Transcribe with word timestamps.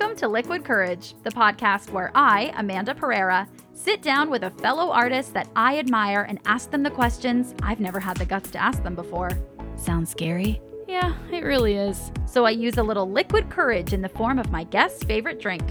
Welcome 0.00 0.16
to 0.16 0.28
Liquid 0.28 0.64
Courage, 0.64 1.14
the 1.24 1.30
podcast 1.30 1.90
where 1.90 2.10
I, 2.14 2.54
Amanda 2.56 2.94
Pereira, 2.94 3.46
sit 3.74 4.00
down 4.00 4.30
with 4.30 4.44
a 4.44 4.50
fellow 4.50 4.90
artist 4.90 5.34
that 5.34 5.50
I 5.54 5.78
admire 5.78 6.22
and 6.22 6.40
ask 6.46 6.70
them 6.70 6.82
the 6.82 6.90
questions 6.90 7.54
I've 7.62 7.80
never 7.80 8.00
had 8.00 8.16
the 8.16 8.24
guts 8.24 8.50
to 8.52 8.58
ask 8.58 8.82
them 8.82 8.94
before. 8.94 9.30
Sounds 9.76 10.10
scary? 10.10 10.58
Yeah, 10.88 11.14
it 11.30 11.44
really 11.44 11.74
is. 11.74 12.10
So 12.24 12.46
I 12.46 12.50
use 12.50 12.78
a 12.78 12.82
little 12.82 13.10
liquid 13.10 13.50
courage 13.50 13.92
in 13.92 14.00
the 14.00 14.08
form 14.08 14.38
of 14.38 14.50
my 14.50 14.64
guest's 14.64 15.04
favorite 15.04 15.38
drink. 15.38 15.62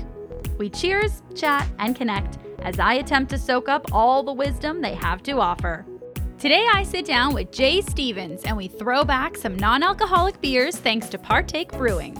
We 0.60 0.70
cheers, 0.70 1.24
chat, 1.34 1.68
and 1.80 1.96
connect 1.96 2.38
as 2.60 2.78
I 2.80 2.94
attempt 2.94 3.32
to 3.32 3.40
soak 3.40 3.68
up 3.68 3.92
all 3.92 4.22
the 4.22 4.32
wisdom 4.32 4.80
they 4.80 4.94
have 4.94 5.24
to 5.24 5.40
offer. 5.40 5.88
Today, 6.38 6.68
I 6.72 6.84
sit 6.84 7.06
down 7.06 7.34
with 7.34 7.52
J 7.52 7.82
Stevens 7.82 8.44
and 8.44 8.56
we 8.56 8.68
throw 8.68 9.04
back 9.04 9.36
some 9.36 9.58
non 9.58 9.82
alcoholic 9.82 10.40
beers 10.40 10.76
thanks 10.76 11.10
to 11.10 11.18
Partake 11.18 11.72
Brewing. 11.72 12.16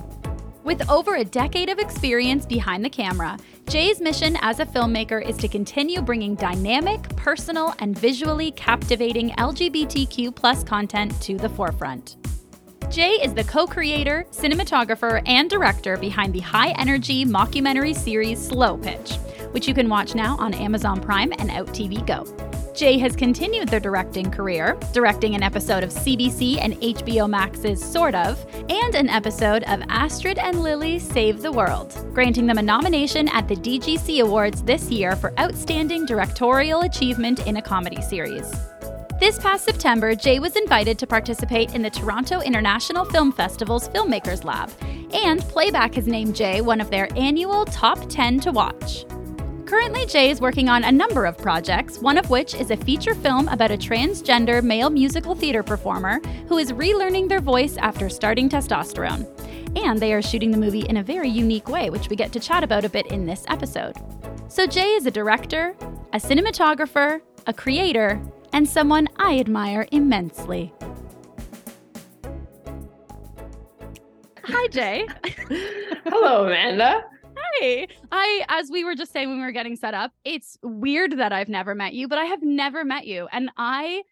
With 0.70 0.88
over 0.88 1.16
a 1.16 1.26
decade 1.26 1.68
of 1.70 1.80
experience 1.80 2.46
behind 2.46 2.86
the 2.86 2.92
camera, 2.92 3.40
J's 3.70 4.00
mission 4.00 4.38
as 4.42 4.60
a 4.60 4.68
filmmaker 4.68 5.20
is 5.20 5.36
to 5.38 5.48
continue 5.48 6.00
bringing 6.00 6.36
dynamic, 6.36 7.02
personal, 7.16 7.74
and 7.80 7.98
visually 7.98 8.52
captivating 8.52 9.32
LGBTQ 9.32 10.36
plus 10.36 10.64
content 10.64 11.20
to 11.24 11.38
the 11.38 11.50
forefront. 11.50 12.18
J 12.92 13.14
is 13.14 13.34
the 13.34 13.44
co 13.46 13.66
creator, 13.66 14.28
cinematographer, 14.30 15.24
and 15.26 15.50
director 15.50 15.98
behind 15.98 16.36
the 16.36 16.40
high 16.40 16.70
energy 16.78 17.26
mockumentary 17.26 17.96
series 17.96 18.40
Slo 18.40 18.78
Pitch, 18.78 19.14
which 19.54 19.68
you 19.68 19.74
can 19.74 19.90
watch 19.90 20.14
now 20.14 20.38
on 20.38 20.54
Amazon 20.54 21.02
Prime 21.02 21.32
and 21.40 21.50
OutTV 21.50 22.06
Go. 22.06 22.59
J 22.76 22.98
has 23.00 23.16
continued 23.16 23.68
their 23.68 23.80
directing 23.80 24.32
career, 24.32 24.78
directing 24.94 25.36
an 25.36 25.44
episode 25.44 25.84
of 25.84 25.90
CBC 25.90 26.60
and 26.62 26.74
HBO 26.76 27.30
Max's 27.30 27.84
Sort 27.84 28.16
of, 28.16 28.44
and 28.70 28.96
an 28.96 29.10
episode 29.10 29.64
of 29.64 29.82
Astrid 29.90 30.38
and 30.38 30.62
Lilly 30.62 31.00
Save 31.00 31.42
the 31.42 31.52
World, 31.52 31.94
granting 32.14 32.48
them 32.48 32.58
a 32.58 32.62
nomination 32.62 33.28
at 33.30 33.48
the 33.48 33.56
DGC 33.56 34.22
Awards 34.22 34.62
this 34.64 34.90
year 34.90 35.16
for 35.16 35.38
Outstanding 35.40 36.06
Directorial 36.06 36.82
Achievement 36.82 37.46
in 37.48 37.58
a 37.58 37.62
Comedy 37.62 38.02
Series. 38.02 38.50
This 39.20 39.38
past 39.38 39.66
September, 39.66 40.16
J 40.16 40.40
was 40.40 40.56
invited 40.56 40.98
to 41.00 41.08
participate 41.08 41.76
in 41.76 41.82
the 41.82 41.90
Toronto 41.90 42.40
International 42.40 43.04
Film 43.04 43.34
Festival's 43.34 43.90
Filmmakers 43.90 44.46
Lab, 44.46 44.72
and 45.14 45.42
Playback 45.42 45.96
has 45.96 46.08
named 46.08 46.36
J 46.36 46.62
one 46.62 46.80
of 46.80 46.90
their 46.90 47.10
annual 47.18 47.66
Top 47.66 48.00
10 48.08 48.40
to 48.42 48.52
Watch. 48.54 49.06
Currently, 49.70 50.08
J 50.08 50.32
is 50.32 50.42
working 50.42 50.68
on 50.68 50.84
a 50.84 50.92
number 50.92 51.28
of 51.28 51.38
projects, 51.38 52.00
one 52.00 52.18
of 52.18 52.32
which 52.32 52.56
is 52.56 52.72
a 52.72 52.76
feature 52.76 53.14
film 53.14 53.48
about 53.50 53.70
a 53.70 53.78
transgender 53.78 54.64
male 54.64 54.90
musical 54.90 55.36
theater 55.36 55.62
performer 55.62 56.20
who 56.48 56.58
is 56.58 56.72
relearning 56.72 57.30
their 57.30 57.40
voice 57.40 57.78
after 57.78 58.10
starting 58.10 58.50
testosterone. 58.50 59.28
And 59.78 60.00
they 60.00 60.12
are 60.12 60.24
shooting 60.24 60.50
the 60.50 60.58
movie 60.58 60.88
in 60.90 60.98
a 60.98 61.04
very 61.04 61.30
unique 61.30 61.70
way, 61.70 61.92
which 61.92 62.10
we 62.10 62.16
get 62.16 62.32
to 62.32 62.40
chat 62.40 62.64
about 62.64 62.84
a 62.84 62.90
bit 62.90 63.06
in 63.12 63.28
this 63.28 63.46
episode. 63.48 63.96
So, 64.48 64.66
J 64.66 64.96
is 64.96 65.06
a 65.06 65.12
director, 65.12 65.76
a 66.14 66.18
cinematographer, 66.18 67.22
a 67.46 67.54
creator, 67.54 68.20
and 68.52 68.68
someone 68.68 69.08
I 69.18 69.38
admire 69.38 69.88
immensely. 69.92 70.74
Hi, 74.46 74.68
J. 74.70 75.06
Hello, 76.06 76.48
Amanda. 76.48 77.04
Hi. 77.54 77.88
I, 78.12 78.46
as 78.50 78.70
we 78.72 78.84
were 78.84 78.96
just 78.96 79.12
saying 79.12 79.30
when 79.30 79.40
we 79.40 79.46
were 79.46 79.52
getting 79.52 79.76
set 79.76 79.94
up, 79.94 80.12
it's 80.24 80.58
weird 80.64 81.18
that 81.18 81.32
I've 81.34 81.50
never 81.50 81.76
met 81.76 81.94
you, 81.94 82.08
but 82.08 82.18
I 82.18 82.26
have 82.26 82.42
never 82.42 82.84
met 82.86 83.08
you. 83.08 83.28
And 83.32 83.50
I, 83.58 84.04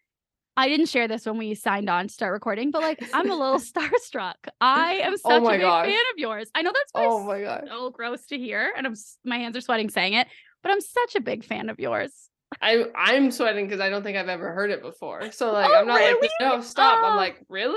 I 0.56 0.68
didn't 0.68 0.86
share 0.86 1.06
this 1.08 1.24
when 1.26 1.38
we 1.38 1.54
signed 1.54 1.88
on 1.88 2.08
to 2.08 2.12
start 2.12 2.32
recording, 2.32 2.70
but 2.70 2.82
like 2.82 3.02
I'm 3.12 3.30
a 3.30 3.34
little 3.34 3.58
starstruck. 3.60 4.34
I 4.60 4.94
am 5.04 5.12
oh 5.12 5.16
such 5.16 5.42
Oh 5.42 5.46
a 5.48 5.50
big 5.52 5.60
gosh. 5.60 5.86
fan 5.86 5.94
of 6.12 6.18
yours. 6.18 6.50
I 6.54 6.62
know 6.62 6.72
that's 6.74 6.90
Oh 6.94 7.24
my 7.24 7.40
god. 7.42 7.64
so 7.68 7.90
gross 7.90 8.26
to 8.26 8.38
hear, 8.38 8.72
and 8.76 8.86
I'm 8.86 8.94
my 9.24 9.38
hands 9.38 9.56
are 9.56 9.60
sweating 9.60 9.90
saying 9.90 10.14
it, 10.14 10.26
but 10.62 10.72
I'm 10.72 10.80
such 10.80 11.14
a 11.16 11.20
big 11.20 11.44
fan 11.44 11.68
of 11.68 11.78
yours. 11.78 12.27
I 12.62 12.84
I'm 12.94 13.30
sweating 13.30 13.66
because 13.66 13.80
I 13.80 13.90
don't 13.90 14.02
think 14.02 14.16
I've 14.16 14.28
ever 14.28 14.52
heard 14.52 14.70
it 14.70 14.82
before. 14.82 15.30
So 15.32 15.52
like 15.52 15.70
Oh, 15.70 15.80
I'm 15.80 15.86
not 15.86 15.96
really? 15.96 16.20
like 16.22 16.30
no 16.40 16.60
stop. 16.60 16.98
Oh. 17.02 17.06
I'm 17.06 17.16
like 17.16 17.44
really 17.48 17.74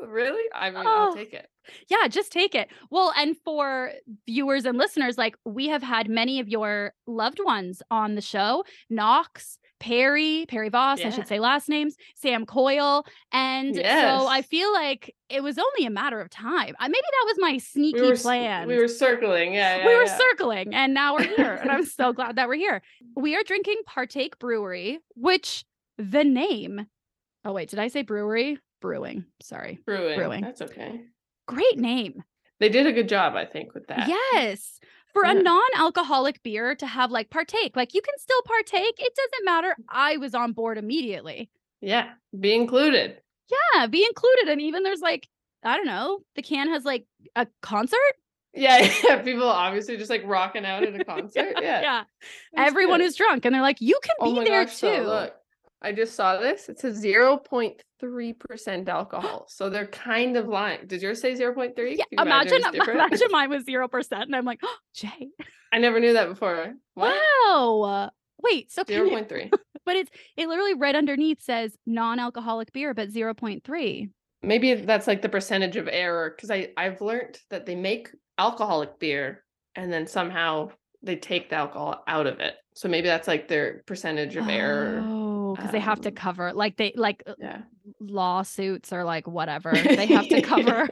though 0.00 0.06
really. 0.06 0.42
I 0.54 0.70
mean 0.70 0.84
Oh. 0.86 1.08
I'll 1.08 1.14
take 1.14 1.32
it. 1.32 1.48
Yeah, 1.88 2.06
just 2.08 2.30
take 2.30 2.54
it. 2.54 2.68
Well, 2.90 3.12
and 3.16 3.36
for 3.44 3.90
viewers 4.26 4.66
and 4.66 4.76
listeners, 4.76 5.16
like 5.16 5.34
we 5.44 5.68
have 5.68 5.82
had 5.82 6.08
many 6.08 6.38
of 6.40 6.48
your 6.48 6.92
loved 7.06 7.40
ones 7.42 7.82
on 7.90 8.14
the 8.14 8.20
show 8.20 8.64
Knox, 8.90 9.58
Perry, 9.84 10.46
Perry 10.48 10.70
Voss, 10.70 11.04
I 11.04 11.10
should 11.10 11.28
say 11.28 11.38
last 11.38 11.68
names, 11.68 11.94
Sam 12.14 12.46
Coyle. 12.46 13.04
And 13.32 13.76
so 13.76 13.82
I 13.82 14.40
feel 14.40 14.72
like 14.72 15.14
it 15.28 15.42
was 15.42 15.58
only 15.58 15.84
a 15.84 15.90
matter 15.90 16.22
of 16.22 16.30
time. 16.30 16.74
I, 16.78 16.88
maybe 16.88 17.02
that 17.02 17.26
was 17.26 17.36
my 17.38 17.58
sneaky 17.58 18.00
We 18.00 18.08
were 18.08 18.16
plan. 18.16 18.66
we 18.66 18.78
were 18.78 18.88
circling. 18.88 19.52
Yeah 19.52 19.76
yeah. 19.76 19.86
we 19.86 19.94
were 19.94 20.04
yeah. 20.04 20.18
circling 20.18 20.74
and 20.74 20.94
now 20.94 21.16
we're 21.16 21.26
here. 21.36 21.58
and 21.60 21.70
I'm 21.70 21.84
so 21.84 22.12
glad 22.14 22.36
that 22.36 22.48
we're 22.48 22.54
here. 22.54 22.80
We 23.14 23.36
are 23.36 23.42
drinking 23.42 23.76
Partake 23.86 24.38
Brewery, 24.38 25.00
which 25.16 25.66
the 25.98 26.24
name, 26.24 26.86
oh, 27.44 27.52
wait, 27.52 27.68
did 27.68 27.78
I 27.78 27.88
say 27.88 28.02
brewery? 28.02 28.58
Brewing. 28.80 29.26
Sorry. 29.42 29.80
brewing. 29.84 30.16
brewing. 30.16 30.40
That's 30.40 30.62
okay. 30.62 31.02
Great 31.46 31.78
name. 31.78 32.22
They 32.58 32.70
did 32.70 32.86
a 32.86 32.92
good 32.92 33.10
job, 33.10 33.34
I 33.34 33.44
think, 33.44 33.74
with 33.74 33.88
that. 33.88 34.08
Yes. 34.08 34.80
For 35.14 35.22
a 35.24 35.32
non-alcoholic 35.34 36.42
beer 36.42 36.74
to 36.74 36.86
have 36.86 37.10
like 37.10 37.30
partake, 37.30 37.74
like 37.76 37.94
you 37.94 38.02
can 38.02 38.14
still 38.18 38.42
partake. 38.42 38.94
It 38.98 39.12
doesn't 39.16 39.44
matter. 39.44 39.68
Mm. 39.80 39.84
I 39.88 40.16
was 40.18 40.34
on 40.34 40.52
board 40.52 40.76
immediately. 40.76 41.48
Yeah. 41.80 42.10
Be 42.38 42.52
included. 42.54 43.18
Yeah, 43.74 43.86
be 43.86 44.04
included. 44.04 44.48
And 44.48 44.60
even 44.60 44.82
there's 44.82 45.00
like, 45.00 45.28
I 45.62 45.76
don't 45.76 45.86
know, 45.86 46.20
the 46.34 46.42
can 46.42 46.68
has 46.68 46.84
like 46.84 47.06
a 47.36 47.46
concert. 47.62 47.98
Yeah, 48.54 48.90
yeah. 49.04 49.22
People 49.22 49.48
obviously 49.48 49.96
just 49.96 50.10
like 50.10 50.22
rocking 50.26 50.64
out 50.64 50.82
at 50.84 50.98
a 51.00 51.04
concert. 51.04 51.54
Yeah. 51.60 51.80
Yeah. 51.80 52.02
that's 52.54 52.68
Everyone 52.70 53.00
good. 53.00 53.06
is 53.06 53.16
drunk 53.16 53.44
and 53.44 53.54
they're 53.54 53.62
like, 53.62 53.80
you 53.80 53.98
can 54.02 54.14
Oh 54.20 54.34
be 54.38 54.44
there 54.44 54.64
gosh, 54.64 54.80
too. 54.80 54.86
so 54.86 55.30
I 55.84 55.92
just 55.92 56.14
saw 56.14 56.38
this. 56.38 56.70
It 56.70 56.80
says 56.80 57.04
0.3% 57.04 58.88
alcohol. 58.88 59.44
so 59.48 59.68
they're 59.68 59.86
kind 59.86 60.36
of 60.38 60.48
lying. 60.48 60.86
Did 60.86 61.02
yours 61.02 61.20
say 61.20 61.34
0.3? 61.34 61.74
Can 61.76 61.96
yeah, 61.98 62.22
imagine, 62.22 62.62
imagine 62.64 63.28
mine 63.30 63.50
was 63.50 63.64
zero 63.64 63.86
percent, 63.86 64.22
and 64.22 64.34
I'm 64.34 64.46
like, 64.46 64.60
oh, 64.62 64.76
J, 64.94 65.10
I 65.72 65.78
never 65.78 66.00
knew 66.00 66.14
that 66.14 66.28
before. 66.28 66.72
What? 66.94 67.20
wow. 67.46 68.10
Wait, 68.42 68.72
so 68.72 68.84
can 68.84 69.06
you- 69.06 69.12
0.3. 69.12 69.52
but 69.86 69.96
it's 69.96 70.10
it 70.36 70.48
literally 70.48 70.74
right 70.74 70.94
underneath 70.94 71.42
says 71.42 71.76
non-alcoholic 71.86 72.72
beer, 72.72 72.94
but 72.94 73.10
zero 73.10 73.34
point 73.34 73.64
three. 73.64 74.08
Maybe 74.42 74.74
that's 74.74 75.06
like 75.06 75.22
the 75.22 75.28
percentage 75.28 75.76
of 75.76 75.88
error 75.88 76.32
because 76.34 76.50
I 76.50 76.68
I've 76.76 77.00
learned 77.00 77.38
that 77.50 77.66
they 77.66 77.74
make 77.74 78.10
alcoholic 78.38 78.98
beer 78.98 79.44
and 79.76 79.92
then 79.92 80.06
somehow 80.06 80.70
they 81.02 81.16
take 81.16 81.50
the 81.50 81.56
alcohol 81.56 82.02
out 82.06 82.26
of 82.26 82.40
it. 82.40 82.54
So 82.74 82.88
maybe 82.88 83.08
that's 83.08 83.28
like 83.28 83.48
their 83.48 83.82
percentage 83.86 84.36
of 84.36 84.48
error. 84.48 85.02
Oh. 85.04 85.33
Oh, 85.54 85.56
because 85.56 85.72
they 85.72 85.80
have 85.80 86.00
to 86.02 86.08
um, 86.10 86.14
cover 86.14 86.52
like 86.52 86.76
they 86.76 86.92
like 86.96 87.22
uh, 87.26 87.34
Yeah. 87.38 87.62
lawsuits 88.00 88.92
or 88.92 89.04
like 89.04 89.26
whatever 89.38 89.72
they 89.72 90.06
have 90.06 90.28
to 90.28 90.42
cover. 90.42 90.88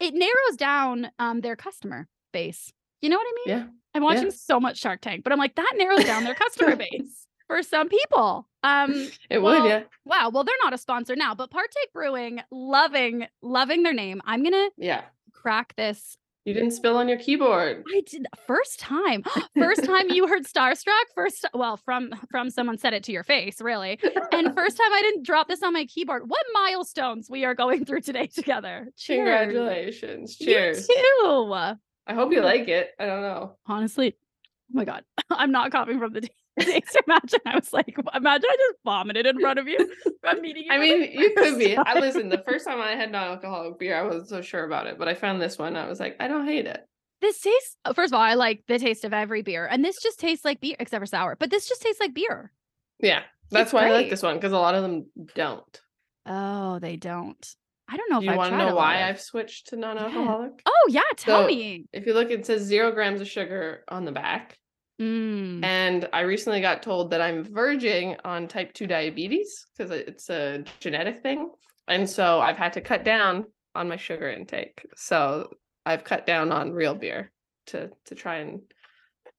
it 0.00 0.14
narrows 0.14 0.56
down 0.56 1.10
um 1.18 1.40
their 1.40 1.56
customer 1.56 2.08
base. 2.32 2.72
You 3.02 3.08
know 3.10 3.16
what 3.16 3.26
I 3.26 3.34
mean? 3.48 3.58
Yeah. 3.58 3.66
I'm 3.94 4.02
watching 4.02 4.24
yeah. 4.24 4.30
so 4.34 4.60
much 4.60 4.78
Shark 4.78 5.00
Tank, 5.00 5.24
but 5.24 5.32
I'm 5.32 5.38
like 5.38 5.54
that 5.56 5.72
narrows 5.76 6.04
down 6.04 6.24
their 6.24 6.34
customer 6.34 6.76
base 6.90 7.26
for 7.46 7.62
some 7.62 7.88
people. 7.88 8.46
Um 8.62 9.08
It 9.30 9.38
well, 9.38 9.62
would, 9.62 9.68
yeah. 9.68 9.82
wow, 10.04 10.30
well 10.32 10.44
they're 10.44 10.54
not 10.62 10.72
a 10.74 10.78
sponsor 10.78 11.16
now, 11.16 11.34
but 11.34 11.50
Partake 11.50 11.92
Brewing, 11.92 12.40
loving 12.50 13.26
loving 13.42 13.82
their 13.82 13.94
name. 13.94 14.20
I'm 14.24 14.42
going 14.42 14.52
to 14.52 14.70
Yeah. 14.76 15.02
crack 15.32 15.74
this. 15.76 16.16
You 16.48 16.54
didn't 16.54 16.70
spill 16.70 16.96
on 16.96 17.10
your 17.10 17.18
keyboard. 17.18 17.84
I 17.94 18.00
did 18.06 18.26
first 18.46 18.80
time. 18.80 19.22
First 19.58 19.84
time 19.84 20.08
you 20.08 20.26
heard 20.26 20.44
Starstruck, 20.46 21.04
first 21.14 21.44
well 21.52 21.76
from 21.76 22.10
from 22.30 22.48
someone 22.48 22.78
said 22.78 22.94
it 22.94 23.04
to 23.04 23.12
your 23.12 23.22
face, 23.22 23.60
really. 23.60 23.98
And 24.32 24.54
first 24.54 24.78
time 24.78 24.92
I 24.94 25.02
didn't 25.02 25.26
drop 25.26 25.48
this 25.48 25.62
on 25.62 25.74
my 25.74 25.84
keyboard. 25.84 26.22
What 26.26 26.42
milestones 26.54 27.28
we 27.28 27.44
are 27.44 27.54
going 27.54 27.84
through 27.84 28.00
today 28.00 28.28
together. 28.28 28.88
Cheers. 28.96 29.18
Congratulations. 29.18 30.36
Cheers. 30.36 30.88
You 30.88 31.20
too. 31.22 31.52
I 31.54 32.14
hope 32.14 32.32
you 32.32 32.40
mm. 32.40 32.44
like 32.44 32.68
it. 32.68 32.92
I 32.98 33.04
don't 33.04 33.20
know. 33.20 33.56
Honestly, 33.66 34.16
oh 34.16 34.72
my 34.72 34.86
god, 34.86 35.04
I'm 35.30 35.52
not 35.52 35.70
copying 35.70 35.98
from 35.98 36.14
the. 36.14 36.30
Imagine 37.06 37.40
I 37.46 37.54
was 37.54 37.72
like, 37.72 37.96
imagine 38.14 38.48
I 38.50 38.56
just 38.56 38.78
vomited 38.84 39.26
in 39.26 39.40
front 39.40 39.58
of 39.58 39.68
you 39.68 39.78
from 40.20 40.40
meeting 40.42 40.64
you. 40.64 40.72
I 40.72 40.78
mean, 40.78 41.10
you 41.12 41.32
could 41.34 41.58
be. 41.58 41.76
I 41.76 41.94
listen, 42.00 42.28
the 42.28 42.42
first 42.46 42.66
time 42.66 42.80
I 42.80 42.92
had 42.92 43.12
non-alcoholic 43.12 43.78
beer, 43.78 43.96
I 43.96 44.02
wasn't 44.02 44.28
so 44.28 44.42
sure 44.42 44.64
about 44.64 44.86
it, 44.86 44.98
but 44.98 45.08
I 45.08 45.14
found 45.14 45.40
this 45.40 45.58
one. 45.58 45.76
I 45.76 45.88
was 45.88 46.00
like, 46.00 46.16
I 46.20 46.28
don't 46.28 46.46
hate 46.46 46.66
it. 46.66 46.84
This 47.20 47.40
tastes. 47.40 47.76
uh, 47.84 47.92
First 47.94 48.12
of 48.12 48.16
all, 48.16 48.22
I 48.22 48.34
like 48.34 48.62
the 48.68 48.78
taste 48.78 49.04
of 49.04 49.12
every 49.12 49.42
beer, 49.42 49.66
and 49.66 49.84
this 49.84 49.96
just 50.02 50.20
tastes 50.20 50.44
like 50.44 50.60
beer, 50.60 50.76
except 50.78 51.00
for 51.02 51.06
sour. 51.06 51.36
But 51.36 51.50
this 51.50 51.68
just 51.68 51.82
tastes 51.82 52.00
like 52.00 52.14
beer. 52.14 52.52
Yeah, 53.00 53.22
that's 53.50 53.66
It's 53.68 53.72
why 53.72 53.88
I 53.88 53.92
like 53.92 54.10
this 54.10 54.22
one 54.22 54.36
because 54.36 54.52
a 54.52 54.58
lot 54.58 54.74
of 54.74 54.82
them 54.82 55.06
don't. 55.34 55.80
Oh, 56.26 56.78
they 56.78 56.96
don't. 56.96 57.44
I 57.90 57.96
don't 57.96 58.10
know 58.10 58.18
if 58.18 58.24
you 58.24 58.30
I've 58.30 58.36
want 58.36 58.52
to 58.52 58.58
know 58.58 58.74
why 58.74 59.08
I've 59.08 59.20
switched 59.20 59.68
to 59.68 59.76
non-alcoholic? 59.76 60.60
Oh 60.66 60.86
yeah, 60.90 61.00
tell 61.16 61.42
So, 61.42 61.46
me. 61.46 61.86
If 61.92 62.06
you 62.06 62.12
look, 62.12 62.30
it 62.30 62.44
says 62.44 62.62
zero 62.62 62.92
grams 62.92 63.20
of 63.22 63.28
sugar 63.28 63.82
on 63.88 64.04
the 64.04 64.12
back, 64.12 64.58
Mm. 65.00 65.62
and 65.64 66.08
I 66.12 66.22
recently 66.22 66.60
got 66.60 66.82
told 66.82 67.10
that 67.12 67.20
I'm 67.20 67.44
verging 67.44 68.16
on 68.24 68.48
type 68.48 68.72
two 68.72 68.88
diabetes 68.88 69.66
because 69.76 69.92
it's 69.92 70.28
a 70.28 70.64
genetic 70.80 71.22
thing, 71.22 71.50
and 71.86 72.08
so 72.08 72.40
I've 72.40 72.56
had 72.56 72.72
to 72.72 72.80
cut 72.80 73.04
down 73.04 73.44
on 73.76 73.88
my 73.88 73.96
sugar 73.96 74.28
intake. 74.28 74.84
So 74.96 75.50
I've 75.86 76.02
cut 76.02 76.26
down 76.26 76.50
on 76.50 76.72
real 76.72 76.94
beer 76.94 77.30
to 77.66 77.90
to 78.06 78.14
try 78.14 78.38
and 78.38 78.60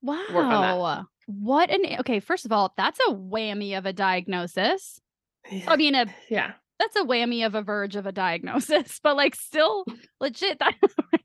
Wow. 0.02 0.26
on 0.30 1.06
What 1.28 1.70
an 1.70 2.00
okay, 2.00 2.20
first 2.22 2.46
of 2.46 2.52
all, 2.52 2.74
that's 2.78 3.00
a 3.08 3.14
whammy 3.14 3.78
of 3.78 3.86
a 3.86 3.94
diagnosis. 3.94 5.02
I 5.68 5.76
mean 5.76 5.96
a 5.96 6.06
yeah 6.30 6.54
that's 6.80 6.96
a 6.96 7.04
whammy 7.04 7.46
of 7.46 7.56
a 7.56 7.62
verge 7.62 7.96
of 7.96 8.06
a 8.06 8.12
diagnosis, 8.12 9.00
but 9.04 9.16
like 9.16 9.36
still 9.36 9.86
legit. 10.20 10.58
I 10.62 10.74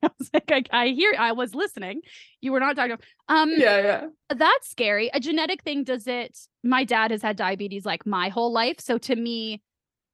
was 0.03 0.31
like, 0.35 0.51
I, 0.51 0.65
I 0.71 0.89
hear, 0.89 1.15
I 1.19 1.33
was 1.33 1.55
listening. 1.55 2.03
You 2.41 2.53
were 2.53 2.61
not 2.61 2.77
talking. 2.77 2.99
Um, 3.29 3.53
yeah 3.56 3.81
yeah 3.81 4.06
that's 4.35 4.69
scary. 4.69 5.11
A 5.15 5.21
genetic 5.21 5.62
thing 5.62 5.85
does 5.85 6.06
it. 6.06 6.37
My 6.62 6.85
dad 6.85 7.11
has 7.12 7.23
had 7.23 7.37
diabetes 7.37 7.87
like 7.87 8.05
my 8.06 8.29
whole 8.29 8.53
life, 8.53 8.81
so 8.81 8.99
to 8.99 9.17
me, 9.17 9.62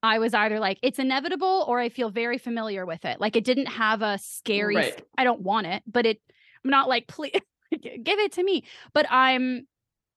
I 0.03 0.19
was 0.19 0.35
either 0.35 0.61
like 0.61 0.79
it's 0.83 0.99
inevitable 0.99 1.65
or 1.67 1.79
I 1.79 1.89
feel 1.89 2.11
very 2.11 2.39
familiar 2.39 2.87
with 2.87 3.05
it. 3.05 3.21
Like 3.21 3.37
it 3.37 3.45
didn't 3.45 3.67
have 3.67 4.03
a 4.03 4.19
scary. 4.19 4.77
Right. 4.77 5.03
I 5.17 5.25
don't 5.25 5.41
want 5.41 5.67
it, 5.67 5.83
but 5.87 6.07
it. 6.07 6.21
I'm 6.65 6.71
not 6.71 6.89
like 6.89 7.07
please 7.07 7.33
give 7.71 8.19
it 8.19 8.33
to 8.33 8.43
me. 8.43 8.65
But 8.93 9.07
I'm 9.11 9.67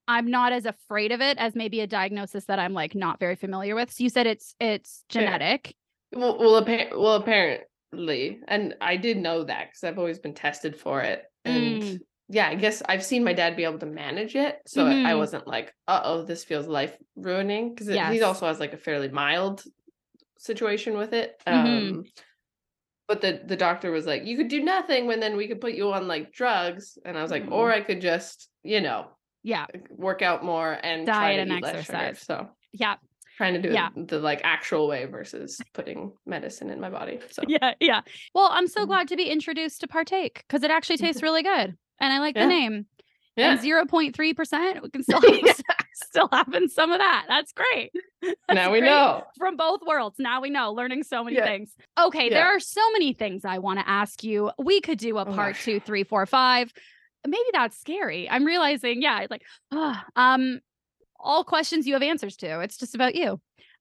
I'm 0.08 0.30
not 0.30 0.52
as 0.54 0.66
afraid 0.66 1.12
of 1.12 1.22
it 1.22 1.38
as 1.38 1.56
maybe 1.56 1.80
a 1.80 1.88
diagnosis 1.88 2.46
that 2.46 2.60
I'm 2.60 2.74
like 2.74 2.94
not 2.96 3.20
very 3.20 3.36
familiar 3.36 3.76
with. 3.76 3.92
So 3.92 4.04
you 4.04 4.10
said 4.10 4.28
it's 4.28 4.56
it's 4.60 5.04
genetic. 5.10 5.76
well 6.14 6.38
well, 6.38 6.58
appa- 6.58 6.98
well 6.98 7.16
apparently 7.16 8.40
and 8.48 8.76
i 8.82 8.96
did 8.98 9.18
know 9.18 9.44
that 9.44 9.68
because 9.68 9.84
i've 9.84 10.00
always 10.00 10.18
been 10.20 10.34
tested 10.34 10.76
for 10.76 11.02
it 11.02 11.24
and 11.46 11.82
Mm. 11.84 12.00
yeah 12.30 12.48
i 12.50 12.56
guess 12.56 12.82
i've 12.88 13.04
seen 13.04 13.24
my 13.24 13.34
dad 13.34 13.56
be 13.56 13.64
able 13.66 13.78
to 13.80 13.86
manage 13.86 14.36
it 14.36 14.58
so 14.66 14.86
I- 14.88 15.12
i 15.12 15.16
wasn't 15.16 15.46
like 15.48 15.74
uh-oh 15.88 16.24
this 16.24 16.44
feels 16.44 16.68
life 16.68 16.96
ruining 17.16 17.70
because 17.70 17.88
he 17.88 18.22
also 18.24 18.48
has 18.48 18.60
like 18.60 18.74
a 18.74 18.78
fairly 18.78 19.10
mild 19.10 19.64
situation 20.38 20.98
with 20.98 21.14
it 21.14 21.40
Mhm. 21.48 21.54
um 21.92 22.04
but 23.08 23.22
the 23.22 23.42
the 23.46 23.56
doctor 23.58 23.92
was 23.92 24.06
like 24.06 24.26
you 24.26 24.38
could 24.38 24.48
do 24.50 24.64
nothing 24.64 25.06
when 25.08 25.20
then 25.20 25.36
we 25.38 25.48
could 25.48 25.62
put 25.62 25.74
you 25.74 25.92
on 25.94 26.08
like 26.08 26.32
drugs 26.32 26.98
and 27.06 27.18
i 27.18 27.22
was 27.22 27.32
like 27.32 27.46
Mhm. 27.46 27.52
or 27.52 27.72
i 27.72 27.82
could 27.82 28.02
just 28.02 28.50
you 28.64 28.82
know 28.82 29.08
Yeah. 29.44 29.66
work 29.90 30.22
out 30.22 30.44
more 30.44 30.78
and 30.84 31.06
try 31.06 31.36
Diet 31.36 31.48
and 31.50 31.62
less 31.62 31.86
sugar. 31.86 31.98
exercise. 31.98 32.22
so 32.25 32.50
Yeah. 32.72 32.95
trying 33.38 33.54
to 33.56 33.62
do 33.62 33.74
Yeah. 33.74 33.90
it 33.95 34.07
the 34.07 34.19
like 34.19 34.42
actual 34.44 34.88
way 34.88 35.06
versus 35.06 35.60
putting 35.74 36.13
medicine 36.25 36.69
in 36.69 36.80
my 36.80 36.90
body 36.90 37.19
so 37.31 37.44
Yeah. 37.48 37.74
Yeah. 37.80 38.01
Well, 38.34 38.50
I'm 38.51 38.68
so 38.68 38.84
Mhm. 38.84 38.88
glad 38.88 39.07
to 39.10 39.16
be 39.16 39.25
introduced 39.30 39.81
to 39.81 39.88
partake 39.88 40.44
because 40.48 40.63
it 40.63 40.72
actually 40.72 40.98
tastes 40.98 41.22
really 41.24 41.44
good. 41.44 41.78
And 42.00 42.13
I 42.13 42.19
like 42.19 42.36
Yeah. 42.36 42.44
the 42.44 42.50
name. 42.50 42.86
yeah 43.36 43.51
And 43.51 43.60
0.3%, 43.60 44.81
we 44.81 44.90
can 44.90 45.04
still 45.04 45.22
Yeah. 45.25 45.54
still 45.96 46.30
having 46.31 46.68
some 46.69 46.92
of 46.92 47.00
that. 47.00 47.25
That's 47.28 47.51
great. 47.54 47.92
That's 48.22 48.36
now 48.54 48.72
we 48.72 48.80
great. 48.80 48.89
know. 48.89 49.24
From 49.38 49.56
both 49.57 49.81
worlds. 49.86 50.18
Now 50.19 50.42
we 50.42 50.50
know, 50.50 50.72
learning 50.72 51.04
so 51.04 51.24
many 51.24 51.36
Yeah. 51.38 51.46
things. 51.46 51.75
Okay, 52.00 52.30
there 52.30 52.46
are 52.48 52.60
so 52.60 52.81
many 52.92 53.13
things 53.13 53.44
I 53.46 53.57
want 53.60 53.80
to 53.80 53.88
ask 53.89 54.24
you. 54.24 54.51
We 54.60 54.80
could 54.81 54.98
do 55.00 55.18
a 55.18 55.22
Oh, 55.22 55.25
part 55.34 55.54
gosh. 55.56 55.63
two, 55.66 55.80
three, 55.86 56.04
four, 56.04 56.25
five. 56.25 56.72
Maybe 57.25 57.50
that's 57.54 57.80
scary. 57.80 58.30
I'm 58.30 58.46
realizing, 58.46 59.02
yeah, 59.02 59.22
it's 59.22 59.31
like, 59.31 59.44
ah, 59.72 60.06
um, 60.16 60.60
all 61.20 61.44
questions 61.44 61.88
you 61.88 61.94
have 61.94 62.04
answers 62.04 62.36
to. 62.38 62.60
It's 62.60 62.78
just 62.78 62.96
about 62.96 63.16
you. 63.16 63.40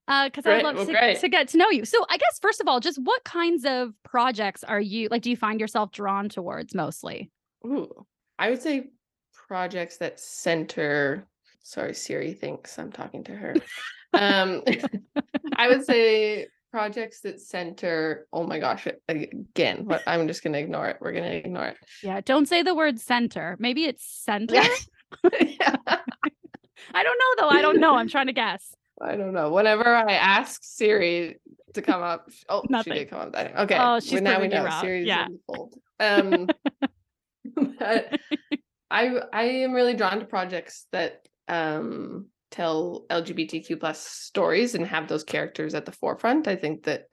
Uh, 0.09 0.27
because 0.27 0.47
I 0.47 0.57
would 0.57 0.65
love 0.65 0.75
Well, 0.77 0.87
to, 0.87 1.15
to 1.19 1.29
get 1.29 1.49
to 1.49 1.57
know 1.57 1.71
you. 1.71 1.85
So 1.85 2.05
I 2.11 2.17
guess 2.17 2.39
first 2.41 2.61
of 2.61 2.67
all, 2.67 2.81
just 2.81 2.99
what 3.03 3.23
kinds 3.25 3.65
of 3.65 3.93
projects 4.05 4.65
are 4.65 4.81
you 4.81 5.09
like? 5.11 5.23
Do 5.23 5.31
you 5.31 5.37
find 5.37 5.61
yourself 5.61 5.93
drawn 5.93 6.29
towards 6.29 6.75
mostly? 6.75 7.31
Ooh, 7.65 8.07
I 8.39 8.51
would 8.51 8.61
say 8.61 8.91
projects 9.33 9.99
that 9.99 10.19
center. 10.19 11.29
Sorry, 11.63 11.95
Siri 11.95 12.33
thinks 12.33 12.79
I'm 12.79 12.91
talking 12.91 13.23
to 13.25 13.37
her. 13.37 13.55
um, 14.13 14.63
I 15.57 15.69
would 15.69 15.85
say 15.85 16.49
projects 16.73 17.21
that 17.21 17.41
center. 17.41 18.27
Oh 18.33 18.45
my 18.45 18.59
gosh! 18.59 18.89
Again, 19.09 19.85
but 19.85 20.03
I'm 20.07 20.27
just 20.27 20.43
gonna 20.43 20.59
ignore 20.59 20.89
it. 20.89 20.97
We're 21.01 21.13
gonna 21.13 21.29
ignore 21.29 21.67
it. 21.67 21.77
Yeah, 22.03 22.21
don't 22.23 22.49
say 22.49 22.63
the 22.63 22.75
word 22.75 22.99
center. 22.99 23.57
Maybe 23.61 23.85
it's 23.85 24.05
center. 24.05 24.57
Yeah. 24.57 24.69
I 26.95 27.03
don't 27.03 27.19
know 27.19 27.43
though. 27.43 27.49
I 27.49 27.63
don't 27.63 27.79
know. 27.79 27.95
I'm 27.95 28.09
trying 28.09 28.27
to 28.27 28.33
guess. 28.33 28.75
I 29.01 29.17
don't 29.17 29.33
know. 29.33 29.51
Whenever 29.53 29.87
I 29.87 30.15
ask 30.15 30.61
Siri 30.65 31.39
to 31.75 31.83
come 31.83 32.03
up, 32.03 32.29
oh, 32.49 32.63
Nothing. 32.69 32.93
she 32.93 32.99
did 33.01 33.11
come 33.11 33.21
up. 33.21 33.33
That 33.33 33.57
okay. 33.61 33.77
Oh, 33.79 34.01
she's 34.01 34.15
well, 34.15 34.23
now 34.23 34.41
we 34.41 34.49
know. 34.49 34.69
Siri's 34.81 35.07
Yeah. 35.07 35.29
Um, 36.01 36.49
but 37.55 38.19
I 38.91 39.21
I 39.33 39.43
am 39.43 39.73
really 39.73 39.95
drawn 39.95 40.19
to 40.21 40.25
projects 40.25 40.87
that 40.93 41.27
um 41.49 42.27
tell 42.53 43.05
LGBTQ 43.11 43.81
plus 43.81 43.99
stories 44.07 44.75
and 44.75 44.87
have 44.87 45.09
those 45.09 45.25
characters 45.25 45.75
at 45.75 45.85
the 45.87 45.93
forefront. 45.93 46.47
I 46.47 46.57
think 46.57 46.85
that 46.85 47.07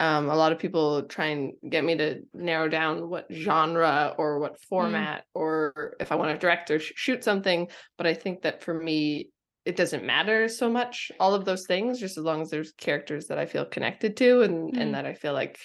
um, 0.00 0.28
a 0.30 0.36
lot 0.36 0.52
of 0.52 0.58
people 0.58 1.02
try 1.04 1.26
and 1.26 1.52
get 1.68 1.84
me 1.84 1.96
to 1.96 2.20
narrow 2.32 2.68
down 2.68 3.08
what 3.08 3.26
genre 3.32 4.14
or 4.16 4.38
what 4.38 4.60
format 4.62 5.24
or 5.34 5.94
if 6.00 6.10
I 6.12 6.14
want 6.16 6.32
to 6.32 6.38
direct 6.38 6.70
or 6.70 6.78
sh- 6.78 6.92
shoot 6.96 7.22
something. 7.24 7.68
But 7.96 8.06
I 8.06 8.14
think 8.14 8.42
that 8.42 8.62
for 8.62 8.74
me, 8.74 9.28
it 9.64 9.76
doesn't 9.76 10.04
matter 10.04 10.48
so 10.48 10.70
much 10.70 11.12
all 11.20 11.34
of 11.34 11.44
those 11.44 11.66
things 11.66 12.00
just 12.00 12.16
as 12.16 12.24
long 12.24 12.40
as 12.40 12.48
there's 12.48 12.72
characters 12.72 13.26
that 13.26 13.38
i 13.38 13.44
feel 13.44 13.66
connected 13.66 14.16
to 14.16 14.40
and 14.40 14.72
Mm. 14.72 14.80
and 14.80 14.94
that 14.94 15.04
i 15.04 15.12
feel 15.12 15.34
like 15.34 15.58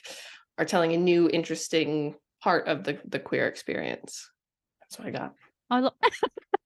are 0.58 0.66
telling 0.66 0.92
a 0.92 0.98
new 0.98 1.30
interesting 1.30 2.16
part 2.42 2.68
of 2.68 2.84
the 2.84 3.00
the 3.08 3.20
queer 3.20 3.48
experience 3.48 4.30
that's 4.82 5.00
what 5.00 5.08
i 5.08 5.12
got 5.12 5.34
I 5.70 5.80
lo- 5.80 5.92
That's 6.02 6.20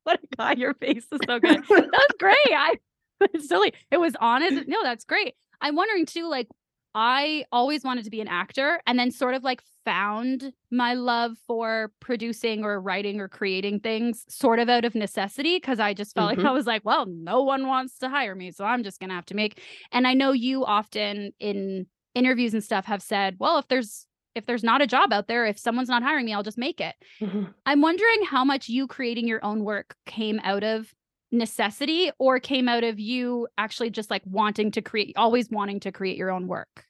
what 0.04 0.20
a 0.22 0.36
guy 0.36 0.52
Your 0.54 0.74
face 0.74 1.06
is 1.12 1.20
so 1.26 1.38
good. 1.38 1.62
That 1.68 1.90
was 1.92 2.16
great. 2.18 2.36
I 2.52 2.74
it's 3.20 3.48
silly. 3.48 3.74
It 3.90 3.98
was 3.98 4.14
honest. 4.20 4.66
No, 4.66 4.82
that's 4.82 5.04
great. 5.04 5.34
I'm 5.60 5.76
wondering 5.76 6.06
too, 6.06 6.28
like, 6.28 6.48
I 6.94 7.44
always 7.52 7.84
wanted 7.84 8.04
to 8.04 8.10
be 8.10 8.20
an 8.20 8.26
actor 8.28 8.80
and 8.86 8.98
then 8.98 9.10
sort 9.12 9.34
of 9.34 9.44
like 9.44 9.62
found 9.84 10.52
my 10.72 10.94
love 10.94 11.32
for 11.46 11.92
producing 12.00 12.64
or 12.64 12.80
writing 12.80 13.20
or 13.20 13.28
creating 13.28 13.80
things 13.80 14.24
sort 14.28 14.58
of 14.58 14.68
out 14.68 14.84
of 14.84 14.94
necessity 14.96 15.56
because 15.56 15.78
I 15.78 15.94
just 15.94 16.14
felt 16.16 16.28
like 16.30 16.38
Mhm. 16.38 16.48
I 16.48 16.50
was 16.50 16.66
like, 16.66 16.82
well, 16.84 17.06
no 17.06 17.42
one 17.42 17.66
wants 17.68 17.98
to 17.98 18.08
hire 18.08 18.34
me. 18.34 18.50
So 18.50 18.64
I'm 18.64 18.82
just 18.82 18.98
going 18.98 19.10
to 19.10 19.14
have 19.14 19.26
to 19.26 19.34
make. 19.36 19.60
And 19.92 20.06
I 20.06 20.14
know 20.14 20.32
you 20.32 20.64
often 20.64 21.32
in 21.38 21.86
interviews 22.14 22.54
and 22.54 22.64
stuff 22.64 22.86
have 22.86 23.02
said, 23.02 23.36
well, 23.38 23.58
if 23.58 23.68
there's, 23.68 24.06
if 24.34 24.46
there's 24.46 24.64
not 24.64 24.82
a 24.82 24.86
job 24.86 25.12
out 25.12 25.28
there, 25.28 25.46
if 25.46 25.58
someone's 25.58 25.88
not 25.88 26.02
hiring 26.02 26.24
me, 26.26 26.32
I'll 26.34 26.42
just 26.42 26.58
make 26.58 26.80
it. 26.80 26.94
Mhm. 27.20 27.52
I'm 27.66 27.80
wondering 27.80 28.24
how 28.24 28.44
much 28.44 28.68
you 28.68 28.86
creating 28.86 29.26
your 29.28 29.44
own 29.44 29.64
work 29.64 29.96
came 30.06 30.40
out 30.44 30.62
of 30.64 30.94
necessity 31.32 32.10
or 32.18 32.40
came 32.40 32.68
out 32.68 32.84
of 32.84 32.98
you 32.98 33.46
actually 33.58 33.90
just 33.90 34.10
like 34.10 34.22
wanting 34.26 34.70
to 34.72 34.82
create, 34.82 35.12
always 35.16 35.48
wanting 35.50 35.80
to 35.80 35.92
create 35.92 36.16
your 36.16 36.30
own 36.30 36.46
work. 36.48 36.84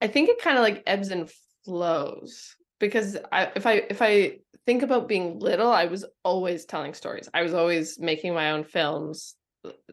i 0.00 0.06
think 0.06 0.28
it 0.28 0.40
kind 0.40 0.56
of 0.56 0.62
like 0.62 0.82
ebbs 0.86 1.10
and 1.10 1.30
flows 1.64 2.56
because 2.80 3.16
I, 3.32 3.50
if 3.56 3.66
i 3.66 3.72
if 3.90 4.00
i 4.02 4.38
think 4.66 4.82
about 4.82 5.08
being 5.08 5.38
little 5.40 5.70
i 5.70 5.86
was 5.86 6.04
always 6.24 6.64
telling 6.64 6.94
stories 6.94 7.28
i 7.34 7.42
was 7.42 7.52
always 7.54 7.98
making 7.98 8.34
my 8.34 8.52
own 8.52 8.62
films 8.64 9.34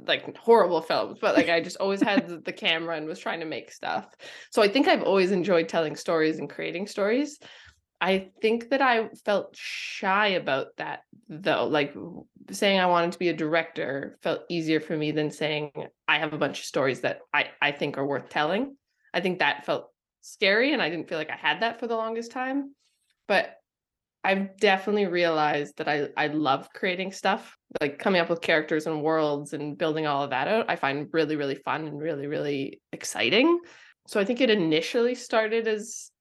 like 0.08 0.38
horrible 0.38 0.82
films 0.82 1.18
but 1.22 1.36
like 1.36 1.50
i 1.50 1.62
just 1.62 1.78
always 1.78 2.02
had 2.02 2.44
the, 2.46 2.54
camera 2.54 2.96
and 2.96 3.06
was 3.06 3.20
trying 3.20 3.40
to 3.42 3.46
make 3.46 3.72
stuff. 3.72 4.08
So 4.52 4.62
i 4.62 4.68
think 4.68 4.88
i've 4.88 5.04
always 5.04 5.32
enjoyed 5.32 5.68
telling 5.68 5.96
stories 5.96 6.40
and 6.40 6.50
creating 6.50 6.88
stories. 6.88 7.40
I 8.02 8.30
think 8.42 8.70
that 8.70 8.82
i 8.82 9.10
felt 9.26 9.56
shy 9.56 10.28
about 10.30 10.68
that 10.78 11.02
though. 11.30 11.68
Like 11.68 11.94
saying 12.52 12.80
i 12.80 12.86
wanted 12.86 13.12
to 13.14 13.20
be 13.20 13.30
a 13.30 13.34
director 13.34 14.18
felt 14.22 14.42
easier 14.50 14.80
for 14.80 14.96
me 14.96 15.12
than 15.12 15.32
saying 15.32 15.72
i 16.08 16.20
have 16.20 16.34
a 16.34 16.38
bunch 16.38 16.60
of 16.60 16.66
stories 16.66 17.02
that 17.02 17.20
i 17.34 17.48
i 17.62 17.72
think 17.72 17.98
are 17.98 18.06
worth 18.06 18.30
telling. 18.30 18.76
I 19.14 19.22
think 19.22 19.40
that 19.40 19.66
felt 19.66 19.90
scary 20.22 20.74
and 20.74 20.82
i 20.82 20.90
didn't 20.90 21.10
feel 21.10 21.18
like 21.18 21.32
i 21.32 21.36
had 21.36 21.62
that 21.62 21.80
for 21.80 21.88
the 21.88 21.96
longest 21.96 22.32
time. 22.32 22.74
But 23.28 23.56
I've 24.26 24.58
definitely 24.58 25.06
realized 25.06 25.78
that 25.78 25.88
I 25.88 26.10
I 26.18 26.28
love 26.28 26.70
creating 26.74 27.12
stuff, 27.12 27.56
like 27.80 28.00
coming 28.00 28.20
up 28.20 28.30
with 28.30 28.42
characters 28.42 28.88
and 28.88 29.04
worlds 29.04 29.54
and 29.54 29.78
building 29.78 30.08
all 30.08 30.24
of 30.24 30.32
that 30.32 30.48
out. 30.48 30.66
I 30.68 30.76
find 30.76 31.08
really 31.14 31.36
really 31.36 31.56
fun 31.56 31.88
and 31.88 32.00
really 32.00 32.26
really 32.26 32.82
exciting. 32.92 33.60
So 34.08 34.20
I 34.20 34.26
think 34.26 34.42
it 34.42 34.50
initially 34.50 35.16
started 35.16 35.68
as 35.68 36.12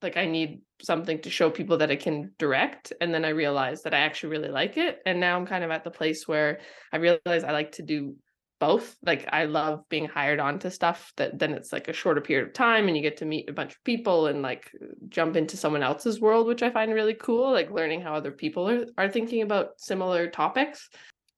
like 0.00 0.16
I 0.16 0.26
need 0.26 0.60
something 0.80 1.20
to 1.22 1.30
show 1.30 1.50
people 1.50 1.78
that 1.78 1.90
I 1.90 1.96
can 1.96 2.30
direct 2.38 2.92
and 3.00 3.12
then 3.12 3.24
I 3.24 3.30
realized 3.30 3.82
that 3.84 3.94
I 3.94 3.98
actually 3.98 4.30
really 4.30 4.50
like 4.50 4.76
it 4.76 5.00
and 5.04 5.18
now 5.18 5.36
I'm 5.36 5.46
kind 5.46 5.64
of 5.64 5.72
at 5.72 5.82
the 5.82 5.90
place 5.90 6.28
where 6.28 6.60
I 6.92 6.98
realize 6.98 7.42
I 7.42 7.50
like 7.50 7.72
to 7.72 7.82
do 7.82 8.14
both. 8.60 8.96
Like 9.04 9.28
I 9.32 9.44
love 9.44 9.88
being 9.88 10.06
hired 10.06 10.40
on 10.40 10.58
to 10.60 10.70
stuff 10.70 11.12
that 11.16 11.38
then 11.38 11.52
it's 11.52 11.72
like 11.72 11.88
a 11.88 11.92
shorter 11.92 12.20
period 12.20 12.48
of 12.48 12.54
time 12.54 12.88
and 12.88 12.96
you 12.96 13.02
get 13.02 13.18
to 13.18 13.24
meet 13.24 13.48
a 13.48 13.52
bunch 13.52 13.72
of 13.72 13.84
people 13.84 14.26
and 14.26 14.42
like 14.42 14.70
jump 15.08 15.36
into 15.36 15.56
someone 15.56 15.82
else's 15.82 16.20
world, 16.20 16.46
which 16.46 16.62
I 16.62 16.70
find 16.70 16.92
really 16.92 17.14
cool, 17.14 17.52
like 17.52 17.70
learning 17.70 18.00
how 18.00 18.14
other 18.14 18.32
people 18.32 18.68
are, 18.68 18.84
are 18.96 19.08
thinking 19.08 19.42
about 19.42 19.72
similar 19.78 20.28
topics. 20.28 20.88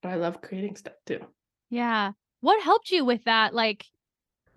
But 0.02 0.10
I 0.10 0.14
love 0.16 0.40
creating 0.40 0.76
stuff 0.76 0.94
too. 1.06 1.20
Yeah. 1.68 2.12
What 2.40 2.62
helped 2.62 2.90
you 2.90 3.04
with 3.04 3.24
that? 3.24 3.54
Like, 3.54 3.84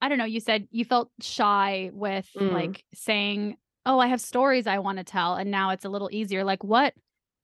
I 0.02 0.10
don't 0.10 0.18
know, 0.18 0.26
you 0.26 0.40
said 0.40 0.68
you 0.72 0.86
felt 0.86 1.10
shy 1.22 1.90
with 1.94 2.30
Mm. 2.38 2.52
like 2.54 2.84
saying, 2.94 3.58
Oh, 3.86 4.00
I 4.00 4.08
have 4.08 4.22
stories 4.22 4.66
I 4.68 4.80
want 4.80 5.00
to 5.00 5.04
tell. 5.04 5.36
And 5.36 5.52
now 5.52 5.72
it's 5.72 5.84
a 5.84 5.90
little 5.90 6.10
easier. 6.12 6.46
Like, 6.46 6.64
what 6.64 6.94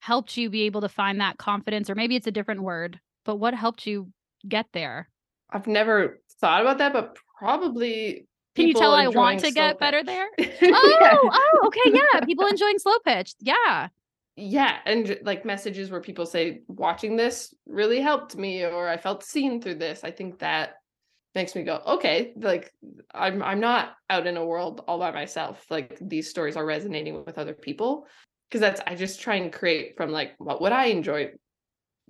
helped 0.00 0.38
you 0.38 0.48
be 0.48 0.62
able 0.62 0.80
to 0.80 0.88
find 0.88 1.20
that 1.20 1.36
confidence? 1.36 1.90
Or 1.90 1.94
maybe 1.94 2.16
it's 2.16 2.26
a 2.26 2.30
different 2.32 2.62
word, 2.62 2.98
but 3.26 3.36
what 3.36 3.52
helped 3.52 3.86
you 3.86 4.10
get 4.48 4.66
there? 4.72 5.08
I've 5.50 5.66
never 5.66 6.20
thought 6.40 6.62
about 6.62 6.78
that, 6.78 6.92
but 6.92 7.16
probably 7.38 8.26
Can 8.54 8.68
you 8.68 8.74
tell 8.74 8.92
I 8.94 9.08
want 9.08 9.40
to 9.40 9.50
get 9.50 9.72
slow 9.72 9.78
better 9.78 9.98
pitch. 10.04 10.06
there? 10.06 10.28
Oh, 10.62 10.98
yeah. 11.00 11.16
Oh, 11.22 11.30
oh, 11.32 11.66
okay. 11.68 11.80
Yeah. 12.14 12.20
People 12.24 12.46
enjoying 12.46 12.78
Slo 12.78 12.92
Pitch. 13.04 13.34
Yeah. 13.40 13.88
yeah 14.36 14.76
and 14.86 15.18
like 15.22 15.44
messages 15.44 15.90
where 15.90 16.00
people 16.00 16.24
say 16.26 16.60
watching 16.68 17.16
this 17.16 17.52
really 17.66 18.00
helped 18.00 18.36
me 18.36 18.64
or 18.64 18.88
i 18.88 18.96
felt 18.96 19.24
seen 19.24 19.60
through 19.60 19.74
this 19.74 20.02
i 20.04 20.10
think 20.10 20.38
that 20.38 20.76
makes 21.34 21.54
me 21.54 21.62
go 21.62 21.80
okay 21.86 22.32
like 22.36 22.72
i'm 23.12 23.42
i'm 23.42 23.60
not 23.60 23.94
out 24.08 24.26
in 24.26 24.36
a 24.36 24.44
world 24.46 24.82
all 24.86 24.98
by 24.98 25.10
myself 25.10 25.64
like 25.68 25.98
these 26.00 26.30
stories 26.30 26.56
are 26.56 26.64
resonating 26.64 27.24
with 27.24 27.38
other 27.38 27.52
people 27.54 28.06
because 28.48 28.60
that's 28.60 28.80
i 28.86 28.94
just 28.94 29.20
try 29.20 29.34
and 29.34 29.52
create 29.52 29.96
from 29.96 30.10
like 30.10 30.32
what 30.38 30.60
would 30.62 30.72
i 30.72 30.86
enjoy 30.86 31.28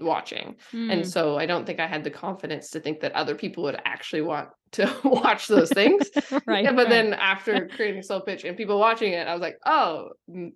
watching 0.01 0.57
and 0.73 1.03
Mm, 1.03 1.07
so 1.07 1.37
i 1.39 1.47
don't 1.47 1.67
think 1.67 1.81
i 1.81 1.87
had 1.87 2.05
the 2.05 2.11
confidence 2.11 2.71
to 2.71 2.81
think 2.81 3.01
that 3.01 3.13
other 3.13 3.35
people 3.35 3.63
would 3.65 3.81
actually 3.85 4.23
want 4.23 4.49
to 4.73 4.89
watch 5.05 5.49
those 5.49 5.71
things 5.71 6.09
right. 6.47 6.65
yeah, 6.65 6.73
but 6.73 6.87
right. 6.87 6.89
then 6.89 7.13
after 7.15 7.69
creating 7.69 8.03
Slo 8.03 8.21
Pitch 8.21 8.45
and 8.45 8.57
people 8.57 8.79
watching 8.79 9.13
it, 9.13 9.27
I 9.27 9.33
was 9.33 9.41
like, 9.41 9.59
oh, 9.67 10.11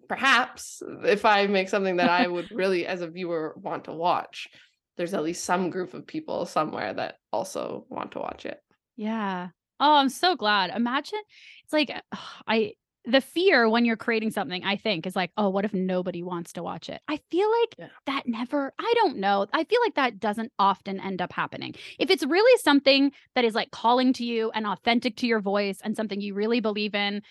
perhaps 0.09 0.83
if 1.03 1.25
I 1.25 1.47
make 1.49 1.69
something 1.69 1.97
that 1.97 2.09
I 2.09 2.29
would 2.29 2.49
really, 2.53 2.87
as 2.87 3.01
a 3.01 3.09
viewer, 3.09 3.55
want 3.57 3.85
to 3.85 3.93
watch, 3.93 4.49
there's 4.97 5.15
at 5.15 5.25
least 5.25 5.45
some 5.45 5.71
group 5.71 5.95
of 5.95 6.07
people 6.07 6.47
somewhere 6.47 6.95
that 6.95 7.17
also 7.33 7.87
want 7.89 8.13
to 8.13 8.21
watch 8.21 8.47
it. 8.47 8.61
Yeah. 8.97 9.49
Oh, 9.81 9.95
I'm 9.95 10.09
so 10.09 10.37
glad. 10.37 10.71
Imagine 10.71 11.19
it's 11.65 11.73
like 11.73 11.91
I 12.47 12.75
the 13.05 13.21
fear 13.21 13.69
when 13.69 13.85
you're 13.85 13.97
creating 13.97 14.31
something, 14.31 14.65
I 14.65 14.77
think, 14.77 15.07
is 15.07 15.15
like, 15.15 15.31
oh, 15.37 15.51
what 15.51 15.65
if 15.65 15.75
nobody 15.75 16.23
wants 16.23 16.55
to 16.55 16.63
watch 16.63 16.89
it? 16.89 17.03
I 17.09 17.21
feel 17.31 17.51
like 17.61 17.75
Yeah. 17.79 17.89
that 18.07 18.27
never, 18.27 18.73
I 18.79 18.93
don't 18.97 19.19
know. 19.19 19.47
I 19.53 19.65
feel 19.65 19.81
like 19.85 19.95
that 19.97 20.19
doesn't 20.21 20.53
often 20.59 21.01
end 21.01 21.21
up 21.21 21.33
happening. 21.33 21.75
If 21.99 22.11
it's 22.11 22.25
really 22.25 22.59
something 22.63 23.13
that 23.35 23.45
is 23.45 23.55
like 23.55 23.71
calling 23.71 24.13
to 24.15 24.25
you 24.25 24.51
and 24.55 24.67
authentic 24.67 25.17
to 25.17 25.27
your 25.27 25.41
voice 25.41 25.81
and 25.83 25.97
something 25.97 26.21
you 26.21 26.35
really 26.35 26.61
believe 26.61 26.95
in, 26.95 27.23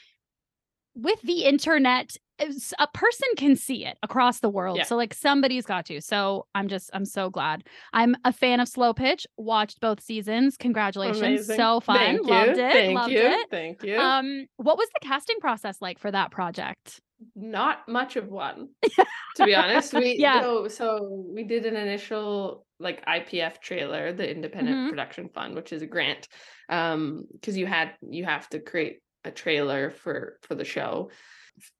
with 0.95 1.21
the 1.21 1.45
internet, 1.45 2.15
a 2.39 2.87
person 2.93 3.27
can 3.37 3.55
see 3.55 3.85
it 3.85 3.97
across 4.03 4.39
the 4.39 4.49
world. 4.49 4.77
Yeah. 4.77 4.83
So 4.83 4.95
like 4.95 5.13
somebody's 5.13 5.65
got 5.65 5.85
to. 5.87 6.01
So 6.01 6.47
I'm 6.55 6.67
just 6.67 6.89
I'm 6.93 7.05
so 7.05 7.29
glad. 7.29 7.63
I'm 7.93 8.15
a 8.25 8.33
fan 8.33 8.59
of 8.59 8.67
Slo 8.67 8.93
Pitch. 8.93 9.25
Watched 9.37 9.79
both 9.79 10.01
seasons. 10.01 10.57
Congratulations. 10.57 11.19
Amazing. 11.21 11.55
So 11.57 11.79
fun. 11.79 11.97
Thank 11.97 12.25
Loved 12.27 12.57
you. 12.57 12.63
it. 12.65 12.73
Thank 12.73 12.95
Loved 12.95 13.11
you. 13.11 13.19
it. 13.21 13.49
Thank 13.51 13.83
you. 13.83 13.97
Um 13.97 14.47
what 14.57 14.77
was 14.77 14.89
the 14.89 15.07
casting 15.07 15.39
process 15.39 15.77
like 15.81 15.99
for 15.99 16.11
that 16.11 16.31
project? 16.31 16.99
Not 17.35 17.87
much 17.87 18.17
of 18.17 18.27
one, 18.27 18.69
to 19.37 19.45
be 19.45 19.55
honest. 19.55 19.93
We 19.93 20.15
Yeah. 20.17 20.41
so, 20.41 20.67
so 20.67 21.25
we 21.33 21.43
did 21.45 21.65
an 21.65 21.75
initial 21.77 22.65
like 22.79 23.05
IPF 23.05 23.61
trailer, 23.61 24.11
the 24.11 24.29
Independent 24.29 24.75
Mhm. 24.77 24.89
Production 24.89 25.29
Fund, 25.33 25.55
which 25.55 25.71
is 25.71 25.81
a 25.81 25.87
grant. 25.87 26.27
Um, 26.67 27.25
because 27.31 27.55
you 27.55 27.65
had 27.65 27.93
you 28.01 28.25
have 28.25 28.49
to 28.49 28.59
create 28.59 28.99
a 29.23 29.31
trailer 29.31 29.89
for 29.89 30.37
for 30.41 30.55
the 30.55 30.65
show. 30.65 31.11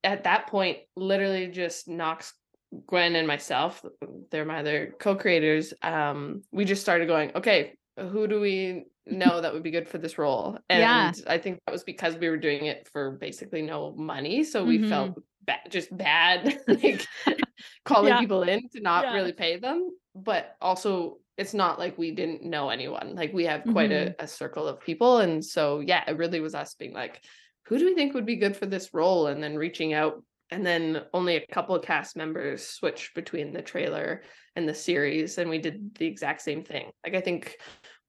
At 0.03 0.23
that 0.25 0.47
point, 0.47 0.79
literally 0.95 1.47
just 1.47 1.87
Knox, 1.87 2.33
Gwen, 2.87 3.15
and 3.15 3.27
myself, 3.27 3.83
they're 4.31 4.45
my 4.45 4.59
other 4.59 4.93
co-creators. 4.99 5.73
Um, 5.81 6.41
we 6.51 6.65
just 6.65 6.81
started 6.81 7.07
going, 7.07 7.31
okay, 7.35 7.73
who 7.97 8.27
do 8.27 8.39
we 8.39 8.85
know 9.05 9.41
that 9.41 9.53
would 9.53 9.63
be 9.63 9.71
good 9.71 9.87
for 9.89 9.97
this 9.97 10.17
role? 10.17 10.57
And 10.69 10.81
Yeah. 10.81 11.11
I 11.27 11.37
think 11.37 11.59
that 11.65 11.71
was 11.71 11.83
because 11.83 12.15
we 12.15 12.29
were 12.29 12.37
doing 12.37 12.65
it 12.65 12.87
for 12.91 13.11
basically 13.11 13.61
no 13.61 13.93
money. 13.95 14.43
So 14.43 14.63
we 14.63 14.79
Mhm. 14.79 14.89
felt 14.89 15.19
ba- 15.45 15.59
just 15.69 15.95
bad 15.95 16.57
like 16.67 17.05
calling 17.85 18.09
Yeah. 18.09 18.19
people 18.19 18.43
in 18.43 18.69
to 18.69 18.79
not 18.81 19.03
Yeah. 19.05 19.13
really 19.13 19.33
pay 19.33 19.57
them 19.57 19.89
but 20.15 20.55
also 20.61 21.17
it's 21.37 21.53
not 21.53 21.79
like 21.79 21.97
we 21.97 22.11
didn't 22.11 22.43
know 22.43 22.69
anyone 22.69 23.13
like 23.15 23.33
we 23.33 23.45
have 23.45 23.63
quite 23.63 23.89
Mm-hmm. 23.89 24.13
a, 24.19 24.23
a 24.23 24.27
circle 24.27 24.67
of 24.67 24.79
people 24.79 25.17
and 25.19 25.43
so 25.43 25.79
yeah 25.79 26.03
it 26.07 26.17
really 26.17 26.39
was 26.39 26.55
us 26.55 26.75
being 26.75 26.93
like 26.93 27.23
who 27.65 27.77
do 27.77 27.85
we 27.85 27.95
think 27.95 28.13
would 28.13 28.25
be 28.25 28.35
good 28.35 28.55
for 28.57 28.65
this 28.65 28.93
role? 28.93 29.27
And 29.27 29.41
then 29.41 29.55
reaching 29.55 29.93
out 29.93 30.23
and 30.51 30.65
then 30.65 31.01
only 31.13 31.35
a 31.35 31.47
couple 31.47 31.75
of 31.75 31.83
cast 31.83 32.15
members 32.15 32.65
switched 32.65 33.15
between 33.15 33.53
the 33.53 33.61
trailer 33.61 34.21
and 34.55 34.69
the 34.69 34.73
series 34.73 35.37
and 35.37 35.49
we 35.49 35.57
did 35.57 35.95
the 35.95 36.05
exact 36.05 36.41
same 36.41 36.63
thing. 36.63 36.91
Like 37.03 37.15
i 37.15 37.21
think 37.21 37.57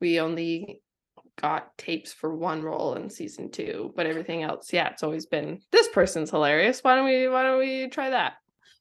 we 0.01 0.21
only 0.21 0.83
got 1.41 1.77
tapes 1.79 2.13
for 2.13 2.37
one 2.37 2.63
role 2.63 2.95
in 2.95 3.11
season 3.11 3.51
two 3.51 3.93
but 3.97 4.07
everything 4.07 4.45
else 4.45 4.73
yeah 4.73 4.89
it's 4.89 5.03
always 5.03 5.27
been 5.27 5.59
this 5.73 5.89
person's 5.89 6.31
hilarious. 6.31 6.81
Why 6.83 6.97
don't 6.97 7.07
we 7.07 7.29
why 7.29 7.43
don't 7.45 7.59
we 7.59 7.89
try 7.89 8.11
that? 8.11 8.35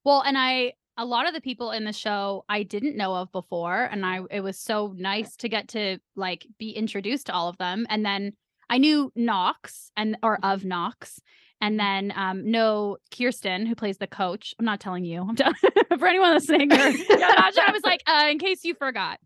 Well, 0.03 0.21
and 0.21 0.37
I 0.37 0.73
a 0.97 1.05
lot 1.05 1.27
of 1.27 1.33
the 1.33 1.41
people 1.41 1.71
in 1.71 1.85
the 1.85 1.93
show 1.93 2.45
I 2.49 2.63
didn't 2.63 2.97
know 2.97 3.15
of 3.15 3.31
before 3.31 3.83
and 3.83 4.05
I 4.05 4.21
it 4.29 4.41
was 4.41 4.59
so 4.59 4.93
nice 4.95 5.35
to 5.37 5.49
get 5.49 5.69
to 5.69 5.99
like 6.15 6.45
be 6.59 6.71
introduced 6.71 7.27
to 7.27 7.33
all 7.33 7.47
of 7.47 7.57
them. 7.57 7.87
And 7.89 8.05
then 8.05 8.33
I 8.73 8.77
knew 8.79 9.11
Knox 9.15 9.91
and 9.95 10.17
or 10.23 10.39
of 10.43 10.65
Knox 10.65 11.19
and 11.61 11.79
then 11.79 12.11
um 12.15 12.49
know 12.49 12.97
Kirsten 13.15 13.67
who 13.67 13.75
plays 13.75 13.97
the 13.99 14.07
coach. 14.07 14.53
I'm 14.57 14.65
not 14.65 14.79
telling 14.79 15.05
you. 15.05 15.21
I'm 15.21 15.35
telling 15.35 15.55
for 15.99 16.07
anyone 16.07 16.33
listening 16.33 16.71
or 16.73 16.75
you're 16.89 17.19
not 17.19 17.53
sure, 17.53 17.63
I 17.67 17.71
was 17.71 17.83
like 17.83 18.01
uh, 18.07 18.27
in 18.31 18.39
case 18.39 18.63
you 18.63 18.73
forgot. 18.73 19.19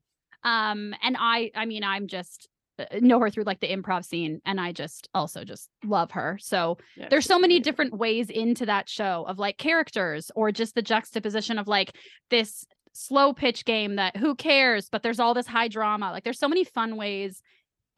Um 0.44 0.94
and 1.01 1.16
I 1.18 1.51
I 1.56 1.66
mean 1.66 1.84
I'm 1.84 2.08
just 2.08 2.50
uh, 2.77 2.86
know 3.01 3.20
her 3.22 3.30
through 3.32 3.46
like 3.46 3.62
the 3.62 3.70
improv 3.75 4.04
scene 4.06 4.42
and 4.46 4.60
I 4.60 4.72
just 4.74 5.08
also 5.13 5.44
just 5.46 5.70
love 5.84 6.12
her. 6.12 6.38
So 6.42 6.77
Yeah, 6.98 7.08
there's 7.10 7.25
so 7.25 7.39
many 7.39 7.56
amazing. 7.56 7.63
different 7.63 7.94
ways 7.98 8.30
into 8.30 8.66
that 8.68 8.89
show 8.89 9.25
of 9.27 9.39
like 9.39 9.58
characters 9.58 10.30
or 10.36 10.51
just 10.51 10.75
the 10.75 10.82
juxtaposition 10.82 11.58
of 11.58 11.68
like 11.68 11.96
this 12.30 12.66
slow 12.94 13.32
pitch 13.34 13.63
game 13.63 13.96
that 13.98 14.18
who 14.18 14.34
cares 14.36 14.89
but 14.92 15.04
there's 15.04 15.20
all 15.20 15.36
this 15.36 15.46
high 15.46 15.68
drama 15.68 16.12
like 16.12 16.24
there's 16.24 16.39
so 16.39 16.48
many 16.50 16.63
fun 16.63 16.98
ways 16.98 17.42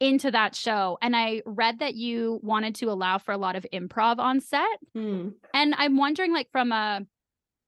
into 0.00 0.30
that 0.30 0.54
show 0.54 0.96
and 1.02 1.14
i 1.14 1.42
read 1.44 1.78
that 1.78 1.94
you 1.94 2.40
wanted 2.42 2.74
to 2.74 2.86
allow 2.90 3.18
for 3.18 3.32
a 3.32 3.38
lot 3.38 3.54
of 3.54 3.66
improv 3.72 4.18
on 4.18 4.40
set 4.40 4.78
Hmm. 4.94 5.28
and 5.54 5.74
i'm 5.76 5.96
wondering 5.98 6.32
like 6.32 6.50
from 6.50 6.72
a 6.72 7.02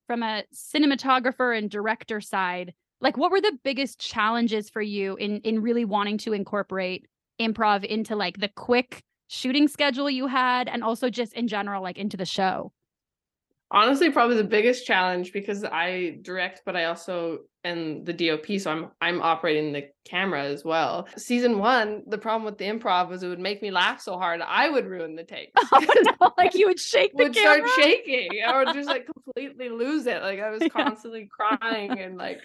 from 0.07 0.23
a 0.23 0.45
cinematographer 0.55 1.57
and 1.57 1.71
director 1.71 2.21
side 2.21 2.73
like 3.01 3.17
what 3.19 3.31
were 3.31 3.41
the 3.41 3.59
biggest 3.63 4.01
challenges 4.01 4.71
for 4.71 4.81
you 4.83 5.17
in 5.17 5.41
in 5.43 5.61
really 5.61 5.85
wanting 5.85 6.17
to 6.19 6.33
incorporate 6.33 7.07
improv 7.41 7.85
into 7.85 8.17
like 8.17 8.39
the 8.39 8.49
quick 8.49 9.03
shooting 9.29 9.69
schedule 9.69 10.09
you 10.11 10.27
had 10.27 10.69
and 10.69 10.83
also 10.83 11.11
just 11.11 11.35
in 11.35 11.49
general 11.49 11.83
like 11.83 11.99
into 11.99 12.17
the 12.17 12.27
show 12.27 12.73
honestly 13.71 14.11
probably 14.11 14.37
the 14.37 14.45
biggest 14.45 14.87
challenge 14.87 15.33
because 15.33 15.65
i 15.65 16.19
direct 16.23 16.63
but 16.65 16.77
i 16.77 16.85
also 16.85 17.39
am 17.65 18.05
the 18.05 18.13
dop 18.13 18.47
so 18.61 18.71
i'm 18.71 18.91
i'm 19.01 19.23
operating 19.23 19.73
the 19.73 19.89
camera 20.05 20.43
as 20.45 20.65
well. 20.65 21.07
Season 21.17 21.59
one 21.59 22.03
the 22.07 22.19
problem 22.19 22.45
with 22.45 22.59
the 22.59 22.65
improv 22.65 23.09
was 23.09 23.23
it 23.23 23.29
would 23.29 23.39
make 23.39 23.63
me 23.63 23.71
laugh 23.71 24.01
so 24.01 24.17
hard 24.19 24.41
i 24.41 24.69
would 24.69 24.87
ruin 24.87 25.15
the 25.15 25.25
take. 25.25 25.51
Oh 25.73 25.87
no 26.21 26.33
like 26.37 26.55
you 26.55 26.67
would 26.67 26.81
shake 26.81 27.13
the 27.17 27.25
would 27.25 27.35
camera? 27.35 27.69
start 27.69 27.85
shaking. 27.85 28.43
I 28.47 28.63
would 28.65 28.75
just 28.75 28.89
like 28.89 29.07
completely 29.25 29.69
lose 29.69 30.07
it. 30.07 30.23
Like 30.23 30.41
i 30.41 30.51
was 30.51 30.63
Yeah. 30.63 30.69
constantly 30.69 31.29
crying 31.31 31.99
and 32.01 32.17
like 32.19 32.41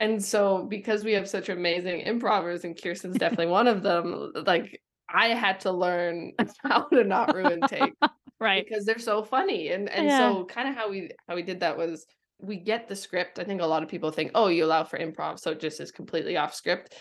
and 0.00 0.24
so 0.24 0.64
because 0.64 1.04
we 1.04 1.12
have 1.12 1.28
such 1.28 1.48
amazing 1.48 2.00
improvers 2.00 2.64
and 2.64 2.80
kirsten's 2.80 3.18
definitely 3.18 3.46
one 3.48 3.66
of 3.66 3.82
them 3.82 4.32
like 4.46 4.80
i 5.12 5.28
had 5.28 5.60
to 5.60 5.72
learn 5.72 6.32
how 6.62 6.82
to 6.82 7.02
not 7.04 7.34
ruin 7.34 7.66
takes 7.66 7.96
right. 8.40 8.64
because 8.68 8.84
they're 8.84 8.98
so 9.00 9.22
funny 9.24 9.70
and 9.70 9.88
and 9.88 10.06
Yeah. 10.06 10.18
so 10.18 10.44
kind 10.44 10.68
of 10.68 10.74
how 10.76 10.88
we 10.88 11.10
how 11.28 11.34
we 11.34 11.42
did 11.42 11.60
that 11.60 11.76
was 11.76 12.06
we 12.40 12.56
get 12.56 12.88
the 12.88 12.96
script 12.96 13.38
i 13.38 13.44
think 13.44 13.60
a 13.60 13.66
lot 13.66 13.82
of 13.82 13.88
people 13.88 14.10
think 14.10 14.30
oh 14.34 14.48
you 14.48 14.64
allow 14.64 14.84
for 14.84 14.98
improv 14.98 15.38
so 15.38 15.50
it 15.50 15.60
just 15.60 15.80
is 15.80 15.90
completely 15.90 16.36
off 16.36 16.54
script 16.54 16.94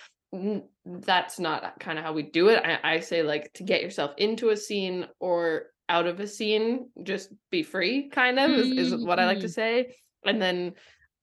that's 0.86 1.40
not 1.40 1.80
kind 1.80 1.98
of 1.98 2.04
how 2.04 2.12
we 2.12 2.24
do 2.24 2.50
it 2.50 2.62
I, 2.66 2.96
I 2.96 3.00
say 3.00 3.24
like 3.24 3.52
to 3.54 3.64
get 3.64 3.82
yourself 3.82 4.12
into 4.18 4.50
a 4.50 4.58
scene 4.58 5.08
or 5.20 5.68
out 5.90 6.06
of 6.06 6.20
a 6.20 6.28
scene 6.28 6.90
just 7.04 7.30
be 7.50 7.64
free 7.64 8.10
kind 8.10 8.38
of 8.40 8.52
is, 8.52 8.94
is 8.94 9.06
what 9.06 9.20
i 9.20 9.26
like 9.26 9.40
to 9.42 9.48
Mhm. 9.48 9.54
say 9.54 9.96
and 10.26 10.42
then 10.42 10.74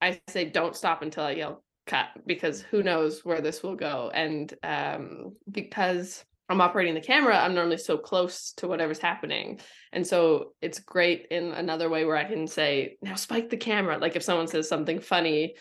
i 0.01 0.21
say 0.29 0.47
don't 0.47 0.75
stop 0.75 1.03
until 1.03 1.25
i 1.25 1.33
yell 1.33 1.63
cut 1.87 2.07
because 2.25 2.63
who 2.63 2.83
knows 2.83 3.25
where 3.27 3.43
this 3.43 3.63
will 3.63 3.77
go 3.77 4.11
and 4.15 4.55
um 4.63 5.35
because 5.51 6.25
i'm 6.49 6.61
operating 6.61 6.95
the 6.95 7.01
camera 7.01 7.37
i'm 7.39 7.55
normally 7.55 7.77
so 7.79 7.97
close 7.97 8.53
to 8.53 8.69
whatever's 8.69 8.99
happening 8.99 9.59
and 9.95 10.05
so 10.07 10.53
it's 10.61 10.81
great 10.81 11.29
in 11.31 11.53
another 11.53 11.89
way 11.89 12.05
where 12.05 12.17
I 12.17 12.25
can 12.25 12.49
say, 12.49 12.97
now 13.01 13.15
spike 13.15 13.49
the 13.49 13.57
camera. 13.57 13.97
Like 13.99 14.17
if 14.17 14.25
someone 14.25 14.49
says 14.49 14.69
something 14.69 14.99
funny 14.99 15.55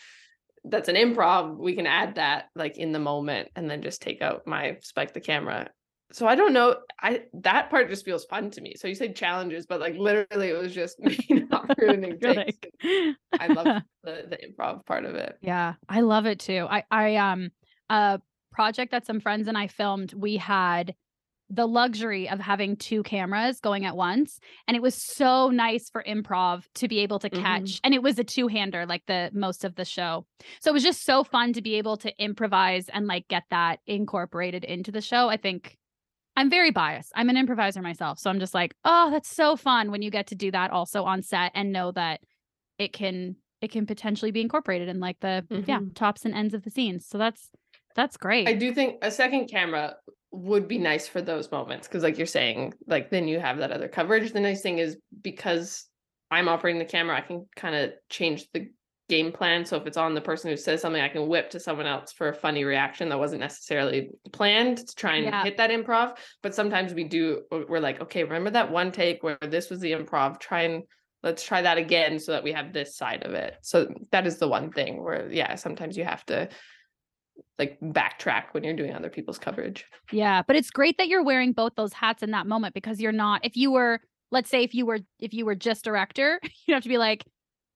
that's 0.65 0.89
an 0.89 0.95
improv, 0.95 1.55
we 1.55 1.75
can 1.75 1.85
add 1.85 2.15
that 2.15 2.45
like 2.55 2.77
in 2.77 2.91
the 2.93 2.99
moment 2.99 3.49
and 3.55 3.69
then 3.69 3.83
just 3.83 4.01
take 4.01 4.23
out 4.23 4.47
my 4.47 4.77
spike 4.81 5.13
the 5.13 5.21
camera. 5.21 5.69
So 6.13 6.25
I 6.27 6.33
don't 6.35 6.53
know. 6.53 6.77
I 6.99 7.25
that 7.41 7.69
part 7.69 7.89
just 7.89 8.05
feels 8.05 8.25
fun 8.25 8.49
to 8.51 8.61
me. 8.61 8.73
So 8.75 8.87
you 8.87 8.95
say 8.95 9.13
challenges, 9.13 9.67
but 9.67 9.79
like 9.79 9.95
literally 9.95 10.49
it 10.49 10.57
was 10.57 10.73
just 10.73 10.99
me 10.99 11.17
not 11.29 11.75
ruining 11.77 12.17
like- 12.19 12.71
I 13.39 13.47
love 13.47 13.83
the, 14.03 14.25
the 14.29 14.37
improv 14.47 14.83
part 14.87 15.05
of 15.05 15.13
it. 15.13 15.37
Yeah, 15.41 15.75
I 15.87 16.01
love 16.01 16.25
it 16.25 16.39
too. 16.39 16.65
I 16.67 16.83
I 16.89 17.15
um 17.17 17.51
a 17.89 18.19
project 18.53 18.91
that 18.91 19.05
some 19.05 19.19
friends 19.19 19.47
and 19.47 19.57
I 19.57 19.67
filmed, 19.67 20.13
we 20.13 20.37
had 20.37 20.95
the 21.49 21.67
luxury 21.67 22.27
of 22.29 22.39
having 22.39 22.75
two 22.77 23.03
cameras 23.03 23.59
going 23.59 23.85
at 23.85 23.95
once 23.95 24.39
and 24.67 24.75
it 24.77 24.81
was 24.81 24.95
so 24.95 25.49
nice 25.49 25.89
for 25.89 26.03
improv 26.07 26.63
to 26.75 26.87
be 26.87 26.99
able 26.99 27.19
to 27.19 27.29
Mhm. 27.29 27.41
catch 27.41 27.79
and 27.83 27.93
it 27.93 28.01
was 28.01 28.17
a 28.17 28.23
two-hander 28.23 28.85
like 28.87 29.03
the 29.07 29.29
most 29.33 29.63
of 29.65 29.75
the 29.75 29.85
show. 29.85 30.25
So 30.61 30.71
it 30.71 30.73
was 30.73 30.83
just 30.83 31.03
so 31.03 31.23
fun 31.23 31.53
to 31.53 31.61
be 31.61 31.75
able 31.75 31.97
to 31.97 32.13
improvise 32.17 32.89
and 32.89 33.05
like 33.07 33.27
get 33.27 33.43
that 33.51 33.81
incorporated 33.85 34.63
into 34.63 34.91
the 34.91 35.01
show. 35.01 35.29
I 35.29 35.37
think 35.37 35.77
I'm 36.35 36.49
very 36.49 36.71
biased. 36.71 37.11
I'm 37.15 37.29
an 37.29 37.37
improviser 37.37 37.81
myself, 37.83 38.17
so 38.19 38.29
I'm 38.31 38.39
just 38.39 38.55
like, 38.55 38.73
"Oh, 38.85 39.11
that's 39.11 39.29
so 39.29 39.55
fun 39.55 39.91
when 39.91 40.01
you 40.01 40.09
get 40.09 40.27
to 40.27 40.35
do 40.35 40.49
that 40.51 40.71
also 40.71 41.03
on 41.03 41.21
set 41.21 41.51
and 41.53 41.71
know 41.71 41.91
that 41.91 42.21
it 42.79 42.93
can 42.93 43.35
it 43.61 43.71
can 43.71 43.85
potentially 43.85 44.31
be 44.31 44.41
incorporated 44.41 44.89
in 44.89 44.99
like 44.99 45.19
the 45.19 45.45
yeah 45.67 45.81
Mhm. 45.81 45.93
tops 45.95 46.25
and 46.25 46.33
ends 46.33 46.53
of 46.55 46.63
the 46.63 46.71
scenes. 46.71 47.05
So 47.07 47.17
that's 47.19 47.51
that's 47.95 48.17
great. 48.17 48.47
I 48.47 48.53
do 48.53 48.73
think 48.73 48.97
a 49.01 49.11
second 49.11 49.47
camera 49.47 49.95
would 50.31 50.67
be 50.67 50.79
nice 50.79 51.07
for 51.07 51.21
those 51.21 51.51
moments 51.51 51.87
because, 51.87 52.03
like 52.03 52.17
you're 52.17 52.27
saying, 52.27 52.73
like 52.87 53.09
then 53.09 53.27
you 53.27 53.39
have 53.39 53.57
that 53.59 53.71
other 53.71 53.87
coverage. 53.87 54.31
The 54.31 54.39
nice 54.39 54.61
thing 54.61 54.79
is 54.79 54.97
because 55.21 55.87
I'm 56.31 56.47
operating 56.47 56.79
the 56.79 56.85
camera, 56.85 57.17
I 57.17 57.21
can 57.21 57.47
kind 57.55 57.75
of 57.75 57.91
change 58.09 58.47
the 58.53 58.69
game 59.09 59.31
plan. 59.31 59.65
So 59.65 59.77
if 59.77 59.85
it's 59.85 59.97
on 59.97 60.15
the 60.15 60.21
person 60.21 60.49
who 60.49 60.57
says 60.57 60.81
something, 60.81 61.01
I 61.01 61.09
can 61.09 61.27
whip 61.27 61.51
to 61.51 61.59
someone 61.59 61.85
else 61.85 62.11
for 62.13 62.29
a 62.29 62.33
funny 62.33 62.63
reaction 62.63 63.09
that 63.09 63.19
wasn't 63.19 63.41
necessarily 63.41 64.09
planned 64.31 64.77
to 64.77 64.95
try 64.95 65.17
and 65.17 65.25
Yeah. 65.25 65.43
hit 65.43 65.57
that 65.57 65.69
improv. 65.69 66.17
But 66.41 66.55
sometimes 66.55 66.93
we 66.93 67.03
do, 67.03 67.43
we're 67.51 67.79
like, 67.79 68.01
okay, 68.01 68.23
remember 68.23 68.49
that 68.51 68.71
one 68.71 68.91
take 68.91 69.21
where 69.21 69.37
this 69.41 69.69
was 69.69 69.81
the 69.81 69.91
improv? 69.91 70.39
Try 70.39 70.63
and 70.63 70.83
let's 71.21 71.43
try 71.43 71.61
that 71.61 71.77
again 71.77 72.17
so 72.17 72.31
that 72.31 72.43
we 72.43 72.53
have 72.53 72.73
this 72.73 72.95
side 72.95 73.23
of 73.23 73.33
it. 73.33 73.55
So 73.61 73.93
that 74.11 74.25
is 74.25 74.37
the 74.39 74.47
one 74.47 74.71
thing 74.71 75.03
where, 75.03 75.29
yeah, 75.31 75.55
sometimes 75.55 75.97
you 75.97 76.05
have 76.05 76.25
to 76.27 76.49
like 77.59 77.79
backtrack 77.81 78.45
when 78.51 78.63
you're 78.63 78.75
doing 78.75 78.93
other 78.93 79.09
people's 79.09 79.37
coverage. 79.37 79.85
Yeah, 80.11 80.41
but 80.45 80.55
it's 80.55 80.71
great 80.71 80.97
that 80.97 81.07
you're 81.07 81.23
wearing 81.23 81.53
both 81.53 81.73
those 81.75 81.93
hats 81.93 82.23
in 82.23 82.31
that 82.31 82.47
moment 82.47 82.73
because 82.73 82.99
you're 82.99 83.11
not 83.11 83.45
if 83.45 83.55
you 83.55 83.71
were 83.71 83.99
let's 84.31 84.49
say 84.49 84.63
if 84.63 84.73
you 84.73 84.85
were 84.85 84.99
if 85.19 85.33
you 85.33 85.45
were 85.45 85.55
just 85.55 85.83
director, 85.83 86.39
you'd 86.65 86.73
have 86.73 86.83
to 86.83 86.89
be 86.89 86.97
like 86.97 87.25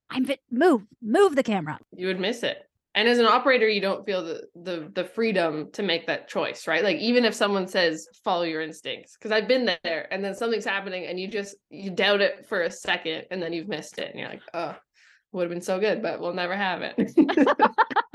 I'm 0.10 0.26
move, 0.50 0.84
move 1.02 1.36
the 1.36 1.44
camera. 1.44 1.80
You 1.96 2.08
would 2.08 2.20
miss 2.20 2.44
it. 2.44 2.64
And 2.96 3.08
as 3.08 3.20
an 3.20 3.26
operator, 3.26 3.70
you 3.70 3.80
don't 3.80 4.06
feel 4.06 4.24
the 4.24 4.48
the 4.56 4.92
the 4.94 5.04
freedom 5.04 5.72
to 5.74 5.84
make 5.84 6.08
that 6.08 6.28
choice, 6.28 6.66
right? 6.66 6.84
Like 6.84 6.98
even 6.98 7.26
if 7.26 7.36
someone 7.36 7.68
says 7.68 8.08
follow 8.24 8.44
your 8.44 8.62
instincts, 8.62 9.16
because 9.16 9.32
I've 9.32 9.48
been 9.48 9.66
there 9.84 10.08
and 10.12 10.26
then 10.26 10.34
something's 10.34 10.66
happening 10.66 11.06
and 11.06 11.20
you 11.20 11.28
just 11.28 11.56
you 11.70 11.92
doubt 11.92 12.22
it 12.22 12.48
for 12.48 12.64
a 12.64 12.72
second 12.72 13.26
and 13.30 13.42
then 13.42 13.54
you've 13.54 13.68
missed 13.68 14.00
it 14.00 14.10
and 14.10 14.20
you're 14.20 14.30
like, 14.30 14.42
oh, 14.56 14.76
would 15.32 15.44
have 15.44 15.52
been 15.52 15.62
so 15.62 15.80
good, 15.80 16.02
but 16.02 16.20
we'll 16.20 16.34
never 16.34 16.56
have 16.56 16.82
it. 16.82 16.96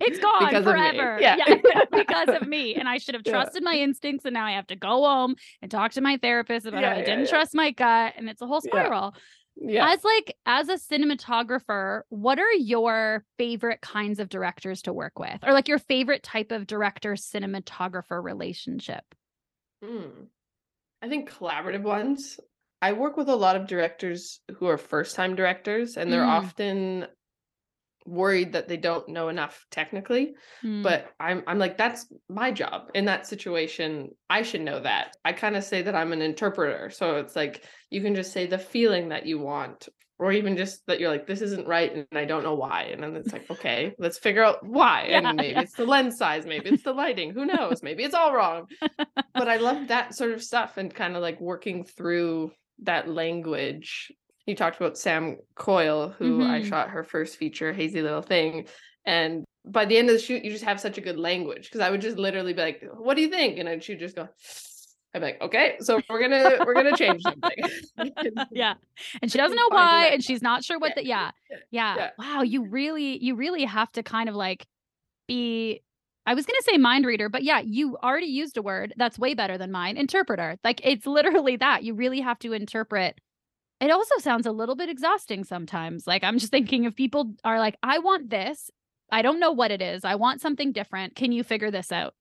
It's 0.00 0.18
gone 0.18 0.46
Because 0.46 0.64
forever. 0.64 1.18
Yeah. 1.20 1.36
because 1.92 2.28
of 2.28 2.46
me. 2.48 2.74
And 2.74 2.88
I 2.88 2.98
should 2.98 3.14
have 3.14 3.22
Yeah. 3.26 3.32
trusted 3.32 3.62
my 3.62 3.74
instincts 3.74 4.24
and 4.24 4.34
now 4.34 4.44
I 4.46 4.52
have 4.52 4.66
to 4.68 4.76
go 4.76 5.04
home 5.04 5.36
and 5.62 5.70
talk 5.70 5.92
to 5.92 6.00
my 6.00 6.16
therapist 6.16 6.66
about 6.66 6.80
Yeah, 6.82 6.90
how 6.90 6.94
I 6.96 6.98
yeah, 7.00 7.04
didn't 7.04 7.24
yeah. 7.24 7.30
trust 7.30 7.54
my 7.54 7.70
gut 7.70 8.14
and 8.16 8.28
it's 8.28 8.42
a 8.42 8.46
whole 8.46 8.60
Yeah. 8.64 8.70
spiral. 8.70 9.14
yeah. 9.56 9.92
As 9.92 10.02
like 10.04 10.36
as 10.46 10.68
a 10.68 10.74
cinematographer, 10.74 12.02
what 12.08 12.38
are 12.38 12.52
your 12.52 13.24
favorite 13.38 13.80
kinds 13.80 14.18
of 14.20 14.28
directors 14.28 14.82
to 14.82 14.92
work 14.92 15.18
with? 15.18 15.38
Or 15.46 15.52
like 15.52 15.68
your 15.68 15.78
favorite 15.78 16.22
type 16.22 16.50
of 16.52 16.66
director 16.66 17.12
cinematographer 17.14 18.22
relationship? 18.22 19.04
Mm. 19.82 20.26
I 21.02 21.08
think 21.08 21.30
collaborative 21.30 21.82
ones. 21.82 22.40
I 22.82 22.92
work 22.92 23.16
with 23.16 23.28
a 23.28 23.36
lot 23.36 23.56
of 23.56 23.66
directors 23.66 24.40
who 24.56 24.66
are 24.66 24.76
first 24.78 25.16
time 25.16 25.36
directors 25.36 25.96
and 25.96 26.12
they're 26.12 26.22
Mm. 26.22 26.28
often 26.28 27.06
worried 28.06 28.52
that 28.52 28.68
they 28.68 28.76
don't 28.76 29.08
know 29.08 29.28
enough 29.28 29.64
technically 29.70 30.34
Hmm. 30.60 30.82
but 30.82 31.12
I'm 31.20 31.42
I'm 31.46 31.58
like 31.58 31.78
that's 31.78 32.06
my 32.28 32.50
job 32.50 32.90
in 32.94 33.06
that 33.06 33.26
situation 33.26 34.10
I 34.28 34.42
should 34.42 34.60
know 34.60 34.80
that 34.80 35.16
I 35.24 35.32
kind 35.32 35.56
of 35.56 35.64
say 35.64 35.82
that 35.82 35.94
I'm 35.94 36.12
an 36.12 36.22
interpreter 36.22 36.90
so 36.90 37.16
it's 37.16 37.34
like 37.34 37.64
you 37.90 38.02
can 38.02 38.14
just 38.14 38.32
say 38.32 38.46
the 38.46 38.58
feeling 38.58 39.08
that 39.08 39.26
you 39.26 39.38
want 39.38 39.88
or 40.18 40.30
even 40.32 40.56
just 40.56 40.86
that 40.86 41.00
you're 41.00 41.10
like 41.10 41.26
this 41.26 41.40
isn't 41.40 41.66
right 41.66 41.92
and 41.94 42.06
I 42.12 42.24
don't 42.24 42.42
know 42.44 42.54
why 42.54 42.82
and 42.92 43.02
then 43.02 43.16
it's 43.16 43.32
like 43.32 43.50
okay 43.50 43.94
let's 43.98 44.18
figure 44.18 44.44
out 44.44 44.64
why 44.66 45.06
Yeah, 45.08 45.18
and 45.18 45.36
maybe 45.36 45.54
yeah. 45.54 45.62
it's 45.62 45.74
the 45.74 45.86
lens 45.86 46.18
size 46.18 46.44
maybe 46.46 46.70
it's 46.70 46.84
the 46.84 46.92
lighting 46.92 47.32
who 47.32 47.46
knows 47.46 47.82
maybe 47.82 48.04
it's 48.04 48.14
all 48.14 48.34
wrong 48.34 48.66
but 49.34 49.48
I 49.48 49.56
love 49.56 49.88
that 49.88 50.14
sort 50.14 50.32
of 50.32 50.42
stuff 50.42 50.76
and 50.76 50.94
kind 50.94 51.16
of 51.16 51.22
like 51.22 51.40
working 51.40 51.84
through 51.84 52.52
that 52.82 53.08
language. 53.08 54.10
You 54.46 54.54
talked 54.54 54.76
about 54.76 54.98
Sam 54.98 55.38
Coyle, 55.54 56.10
who 56.10 56.42
I 56.42 56.60
Mhm. 56.60 56.64
shot 56.66 56.90
her 56.90 57.02
first 57.02 57.36
feature, 57.36 57.72
Hazy 57.72 58.02
Little 58.02 58.22
Thing. 58.22 58.68
And 59.06 59.44
by 59.64 59.84
the 59.86 59.96
end 59.96 60.08
of 60.10 60.14
the 60.14 60.20
shoot, 60.20 60.44
you 60.44 60.50
just 60.50 60.64
have 60.64 60.80
such 60.80 60.98
a 60.98 61.00
good 61.00 61.18
language 61.18 61.64
because 61.64 61.80
I 61.80 61.90
would 61.90 62.00
just 62.02 62.18
literally 62.18 62.52
be 62.52 62.60
like, 62.62 62.82
What 62.94 63.14
do 63.14 63.22
you 63.22 63.28
think? 63.28 63.58
And 63.58 63.68
then 63.68 63.80
she'd 63.80 63.98
just 63.98 64.16
go, 64.16 64.28
I'm 65.14 65.22
like, 65.22 65.40
okay, 65.40 65.76
so 65.80 66.00
we're 66.10 66.20
gonna 66.20 66.64
we're 66.64 66.74
gonna 66.74 66.96
change 66.96 67.22
something. 67.22 67.56
yeah. 68.52 68.74
And 69.22 69.30
she 69.30 69.38
doesn't 69.38 69.56
know 69.56 69.68
why 69.68 70.06
and 70.06 70.22
she's 70.24 70.42
not 70.42 70.64
sure 70.64 70.78
what 70.78 70.92
Yeah, 70.96 71.02
the 71.02 71.06
yeah. 71.06 71.30
yeah, 71.50 71.56
Yeah. 71.70 71.96
yeah. 71.96 72.10
Wow, 72.18 72.42
you 72.42 72.64
really 72.64 73.22
you 73.22 73.36
really 73.36 73.64
have 73.64 73.90
to 73.92 74.02
kind 74.02 74.28
of 74.28 74.34
like 74.34 74.66
be 75.28 75.82
I 76.26 76.34
was 76.34 76.46
going 76.46 76.56
to 76.58 76.64
say 76.64 76.78
mind 76.78 77.04
reader, 77.04 77.28
but 77.28 77.42
yeah, 77.42 77.60
you 77.60 77.98
already 77.98 78.26
used 78.26 78.56
a 78.56 78.62
word 78.62 78.94
that's 78.96 79.18
way 79.18 79.34
better 79.34 79.58
than 79.58 79.70
mine, 79.70 79.98
interpreter. 79.98 80.56
Like 80.64 80.80
it's 80.82 81.06
literally 81.06 81.56
that. 81.56 81.84
You 81.84 81.94
really 81.94 82.20
have 82.20 82.38
to 82.40 82.54
interpret. 82.54 83.18
It 83.80 83.90
also 83.90 84.16
sounds 84.18 84.46
a 84.46 84.52
little 84.52 84.76
bit 84.76 84.88
exhausting 84.88 85.44
sometimes. 85.44 86.06
Like 86.06 86.24
I'm 86.24 86.38
just 86.38 86.50
thinking 86.50 86.84
if 86.84 86.94
people 86.96 87.34
are 87.44 87.58
like 87.58 87.76
I 87.82 87.98
want 87.98 88.30
this, 88.30 88.70
I 89.10 89.22
don't 89.22 89.40
know 89.40 89.52
what 89.52 89.70
it 89.70 89.82
is. 89.82 90.04
I 90.04 90.14
want 90.14 90.40
something 90.40 90.72
different. 90.72 91.14
Can 91.14 91.32
you 91.32 91.44
figure 91.44 91.70
this 91.70 91.92
out? 91.92 92.14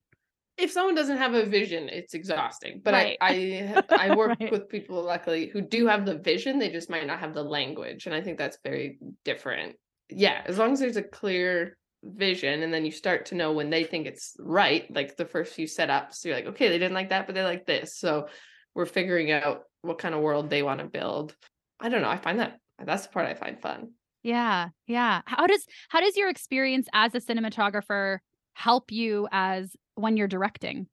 if 0.55 0.71
someone 0.71 0.93
doesn't 0.93 1.17
have 1.17 1.33
a 1.33 1.45
vision, 1.45 1.89
it's 1.89 2.13
exhausting. 2.13 2.79
But 2.83 2.93
Right. 2.93 3.17
I 3.19 3.81
I 3.97 4.07
I 4.07 4.11
work 4.15 4.37
Right. 4.39 4.51
with 4.51 4.69
people 4.69 5.01
luckily 5.01 5.47
who 5.47 5.61
do 5.61 5.87
have 5.87 6.05
the 6.05 6.17
vision, 6.19 6.59
they 6.59 6.69
just 6.69 6.89
might 6.89 7.07
not 7.07 7.19
have 7.19 7.33
the 7.33 7.43
language. 7.43 8.05
And 8.05 8.13
I 8.13 8.21
think 8.21 8.37
that's 8.37 8.59
very 8.63 8.99
different. 9.25 9.75
Yeah, 10.09 10.43
as 10.45 10.57
long 10.59 10.73
as 10.73 10.79
there's 10.79 10.97
a 10.97 11.03
clear 11.03 11.77
vision 12.03 12.61
and 12.61 12.73
then 12.73 12.85
you 12.85 12.91
start 12.91 13.25
to 13.27 13.35
know 13.35 13.53
when 13.53 13.69
they 13.69 13.83
think 13.83 14.05
it's 14.05 14.35
right, 14.39 14.85
like 14.93 15.15
the 15.17 15.25
first 15.25 15.53
few 15.53 15.65
setups, 15.65 16.23
you're 16.23 16.35
like, 16.35 16.45
okay, 16.47 16.69
they 16.69 16.77
didn't 16.77 16.93
like 16.93 17.09
that, 17.09 17.25
but 17.25 17.33
they 17.33 17.43
like 17.43 17.65
this. 17.65 17.97
So 17.97 18.27
we're 18.75 18.85
figuring 18.85 19.31
out 19.31 19.63
what 19.81 19.99
kind 19.99 20.15
of 20.15 20.21
world 20.21 20.49
they 20.49 20.63
want 20.63 20.79
to 20.79 20.85
build. 20.85 21.35
I 21.79 21.89
don't 21.89 22.01
know. 22.01 22.09
I 22.09 22.17
find 22.17 22.39
that 22.39 22.59
that's 22.83 23.03
the 23.03 23.13
part 23.13 23.27
I 23.27 23.33
find 23.33 23.61
fun. 23.61 23.91
Yeah. 24.23 24.69
Yeah. 24.87 25.21
How 25.25 25.47
does 25.47 25.65
how 25.89 25.99
does 25.99 26.15
your 26.15 26.29
experience 26.29 26.87
as 26.93 27.13
a 27.13 27.19
cinematographer 27.19 28.19
help 28.53 28.91
you 28.91 29.27
as 29.31 29.75
when 29.95 30.17
you're 30.17 30.27
directing? 30.27 30.87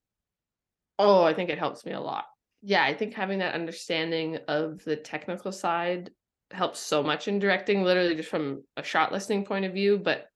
Oh, 0.99 1.23
I 1.23 1.33
think 1.33 1.49
it 1.49 1.59
helps 1.59 1.87
me 1.87 1.93
a 1.93 2.01
lot. 2.01 2.25
Yeah, 2.63 2.85
I 2.85 2.93
think 2.93 3.15
having 3.15 3.39
that 3.39 3.55
understanding 3.55 4.39
of 4.49 4.85
the 4.85 4.97
technical 4.97 5.51
side 5.51 6.11
helps 6.51 6.81
so 6.81 7.03
much 7.03 7.27
in 7.27 7.39
directing, 7.39 7.83
literally 7.83 8.17
just 8.17 8.29
from 8.29 8.65
a 8.77 8.83
shot 8.83 9.13
listing 9.13 9.45
point 9.45 9.65
of 9.65 9.73
view. 9.73 9.99
But 9.99 10.27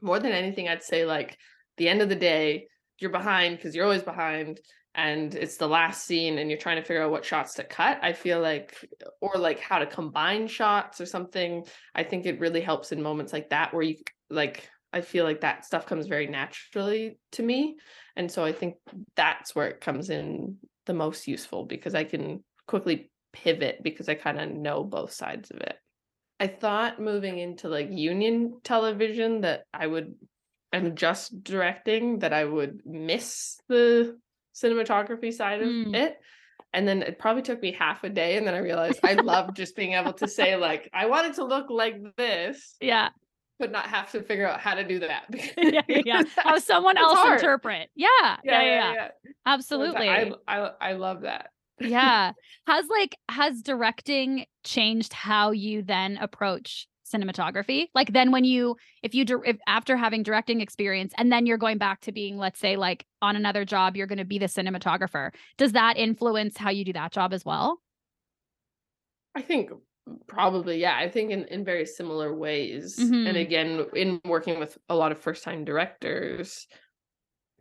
more 0.00 0.20
than 0.20 0.32
anything, 0.32 0.68
I'd 0.68 0.84
say 0.84 1.04
like 1.04 1.36
the 1.78 1.88
end 1.88 2.02
of 2.02 2.08
the 2.08 2.14
day, 2.14 2.68
you're 3.00 3.10
behind 3.10 3.56
because 3.56 3.74
you're 3.74 3.84
always 3.84 4.02
behind 4.02 4.60
and 4.96 5.34
it's 5.34 5.58
the 5.58 5.68
last 5.68 6.06
scene 6.06 6.38
and 6.38 6.50
you're 6.50 6.58
trying 6.58 6.76
to 6.76 6.82
figure 6.82 7.02
out 7.02 7.10
what 7.10 7.24
shots 7.24 7.54
to 7.54 7.64
cut. 7.64 7.98
I 8.02 8.14
feel 8.14 8.40
like, 8.40 8.74
or 9.20 9.34
like 9.36 9.60
how 9.60 9.78
to 9.78 9.86
combine 9.86 10.48
shots 10.48 11.02
or 11.02 11.06
something. 11.06 11.66
I 11.94 12.02
think 12.02 12.24
it 12.24 12.40
really 12.40 12.62
helps 12.62 12.92
in 12.92 13.02
moments 13.02 13.32
like 13.32 13.50
that 13.50 13.74
where 13.74 13.82
you 13.82 13.96
like, 14.30 14.68
I 14.94 15.02
feel 15.02 15.24
like 15.24 15.42
that 15.42 15.66
stuff 15.66 15.84
comes 15.84 16.06
very 16.06 16.26
naturally 16.26 17.18
to 17.32 17.42
me. 17.42 17.76
And 18.16 18.32
so 18.32 18.42
I 18.42 18.52
think 18.52 18.76
that's 19.16 19.54
where 19.54 19.68
it 19.68 19.82
comes 19.82 20.08
in 20.08 20.56
the 20.86 20.94
most 20.94 21.28
useful 21.28 21.66
because 21.66 21.94
I 21.94 22.04
can 22.04 22.42
quickly 22.66 23.10
pivot 23.34 23.82
because 23.82 24.08
I 24.08 24.14
kind 24.14 24.40
of 24.40 24.50
know 24.50 24.82
both 24.82 25.12
sides 25.12 25.50
of 25.50 25.58
it. 25.58 25.76
I 26.40 26.46
thought 26.46 27.02
moving 27.02 27.38
into 27.38 27.68
like 27.68 27.88
union 27.90 28.60
television 28.64 29.42
that 29.42 29.64
I 29.74 29.86
would 29.86 30.14
and 30.72 30.96
just 30.96 31.44
directing 31.44 32.20
that 32.20 32.32
I 32.32 32.44
would 32.44 32.80
miss 32.86 33.58
the 33.68 34.18
cinematography 34.60 35.32
side 35.32 35.60
of 35.62 35.68
Mm. 35.68 35.94
it. 35.94 36.18
And 36.72 36.86
then 36.88 37.02
it 37.02 37.18
probably 37.18 37.42
took 37.42 37.60
me 37.62 37.72
half 37.72 38.02
a 38.04 38.08
day 38.08 38.36
and 38.36 38.46
then 38.46 38.54
I 38.54 38.58
realized 38.58 39.00
I 39.04 39.14
love 39.14 39.54
just 39.54 39.76
being 39.76 39.92
able 39.92 40.12
to 40.14 40.26
say 40.28 40.56
like 40.56 40.90
I 40.92 41.06
want 41.06 41.26
it 41.28 41.34
to 41.36 41.44
look 41.44 41.70
like 41.70 41.96
this 42.16 42.76
Yeah. 42.80 43.10
but 43.58 43.70
not 43.72 43.86
have 43.86 44.10
to 44.12 44.22
figure 44.22 44.46
out 44.48 44.60
how 44.60 44.74
to 44.74 44.84
do 44.84 44.98
that. 45.00 45.24
yeah, 45.56 45.82
yeah, 45.88 46.02
yeah. 46.04 46.22
Have 46.38 46.62
someone 46.62 46.96
else 46.98 47.18
hard. 47.18 47.38
interpret. 47.40 47.88
Yeah, 47.94 48.08
yeah, 48.22 48.36
yeah, 48.44 48.62
yeah. 48.62 48.92
It's- 49.04 49.34
Absolutely. 49.46 50.08
I, 50.08 50.32
I 50.48 50.70
I 50.80 50.92
love 50.94 51.22
that. 51.22 51.50
yeah. 51.80 52.32
Has 52.66 52.86
like 52.88 53.16
has 53.30 53.62
directing 53.62 54.46
changed 54.64 55.12
how 55.12 55.52
you 55.52 55.82
then 55.82 56.16
approach 56.18 56.88
cinematography? 57.06 57.86
Like 57.94 58.12
then 58.12 58.30
when 58.32 58.44
you 58.44 58.76
if 59.02 59.14
you 59.14 59.24
if 59.44 59.56
after 59.66 59.96
having 59.96 60.22
directing 60.22 60.60
experience 60.60 61.12
and 61.18 61.30
then 61.32 61.46
you're 61.46 61.58
going 61.58 61.78
back 61.78 62.00
to 62.02 62.12
being 62.12 62.36
let's 62.38 62.58
say 62.58 62.76
like 62.76 63.06
on 63.22 63.36
another 63.36 63.64
job 63.64 63.96
you're 63.96 64.06
going 64.06 64.18
to 64.18 64.24
be 64.24 64.38
the 64.38 64.46
cinematographer. 64.46 65.32
Does 65.58 65.72
that 65.72 65.96
influence 65.96 66.56
how 66.56 66.70
you 66.70 66.84
do 66.84 66.92
that 66.94 67.12
job 67.12 67.32
as 67.32 67.44
well? 67.44 67.80
I 69.34 69.42
think 69.42 69.70
probably 70.26 70.78
yeah. 70.80 70.96
I 70.96 71.08
think 71.08 71.30
in 71.30 71.44
in 71.46 71.64
very 71.64 71.86
similar 71.86 72.34
ways. 72.34 72.96
Mhm. 72.98 73.28
And 73.28 73.36
again, 73.36 73.86
in 73.94 74.20
working 74.24 74.58
with 74.58 74.78
a 74.88 74.94
lot 74.96 75.12
of 75.12 75.18
first 75.18 75.44
time 75.44 75.64
directors 75.64 76.66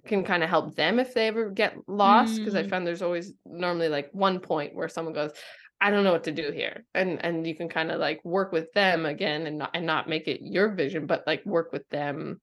can 0.05 0.23
kind 0.23 0.43
of 0.43 0.49
help 0.49 0.75
them 0.75 0.99
if 0.99 1.15
they 1.15 1.27
ever 1.27 1.49
get 1.49 1.75
lost 1.88 2.38
because 2.38 2.53
I 2.53 2.62
Mm. 2.63 2.69
found 2.69 2.86
there's 2.88 3.01
always 3.01 3.34
normally 3.45 3.89
like 3.89 4.10
one 4.13 4.39
point 4.39 4.75
where 4.75 4.88
someone 4.88 5.15
goes 5.15 5.31
I 5.86 5.91
don't 5.91 6.04
know 6.04 6.13
what 6.13 6.24
to 6.24 6.32
do 6.32 6.52
here. 6.52 6.84
And 6.95 7.24
and 7.24 7.45
you 7.45 7.54
can 7.54 7.69
kind 7.69 7.91
of 7.91 8.00
like 8.00 8.19
work 8.26 8.52
with 8.52 8.74
them 8.74 9.06
again 9.06 9.45
and 9.45 9.60
not 9.60 9.69
and 9.76 9.86
not 9.86 10.10
make 10.10 10.28
it 10.28 10.41
your 10.41 10.74
vision 10.74 11.06
but 11.06 11.24
like 11.28 11.45
work 11.45 11.71
with 11.71 11.88
them 11.89 12.41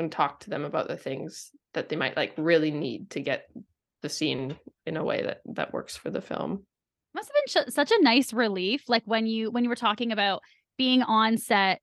and 0.00 0.10
talk 0.10 0.40
to 0.40 0.50
them 0.50 0.64
about 0.64 0.88
the 0.88 0.96
things 0.96 1.52
that 1.72 1.88
they 1.88 1.94
might 1.94 2.16
like 2.16 2.32
really 2.36 2.72
need 2.72 3.10
to 3.10 3.20
get 3.20 3.44
the 4.02 4.08
scene 4.08 4.56
in 4.86 4.96
a 4.96 5.04
way 5.04 5.22
that 5.22 5.40
that 5.44 5.72
works 5.72 5.96
for 5.96 6.10
the 6.10 6.20
film. 6.20 6.66
must 7.14 7.30
have 7.30 7.64
been 7.64 7.72
such 7.72 7.92
a 7.92 8.02
nice 8.02 8.32
relief 8.32 8.82
like 8.88 9.04
when 9.04 9.24
you 9.24 9.52
when 9.52 9.62
you 9.62 9.70
were 9.70 9.76
talking 9.76 10.10
about 10.10 10.42
being 10.76 11.02
on 11.02 11.38
set 11.38 11.80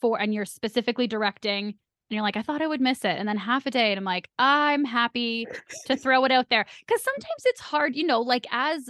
for 0.00 0.18
and 0.18 0.32
you're 0.32 0.46
specifically 0.46 1.06
directing 1.06 1.74
you're 2.08 2.22
like, 2.22 2.36
I 2.36 2.42
thought 2.42 2.62
I 2.62 2.66
would 2.68 2.80
miss 2.80 3.04
it. 3.04 3.16
And 3.18 3.26
then 3.28 3.36
half 3.36 3.66
a 3.66 3.70
day, 3.70 3.90
and 3.90 3.98
I'm 3.98 4.04
like, 4.04 4.28
I'm 4.38 4.84
happy 4.84 5.46
to 5.86 5.96
throw 5.96 6.24
it 6.24 6.30
out 6.30 6.48
there. 6.50 6.64
Cause 6.88 7.02
sometimes 7.02 7.42
it's 7.46 7.60
hard, 7.60 7.96
you 7.96 8.06
know, 8.06 8.20
like 8.20 8.46
as 8.52 8.88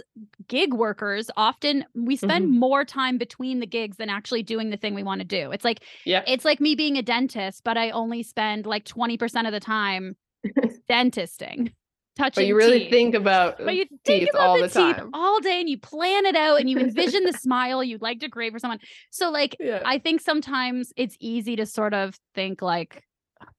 gig 0.48 0.74
workers, 0.74 1.30
often 1.36 1.84
we 1.94 2.16
spend 2.16 2.46
Mhm. 2.48 2.58
more 2.58 2.84
time 2.84 3.16
between 3.18 3.60
the 3.60 3.66
gigs 3.66 3.96
than 3.96 4.10
actually 4.10 4.42
doing 4.42 4.70
the 4.70 4.76
thing 4.76 4.94
we 4.94 5.02
want 5.02 5.20
to 5.20 5.26
do. 5.26 5.50
It's 5.52 5.64
like, 5.64 5.82
Yeah. 6.04 6.24
it's 6.26 6.44
like 6.44 6.60
me 6.60 6.74
being 6.74 6.98
a 6.98 7.02
dentist, 7.02 7.62
but 7.64 7.78
I 7.78 7.90
only 7.90 8.22
spend 8.22 8.66
like 8.66 8.84
20% 8.84 9.46
of 9.46 9.52
the 9.52 9.60
time 9.60 10.16
dentisting, 10.90 11.72
touching. 12.16 12.42
But 12.42 12.46
you 12.46 12.56
really 12.56 12.80
teeth. 12.80 12.90
think 12.90 13.14
about 13.14 13.58
But 13.58 13.74
you 13.76 13.86
think 14.04 14.24
teeth 14.24 14.28
about 14.34 14.42
all 14.42 14.56
the, 14.56 14.62
the 14.62 14.68
teeth 14.68 14.96
time. 14.96 15.10
all 15.12 15.40
day 15.40 15.60
and 15.60 15.68
you 15.68 15.78
plan 15.78 16.26
it 16.26 16.36
out 16.36 16.60
and 16.60 16.68
you 16.68 16.78
envision 16.78 17.24
the 17.24 17.32
smile 17.40 17.82
you'd 17.82 18.02
like 18.02 18.20
to 18.20 18.28
create 18.28 18.52
for 18.52 18.58
someone. 18.58 18.78
So 19.10 19.30
like 19.30 19.56
Yeah. 19.58 19.80
I 19.84 19.98
think 19.98 20.20
sometimes 20.20 20.92
it's 20.96 21.16
easy 21.20 21.56
to 21.56 21.66
sort 21.66 21.94
of 21.94 22.14
think 22.34 22.62
like, 22.62 23.02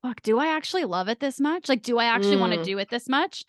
fuck, 0.02 0.22
do 0.22 0.40
I 0.40 0.48
actually 0.48 0.86
love 0.86 1.08
it 1.08 1.20
this 1.20 1.40
much? 1.40 1.70
Like, 1.70 1.84
do 1.84 1.98
I 1.98 2.06
actually 2.06 2.38
want 2.38 2.54
to 2.54 2.60
Mm. 2.60 2.64
do 2.64 2.78
it 2.78 2.90
this 2.90 3.08
much? 3.10 3.44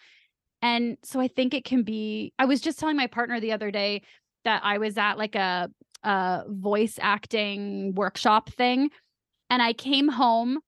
And 0.61 0.97
so 1.05 1.21
I 1.21 1.29
think 1.29 1.55
it 1.55 1.65
can 1.65 1.83
be. 1.83 2.33
I 2.39 2.45
was 2.45 2.61
just 2.61 2.79
telling 2.79 2.97
my 2.97 3.07
partner 3.07 3.39
the 3.41 3.53
other 3.53 3.71
day 3.71 4.03
that 4.45 4.63
I 4.65 4.79
was 4.79 4.99
at 4.99 5.19
like 5.19 5.35
a 5.35 5.71
a 6.05 6.45
voice 6.49 6.99
acting 7.01 7.95
workshop 7.95 8.51
thing, 8.51 8.91
and 9.51 9.63
I 9.63 9.73
came 9.73 10.09
home 10.09 10.59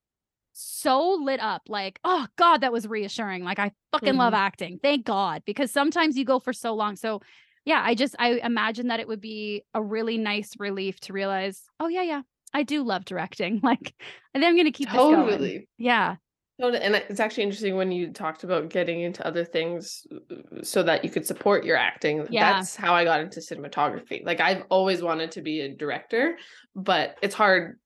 so 0.52 1.12
lit 1.22 1.40
up 1.40 1.62
like 1.68 1.98
oh 2.04 2.26
god 2.36 2.60
that 2.60 2.72
was 2.72 2.86
reassuring 2.86 3.44
like 3.44 3.58
i 3.58 3.70
fucking 3.92 4.16
love 4.16 4.34
acting 4.34 4.78
thank 4.82 5.06
god 5.06 5.42
because 5.46 5.70
sometimes 5.70 6.18
you 6.18 6.24
go 6.24 6.38
for 6.40 6.52
so 6.52 6.74
long 6.74 6.96
so 6.96 7.22
yeah 7.64 7.80
i 7.84 7.94
just 7.94 8.16
i 8.18 8.32
imagine 8.42 8.88
that 8.88 9.00
it 9.00 9.06
would 9.08 9.20
be 9.20 9.62
a 9.74 9.82
really 9.82 10.18
nice 10.18 10.52
relief 10.58 10.98
to 11.00 11.12
realize 11.12 11.62
oh 11.78 11.86
yeah 11.86 12.02
yeah 12.02 12.22
i 12.52 12.62
do 12.62 12.82
love 12.82 13.04
directing 13.04 13.60
like 13.62 13.94
and 14.34 14.44
i'm 14.44 14.56
gonna 14.56 14.72
keep 14.72 14.88
this 14.88 14.96
going 14.96 15.16
totally. 15.16 15.68
yeah 15.78 16.16
Totally. 16.60 16.82
And 16.82 16.94
it's 16.94 17.20
actually 17.20 17.44
interesting 17.44 17.76
when 17.76 17.90
you 17.90 18.12
talked 18.12 18.44
about 18.44 18.68
getting 18.68 19.00
into 19.00 19.26
other 19.26 19.46
things 19.46 20.06
uh, 20.12 20.62
so 20.62 20.82
that 20.82 21.02
you 21.02 21.08
could 21.08 21.26
support 21.26 21.64
your 21.64 21.78
acting. 21.78 22.26
Yeah. 22.28 22.52
That's 22.52 22.76
how 22.76 22.92
I 22.92 23.04
got 23.04 23.20
into 23.20 23.40
cinematography. 23.40 24.26
Like 24.26 24.40
I've 24.40 24.64
always 24.68 25.00
wanted 25.00 25.30
to 25.32 25.40
be 25.40 25.62
a 25.62 25.74
director, 25.74 26.36
but 26.76 27.16
it's 27.22 27.34
hard 27.34 27.78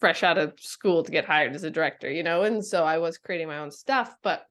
fresh 0.00 0.22
out 0.22 0.38
of 0.38 0.54
school 0.58 1.02
to 1.02 1.10
get 1.10 1.26
hired 1.26 1.54
as 1.54 1.64
a 1.64 1.70
director, 1.70 2.10
you 2.10 2.22
know? 2.22 2.42
And 2.42 2.64
so 2.64 2.84
I 2.84 2.98
was 2.98 3.18
creating 3.18 3.48
my 3.48 3.58
own 3.58 3.70
stuff, 3.70 4.14
but 4.22 4.46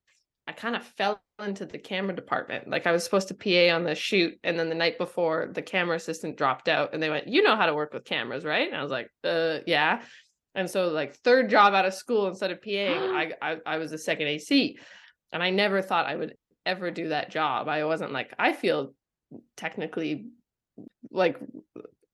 I 0.47 0.51
kind 0.51 0.75
of 0.75 0.83
fell 0.83 1.21
into 1.43 1.65
the 1.65 1.77
camera 1.79 2.15
department. 2.15 2.67
Like 2.69 2.85
I 2.85 2.91
was 2.91 3.03
supposed 3.03 3.27
to 3.29 3.33
PA 3.33 3.73
on 3.75 3.83
the 3.83 3.95
shoot, 3.95 4.37
and 4.43 4.57
then 4.59 4.69
the 4.69 4.75
night 4.75 4.97
before, 4.97 5.49
the 5.51 5.61
camera 5.61 5.95
assistant 5.95 6.37
dropped 6.37 6.67
out, 6.69 6.93
and 6.93 7.01
they 7.01 7.09
went, 7.09 7.27
"You 7.27 7.41
know 7.41 7.55
how 7.55 7.65
to 7.65 7.73
work 7.73 7.93
with 7.93 8.05
cameras, 8.05 8.45
right?" 8.45 8.67
And 8.67 8.77
I 8.77 8.81
was 8.83 8.91
like, 8.91 9.09
"Uh, 9.23 9.59
yeah." 9.65 10.01
And 10.53 10.69
so, 10.69 10.89
like 10.89 11.15
third 11.15 11.49
job 11.49 11.73
out 11.73 11.85
of 11.85 11.93
school, 11.93 12.27
instead 12.27 12.51
of 12.51 12.61
PA, 12.61 12.69
I, 12.71 13.31
I 13.41 13.57
I 13.65 13.77
was 13.77 13.91
a 13.91 13.97
second 13.97 14.27
AC, 14.27 14.77
and 15.31 15.41
I 15.41 15.49
never 15.49 15.81
thought 15.81 16.05
I 16.05 16.15
would 16.15 16.35
ever 16.65 16.91
do 16.91 17.09
that 17.09 17.31
job. 17.31 17.67
I 17.67 17.83
wasn't 17.85 18.11
like 18.11 18.33
I 18.37 18.53
feel 18.53 18.93
technically 19.57 20.27
like 21.11 21.37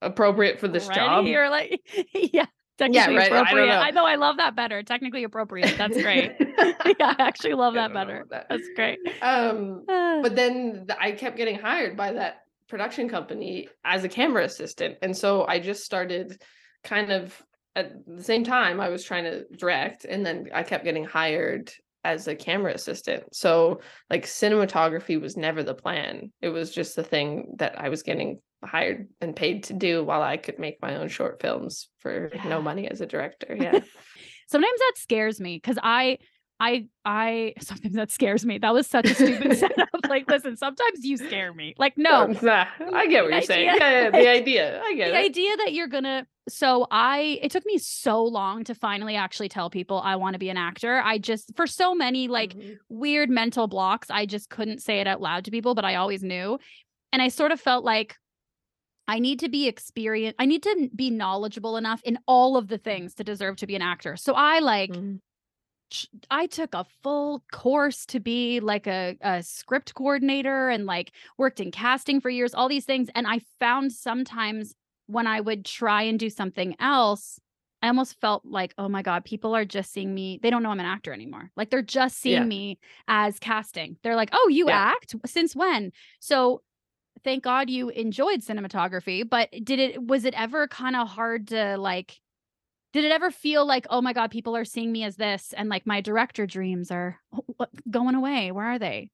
appropriate 0.02 0.60
for 0.60 0.68
this 0.68 0.88
Ready? 0.88 1.00
job. 1.00 1.26
you're 1.26 1.50
like 1.50 1.82
yeah 2.14 2.46
technically 2.82 3.18
right, 3.18 3.32
I 3.32 3.42
appropriate 3.42 3.68
know. 3.68 3.80
I 3.80 3.92
know 3.92 4.06
i 4.06 4.16
love 4.16 4.38
that 4.38 4.56
better 4.56 4.82
technically 4.84 5.24
appropriate 5.24 5.76
that's 5.78 6.02
great 6.02 6.32
yeah 6.40 6.74
i 7.00 7.16
actually 7.20 7.54
love 7.54 7.74
that 7.76 7.94
better 7.94 8.26
that. 8.30 8.48
that's 8.50 8.68
great 8.76 9.00
Um, 9.22 9.86
Ah. 9.90 10.20
but 10.22 10.36
then 10.36 10.88
I 11.00 11.12
kept 11.12 11.38
getting 11.38 11.58
hired 11.60 11.96
by 11.96 12.14
that 12.14 12.42
production 12.68 13.10
company 13.10 13.68
as 13.84 14.04
a 14.06 14.10
camera 14.10 14.44
assistant. 14.46 14.98
And 15.02 15.16
so 15.16 15.46
I 15.46 15.60
just 15.60 15.84
started 15.84 16.42
kind 16.84 17.12
of 17.12 17.42
at 17.76 17.92
the 18.08 18.24
same 18.24 18.44
time 18.44 18.80
I 18.80 18.90
was 18.90 19.04
trying 19.04 19.26
to 19.26 19.46
direct 19.58 20.06
and 20.06 20.26
then 20.26 20.48
I 20.54 20.64
kept 20.64 20.84
getting 20.86 21.04
hired 21.04 21.72
as 22.04 22.28
a 22.28 22.36
camera 22.36 22.74
assistant. 22.74 23.24
So 23.36 23.82
like 24.10 24.26
cinematography 24.26 25.20
was 25.20 25.38
never 25.38 25.64
the 25.64 25.76
plan. 25.76 26.32
It 26.42 26.50
was 26.50 26.72
just 26.72 26.96
the 26.96 27.04
thing 27.04 27.56
that 27.58 27.80
I 27.80 27.90
was 27.90 28.04
getting 28.04 28.40
hired 28.64 29.08
and 29.22 29.36
paid 29.36 29.64
to 29.66 29.74
do 29.74 30.04
while 30.04 30.22
I 30.22 30.38
could 30.38 30.60
make 30.60 30.82
my 30.82 30.96
own 30.96 31.08
short 31.10 31.42
films 31.42 31.90
for 32.00 32.32
Yeah. 32.34 32.48
no 32.48 32.62
money 32.62 32.88
as 32.88 33.02
a 33.02 33.06
director. 33.06 33.56
Yeah. 33.60 33.72
sometimes 34.50 34.80
that 34.80 34.94
scares 34.98 35.40
me 35.40 35.56
because 35.58 35.78
I 35.82 36.18
I 36.62 36.86
I 37.04 37.54
sometimes 37.62 37.96
that 37.96 38.12
scares 38.12 38.46
me. 38.46 38.58
That 38.60 38.74
was 38.74 38.86
such 38.88 39.10
a 39.10 39.16
stupid 39.16 39.58
setup. 39.58 39.90
Like, 40.08 40.30
listen, 40.30 40.56
sometimes 40.56 41.04
you 41.04 41.18
scare 41.18 41.54
me. 41.54 41.74
Like, 41.78 41.98
no, 41.98 42.28
Nah, 42.28 42.66
I 42.94 43.08
get 43.08 43.24
what 43.24 43.30
The 43.32 43.36
you're 43.38 43.42
saying. 43.42 43.70
idea- 43.70 43.80
Yeah, 43.80 44.02
yeah, 44.04 44.10
the 44.12 44.28
idea. 44.42 44.82
I 44.84 44.94
get 44.94 45.12
the 45.12 45.18
it. 45.20 45.26
idea 45.26 45.58
that 45.58 45.74
you're 45.74 45.88
gonna 45.88 46.28
so 46.50 46.86
I 46.92 47.40
it 47.42 47.52
took 47.52 47.66
me 47.66 47.78
so 47.78 48.24
long 48.24 48.64
to 48.66 48.76
finally 48.76 49.16
actually 49.16 49.50
tell 49.50 49.70
people 49.70 50.00
I 50.04 50.16
want 50.18 50.34
to 50.36 50.40
be 50.40 50.50
an 50.50 50.58
actor. 50.58 51.02
I 51.04 51.18
just 51.18 51.56
for 51.56 51.66
so 51.68 51.96
many 51.96 52.28
like 52.28 52.54
Mhm. 52.56 52.78
weird 52.90 53.30
mental 53.30 53.68
blocks, 53.68 54.10
I 54.12 54.26
just 54.26 54.50
couldn't 54.50 54.82
say 54.82 55.00
it 55.00 55.08
out 55.08 55.22
loud 55.22 55.46
to 55.46 55.52
people, 55.52 55.74
but 55.76 55.86
I 55.86 55.96
always 55.96 56.24
knew. 56.24 56.60
And 57.12 57.22
I 57.22 57.28
sort 57.30 57.52
of 57.52 57.60
felt 57.60 57.84
like 57.84 58.16
I 59.08 59.20
need 59.20 59.40
to 59.40 59.50
be 59.50 59.68
experienced. 59.68 60.36
I 60.40 60.46
need 60.46 60.64
to 60.64 60.90
be 60.96 61.10
knowledgeable 61.10 61.76
enough 61.78 62.02
in 62.04 62.18
all 62.28 62.56
of 62.56 62.68
the 62.68 62.78
things 62.78 63.16
to 63.16 63.24
deserve 63.24 63.58
to 63.58 63.68
be 63.68 63.76
an 63.76 63.82
actor. 63.82 64.16
So 64.16 64.34
I 64.34 64.60
like 64.60 64.92
Mhm. 64.92 65.20
I 66.30 66.48
took 66.48 66.74
a 66.74 66.86
full 67.04 67.44
course 67.52 68.06
to 68.08 68.20
be 68.20 68.60
like 68.60 68.88
a, 68.88 69.18
a 69.22 69.44
script 69.44 69.94
coordinator 69.94 70.70
and 70.70 70.86
like 70.86 71.12
worked 71.38 71.60
in 71.60 71.72
casting 71.72 72.22
for 72.22 72.30
years, 72.30 72.54
all 72.54 72.70
these 72.70 72.86
things. 72.86 73.10
And 73.16 73.28
I 73.28 73.42
found 73.60 73.92
sometimes 73.92 74.74
when 75.08 75.28
I 75.28 75.42
would 75.42 75.66
try 75.66 76.04
and 76.04 76.20
do 76.20 76.30
something 76.30 76.76
else, 76.80 77.40
I 77.82 77.88
almost 77.88 78.20
felt 78.22 78.46
like, 78.46 78.74
oh 78.78 78.88
my 78.88 79.02
God, 79.02 79.26
people 79.26 79.56
are 79.56 79.66
just 79.66 79.92
seeing 79.92 80.14
me. 80.14 80.40
They 80.42 80.50
don't 80.50 80.64
know 80.64 80.70
I'm 80.70 80.80
an 80.80 80.86
actor 80.86 81.14
anymore. 81.14 81.52
Like 81.56 81.70
they're 81.72 81.82
just 81.82 82.20
seeing 82.20 82.34
Yeah. 82.44 82.46
me 82.46 82.80
as 83.08 83.40
casting. 83.40 83.98
They're 84.04 84.16
like, 84.16 84.30
oh, 84.34 84.48
you 84.50 84.70
Yeah. 84.70 84.78
act? 84.78 85.16
Since 85.26 85.56
when? 85.56 85.92
So 86.20 86.62
thank 87.24 87.44
God 87.44 87.70
you 87.70 87.90
enjoyed 87.90 88.42
cinematography, 88.42 89.28
but 89.28 89.50
did 89.64 89.80
it, 89.80 90.08
was 90.08 90.26
it 90.26 90.40
ever 90.40 90.68
kind 90.68 90.96
of 90.96 91.08
hard 91.08 91.48
to 91.50 91.78
like, 91.78 92.20
did 92.94 93.06
it 93.06 93.12
ever 93.12 93.32
feel 93.32 93.66
like, 93.66 93.88
oh 93.90 94.02
my 94.02 94.14
God, 94.14 94.32
people 94.32 94.56
are 94.56 94.66
seeing 94.66 94.92
me 94.92 95.04
as 95.04 95.16
this 95.16 95.54
and 95.56 95.70
like 95.70 95.86
my 95.86 96.02
director 96.02 96.46
dreams 96.46 96.92
are 96.92 97.20
going 97.90 98.16
away? 98.16 98.52
Where 98.52 98.66
are 98.66 98.80
they? 98.80 99.10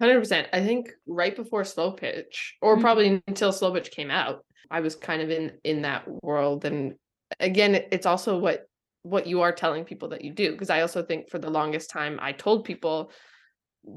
Hundred 0.00 0.18
percent. 0.18 0.48
I 0.52 0.60
think 0.60 0.90
right 1.06 1.36
before 1.36 1.64
Slo 1.64 1.92
Pitch, 1.92 2.56
or 2.60 2.76
Mhm. 2.76 2.80
probably 2.80 3.22
until 3.28 3.52
Slo 3.52 3.72
Pitch 3.72 3.90
came 3.90 4.10
out, 4.10 4.44
I 4.70 4.80
was 4.80 4.96
kind 4.96 5.22
of 5.22 5.30
in 5.30 5.58
in 5.62 5.82
that 5.82 6.04
world. 6.22 6.64
And 6.64 6.94
again, 7.38 7.74
it's 7.92 8.06
also 8.06 8.38
what 8.38 8.66
what 9.02 9.26
you 9.26 9.42
are 9.42 9.52
telling 9.52 9.84
people 9.84 10.08
that 10.08 10.24
you 10.24 10.32
do. 10.32 10.52
Because 10.52 10.70
I 10.70 10.80
also 10.80 11.02
think 11.02 11.30
for 11.30 11.38
the 11.38 11.50
longest 11.50 11.90
time, 11.90 12.18
I 12.22 12.32
told 12.32 12.64
people 12.64 13.12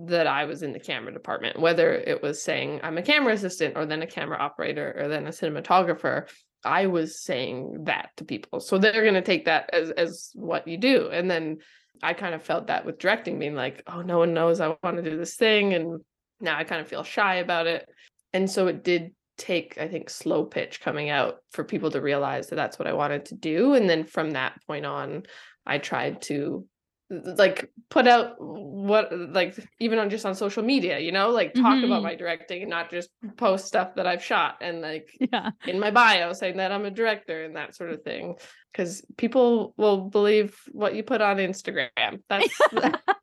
that 0.06 0.28
I 0.28 0.44
was 0.44 0.64
in 0.64 0.74
the 0.74 0.82
camera 0.82 1.14
department, 1.14 1.58
whether 1.58 1.94
it 1.94 2.22
was 2.22 2.44
saying 2.44 2.82
I'm 2.84 2.98
a 2.98 3.02
camera 3.02 3.34
assistant, 3.34 3.78
or 3.78 3.86
then 3.86 4.02
a 4.02 4.08
camera 4.08 4.38
operator, 4.38 4.94
or 4.98 5.08
then 5.08 5.26
a 5.26 5.32
cinematographer. 5.32 6.30
I 6.68 6.88
was 6.88 7.24
saying 7.24 7.86
that 7.86 8.10
to 8.18 8.26
people, 8.26 8.60
so 8.60 8.78
they're 8.78 9.02
going 9.02 9.14
to 9.14 9.22
take 9.22 9.46
that 9.46 9.70
as 9.74 9.90
as 9.92 10.32
what 10.36 10.68
you 10.68 10.78
do, 10.78 11.10
and 11.10 11.32
then 11.32 11.58
I 12.04 12.14
kind 12.14 12.36
of 12.36 12.44
felt 12.44 12.68
that 12.68 12.86
with 12.86 13.00
directing, 13.00 13.40
being 13.40 13.56
like, 13.56 13.84
oh, 13.88 14.02
no 14.02 14.20
one 14.20 14.34
knows 14.34 14.60
I 14.60 14.76
want 14.84 14.98
to 14.98 15.10
do 15.10 15.18
this 15.18 15.36
thing. 15.36 15.74
And 15.74 16.02
now 16.40 16.58
I 16.58 16.64
kind 16.64 16.82
of 16.82 16.88
feel 16.88 17.04
shy 17.04 17.36
about 17.36 17.68
it. 17.68 17.88
And 18.34 18.50
so 18.50 18.68
it 18.68 18.84
did 18.84 19.14
take, 19.38 19.78
I 19.78 19.88
think, 19.88 20.10
Slo 20.10 20.46
Pitch 20.46 20.82
coming 20.82 21.10
out 21.10 21.38
for 21.52 21.64
people 21.64 21.92
to 21.92 22.02
realize 22.02 22.48
that 22.48 22.56
that's 22.56 22.78
what 22.78 22.88
I 22.88 22.94
wanted 22.94 23.26
to 23.26 23.36
do. 23.36 23.74
And 23.74 23.90
then 23.90 24.04
from 24.04 24.32
that 24.32 24.60
point 24.68 24.86
on, 24.86 25.24
I 25.66 25.78
tried 25.78 26.22
to 26.24 26.66
like 27.10 27.72
put 27.90 28.06
out 28.06 28.36
what 28.38 29.18
like 29.32 29.58
even 29.80 29.98
on 29.98 30.10
just 30.10 30.26
on 30.26 30.36
social 30.36 30.62
media 30.62 31.00
you 31.00 31.12
know 31.14 31.30
like 31.30 31.54
talk 31.54 31.78
Mhm. 31.78 31.86
about 31.86 32.04
my 32.04 32.16
directing 32.16 32.64
and 32.64 32.70
not 32.70 32.92
just 32.92 33.10
post 33.38 33.66
stuff 33.66 33.96
that 33.96 34.06
i've 34.06 34.22
shot 34.24 34.58
and 34.60 34.82
like 34.82 35.10
Yeah. 35.20 35.52
in 35.66 35.80
my 35.80 35.90
bio 35.92 36.34
saying 36.34 36.58
that 36.58 36.72
I'm 36.74 36.84
a 36.86 36.92
director 36.92 37.46
and 37.46 37.56
that 37.56 37.76
sort 37.76 37.92
of 37.92 38.04
thing. 38.04 38.36
Because 38.72 39.04
people 39.18 39.74
will 39.78 40.02
believe 40.10 40.56
what 40.72 40.94
you 40.96 41.04
put 41.04 41.22
on 41.22 41.38
Instagram. 41.38 42.22
That's 42.30 42.56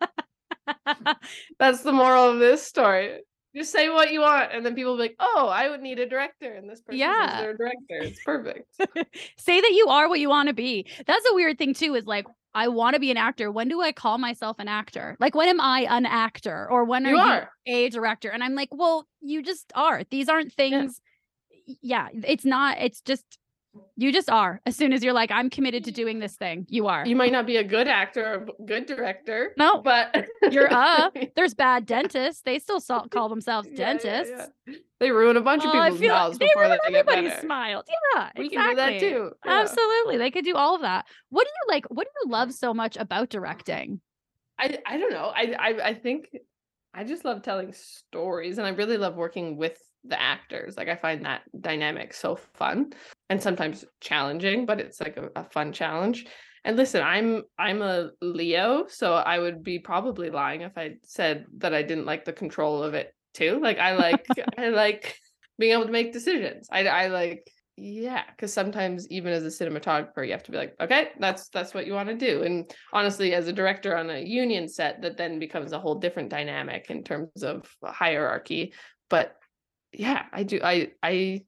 that's 1.58 1.82
the 1.82 1.92
moral 1.92 2.30
of 2.30 2.38
this 2.38 2.62
story. 2.62 3.20
Just 3.56 3.70
say 3.72 3.88
what 3.88 4.10
you 4.12 4.20
want, 4.20 4.50
and 4.52 4.64
then 4.66 4.74
people 4.74 4.92
will 4.92 4.98
be 4.98 5.04
like, 5.04 5.16
"Oh, 5.20 5.48
I 5.48 5.68
would 5.68 5.80
need 5.80 5.98
a 6.00 6.08
director," 6.08 6.52
and 6.52 6.68
this 6.68 6.80
person 6.80 6.98
Yeah. 6.98 7.28
says 7.36 7.40
they're 7.40 7.56
director. 7.56 7.84
It's 8.02 8.24
perfect. 8.24 8.66
Say 9.38 9.60
that 9.60 9.70
you 9.72 9.86
are 9.88 10.08
what 10.08 10.18
you 10.20 10.28
want 10.28 10.48
to 10.48 10.54
be. 10.54 10.86
That's 11.06 11.24
a 11.30 11.34
weird 11.34 11.56
thing 11.58 11.72
too, 11.74 11.94
is 11.94 12.04
like, 12.04 12.26
I 12.54 12.68
want 12.68 12.94
to 12.94 13.00
be 13.00 13.10
an 13.10 13.16
actor. 13.16 13.50
When 13.52 13.68
do 13.68 13.80
I 13.80 13.92
call 13.92 14.18
myself 14.18 14.58
an 14.58 14.68
actor? 14.68 15.16
Like, 15.20 15.34
when 15.34 15.48
am 15.48 15.60
I 15.60 15.86
an 15.88 16.06
actor? 16.06 16.68
Or 16.70 16.84
when 16.84 17.06
are 17.06 17.10
You 17.10 17.16
you, 17.16 17.22
are. 17.22 17.50
a 17.66 17.88
director? 17.90 18.28
And 18.30 18.42
I'm 18.44 18.54
like, 18.54 18.68
well, 18.72 19.06
you 19.20 19.42
just 19.42 19.72
are. 19.74 20.02
These 20.10 20.28
aren't 20.28 20.52
things. 20.52 21.00
y- 21.66 21.74
Yeah, 21.80 22.08
it's 22.12 22.44
not, 22.44 22.78
it's 22.80 23.00
just 23.02 23.24
You 23.96 24.12
just 24.12 24.28
are. 24.30 24.60
As 24.66 24.76
soon 24.76 24.92
as 24.92 25.02
you're 25.04 25.12
like, 25.12 25.30
I'm 25.30 25.48
committed 25.50 25.84
to 25.84 25.92
doing 25.92 26.18
this 26.18 26.34
thing, 26.36 26.66
you 26.68 26.86
are. 26.88 27.06
You 27.06 27.14
might 27.16 27.32
not 27.32 27.46
be 27.46 27.56
a 27.56 27.64
good 27.64 27.86
actor 27.88 28.24
or 28.24 28.34
a 28.34 28.64
good 28.64 28.86
director. 28.86 29.52
No, 29.56 29.80
but 29.80 30.26
you're 30.50 30.72
uh. 30.72 31.10
There's 31.36 31.54
bad 31.54 31.86
dentists. 31.86 32.42
They 32.42 32.58
still 32.58 32.80
call 33.10 33.28
themselves 33.28 33.68
Yeah, 33.70 33.78
yeah, 33.78 33.86
dentists. 33.98 34.50
yeah. 34.66 34.74
They 35.00 35.10
ruin 35.10 35.36
a 35.36 35.40
bunch 35.40 35.64
of 35.64 35.70
Oh, 35.72 35.78
I 35.78 35.90
people's 35.90 36.00
like 36.00 36.08
mouths 36.10 36.38
they 36.38 36.46
before 36.46 36.62
ruin 36.62 36.78
they 36.84 36.90
get 36.92 36.98
everybody's 37.00 37.30
better. 37.30 37.42
smiles. 37.46 37.84
Yeah, 38.14 38.30
We 38.38 38.46
exactly. 38.46 38.74
can 38.76 38.98
do 38.98 39.00
that 39.00 39.00
too. 39.00 39.30
Absolutely. 39.44 40.16
They 40.18 40.30
could 40.30 40.44
do 40.44 40.54
all 40.56 40.74
of 40.74 40.80
that. 40.82 41.06
What 41.30 41.44
do 41.44 41.50
you 41.50 41.74
like? 41.74 41.84
What 41.86 42.06
do 42.06 42.10
you 42.24 42.30
love 42.30 42.52
so 42.52 42.72
much 42.74 42.96
about 42.96 43.28
directing? 43.28 44.00
I 44.58 44.78
I 44.86 44.98
don't 44.98 45.12
know. 45.12 45.32
I 45.34 45.54
I 45.58 45.88
I 45.88 45.94
think 45.94 46.28
I 46.94 47.04
just 47.04 47.24
love 47.24 47.42
telling 47.42 47.72
stories 47.72 48.58
and 48.58 48.66
I 48.66 48.70
really 48.70 48.96
love 48.96 49.16
working 49.16 49.56
with 49.56 49.76
the 50.06 50.20
actors. 50.20 50.76
Like 50.76 50.88
I 50.88 50.96
find 50.96 51.24
that 51.24 51.42
dynamic 51.58 52.12
so 52.14 52.36
fun 52.54 52.92
and 53.30 53.42
sometimes 53.42 53.84
challenging, 54.00 54.66
but 54.66 54.80
it's 54.80 55.00
like 55.00 55.16
a, 55.16 55.30
a 55.36 55.44
fun 55.44 55.72
challenge. 55.72 56.26
And 56.64 56.76
listen, 56.76 57.02
I'm 57.02 57.42
I'm 57.58 57.82
a 57.82 58.10
Leo, 58.22 58.86
so 58.88 59.14
I 59.14 59.38
would 59.38 59.62
be 59.62 59.78
probably 59.78 60.30
lying 60.30 60.62
if 60.62 60.72
I 60.76 60.94
said 61.04 61.44
that 61.58 61.74
I 61.74 61.82
didn't 61.82 62.06
like 62.06 62.24
the 62.24 62.32
control 62.32 62.82
of 62.82 62.94
it 62.94 63.14
too. 63.34 63.60
Like 63.62 63.78
I 63.78 63.96
like 63.96 64.26
I 64.58 64.68
like 64.68 65.18
being 65.58 65.72
able 65.72 65.86
to 65.86 65.92
make 65.92 66.12
decisions. 66.12 66.68
I 66.70 66.86
I 66.86 67.06
like 67.08 67.46
yeah, 67.76 68.22
because 68.30 68.52
sometimes 68.52 69.10
even 69.10 69.32
as 69.32 69.42
a 69.42 69.64
cinematographer, 69.64 70.24
you 70.24 70.32
have 70.32 70.44
to 70.44 70.52
be 70.52 70.56
like, 70.56 70.74
okay, 70.80 71.08
that's 71.18 71.48
that's 71.48 71.74
what 71.74 71.86
you 71.86 71.92
want 71.92 72.08
to 72.08 72.14
do. 72.14 72.44
And 72.44 72.72
honestly, 72.92 73.34
as 73.34 73.48
a 73.48 73.52
director 73.52 73.96
on 73.96 74.10
a 74.10 74.20
union 74.20 74.68
set, 74.68 75.02
that 75.02 75.16
then 75.16 75.38
becomes 75.38 75.72
a 75.72 75.80
whole 75.80 75.96
different 75.96 76.30
dynamic 76.30 76.86
in 76.88 77.02
terms 77.02 77.42
of 77.42 77.68
hierarchy. 77.84 78.72
But 79.10 79.34
yeah, 79.94 80.26
I 80.32 80.42
do. 80.42 80.60
I 80.62 80.92
I 81.02 81.44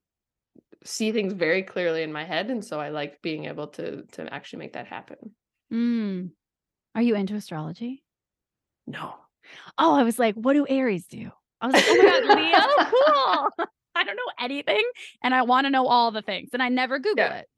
see 0.84 1.12
things 1.12 1.32
very 1.32 1.62
clearly 1.62 2.02
in 2.02 2.12
my 2.12 2.24
head, 2.24 2.50
and 2.50 2.64
so 2.64 2.80
I 2.80 2.88
like 2.90 3.20
being 3.22 3.46
able 3.46 3.68
to 3.68 4.02
to 4.12 4.32
actually 4.32 4.60
make 4.60 4.72
that 4.74 4.86
happen. 4.86 5.34
Mm. 5.72 6.30
Are 6.94 7.02
you 7.02 7.14
into 7.14 7.34
astrology? 7.34 8.02
No, 8.86 9.14
Oh, 9.78 9.94
I 9.94 10.02
was 10.02 10.18
like, 10.18 10.34
what 10.34 10.54
do 10.54 10.66
Aries 10.68 11.06
do? 11.06 11.30
I 11.60 11.66
was 11.66 11.74
like, 11.74 11.84
oh 11.88 11.96
my 11.96 12.04
God, 12.04 12.36
Leo, 12.36 12.58
cool. 13.56 13.66
I 13.94 14.04
don't 14.04 14.16
know 14.16 14.32
anything 14.44 14.82
and 15.22 15.34
I 15.34 15.42
want 15.42 15.66
to 15.66 15.70
know 15.70 15.86
all 15.86 16.10
the 16.10 16.22
things. 16.22 16.50
And 16.52 16.62
I 16.62 16.68
never 16.68 16.98
Google 16.98 17.24
Yeah. 17.24 17.38
it. 17.38 17.48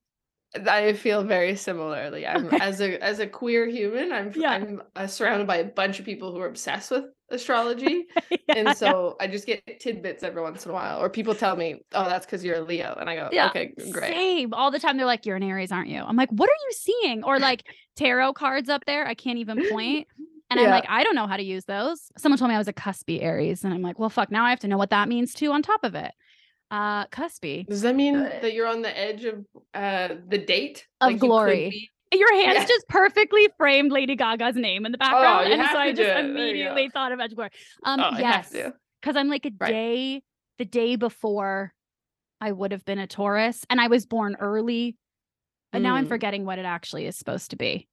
I 0.67 0.93
feel 0.95 1.23
very 1.25 1.57
similarly. 1.57 2.27
I'm 2.27 2.47
Okay. 2.47 2.59
as 2.61 2.81
a 2.81 3.03
as 3.03 3.19
a 3.19 3.27
queer 3.27 3.67
human, 3.67 4.13
I'm 4.13 4.33
Yeah. 4.35 4.51
I'm 4.53 4.83
uh, 4.97 5.07
surrounded 5.07 5.47
by 5.47 5.57
a 5.57 5.65
bunch 5.65 5.99
of 5.99 6.05
people 6.07 6.33
who 6.33 6.41
are 6.41 6.47
obsessed 6.47 6.91
with 6.91 7.05
astrology. 7.31 8.07
Yeah, 8.49 8.55
and 8.57 8.69
yeah. 8.69 8.73
so 8.73 9.17
I 9.21 9.27
just 9.27 9.47
get 9.47 9.63
tidbits 9.79 10.23
every 10.23 10.41
once 10.41 10.65
in 10.65 10.71
a 10.71 10.75
while, 10.75 11.03
or 11.03 11.11
people 11.11 11.35
tell 11.35 11.55
me, 11.55 11.77
"Oh, 11.93 12.05
that's 12.09 12.25
because 12.25 12.43
you're 12.43 12.57
a 12.57 12.61
Leo," 12.63 12.97
and 12.99 13.11
I 13.11 13.15
go, 13.15 13.29
Yeah, 13.31 13.49
"Okay, 13.49 13.75
great." 13.91 14.15
Same. 14.15 14.55
All 14.55 14.71
the 14.71 14.79
time 14.79 14.97
they're 14.97 15.05
like, 15.05 15.27
you're 15.27 15.37
an 15.37 15.43
Aries, 15.43 15.71
aren't 15.71 15.89
you? 15.91 16.01
I'm 16.01 16.17
like, 16.17 16.31
what 16.31 16.49
are 16.49 16.61
you 16.67 16.73
seeing? 16.73 17.23
Or 17.25 17.39
like 17.39 17.65
tarot 17.97 18.33
cards 18.33 18.71
up 18.71 18.87
there. 18.87 19.07
I 19.07 19.15
can't 19.15 19.39
even 19.39 19.69
point. 19.71 20.07
And 20.51 20.59
I'm 20.59 20.71
like, 20.71 20.87
I 20.89 21.05
don't 21.05 21.15
know 21.15 21.27
how 21.27 21.37
to 21.37 21.43
use 21.43 21.67
those. 21.67 22.11
Someone 22.17 22.39
told 22.39 22.49
me 22.49 22.55
I 22.55 22.59
was 22.59 22.69
a 22.69 22.73
cuspy 22.73 23.23
Aries. 23.23 23.65
And 23.65 23.75
I'm 23.75 23.83
like, 23.83 23.99
well, 23.99 24.09
fuck, 24.09 24.31
now 24.31 24.47
I 24.47 24.49
have 24.49 24.61
to 24.61 24.67
know 24.69 24.79
what 24.79 24.89
that 24.89 25.07
means 25.07 25.35
too 25.35 25.53
on 25.53 25.61
top 25.61 25.85
of 25.85 25.95
it. 25.95 26.11
Uh 26.71 27.07
cuspy. 27.07 27.67
Does 27.67 27.83
that 27.83 27.97
mean 27.97 28.17
Uh, 28.17 28.39
that 28.43 28.53
you're 28.53 28.67
on 28.67 28.83
the 28.83 28.97
edge 28.99 29.25
of 29.25 29.45
uh 29.75 30.09
the 30.29 30.39
date 30.39 30.87
Of 31.01 31.13
you 31.13 31.19
could 31.19 31.27
glory. 31.29 31.71
be- 31.71 31.91
Your 32.19 32.33
hands 32.35 32.59
Yeah. 32.61 32.67
just 32.67 32.87
perfectly 32.89 33.49
framed 33.57 33.91
Lady 33.93 34.17
Gaga's 34.17 34.57
name 34.57 34.85
in 34.87 34.93
the 34.93 34.99
background. 34.99 35.49
you 35.49 35.55
and 35.55 35.69
so 35.71 35.79
I 35.79 35.91
just 35.93 36.01
it. 36.01 36.05
There 36.07 36.23
you 36.27 36.35
go. 36.35 36.41
immediately 36.43 36.89
thought 36.91 37.13
of 37.13 37.21
Edge 37.21 37.33
of 37.33 37.37
Glory. 37.37 37.51
Um 37.85 38.01
Oh, 38.01 38.19
yes. 38.19 38.51
Because 39.01 39.17
I'm 39.17 39.29
like 39.29 39.47
a 39.47 39.51
Right. 39.59 39.71
day, 39.71 40.23
the 40.59 40.65
day 40.65 40.97
before 40.97 41.73
I 42.41 42.53
would 42.53 42.73
have 42.73 42.85
been 42.85 42.99
a 42.99 43.07
Taurus, 43.07 43.65
and 43.71 43.81
I 43.81 43.89
was 43.89 44.07
born 44.07 44.37
early. 44.39 44.97
And 45.73 45.83
now 45.83 45.97
I'm 45.97 46.07
Mm. 46.07 46.09
forgetting 46.09 46.45
what 46.47 46.59
it 46.59 46.65
actually 46.65 47.05
is 47.07 47.17
supposed 47.19 47.51
to 47.51 47.57
be. 47.57 47.89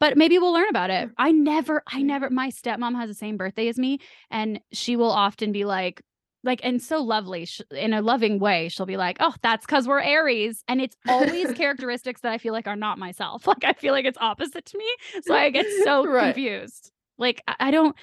But 0.00 0.16
maybe 0.16 0.38
we'll 0.38 0.52
learn 0.52 0.68
about 0.68 0.90
it. 0.90 1.10
I 1.16 1.30
never, 1.30 1.82
I 1.86 2.02
never, 2.02 2.28
my 2.28 2.48
stepmom 2.50 2.96
has 2.96 3.08
the 3.08 3.14
same 3.14 3.36
birthday 3.36 3.68
as 3.68 3.78
me, 3.78 3.98
and 4.30 4.60
she 4.72 4.96
will 4.96 5.10
often 5.12 5.52
be 5.52 5.64
like, 5.64 6.02
like, 6.42 6.60
and 6.62 6.80
so 6.82 7.02
lovely 7.02 7.44
sh- 7.44 7.60
in 7.70 7.92
a 7.92 8.00
loving 8.02 8.38
way. 8.38 8.68
She'll 8.68 8.86
be 8.86 8.96
like, 8.96 9.18
"Oh, 9.20 9.34
that's 9.42 9.66
because 9.66 9.86
we're 9.86 10.00
Aries," 10.00 10.64
and 10.68 10.80
it's 10.80 10.96
always 11.08 11.52
characteristics 11.52 12.20
that 12.22 12.32
I 12.32 12.38
feel 12.38 12.52
like 12.52 12.66
are 12.66 12.76
not 12.76 12.98
myself. 12.98 13.46
Like 13.46 13.64
I 13.64 13.72
feel 13.74 13.92
like 13.92 14.04
it's 14.04 14.18
opposite 14.20 14.64
to 14.66 14.78
me, 14.78 14.86
so 15.22 15.34
I 15.34 15.50
get 15.50 15.66
so 15.84 16.04
Right. 16.06 16.34
confused. 16.34 16.92
Like 17.18 17.42
I, 17.46 17.56
I 17.60 17.70
don't. 17.70 17.94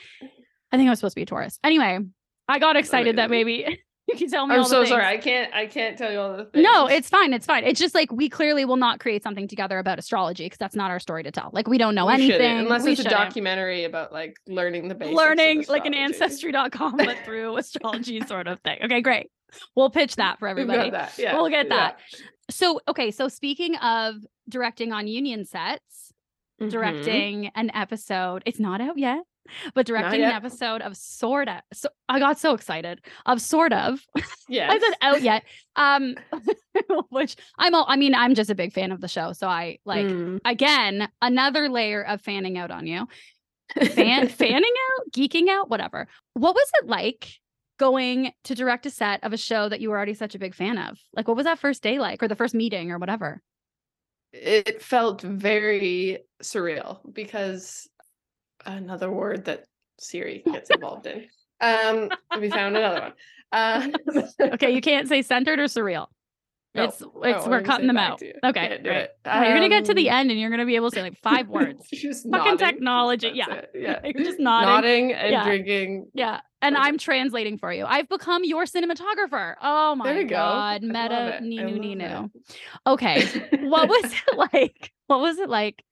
I 0.71 0.78
think 0.78 0.88
I 0.88 0.91
was 0.91 1.00
supposed 1.00 1.13
to 1.13 1.19
be 1.19 1.23
a 1.23 1.26
Taurus. 1.26 1.60
Anyway, 1.63 2.00
I 2.47 2.60
got 2.60 2.76
excited 2.76 3.15
that 3.17 3.30
maybe 3.30 3.80
you 4.08 4.15
can 4.15 4.30
tell 4.30 4.48
me. 4.48 4.56
I'm 4.56 4.62
all 4.62 4.70
the 4.70 4.70
so 4.70 4.86
sorry. 4.86 5.06
I 5.06 5.17
can't. 5.17 5.54
I 5.54 5.65
can't 5.65 5.98
tell 5.98 6.12
you 6.12 6.20
all 6.20 6.36
the 6.38 6.46
things. 6.46 6.63
No, 6.63 6.88
it's 6.88 7.10
fine. 7.10 7.34
It's 7.34 7.46
fine. 7.46 7.63
It's 7.65 7.80
just 7.80 7.93
like 7.93 8.12
we 8.12 8.30
clearly 8.30 8.65
will 8.65 8.78
not 8.78 9.00
create 9.00 9.24
something 9.24 9.48
together 9.48 9.80
about 9.80 10.00
astrology 10.00 10.46
because 10.46 10.58
that's 10.58 10.76
not 10.76 10.91
our 10.91 11.00
story 11.00 11.24
to 11.24 11.32
tell. 11.32 11.50
Like 11.54 11.67
we 11.67 11.78
don't 11.78 11.96
know 11.96 12.06
We 12.08 12.13
anything. 12.13 12.58
unless 12.60 12.84
we 12.84 12.91
it's 12.91 13.02
a 13.02 13.04
shouldn't. 13.04 13.22
documentary 13.22 13.84
about 13.84 14.12
like 14.13 14.38
learning 14.48 14.88
the 14.88 14.96
basics. 14.96 15.17
learning 15.17 15.65
like 15.67 15.86
an 15.86 15.93
ancestry.com 15.93 16.98
but 16.98 17.17
through 17.26 17.58
astrology 17.58 18.22
sort 18.22 18.48
of 18.48 18.60
thing. 18.62 18.80
Okay, 18.84 19.02
great. 19.02 19.30
We'll 19.76 19.89
pitch 19.89 20.15
that 20.17 20.39
for 20.39 20.48
everybody. 20.48 20.89
that. 20.91 21.17
Yeah, 21.17 21.36
We'll 21.36 21.50
get 21.50 21.67
yeah. 21.67 21.76
that. 21.76 22.00
So, 22.50 22.80
okay, 22.88 23.12
so 23.12 23.28
speaking 23.28 23.76
of 23.78 24.15
directing 24.50 24.91
on 24.93 25.08
union 25.08 25.46
sets, 25.46 26.13
Mhm. 26.62 26.70
directing 26.72 27.48
an 27.56 27.70
episode, 27.76 28.41
it's 28.46 28.60
not 28.60 28.82
out 28.82 28.98
yet, 28.98 29.20
but 29.73 29.86
directing 29.86 30.21
an 30.21 30.31
episode 30.31 30.81
of 30.81 30.95
sort 30.97 31.47
of. 31.47 31.62
So 31.73 31.89
I 32.10 32.19
got 32.19 32.39
so 32.39 32.53
excited 32.53 33.01
of 33.25 33.41
sort 33.41 33.73
of. 33.73 33.99
Yeah, 34.47 34.69
I 34.71 34.79
said 34.79 34.93
out 35.01 35.21
yet. 35.21 35.43
Um, 35.75 36.15
which 37.10 37.36
I'm 37.57 37.73
all, 37.73 37.86
I 37.88 37.95
mean, 37.95 38.13
I'm 38.15 38.36
just 38.36 38.49
a 38.49 38.55
big 38.55 38.73
fan 38.73 38.91
of 38.91 39.01
the 39.01 39.07
show. 39.07 39.33
So 39.33 39.47
I 39.47 39.79
like 39.86 40.05
Mm. 40.07 40.39
again 40.45 41.07
another 41.21 41.69
layer 41.69 42.01
of 42.03 42.21
fanning 42.21 42.57
out 42.57 42.71
on 42.71 42.86
you 42.88 43.07
fan 43.95 44.27
fanning 44.29 44.63
out 44.63 45.12
geeking 45.12 45.49
out 45.49 45.69
whatever 45.69 46.07
what 46.36 46.55
was 46.55 46.71
it 46.81 46.88
like 46.88 47.27
going 47.79 48.31
to 48.45 48.55
direct 48.55 48.86
a 48.86 48.89
set 48.89 49.21
of 49.23 49.33
a 49.33 49.38
show 49.38 49.67
that 49.67 49.81
you 49.81 49.89
were 49.89 49.97
already 49.97 50.13
such 50.13 50.36
a 50.36 50.39
big 50.39 50.55
fan 50.55 50.77
of 50.77 50.97
like 51.13 51.27
what 51.27 51.36
was 51.36 51.43
that 51.45 51.60
first 51.60 51.83
day 51.83 51.99
like 51.99 52.23
or 52.23 52.27
the 52.29 52.36
first 52.36 52.55
meeting 52.55 52.91
or 52.91 52.97
whatever 52.97 53.41
it 54.31 54.81
felt 54.81 55.21
very 55.21 56.19
surreal 56.41 56.99
because 57.13 57.89
another 58.67 59.10
word 59.12 59.45
that 59.45 59.65
Siri 59.99 60.43
gets 60.51 60.69
involved 60.69 61.08
in. 61.08 61.25
Um, 61.62 62.10
we 62.39 62.49
found 62.49 62.77
another 62.77 63.01
one. 63.01 63.13
Uh, 63.51 63.88
okay 64.41 64.71
you 64.71 64.82
can't 64.82 65.08
say 65.08 65.21
centered 65.21 65.58
or 65.58 65.63
surreal 65.63 66.08
no, 66.75 66.84
it's 66.84 67.01
it's 67.23 67.47
we're 67.47 67.62
cutting 67.62 67.88
them 67.88 67.97
out 67.97 68.21
okay 68.43 68.67
Can't 68.67 68.84
do 68.84 68.89
it. 68.89 69.12
Oh, 69.25 69.41
you're 69.41 69.53
gonna 69.53 69.69
get 69.69 69.86
to 69.86 69.93
the 69.93 70.10
Um, 70.10 70.17
end 70.17 70.32
and 70.32 70.39
you're 70.39 70.49
gonna 70.49 70.65
be 70.65 70.75
able 70.75 70.91
to 70.91 70.95
say 70.95 71.01
like 71.01 71.17
five 71.23 71.47
words 71.58 71.88
just 71.89 72.30
Fucking 72.30 72.51
nodding. 72.51 72.58
technology, 72.58 73.27
That's 73.27 73.38
yeah. 73.38 73.53
it, 73.56 73.69
yeah. 73.73 73.99
you're 74.03 74.25
just 74.25 74.38
nodding 74.39 74.67
Nodding 75.08 75.13
and 75.13 75.32
Yeah. 75.32 75.43
drinking. 75.45 76.08
yeah 76.13 76.41
and 76.62 76.75
That's 76.75 76.86
i'm 76.88 76.97
translating 76.97 77.58
for 77.58 77.71
you 77.71 77.86
i've 77.86 78.10
become 78.10 78.43
your 78.43 78.65
cinematographer 78.65 79.56
oh 79.62 79.95
my 79.95 80.12
There 80.12 80.21
you 80.23 80.27
go. 80.27 80.36
god 80.36 80.84
I 80.84 80.88
meta 80.88 81.39
ninu 81.41 81.80
ninu 81.80 82.30
okay 82.86 83.23
what 83.62 83.88
was 83.88 84.03
it 84.13 84.38
like? 84.38 84.91
What 85.08 85.21
was 85.21 85.39
it 85.39 85.47
like 85.49 85.84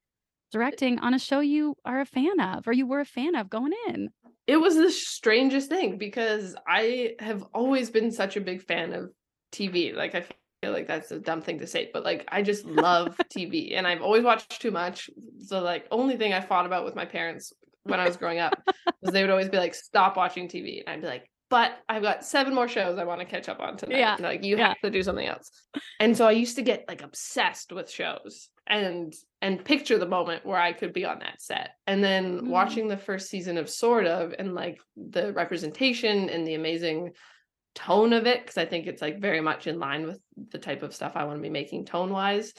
directing 0.55 0.99
on 0.99 1.13
a 1.13 1.19
show 1.19 1.41
you 1.41 1.75
are 1.83 1.99
a 1.99 2.05
fan 2.05 2.39
of 2.39 2.67
or 2.67 2.73
you 2.73 2.87
were 2.87 3.01
a 3.01 3.05
fan 3.05 3.35
of 3.35 3.49
going 3.49 3.73
in? 3.89 4.09
it 4.47 4.57
was 4.57 4.75
the 4.75 4.91
strangest 4.91 5.69
thing 5.69 5.97
because 5.97 6.55
I 6.67 7.15
have 7.19 7.43
always 7.53 7.89
been 7.89 8.11
such 8.11 8.37
a 8.37 8.41
big 8.41 8.61
fan 8.61 8.93
of 8.93 9.11
TV. 9.51 9.95
Like 9.95 10.13
I 10.13 10.23
feel 10.61 10.71
like 10.71 10.87
that's 10.87 11.11
a 11.11 11.19
dumb 11.19 11.41
thing 11.41 11.59
to 11.59 11.67
say, 11.67 11.89
but 11.91 12.03
like 12.03 12.25
I 12.27 12.41
just 12.41 12.65
love 12.65 13.17
TV 13.35 13.75
and 13.75 13.87
I've 13.87 14.01
always 14.01 14.23
watched 14.23 14.61
too 14.61 14.71
much. 14.71 15.09
So 15.39 15.61
like 15.61 15.87
only 15.91 16.17
thing 16.17 16.33
I 16.33 16.41
fought 16.41 16.65
about 16.65 16.85
with 16.85 16.95
my 16.95 17.05
parents 17.05 17.53
when 17.83 17.99
I 17.99 18.05
was 18.05 18.17
growing 18.17 18.39
up 18.39 18.53
was 19.01 19.13
they 19.13 19.21
would 19.21 19.31
always 19.31 19.49
be 19.49 19.57
like, 19.57 19.73
stop 19.73 20.15
watching 20.15 20.47
TV. 20.47 20.81
And 20.85 20.89
I'd 20.89 21.01
be 21.01 21.07
like, 21.07 21.29
but 21.55 21.71
I've 21.87 22.01
got 22.01 22.25
seven 22.25 22.53
more 22.53 22.67
shows 22.67 22.97
I 22.99 23.05
want 23.05 23.21
to 23.21 23.25
catch 23.25 23.47
up 23.47 23.61
on 23.61 23.77
tonight. 23.77 23.99
Yeah, 23.99 24.17
Like 24.19 24.43
you 24.43 24.57
yeah. 24.57 24.67
have 24.67 24.81
to 24.83 24.89
do 24.89 25.01
something 25.01 25.25
else. 25.25 25.49
And 26.01 26.17
so 26.17 26.27
I 26.27 26.31
used 26.31 26.57
to 26.57 26.61
get 26.61 26.83
like 26.89 27.01
obsessed 27.01 27.71
with 27.71 27.89
shows 27.89 28.49
and 28.67 29.13
and 29.41 29.63
picture 29.63 29.97
the 29.97 30.05
moment 30.05 30.45
where 30.45 30.59
I 30.59 30.73
could 30.73 30.91
be 30.91 31.05
on 31.05 31.19
that 31.19 31.41
set. 31.41 31.69
And 31.87 32.03
then 32.03 32.41
Mm. 32.41 32.47
watching 32.47 32.89
the 32.89 32.97
first 32.97 33.29
season 33.29 33.57
of 33.57 33.69
Sort 33.69 34.05
of 34.05 34.35
and 34.37 34.53
like 34.53 34.81
the 34.97 35.31
representation 35.31 36.27
and 36.29 36.45
the 36.45 36.55
amazing 36.55 37.11
tone 37.73 38.11
of 38.11 38.27
it, 38.27 38.41
because 38.41 38.57
I 38.57 38.65
think 38.65 38.85
it's 38.85 39.01
like 39.01 39.21
very 39.21 39.39
much 39.39 39.65
in 39.65 39.79
line 39.79 40.05
with 40.05 40.19
the 40.51 40.59
type 40.59 40.83
of 40.83 40.93
stuff 40.93 41.13
I 41.15 41.23
want 41.23 41.37
to 41.37 41.41
be 41.41 41.49
making 41.61 41.85
tone 41.85 42.11
wise. 42.11 42.53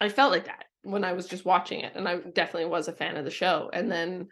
I 0.00 0.08
felt 0.08 0.30
like 0.30 0.44
that 0.44 0.66
when 0.82 1.02
I 1.04 1.14
was 1.14 1.26
just 1.26 1.44
watching 1.44 1.80
it. 1.80 1.94
And 1.96 2.06
I 2.06 2.18
definitely 2.18 2.70
was 2.70 2.86
a 2.86 2.92
fan 2.92 3.16
of 3.16 3.24
the 3.24 3.30
show. 3.42 3.70
And 3.72 3.90
then 3.90 4.28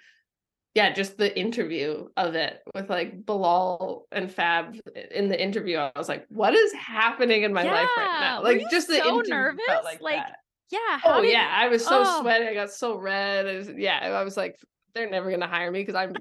yeah, 0.74 0.92
just 0.92 1.16
the 1.16 1.36
interview 1.38 2.08
of 2.16 2.34
it 2.34 2.60
with 2.74 2.88
like 2.88 3.24
Bilal 3.24 4.06
and 4.12 4.32
Fab 4.32 4.76
in 5.10 5.28
the 5.28 5.40
interview, 5.42 5.78
I 5.78 5.92
was 5.96 6.08
like, 6.08 6.26
what 6.28 6.54
is 6.54 6.72
happening 6.72 7.42
in 7.42 7.52
my 7.52 7.62
life 7.64 7.88
right 7.96 8.18
now? 8.20 8.42
Like 8.42 8.62
just 8.70 8.88
the 8.88 8.98
so 8.98 9.08
interview 9.20 9.34
nervous? 9.34 9.84
like, 9.84 10.00
Like. 10.00 10.22
Yeah. 10.70 10.98
how 10.98 11.18
Oh 11.18 11.22
did- 11.22 11.32
yeah, 11.32 11.50
I 11.50 11.68
was 11.68 11.84
so 11.84 12.02
oh. 12.04 12.20
sweaty. 12.20 12.46
I 12.46 12.54
got 12.54 12.70
so 12.70 12.98
red. 12.98 13.46
Was- 13.46 13.70
yeah, 13.76 13.98
I 14.02 14.22
was 14.22 14.36
like, 14.36 14.56
they're 14.94 15.08
never 15.08 15.30
gonna 15.30 15.46
hire 15.46 15.70
me 15.70 15.80
because 15.80 15.94
I'm 15.94 16.12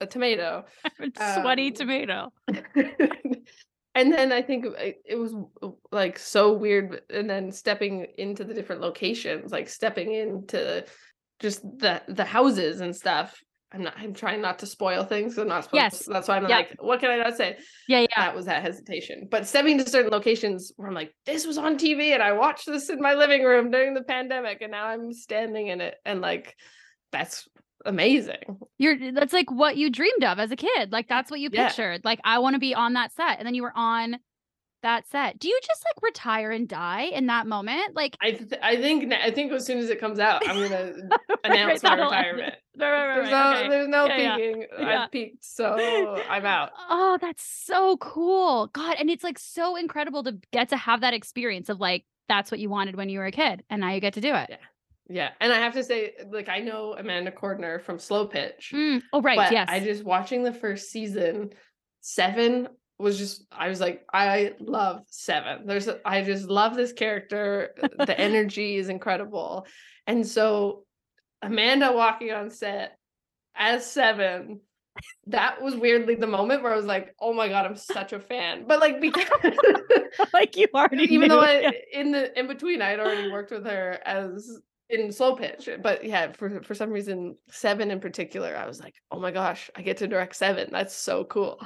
a 0.00 0.06
tomato. 0.06 0.64
A 1.18 1.40
Sweaty 1.40 1.68
Um, 1.68 1.72
tomato. 1.74 2.32
and 3.94 4.12
then 4.12 4.32
I 4.32 4.42
think 4.42 4.66
it, 4.66 4.96
it 5.04 5.16
was 5.16 5.34
like 5.90 6.18
so 6.18 6.52
weird 6.52 7.00
and 7.10 7.28
then 7.28 7.52
stepping 7.52 8.06
into 8.18 8.44
the 8.44 8.54
different 8.54 8.82
locations 8.82 9.52
like 9.52 9.68
stepping 9.68 10.12
into 10.12 10.84
just 11.40 11.62
the 11.62 12.02
the 12.08 12.24
houses 12.24 12.80
and 12.80 12.94
stuff 12.94 13.40
i'm 13.74 13.82
not 13.82 13.94
i'm 13.98 14.14
trying 14.14 14.40
not 14.40 14.58
to 14.60 14.66
spoil 14.66 15.04
things 15.04 15.36
i'm 15.36 15.48
not 15.48 15.64
supposed 15.64 15.76
Yes. 15.82 16.04
to, 16.04 16.10
that's 16.10 16.28
why 16.28 16.36
i'm 16.36 16.48
Yeah. 16.48 16.56
like 16.56 16.76
what 16.80 17.00
can 17.00 17.10
i 17.10 17.16
not 17.16 17.36
say 17.36 17.56
Yeah, 17.88 18.00
yeah. 18.00 18.06
that 18.16 18.34
was 18.36 18.46
that 18.46 18.62
hesitation 18.62 19.28
but 19.30 19.46
stepping 19.46 19.78
to 19.78 19.88
certain 19.88 20.10
locations 20.10 20.72
where 20.76 20.88
i'm 20.88 20.94
like 20.94 21.12
this 21.26 21.46
was 21.46 21.58
on 21.58 21.76
tv 21.76 22.12
and 22.14 22.22
i 22.22 22.32
watched 22.32 22.66
this 22.66 22.88
in 22.88 23.00
my 23.00 23.14
living 23.14 23.42
room 23.42 23.70
during 23.70 23.94
the 23.94 24.02
pandemic 24.04 24.58
and 24.62 24.70
now 24.72 24.86
i'm 24.86 25.12
standing 25.12 25.66
in 25.68 25.80
it 25.80 25.96
and 26.04 26.20
like 26.20 26.54
that's 27.12 27.48
amazing 27.86 28.58
You're 28.78 29.12
that's 29.12 29.32
like 29.32 29.50
what 29.50 29.76
you 29.76 29.90
dreamed 29.90 30.24
of 30.24 30.38
as 30.38 30.50
a 30.50 30.56
kid. 30.56 30.90
Like 30.90 31.06
that's 31.06 31.30
what 31.30 31.38
you 31.38 31.50
Yeah. 31.52 31.66
pictured. 31.68 32.02
Like 32.02 32.18
I 32.24 32.38
want 32.38 32.54
to 32.54 32.58
be 32.58 32.74
on 32.74 32.94
that 32.94 33.12
set. 33.12 33.38
And 33.38 33.46
then 33.46 33.54
you 33.54 33.62
were 33.62 33.74
on 33.76 34.16
that 34.84 35.06
set. 35.08 35.38
Do 35.38 35.48
you 35.48 35.58
just 35.66 35.84
like 35.84 36.02
retire 36.02 36.50
and 36.50 36.68
die 36.68 37.02
in 37.12 37.26
that 37.26 37.46
moment? 37.46 37.94
Like 37.94 38.16
i 38.22 38.30
th- 38.30 38.60
i 38.62 38.76
think 38.76 39.12
i 39.12 39.30
think 39.30 39.52
as 39.52 39.66
soon 39.66 39.78
as 39.78 39.90
it 39.90 39.98
comes 40.00 40.18
out 40.18 40.48
i'm 40.48 40.56
gonna 40.56 40.92
right, 41.10 41.20
announce 41.44 41.82
my 41.82 41.90
end 41.92 42.00
it. 42.00 42.04
retirement 42.04 42.54
Right, 42.78 42.90
right, 42.90 43.06
right, 43.08 43.14
there's 43.16 43.32
right, 43.32 43.52
no 43.52 43.58
okay. 43.60 43.68
there's 43.68 43.88
no 43.88 44.06
Yeah, 44.06 44.36
yeah. 44.36 44.54
Yeah. 44.78 45.02
i've 45.04 45.10
peaked 45.10 45.44
so 45.44 45.74
i'm 46.30 46.46
out 46.46 46.70
Oh, 46.90 47.18
that's 47.20 47.42
so 47.44 47.96
cool. 47.98 48.68
God, 48.68 48.96
and 48.98 49.10
it's 49.10 49.24
like 49.24 49.38
so 49.38 49.76
incredible 49.76 50.22
to 50.24 50.38
get 50.52 50.68
to 50.70 50.76
have 50.76 51.00
that 51.02 51.14
experience 51.14 51.68
of 51.68 51.80
like 51.80 52.04
that's 52.28 52.50
what 52.50 52.60
you 52.60 52.68
wanted 52.70 52.96
when 52.96 53.08
you 53.08 53.18
were 53.18 53.26
a 53.26 53.32
kid 53.32 53.62
and 53.70 53.80
now 53.80 53.90
you 53.92 54.00
get 54.00 54.14
to 54.14 54.20
do 54.20 54.34
it. 54.34 54.46
Yeah. 54.50 54.56
Yeah, 55.06 55.30
and 55.38 55.52
I 55.52 55.58
have 55.58 55.74
to 55.74 55.84
say, 55.84 56.12
like, 56.32 56.48
I 56.48 56.60
know 56.60 56.94
Amanda 56.98 57.30
Cordner 57.30 57.82
from 57.82 57.98
Slo 57.98 58.26
Pitch, 58.26 58.72
Mm, 58.74 59.02
Oh, 59.12 59.20
right. 59.20 59.36
but 59.36 59.52
yes. 59.52 59.68
I 59.70 59.80
just 59.80 60.02
watching 60.02 60.42
the 60.44 60.52
first 60.54 60.90
season, 60.90 61.50
Seven 62.00 62.68
was 62.98 63.18
just, 63.18 63.44
I 63.50 63.68
was 63.68 63.80
like, 63.80 64.04
I 64.12 64.54
love 64.60 65.02
Seven. 65.08 65.66
There's, 65.66 65.88
I 66.04 66.22
just 66.22 66.46
love 66.46 66.76
this 66.76 66.92
character. 66.92 67.74
the 67.98 68.18
energy 68.20 68.76
is 68.76 68.88
incredible, 68.88 69.66
and 70.06 70.26
so 70.26 70.84
Amanda 71.42 71.92
walking 71.92 72.32
on 72.32 72.50
set 72.50 72.96
as 73.54 73.90
Seven. 73.90 74.60
That 75.26 75.60
was 75.60 75.74
weirdly 75.74 76.14
the 76.14 76.28
moment 76.28 76.62
where 76.62 76.72
I 76.72 76.76
was 76.76 76.86
like, 76.86 77.16
"Oh 77.20 77.32
my 77.32 77.48
god, 77.48 77.66
I'm 77.66 77.74
such 77.76 78.12
a 78.12 78.20
fan!" 78.20 78.64
But 78.68 78.78
like 78.78 79.00
because 79.00 79.26
like 80.32 80.56
you 80.56 80.68
already 80.72 81.12
even 81.12 81.28
though. 81.30 81.40
I 81.40 81.60
Yeah. 81.60 81.70
in 81.92 82.12
the 82.12 82.38
in 82.38 82.46
between 82.46 82.80
I 82.80 82.90
had 82.90 83.00
already 83.00 83.28
worked 83.28 83.50
with 83.50 83.66
her 83.66 83.98
as 84.06 84.60
in 84.88 85.10
Slo 85.10 85.34
Pitch. 85.34 85.68
But 85.82 86.04
yeah, 86.04 86.30
for 86.30 86.62
for 86.62 86.74
some 86.74 86.90
reason, 86.90 87.36
seven 87.50 87.90
in 87.90 87.98
particular, 87.98 88.56
I 88.56 88.68
was 88.68 88.78
like, 88.78 88.94
oh 89.10 89.18
my 89.18 89.32
gosh, 89.32 89.68
I 89.74 89.82
get 89.82 89.96
to 89.96 90.06
direct 90.06 90.36
seven. 90.36 90.68
That's 90.70 90.94
so 90.94 91.24
cool. 91.24 91.60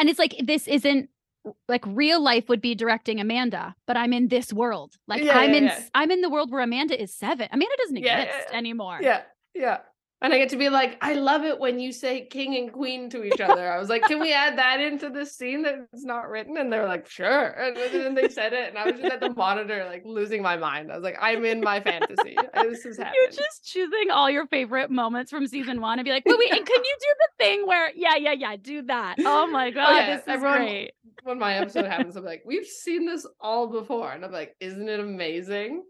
And 0.00 0.08
it's 0.08 0.18
like 0.18 0.34
this 0.42 0.66
isn't 0.66 1.10
like 1.68 1.84
real 1.86 2.22
life 2.22 2.48
would 2.48 2.60
be 2.60 2.74
directing 2.74 3.20
Amanda, 3.20 3.76
but 3.86 3.96
I'm 3.96 4.12
in 4.14 4.28
this 4.28 4.52
world. 4.52 4.94
Like 5.06 5.22
Yeah, 5.22 5.38
I'm 5.38 5.50
yeah, 5.50 5.56
in 5.56 5.64
yeah. 5.64 5.82
I'm 5.94 6.10
in 6.10 6.22
the 6.22 6.30
world 6.30 6.50
where 6.50 6.62
Amanda 6.62 7.00
is 7.00 7.14
seven. 7.14 7.48
Amanda 7.52 7.76
doesn't 7.82 7.98
exist 7.98 8.48
anymore. 8.52 8.98
Yeah, 9.02 9.22
yeah. 9.54 9.78
And 10.22 10.34
I 10.34 10.38
get 10.38 10.50
to 10.50 10.58
be 10.58 10.68
like, 10.68 10.98
I 11.00 11.14
love 11.14 11.44
it 11.44 11.58
when 11.58 11.80
you 11.80 11.92
say 11.92 12.26
king 12.26 12.54
and 12.56 12.70
queen 12.70 13.08
to 13.08 13.24
each 13.24 13.40
other. 13.40 13.72
I 13.72 13.78
was 13.78 13.88
like, 13.88 14.02
can 14.02 14.20
we 14.20 14.32
add 14.34 14.58
that 14.58 14.78
into 14.78 15.08
the 15.08 15.24
scene 15.24 15.62
that's 15.62 16.04
not 16.04 16.28
written? 16.28 16.58
And 16.58 16.70
they're 16.70 16.86
like, 16.86 17.08
sure. 17.08 17.46
And 17.48 17.74
then 17.76 18.14
they 18.14 18.28
said 18.28 18.52
it, 18.52 18.68
and 18.68 18.76
I 18.76 18.84
was 18.90 19.00
just 19.00 19.12
at 19.12 19.20
the 19.20 19.32
monitor, 19.34 19.86
like 19.86 20.02
losing 20.04 20.42
my 20.42 20.56
mind. 20.58 20.92
I 20.92 20.96
was 20.96 21.04
like, 21.04 21.16
I'm 21.20 21.44
in 21.46 21.60
my 21.62 21.80
fantasy. 21.80 22.36
This 22.54 22.84
is 22.84 22.98
happening. 22.98 23.14
You're 23.22 23.30
just 23.30 23.64
choosing 23.64 24.10
all 24.12 24.30
your 24.30 24.46
favorite 24.46 24.90
moments 24.90 25.30
from 25.30 25.46
season 25.46 25.80
one 25.80 25.98
and 25.98 26.04
be 26.04 26.10
like, 26.10 26.24
wait, 26.26 26.38
wait, 26.38 26.50
and 26.52 26.66
can 26.66 26.84
you 26.84 26.96
do 27.00 27.14
the 27.18 27.44
thing 27.44 27.66
where, 27.66 27.90
yeah, 27.94 28.16
yeah, 28.16 28.32
yeah, 28.32 28.56
do 28.60 28.82
that. 28.82 29.16
Oh 29.20 29.46
my 29.46 29.66
oh, 29.68 29.72
God, 29.72 29.96
yeah, 29.96 30.16
this 30.16 30.22
is 30.22 30.28
everyone- 30.28 30.58
great. 30.58 30.92
when 31.22 31.38
my 31.38 31.54
episode 31.54 31.86
happens, 31.86 32.16
I'm 32.16 32.24
like, 32.24 32.42
we've 32.44 32.66
seen 32.66 33.06
this 33.06 33.26
all 33.40 33.68
before. 33.68 34.12
And 34.12 34.22
I'm 34.24 34.32
like, 34.32 34.54
isn't 34.60 34.86
it 34.88 35.00
amazing? 35.00 35.82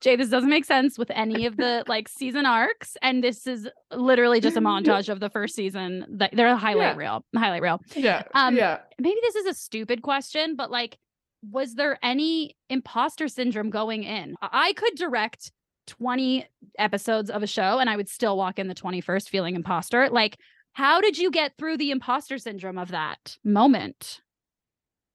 J, 0.00 0.16
this 0.16 0.28
doesn't 0.28 0.50
make 0.50 0.64
sense 0.64 0.98
with 0.98 1.10
any 1.12 1.46
of 1.46 1.56
the 1.56 1.84
like 1.88 2.08
season 2.08 2.46
arcs. 2.46 2.96
And 3.02 3.22
this 3.22 3.46
is 3.46 3.68
literally 3.92 4.40
just 4.40 4.56
a 4.56 4.60
montage 4.60 5.08
of 5.08 5.20
the 5.20 5.30
first 5.30 5.54
season. 5.54 6.04
That 6.10 6.30
they're 6.34 6.48
a 6.48 6.56
highlight 6.56 6.96
Yeah. 6.96 6.96
reel, 6.96 7.24
highlight 7.36 7.62
reel. 7.62 7.80
Yeah. 7.94 8.22
Um, 8.34 8.56
yeah. 8.56 8.78
maybe 8.98 9.18
this 9.22 9.36
is 9.36 9.46
a 9.46 9.54
stupid 9.54 10.02
question, 10.02 10.56
but 10.56 10.70
like, 10.70 10.98
was 11.50 11.74
there 11.74 11.98
any 12.02 12.56
imposter 12.68 13.28
syndrome 13.28 13.70
going 13.70 14.02
in? 14.04 14.34
I 14.42 14.72
could 14.72 14.94
direct 14.96 15.52
20 15.86 16.44
episodes 16.78 17.30
of 17.30 17.42
a 17.42 17.46
show 17.46 17.78
and 17.78 17.88
I 17.88 17.96
would 17.96 18.08
still 18.08 18.36
walk 18.36 18.58
in 18.58 18.66
the 18.68 18.74
21st 18.74 19.28
feeling 19.28 19.54
imposter. 19.54 20.08
Like, 20.10 20.36
how 20.72 21.00
did 21.00 21.16
you 21.16 21.30
get 21.30 21.52
through 21.56 21.76
the 21.76 21.90
imposter 21.92 22.38
syndrome 22.38 22.78
of 22.78 22.88
that 22.88 23.36
moment? 23.44 24.20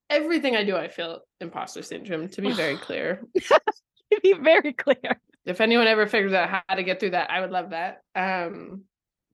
Everything 0.09 0.55
I 0.55 0.63
do, 0.63 0.75
I 0.77 0.87
feel 0.87 1.19
imposter 1.39 1.81
syndrome, 1.81 2.29
to 2.29 2.41
be 2.41 2.51
very 2.51 2.77
clear. 2.87 3.21
To 4.11 4.19
be 4.23 4.33
very 4.33 4.73
clear. 4.73 5.21
if 5.45 5.61
anyone 5.61 5.87
ever 5.87 6.07
figures 6.07 6.33
out 6.33 6.49
how 6.49 6.75
to 6.75 6.83
get 6.83 6.99
through 6.99 7.11
that, 7.11 7.31
I 7.31 7.41
would 7.41 7.51
love 7.51 7.71
that. 7.71 8.01
Um, 8.15 8.83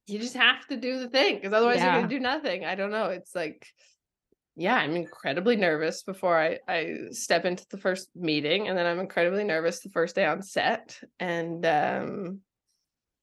you 0.07 0.19
just 0.19 0.35
have 0.35 0.65
to 0.67 0.77
do 0.77 0.99
the 0.99 1.09
thing 1.09 1.35
because 1.35 1.53
otherwise 1.53 1.81
you're 1.81 1.91
gonna 1.91 2.07
do 2.07 2.19
nothing. 2.19 2.63
I 2.63 2.75
don't 2.75 2.91
know. 2.91 3.05
It's 3.05 3.35
like, 3.35 3.67
yeah, 4.55 4.75
I'm 4.75 4.95
incredibly 4.95 5.57
nervous 5.57 6.03
before 6.03 6.39
I 6.39 6.59
I 6.67 6.95
step 7.11 7.45
into 7.45 7.65
the 7.69 7.77
first 7.77 8.09
meeting, 8.15 8.69
and 8.69 8.77
then 8.77 8.85
I'm 8.85 8.99
incredibly 8.99 9.43
nervous 9.43 9.81
the 9.81 9.89
first 9.89 10.15
day 10.15 10.25
on 10.25 10.41
set. 10.41 10.97
And 11.19 11.65
um, 11.65 12.39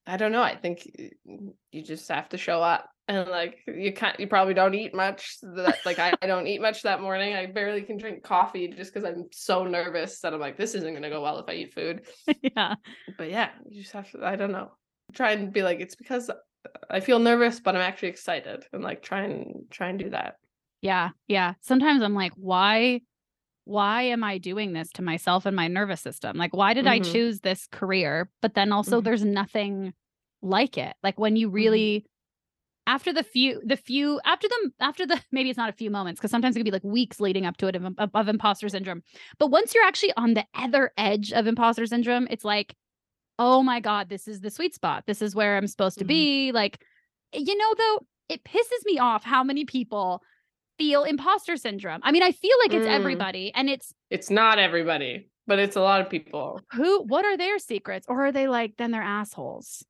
I 0.07 0.19
don't 0.19 0.33
know. 0.33 0.43
I 0.43 0.57
think 0.57 0.87
you 1.25 1.83
just 1.83 2.09
have 2.09 2.29
to 2.31 2.39
show 2.39 2.63
up. 2.63 2.91
And 3.07 3.29
like 3.29 3.59
you 3.67 3.93
can't, 3.93 4.19
you 4.19 4.27
probably 4.27 4.55
don't 4.55 4.75
eat 4.75 4.95
much. 4.95 5.37
That 5.43 5.81
like 5.85 5.99
I, 5.99 6.15
I 6.23 6.27
don't 6.27 6.47
eat 6.47 6.61
much 6.61 6.83
that 6.83 7.01
morning. 7.03 7.35
I 7.35 7.47
barely 7.47 7.83
can 7.83 7.99
drink 7.99 8.23
coffee 8.23 8.69
just 8.69 8.93
because 8.95 9.09
I'm 9.09 9.27
so 9.31 9.65
nervous 9.65 10.21
that 10.21 10.33
I'm 10.33 10.41
like, 10.41 10.57
this 10.57 10.75
isn't 10.75 10.95
gonna 10.95 11.11
go 11.11 11.21
well 11.23 11.39
if 11.39 11.49
I 11.49 11.53
eat 11.53 11.75
food 11.75 12.07
yeah. 12.43 12.77
but 13.19 13.31
yeah, 13.31 13.51
you 13.69 13.83
just 13.83 13.93
have 13.93 14.11
to. 14.13 14.25
I 14.25 14.37
don't 14.37 14.53
know. 14.53 14.73
Try 15.13 15.33
and 15.33 15.53
be 15.53 15.63
like, 15.63 15.81
it's 15.81 15.95
because 15.97 16.31
I 16.89 17.01
feel 17.01 17.19
nervous, 17.19 17.61
but 17.61 17.75
I'm 17.77 17.83
actually 17.83 18.09
excited, 18.09 18.65
and 18.73 18.83
like 18.83 19.03
try 19.03 19.23
and 19.25 19.65
try 19.71 19.89
and 19.89 19.99
do 19.99 20.11
that. 20.11 20.37
Yeah. 20.81 21.11
Yeah. 21.29 21.55
Sometimes 21.61 22.03
I'm 22.03 22.15
like, 22.15 22.33
why? 22.37 23.03
Why 23.67 24.03
am 24.03 24.23
I 24.23 24.37
doing 24.39 24.73
this 24.75 24.91
to 24.93 25.03
myself 25.03 25.47
and 25.47 25.57
my 25.57 25.69
nervous 25.69 26.03
system? 26.03 26.37
Like, 26.37 26.55
why 26.55 26.75
did 26.75 26.87
I 26.87 27.01
Mhm. 27.01 27.13
choose 27.13 27.41
this 27.41 27.67
career? 27.67 28.31
But 28.43 28.55
then 28.55 28.73
also, 28.73 29.01
Mhm. 29.01 29.05
there's 29.05 29.25
nothing 29.25 29.95
like 30.43 30.77
it. 30.77 30.95
Like, 31.03 31.19
when 31.19 31.37
you 31.37 31.49
really, 31.49 32.05
after 32.87 33.13
the 33.13 33.23
few, 33.23 33.61
the 33.65 33.77
few, 33.77 34.21
after 34.25 34.47
the 34.49 34.71
after 34.81 35.07
the, 35.07 35.21
maybe 35.33 35.51
it's 35.51 35.57
not 35.57 35.71
a 35.71 35.73
few 35.75 35.91
moments, 35.91 36.21
because 36.21 36.31
sometimes 36.31 36.55
it 36.57 36.59
could 36.61 36.65
be 36.65 36.71
like 36.71 36.85
weeks 36.85 37.21
leading 37.21 37.47
up 37.47 37.57
to 37.59 37.67
it 37.67 37.77
of, 37.77 37.85
of, 37.99 38.11
of 38.15 38.29
imposter 38.29 38.69
syndrome. 38.69 39.03
But 39.39 39.49
once 39.49 39.75
you're 39.75 39.85
actually 39.85 40.13
on 40.17 40.35
the 40.35 40.45
other 40.55 40.93
edge 40.97 41.33
of 41.33 41.47
imposter 41.47 41.87
syndrome, 41.87 42.27
it's 42.31 42.45
like, 42.45 42.75
oh 43.39 43.63
my 43.63 43.81
God, 43.81 44.09
this 44.09 44.29
is 44.29 44.41
the 44.41 44.51
sweet 44.51 44.75
spot. 44.75 45.05
This 45.07 45.23
is 45.23 45.35
where 45.35 45.57
I'm 45.57 45.67
supposed 45.67 45.99
to 45.99 46.05
Mhm. 46.05 46.09
be. 46.09 46.53
Like, 46.53 46.85
you 47.33 47.57
know, 47.57 47.75
though, 47.77 48.07
it 48.29 48.45
pisses 48.45 48.85
me 48.85 48.99
off 48.99 49.25
how 49.25 49.43
many 49.43 49.65
people 49.65 50.23
feel 50.79 51.05
imposter 51.05 51.57
syndrome. 51.57 52.01
I 52.03 52.13
mean, 52.13 52.23
I 52.23 52.33
feel 52.33 52.57
like 52.65 52.73
it's 52.75 52.87
Mm. 52.87 52.93
everybody 52.95 53.53
and 53.55 53.69
it's 53.71 53.93
It's 54.11 54.31
not 54.31 54.59
everybody, 54.59 55.31
but 55.47 55.59
it's 55.59 55.77
a 55.77 55.81
lot 55.81 56.01
of 56.01 56.11
people. 56.11 56.61
who 56.73 57.03
what 57.05 57.25
are 57.25 57.37
their 57.37 57.59
secrets 57.59 58.07
or 58.09 58.27
are 58.27 58.33
they 58.33 58.49
like 58.49 58.77
then 58.77 58.91
they're 58.91 59.03
assholes? 59.03 59.85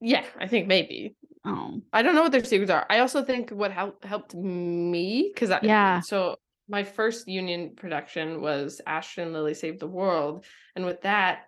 Yeah, 0.00 0.24
I 0.38 0.46
think 0.46 0.66
maybe. 0.66 1.14
Oh. 1.44 1.80
I 1.92 2.02
don't 2.02 2.14
know 2.14 2.22
what 2.22 2.32
their 2.32 2.44
secrets 2.44 2.70
are. 2.70 2.86
I 2.90 2.98
also 2.98 3.24
think 3.24 3.50
what 3.50 3.72
helped 3.72 4.04
helped 4.04 4.34
me 4.34 5.30
because 5.32 5.50
Yeah. 5.62 6.00
So 6.00 6.36
my 6.68 6.84
first 6.84 7.26
union 7.28 7.74
production 7.74 8.40
was 8.40 8.80
Astrid 8.86 9.26
and 9.26 9.34
Lilly 9.34 9.54
Save 9.54 9.78
the 9.78 9.88
World, 9.88 10.44
and 10.76 10.84
with 10.84 11.00
that, 11.02 11.46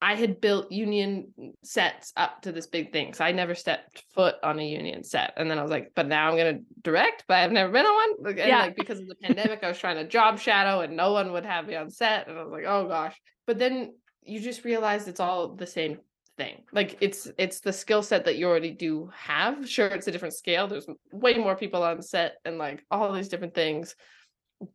I 0.00 0.14
had 0.14 0.40
built 0.40 0.70
union 0.70 1.32
sets 1.62 2.12
up 2.16 2.42
to 2.42 2.52
this 2.52 2.66
big 2.66 2.92
thing. 2.92 3.14
So 3.14 3.24
I 3.24 3.32
never 3.32 3.54
stepped 3.54 4.04
foot 4.14 4.36
on 4.42 4.58
a 4.58 4.66
union 4.66 5.02
set, 5.02 5.32
and 5.36 5.50
then 5.50 5.58
I 5.58 5.62
was 5.62 5.70
like, 5.70 5.92
but 5.96 6.06
now 6.06 6.30
I'm 6.30 6.36
gonna 6.36 6.60
direct, 6.82 7.24
but 7.26 7.38
I've 7.38 7.52
never 7.52 7.72
been 7.72 7.86
on 7.86 8.14
one. 8.20 8.30
And 8.30 8.38
Yeah. 8.38 8.60
like 8.60 8.76
because 8.76 9.00
of 9.00 9.08
the 9.08 9.16
pandemic, 9.16 9.64
I 9.64 9.68
was 9.68 9.78
trying 9.78 9.96
to 9.96 10.06
job 10.06 10.38
shadow, 10.38 10.80
and 10.80 10.96
no 10.96 11.12
one 11.12 11.32
would 11.32 11.44
have 11.46 11.66
me 11.66 11.74
on 11.74 11.90
set, 11.90 12.28
and 12.28 12.38
I 12.38 12.42
was 12.42 12.52
like, 12.52 12.64
oh 12.66 12.86
gosh. 12.86 13.20
But 13.46 13.58
then 13.58 13.94
you 14.22 14.40
just 14.40 14.64
realize 14.64 15.08
it's 15.08 15.20
all 15.20 15.54
the 15.54 15.66
same 15.66 15.98
thing. 16.36 16.64
Like 16.72 16.98
it's 17.00 17.30
it's 17.38 17.60
the 17.60 17.72
skill 17.72 18.02
set 18.02 18.24
that 18.24 18.36
you 18.36 18.46
already 18.46 18.72
do 18.72 19.10
have. 19.14 19.68
Sure 19.68 19.86
it's 19.86 20.06
a 20.06 20.12
different 20.12 20.34
scale. 20.34 20.66
There's 20.66 20.86
way 21.12 21.34
more 21.34 21.56
people 21.56 21.82
on 21.82 22.02
set 22.02 22.36
and 22.44 22.58
like 22.58 22.84
all 22.90 23.12
these 23.12 23.28
different 23.28 23.54
things 23.54 23.94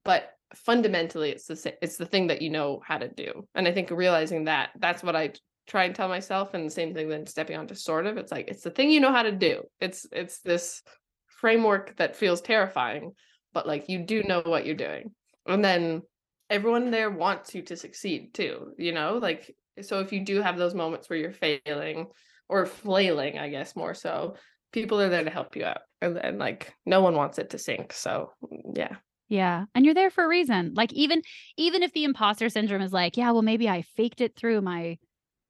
but 0.03 0.33
fundamentally 0.55 1.29
it's 1.29 1.45
the 1.45 1.55
sa- 1.55 1.69
it's 1.81 1.97
the 1.97 2.05
thing 2.05 2.27
that 2.27 2.41
you 2.41 2.49
know 2.49 2.81
how 2.85 2.97
to 2.97 3.07
do. 3.07 3.47
And 3.55 3.67
i 3.67 3.71
think 3.71 3.91
realizing 3.91 4.45
that 4.45 4.69
that's 4.79 5.03
what 5.03 5.15
i 5.15 5.31
try 5.67 5.83
and 5.83 5.93
tell 5.93 6.07
myself 6.07 6.55
and 6.55 6.65
the 6.65 6.71
same 6.71 6.95
thing 6.95 7.07
then 7.09 7.27
stepping 7.27 7.55
onto 7.55 7.75
sort 7.75 8.07
of 8.07 8.17
it's 8.17 8.31
like 8.31 8.47
it's 8.47 8.63
the 8.63 8.71
thing 8.71 8.89
you 8.89 8.99
know 8.99 9.11
how 9.11 9.23
to 9.23 9.31
do. 9.31 9.63
It's 9.79 10.07
it's 10.11 10.39
this 10.41 10.81
framework 11.27 11.95
that 11.97 12.15
feels 12.15 12.41
terrifying 12.41 13.11
but 13.53 13.67
like 13.67 13.89
you 13.89 13.99
do 13.99 14.23
know 14.23 14.41
what 14.43 14.65
you're 14.65 14.75
doing. 14.75 15.11
And 15.45 15.63
then 15.63 16.01
everyone 16.49 16.91
there 16.91 17.11
wants 17.11 17.53
you 17.53 17.61
to 17.63 17.75
succeed 17.75 18.33
too 18.33 18.73
you 18.77 18.91
know? 18.91 19.19
Like 19.21 19.55
so 19.81 19.99
if 19.99 20.11
you 20.11 20.23
do 20.23 20.41
have 20.41 20.57
those 20.57 20.73
moments 20.75 21.09
where 21.09 21.19
you're 21.19 21.31
failing 21.31 22.07
or 22.47 22.65
flailing 22.65 23.37
i 23.37 23.49
guess 23.49 23.75
more 23.75 23.93
so 23.93 24.35
people 24.71 24.99
are 25.01 25.09
there 25.09 25.23
to 25.23 25.29
help 25.29 25.55
you 25.55 25.65
out 25.65 25.81
and, 26.01 26.17
and 26.17 26.37
like 26.37 26.73
no 26.85 27.01
one 27.01 27.15
wants 27.15 27.39
it 27.39 27.49
to 27.51 27.57
sink 27.57 27.93
so 27.93 28.31
mm, 28.43 28.75
yeah 28.75 28.95
Yeah. 29.27 29.65
And 29.75 29.85
you're 29.85 29.93
there 29.93 30.09
for 30.09 30.23
a 30.23 30.27
reason. 30.27 30.73
Like 30.73 30.91
even 30.93 31.21
even 31.57 31.83
if 31.83 31.93
the 31.93 32.03
imposter 32.03 32.49
syndrome 32.49 32.81
is 32.81 32.91
like, 32.91 33.15
yeah, 33.17 33.31
well 33.31 33.43
maybe 33.43 33.69
I 33.69 33.83
faked 33.83 34.21
it 34.21 34.35
through 34.35 34.61
my 34.61 34.97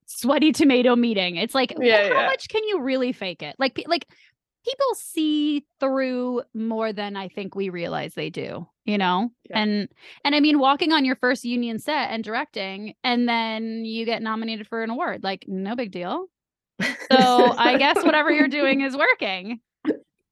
sweaty 0.06 0.52
tomato 0.52 0.96
meeting. 0.96 1.36
It's 1.36 1.54
like 1.54 1.72
Yeah, 1.80 2.08
how 2.08 2.22
yeah. 2.22 2.26
much 2.26 2.48
can 2.48 2.62
you 2.64 2.80
really 2.82 3.12
fake 3.12 3.42
it? 3.42 3.56
Like 3.58 3.82
like 3.86 4.06
people 4.64 4.86
see 4.94 5.64
through 5.78 6.42
more 6.54 6.92
than 6.92 7.16
I 7.16 7.28
think 7.28 7.54
we 7.54 7.68
realize 7.68 8.14
they 8.14 8.30
do, 8.30 8.68
you 8.84 8.98
know? 8.98 9.30
Yeah. 9.48 9.60
And 9.60 9.88
and 10.24 10.34
I 10.34 10.40
mean 10.40 10.58
walking 10.58 10.92
on 10.92 11.04
your 11.04 11.16
first 11.16 11.44
union 11.44 11.78
set 11.78 12.10
and 12.10 12.22
directing 12.22 12.94
and 13.02 13.28
then 13.28 13.84
you 13.84 14.04
get 14.04 14.22
nominated 14.22 14.66
for 14.66 14.82
an 14.82 14.90
award, 14.90 15.24
like 15.24 15.44
no 15.48 15.74
big 15.76 15.92
deal. 15.92 16.26
So 16.80 17.54
I 17.58 17.76
guess 17.76 18.02
whatever 18.04 18.30
you're 18.30 18.48
doing 18.48 18.80
is 18.80 18.96
working. 18.96 19.60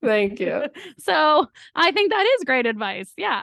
Thank 0.02 0.40
you. 0.40 0.64
So 0.98 1.46
I 1.74 1.90
think 1.92 2.10
that 2.10 2.26
is 2.38 2.44
great 2.44 2.66
advice. 2.66 3.12
Yeah. 3.16 3.42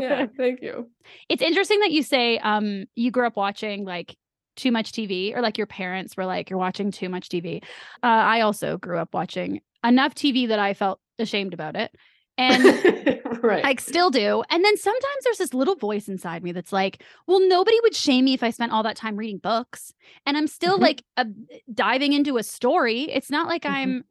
Yeah, 0.00 0.26
thank 0.36 0.62
you. 0.62 0.90
It's 1.28 1.42
interesting 1.42 1.80
that 1.80 1.90
you 1.92 2.02
say 2.02 2.38
um 2.38 2.86
you 2.94 3.10
grew 3.10 3.26
up 3.26 3.36
watching 3.36 3.84
like 3.84 4.16
too 4.56 4.70
much 4.70 4.92
TV 4.92 5.34
or 5.34 5.40
like 5.40 5.56
your 5.58 5.66
parents 5.66 6.16
were 6.16 6.26
like 6.26 6.50
you're 6.50 6.58
watching 6.58 6.90
too 6.90 7.08
much 7.08 7.28
TV. 7.28 7.62
Uh, 8.02 8.06
I 8.06 8.40
also 8.42 8.76
grew 8.76 8.98
up 8.98 9.14
watching 9.14 9.60
enough 9.84 10.14
TV 10.14 10.48
that 10.48 10.58
I 10.58 10.74
felt 10.74 11.00
ashamed 11.18 11.54
about 11.54 11.76
it. 11.76 11.94
And 12.38 12.64
right. 13.42 13.64
I 13.64 13.74
still 13.76 14.10
do. 14.10 14.42
And 14.48 14.64
then 14.64 14.76
sometimes 14.76 15.24
there's 15.24 15.38
this 15.38 15.52
little 15.54 15.76
voice 15.76 16.08
inside 16.08 16.42
me 16.42 16.52
that's 16.52 16.72
like, 16.72 17.02
well, 17.26 17.46
nobody 17.46 17.76
would 17.82 17.94
shame 17.94 18.24
me 18.24 18.32
if 18.34 18.42
I 18.42 18.50
spent 18.50 18.72
all 18.72 18.82
that 18.84 18.96
time 18.96 19.16
reading 19.16 19.38
books. 19.38 19.92
And 20.24 20.36
I'm 20.36 20.46
still 20.46 20.78
Mhm. 20.78 20.82
like 20.82 21.04
uh, 21.16 21.24
diving 21.72 22.12
into 22.14 22.38
a 22.38 22.42
story. 22.42 23.02
It's 23.02 23.30
not 23.30 23.48
like 23.48 23.62
Mhm. 23.64 23.70
I'm 23.70 24.04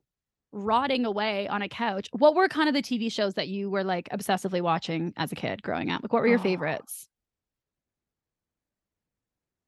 rotting 0.51 1.05
away 1.05 1.47
on 1.47 1.61
a 1.61 1.69
couch. 1.69 2.09
What 2.11 2.36
were 2.36 2.47
kind 2.47 2.67
of 2.69 2.76
the 2.76 2.82
TV 2.82 3.11
shows 3.11 3.34
that 3.36 3.47
you 3.47 3.69
were 3.69 3.84
like 3.84 4.07
obsessively 4.09 4.61
watching 4.61 5.13
as 5.17 5.32
a 5.32 5.36
kid 5.36 5.63
growing 5.63 5.89
up? 5.89 6.03
Like, 6.03 6.13
what 6.13 6.22
were 6.22 6.28
your 6.28 6.39
Oh. 6.39 6.43
favorites? 6.43 7.07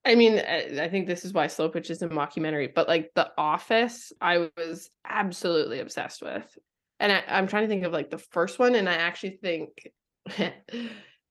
I 0.05 0.15
mean, 0.15 0.39
I 0.39 0.83
I 0.83 0.89
think 0.89 1.07
this 1.07 1.25
is 1.25 1.33
why 1.33 1.47
Slo 1.47 1.69
Pitch 1.69 1.89
is 1.89 2.01
a 2.01 2.09
mockumentary, 2.09 2.73
but 2.73 2.87
like 2.87 3.11
The 3.15 3.31
Office, 3.37 4.11
I 4.19 4.49
was 4.57 4.89
absolutely 5.07 5.79
obsessed 5.79 6.21
with. 6.21 6.45
And 6.99 7.11
I, 7.11 7.23
I'm 7.27 7.47
trying 7.47 7.63
to 7.63 7.69
think 7.69 7.83
of 7.83 7.93
like 7.93 8.09
the 8.09 8.17
first 8.17 8.59
one, 8.59 8.75
and 8.75 8.89
I 8.89 8.95
actually 8.95 9.39
think 9.41 9.69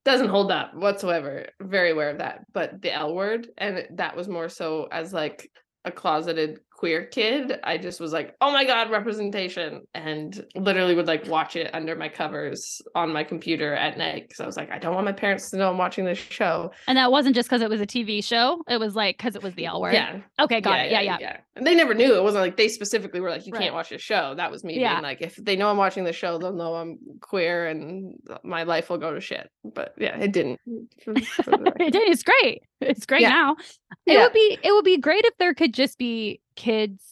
doesn't 0.05 0.29
hold 0.29 0.51
up 0.51 0.75
whatsoever. 0.75 1.49
Very 1.61 1.91
aware 1.91 2.11
of 2.11 2.19
that. 2.19 2.41
But 2.53 2.81
the 2.81 2.93
L 2.93 3.15
word, 3.15 3.49
and 3.59 3.87
that 3.93 4.17
was 4.17 4.29
more 4.29 4.49
so 4.49 4.89
as 4.91 5.13
like 5.13 5.51
a 5.85 5.91
closeted 5.91 6.61
queer 6.83 7.05
kid. 7.05 7.61
I 7.63 7.79
just 7.79 8.01
was 8.01 8.13
like, 8.13 8.35
oh 8.41 8.51
my 8.51 8.65
God, 8.65 8.91
representation. 8.91 9.83
And 9.95 10.45
literally 10.57 10.97
would 10.97 11.07
like 11.07 11.29
watch 11.29 11.55
it 11.55 11.73
under 11.73 11.95
my 11.95 12.09
covers 12.09 12.83
on 12.97 13.13
my 13.13 13.23
computer 13.23 13.73
at 13.73 13.97
night. 13.97 14.29
Cause 14.29 14.41
I 14.41 14.47
was 14.47 14.57
like, 14.57 14.69
I 14.73 14.81
don't 14.81 14.93
want 14.93 15.05
my 15.05 15.13
parents 15.13 15.49
to 15.51 15.59
know 15.59 15.71
I'm 15.71 15.79
watching 15.79 16.05
this 16.05 16.19
show. 16.19 16.73
And 16.89 16.99
that 16.99 17.13
wasn't 17.13 17.37
just 17.37 17.49
because 17.49 17.63
it 17.63 17.71
was 17.71 17.81
a 17.81 17.87
TV 17.87 18.25
show. 18.25 18.65
It 18.69 18.81
was 18.81 18.97
like 18.97 19.17
because 19.17 19.37
it 19.37 19.45
was 19.45 19.55
the 19.55 19.67
L 19.67 19.81
word. 19.81 19.95
Yeah. 19.95 20.23
Okay, 20.41 20.61
got 20.61 20.81
it. 20.81 20.91
Yeah, 20.91 21.03
yeah. 21.03 21.37
And 21.55 21.65
they 21.65 21.77
never 21.77 21.95
knew. 21.95 22.17
It 22.17 22.23
wasn't 22.25 22.43
like 22.43 22.57
they 22.57 22.67
specifically 22.67 23.21
were 23.21 23.31
like, 23.31 23.47
you 23.47 23.53
Right. 23.53 23.63
can't 23.63 23.75
watch 23.75 23.91
this 23.91 24.03
show. 24.03 24.35
That 24.37 24.51
was 24.51 24.65
me 24.65 24.81
Yeah. 24.81 24.95
being 24.95 25.05
like, 25.05 25.23
if 25.23 25.37
they 25.37 25.55
know 25.55 25.71
I'm 25.71 25.77
watching 25.77 26.03
the 26.03 26.13
show, 26.13 26.37
they'll 26.39 26.53
know 26.53 26.75
I'm 26.75 26.99
queer 27.21 27.69
and 27.69 28.15
my 28.43 28.65
life 28.65 28.91
will 28.91 28.99
go 28.99 29.15
to 29.15 29.21
shit. 29.21 29.49
But 29.65 29.95
yeah, 29.99 30.19
it 30.19 30.33
didn't. 30.33 30.59
For- 31.05 31.15
for 31.15 31.43
the 31.53 31.59
record. 31.59 31.81
it 31.81 31.93
did. 31.93 32.09
It's 32.11 32.25
great. 32.25 32.63
It's 32.81 33.07
great 33.07 33.21
Yeah. 33.23 33.29
now. 33.29 33.57
It 34.05 34.15
Yeah. 34.15 34.25
would 34.25 34.33
be 34.33 34.59
it 34.65 34.73
would 34.73 34.85
be 34.85 34.99
great 34.99 35.25
if 35.25 35.37
there 35.39 35.55
could 35.55 35.73
just 35.73 35.97
be 35.97 36.41
kids 36.55 37.03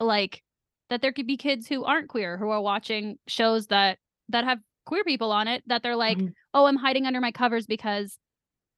like 0.00 0.42
that 0.90 1.00
there 1.02 1.12
could 1.12 1.26
be 1.26 1.36
kids 1.36 1.66
who 1.66 1.84
aren't 1.84 2.08
queer 2.08 2.36
who 2.36 2.50
are 2.50 2.60
watching 2.60 3.18
shows 3.26 3.68
that 3.68 3.98
that 4.28 4.44
have 4.44 4.58
queer 4.86 5.04
people 5.04 5.30
on 5.32 5.48
it 5.48 5.62
that 5.66 5.82
they're 5.82 5.96
like, 5.96 6.18
Mhm. 6.18 6.32
"Oh, 6.54 6.66
I'm 6.66 6.76
hiding 6.76 7.06
under 7.06 7.20
my 7.20 7.32
covers 7.32 7.66
because 7.66 8.18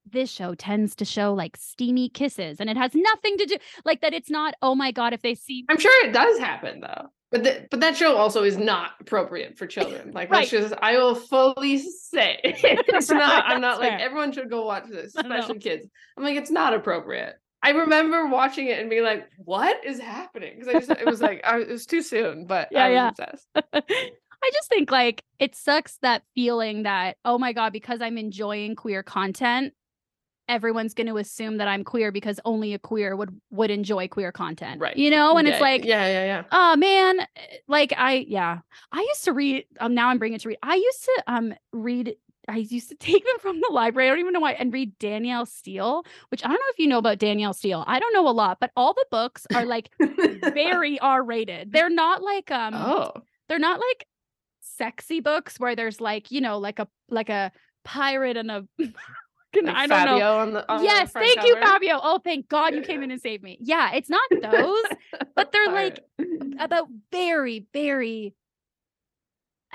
this 0.07 0.31
show 0.31 0.55
tends 0.55 0.95
to 0.97 1.05
show 1.05 1.33
like 1.33 1.57
steamy 1.57 2.11
kisses 2.11 2.61
and 2.61 2.69
it 2.69 2.77
has 2.77 2.95
nothing 2.95 3.39
to 3.39 3.47
do 3.47 3.57
like 3.87 4.03
that 4.03 4.13
it's 4.13 4.29
not, 4.29 4.55
oh 4.61 4.75
my 4.75 4.91
god, 4.93 5.15
if 5.15 5.23
they 5.23 5.35
see 5.35 5.65
I'm 5.71 5.79
sure 5.79 6.07
it 6.07 6.13
does 6.13 6.39
happen 6.39 6.81
though. 6.81 7.09
But 7.31 7.43
th- 7.43 7.63
but 7.71 7.81
that 7.81 7.97
show 7.97 8.15
also 8.17 8.45
is 8.45 8.59
not 8.59 8.93
appropriate 9.01 9.57
for 9.59 9.67
children. 9.67 10.13
Like 10.13 10.31
Right. 10.31 10.47
just 10.47 10.75
I 10.83 10.99
will 10.99 11.15
fully 11.15 11.79
say 11.79 12.39
it's 12.45 13.11
not. 13.11 13.45
I'm 13.47 13.61
not 13.63 13.81
like 13.81 13.93
everyone 14.01 14.31
should 14.33 14.51
go 14.51 14.67
watch 14.67 14.85
this, 14.89 15.17
especially 15.17 15.59
kids. 15.59 15.89
I'm 16.17 16.23
like 16.23 16.37
it's 16.37 16.51
not 16.51 16.75
appropriate. 16.75 17.35
I 17.65 17.71
remember 17.71 18.27
watching 18.27 18.69
it 18.69 18.79
and 18.81 18.91
being 18.91 19.03
like, 19.05 19.29
"What 19.37 19.85
is 19.85 19.99
happening?" 19.99 20.55
Because 20.55 20.69
I 20.69 20.75
just 20.79 20.91
it 20.91 21.07
was 21.09 21.21
like 21.21 21.41
I, 21.45 21.61
it 21.61 21.69
was 21.69 21.87
too 21.87 22.03
soon, 22.03 22.47
but 22.47 22.69
Yeah, 22.71 22.85
I 22.85 22.91
was 22.91 22.95
yeah. 22.95 23.09
obsessed. 23.09 23.49
I 23.75 24.51
just 24.53 24.69
think 24.69 24.91
like 24.91 25.23
it 25.39 25.55
sucks 25.55 25.99
that 26.03 26.23
feeling 26.35 26.83
that, 26.83 27.17
oh 27.25 27.39
my 27.39 27.53
God, 27.53 27.73
because 27.73 28.03
I'm 28.03 28.19
enjoying 28.19 28.77
queer 28.77 29.03
content, 29.03 29.73
everyone's 30.49 30.93
going 30.93 31.07
to 31.07 31.17
assume 31.17 31.57
that 31.57 31.69
I'm 31.69 31.85
queer 31.85 32.13
because 32.13 32.39
only 32.45 32.75
a 32.75 32.79
queer 32.79 33.17
would 33.17 33.41
would 33.51 33.71
enjoy 33.71 34.09
queer 34.09 34.33
content. 34.33 34.81
Right. 34.81 34.97
You 34.97 35.11
know, 35.11 35.39
and 35.39 35.49
Yeah, 35.49 35.55
it's 35.55 35.63
like, 35.63 35.85
yeah, 35.87 36.07
yeah, 36.07 36.25
yeah. 36.25 36.43
oh 36.53 36.77
man, 36.77 37.21
eh, 37.21 37.57
like 37.69 37.95
I 37.97 38.27
yeah. 38.29 38.59
I 38.93 39.01
used 39.01 39.25
to 39.25 39.33
read 39.33 39.65
um 39.81 39.95
now 39.95 40.09
I'm 40.11 40.19
bringing 40.19 40.37
it 40.37 40.43
to 40.43 40.49
read. 40.49 40.59
I 40.63 40.75
used 40.75 41.05
to 41.05 41.23
um 41.27 41.55
read 41.73 42.17
I 42.49 42.59
used 42.59 42.89
to 42.91 42.95
take 42.99 43.25
them 43.25 43.39
from 43.41 43.61
the 43.61 43.71
library. 43.73 44.09
I 44.09 44.13
don't 44.13 44.21
even 44.21 44.33
know 44.33 44.41
why 44.41 44.53
and 44.53 44.73
read 44.73 44.99
Danielle 44.99 45.47
Steel, 45.47 46.05
which 46.31 46.45
I 46.45 46.49
don't 46.49 46.55
know 46.57 46.71
if 46.71 46.79
you 46.79 46.87
know 46.87 46.99
about 46.99 47.19
Danielle 47.19 47.53
Steel. 47.55 47.85
I 47.87 47.99
don't 47.99 48.13
know 48.13 48.29
a 48.29 48.31
lot, 48.31 48.59
but 48.61 48.71
all 48.77 48.95
the 48.95 49.07
books 49.11 49.47
are 49.55 49.65
like 49.67 49.91
very 50.55 50.99
R 50.99 51.23
rated. 51.23 51.73
They're 51.73 51.91
not 51.91 52.23
like 52.23 52.51
um 52.51 52.75
oh, 52.75 53.13
they're 53.49 53.59
not 53.59 53.81
like 53.81 54.07
sexy 54.61 55.21
books 55.21 55.61
where 55.61 55.77
there's 55.77 56.01
like 56.01 56.31
you 56.31 56.41
know 56.41 56.59
like 56.59 56.79
a 56.79 56.89
like 57.09 57.29
a 57.29 57.53
pirate 57.85 58.37
and 58.37 58.51
a 58.51 58.67
like 58.79 59.77
I 59.77 59.87
don't 59.87 59.89
Fabio 59.89 60.19
know. 60.19 60.39
on 60.39 60.53
the 60.53 60.73
on 60.73 60.83
Yes, 60.85 61.13
front 61.13 61.29
thank 61.29 61.47
you. 61.47 61.57
Fabio. 61.63 62.01
Oh, 62.03 62.19
thank 62.19 62.49
God 62.49 62.75
you 62.75 62.83
came 62.83 63.03
in 63.03 63.11
and 63.11 63.21
saved 63.21 63.43
me. 63.43 63.59
Yeah, 63.61 63.93
it's 63.95 64.09
not 64.11 64.29
those, 64.43 64.85
but 65.37 65.53
they're 65.53 65.71
like 65.73 66.01
about 66.59 66.89
very, 67.13 67.67
very 67.73 68.35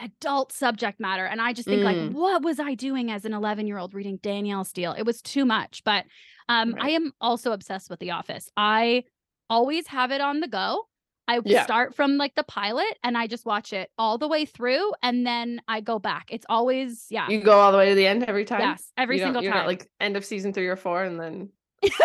adult 0.04 0.52
subject 0.52 1.00
matter. 1.00 1.26
And 1.26 1.42
I 1.42 1.54
just 1.54 1.68
think 1.68 1.84
like, 1.84 1.98
Mm. 1.98 2.14
what 2.14 2.44
was 2.44 2.60
I 2.60 2.76
doing 2.76 3.12
as 3.12 3.26
an 3.26 3.34
11 3.34 3.68
year 3.68 3.78
old 3.78 3.94
reading 3.94 4.18
Danielle 4.22 4.64
Steel? 4.64 4.94
It 4.98 5.04
was 5.04 5.22
too 5.22 5.46
much. 5.46 5.84
But 5.84 6.06
um, 6.48 6.76
I 6.80 6.92
am 6.92 7.12
also 7.22 7.52
obsessed 7.52 7.90
with 7.90 8.00
The 8.00 8.12
Office. 8.12 8.50
I 8.58 9.04
always 9.50 9.88
have 9.88 10.12
it 10.12 10.22
on 10.22 10.40
the 10.40 10.48
go. 10.48 10.86
I 11.28 11.42
Yeah. 11.46 11.64
start 11.64 11.96
from 11.96 12.18
like 12.18 12.34
the 12.34 12.44
pilot 12.44 12.98
and 13.04 13.16
I 13.16 13.28
just 13.28 13.46
watch 13.46 13.72
it 13.72 13.92
all 14.00 14.18
the 14.18 14.28
way 14.28 14.46
through 14.46 14.94
and 15.04 15.28
then 15.28 15.62
I 15.68 15.82
go 15.82 16.00
back. 16.00 16.26
It's 16.32 16.46
always, 16.50 17.06
yeah. 17.12 17.30
You 17.30 17.40
go 17.42 17.60
all 17.60 17.72
the 17.72 17.78
way 17.78 17.90
to 17.90 17.96
the 17.96 18.08
end 18.08 18.24
every 18.24 18.46
time. 18.46 18.62
Yes, 18.62 18.92
every 18.98 19.18
You 19.18 19.26
single 19.26 19.44
time. 19.44 19.52
Not, 19.52 19.68
like 19.68 19.88
end 20.00 20.18
of 20.18 20.26
season 20.26 20.54
three 20.54 20.68
or 20.68 20.76
four, 20.76 21.04
and 21.04 21.20
then 21.20 21.50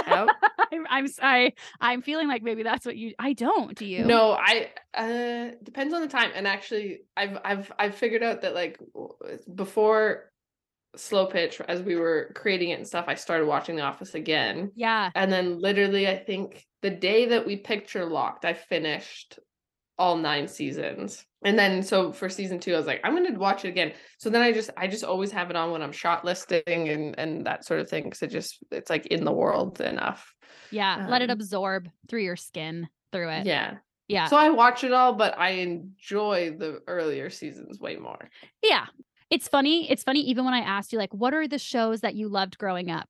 out. 0.06 0.30
I'm, 0.90 1.06
I 1.22 1.52
I'm 1.80 2.02
feeling 2.02 2.28
like 2.28 2.42
maybe 2.42 2.62
that's 2.62 2.84
what 2.86 2.96
you 2.96 3.14
I 3.18 3.32
don't 3.32 3.76
do 3.76 3.86
you 3.86 4.04
No, 4.04 4.32
I 4.32 4.70
uh 4.94 5.56
depends 5.62 5.94
on 5.94 6.00
the 6.00 6.08
time. 6.08 6.30
And 6.34 6.46
actually 6.46 7.00
I've 7.16 7.38
I've 7.44 7.72
I've 7.78 7.94
figured 7.94 8.22
out 8.22 8.42
that 8.42 8.54
like 8.54 8.78
before 9.54 10.30
Slo 10.96 11.26
Pitch 11.26 11.60
as 11.60 11.82
we 11.82 11.96
were 11.96 12.32
creating 12.34 12.70
it 12.70 12.78
and 12.78 12.86
stuff, 12.86 13.06
I 13.08 13.14
started 13.14 13.46
watching 13.46 13.76
The 13.76 13.82
Office 13.82 14.14
again. 14.14 14.72
yeah 14.74 15.10
And 15.14 15.32
then 15.32 15.60
literally 15.60 16.08
I 16.08 16.16
think 16.16 16.66
the 16.82 16.90
day 16.90 17.26
that 17.26 17.46
we 17.46 17.56
picture 17.56 18.04
locked, 18.04 18.44
I 18.44 18.52
finished 18.52 19.38
all 19.98 20.16
nine 20.16 20.48
seasons. 20.48 21.24
And 21.44 21.58
then 21.58 21.82
so 21.82 22.12
for 22.12 22.28
season 22.28 22.58
two, 22.58 22.74
I 22.74 22.78
was 22.78 22.86
like, 22.86 23.00
I'm 23.04 23.14
gonna 23.14 23.38
watch 23.38 23.64
it 23.64 23.68
again. 23.68 23.92
So 24.18 24.30
then 24.30 24.42
I 24.42 24.52
just 24.52 24.70
I 24.76 24.86
just 24.88 25.04
always 25.04 25.30
have 25.32 25.50
it 25.50 25.56
on 25.56 25.70
when 25.70 25.82
I'm 25.82 25.92
shot 25.92 26.24
listing 26.24 26.88
and 26.88 27.18
and 27.18 27.46
that 27.46 27.64
sort 27.64 27.80
of 27.80 27.88
thing. 27.88 28.10
Cause 28.10 28.22
it 28.22 28.30
just 28.30 28.58
it's 28.70 28.90
like 28.90 29.06
in 29.06 29.24
the 29.24 29.32
world 29.32 29.80
enough. 29.80 30.34
yeah 30.70 31.06
let 31.08 31.22
it 31.22 31.30
um, 31.30 31.34
absorb 31.34 31.88
through 32.08 32.22
your 32.22 32.36
skin 32.36 32.88
through 33.12 33.28
it 33.30 33.46
Yeah. 33.46 33.76
yeah 34.08 34.26
So 34.26 34.36
I 34.36 34.50
watch 34.50 34.82
it 34.84 34.92
all, 34.92 35.12
but 35.14 35.38
I 35.38 35.50
enjoy 35.50 36.56
the 36.58 36.80
earlier 36.86 37.30
seasons 37.30 37.78
way 37.78 37.96
more. 37.96 38.28
yeah 38.62 38.86
it's 39.30 39.48
funny 39.48 39.90
it's 39.90 40.02
funny 40.02 40.20
even 40.20 40.44
when 40.44 40.54
I 40.54 40.60
asked 40.60 40.92
you 40.92 40.98
like 40.98 41.12
what 41.14 41.34
are 41.34 41.46
the 41.48 41.58
shows 41.58 42.00
that 42.00 42.14
you 42.14 42.28
loved 42.28 42.56
growing 42.58 42.90
up 42.90 43.08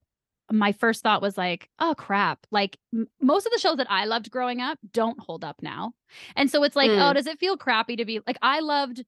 my 0.52 0.72
first 0.72 1.02
thought 1.02 1.22
was 1.22 1.38
like 1.38 1.70
oh 1.78 1.94
crap 1.96 2.46
like 2.50 2.76
m- 2.94 3.08
most 3.20 3.46
of 3.46 3.52
the 3.52 3.58
shows 3.58 3.76
that 3.78 3.90
I 3.90 4.04
loved 4.04 4.30
growing 4.30 4.60
up 4.60 4.78
don't 4.92 5.18
hold 5.18 5.42
up 5.44 5.56
now 5.62 5.92
and 6.36 6.50
so 6.50 6.62
it's 6.64 6.76
like 6.76 6.90
oh 6.90 6.94
Mm. 6.94 7.14
does 7.14 7.26
it 7.26 7.38
feel 7.38 7.56
crappy 7.56 7.96
to 7.96 8.04
be 8.04 8.20
like 8.26 8.38
I 8.42 8.60
loved 8.60 9.04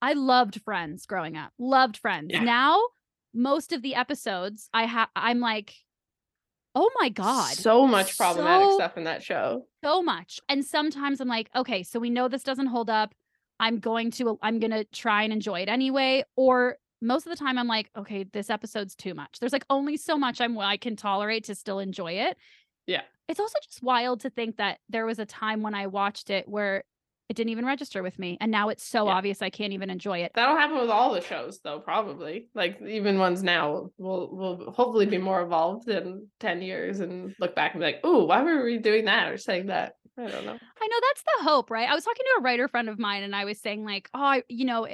I 0.00 0.12
loved 0.12 0.60
Friends 0.62 1.04
growing 1.06 1.36
up 1.36 1.52
loved 1.58 1.96
Friends 1.96 2.28
Yeah. 2.32 2.44
now 2.44 2.80
most 3.34 3.72
of 3.72 3.82
the 3.82 3.94
episodes 3.96 4.68
I 4.72 4.84
have 4.86 5.08
I'm 5.16 5.40
like 5.40 5.74
oh 6.74 6.90
my 7.00 7.08
god 7.08 7.54
So 7.54 7.86
much 7.86 8.16
problematic 8.16 8.68
So- 8.68 8.74
stuff 8.76 8.96
in 8.96 9.04
that 9.04 9.22
show. 9.22 9.66
so 9.82 10.02
much. 10.02 10.40
And 10.48 10.64
sometimes 10.64 11.20
I'm 11.20 11.28
like, 11.28 11.48
okay, 11.56 11.82
so 11.82 11.98
we 11.98 12.10
know 12.10 12.28
this 12.28 12.42
doesn't 12.42 12.66
hold 12.66 12.90
up. 12.90 13.14
I'm 13.58 13.78
going 13.78 14.10
to 14.12 14.38
I'm 14.42 14.58
going 14.58 14.72
to 14.72 14.84
try 14.84 15.22
and 15.22 15.32
enjoy 15.32 15.60
it 15.60 15.68
anyway 15.70 16.24
or 16.36 16.76
most 17.00 17.26
of 17.26 17.30
the 17.30 17.36
time 17.36 17.58
I'm 17.58 17.66
like, 17.68 17.90
okay, 17.96 18.24
this 18.24 18.50
episode's 18.50 18.94
too 18.94 19.14
much. 19.14 19.38
There's 19.38 19.52
like 19.52 19.66
only 19.70 19.96
so 19.96 20.16
much 20.16 20.40
I'm 20.40 20.58
I 20.58 20.76
can 20.76 20.96
tolerate 20.96 21.44
to 21.44 21.54
still 21.54 21.78
enjoy 21.78 22.12
it. 22.12 22.36
Yeah. 22.86 23.02
It's 23.28 23.40
also 23.40 23.58
just 23.64 23.82
wild 23.82 24.20
to 24.20 24.30
think 24.30 24.56
that 24.56 24.78
there 24.88 25.06
was 25.06 25.18
a 25.18 25.26
time 25.26 25.62
when 25.62 25.74
I 25.74 25.88
watched 25.88 26.30
it 26.30 26.48
where 26.48 26.84
it 27.28 27.34
didn't 27.34 27.50
even 27.50 27.66
register 27.66 28.04
with 28.04 28.20
me. 28.20 28.38
And 28.40 28.52
now 28.52 28.68
it's 28.68 28.84
so 28.84 29.06
Yeah. 29.06 29.14
obvious 29.14 29.42
I 29.42 29.50
can't 29.50 29.72
even 29.72 29.90
enjoy 29.90 30.18
it. 30.20 30.30
That'll 30.34 30.56
happen 30.56 30.78
with 30.78 30.90
all 30.90 31.12
the 31.12 31.20
shows, 31.20 31.60
though. 31.60 31.80
Probably, 31.80 32.48
like 32.54 32.80
even 32.80 33.18
ones 33.18 33.42
now 33.42 33.90
will 33.98 34.30
will 34.36 34.70
hopefully 34.70 35.06
be 35.06 35.18
more 35.18 35.42
evolved 35.42 35.88
in 35.88 36.28
ten 36.38 36.62
years 36.62 37.00
and 37.00 37.34
look 37.40 37.56
back 37.56 37.74
and 37.74 37.80
be 37.80 37.86
like, 37.86 38.06
"Ooh, 38.06 38.24
why 38.26 38.42
were 38.42 38.62
we 38.64 38.78
doing 38.78 39.06
that 39.06 39.28
or 39.32 39.38
saying 39.38 39.66
that?" 39.66 39.94
I 40.16 40.28
don't 40.28 40.44
know. 40.46 40.58
I 40.80 40.86
know 40.86 40.96
that's 41.08 41.22
the 41.24 41.44
hope, 41.44 41.70
right? 41.70 41.88
I 41.90 41.94
was 41.94 42.04
talking 42.04 42.24
to 42.24 42.36
a 42.38 42.42
writer 42.42 42.68
friend 42.68 42.88
of 42.88 42.98
mine 42.98 43.22
and 43.22 43.34
I 43.34 43.44
was 43.44 43.60
saying, 43.60 43.84
like, 43.84 44.08
oh, 44.14 44.20
I, 44.22 44.42
you 44.48 44.64
know, 44.64 44.86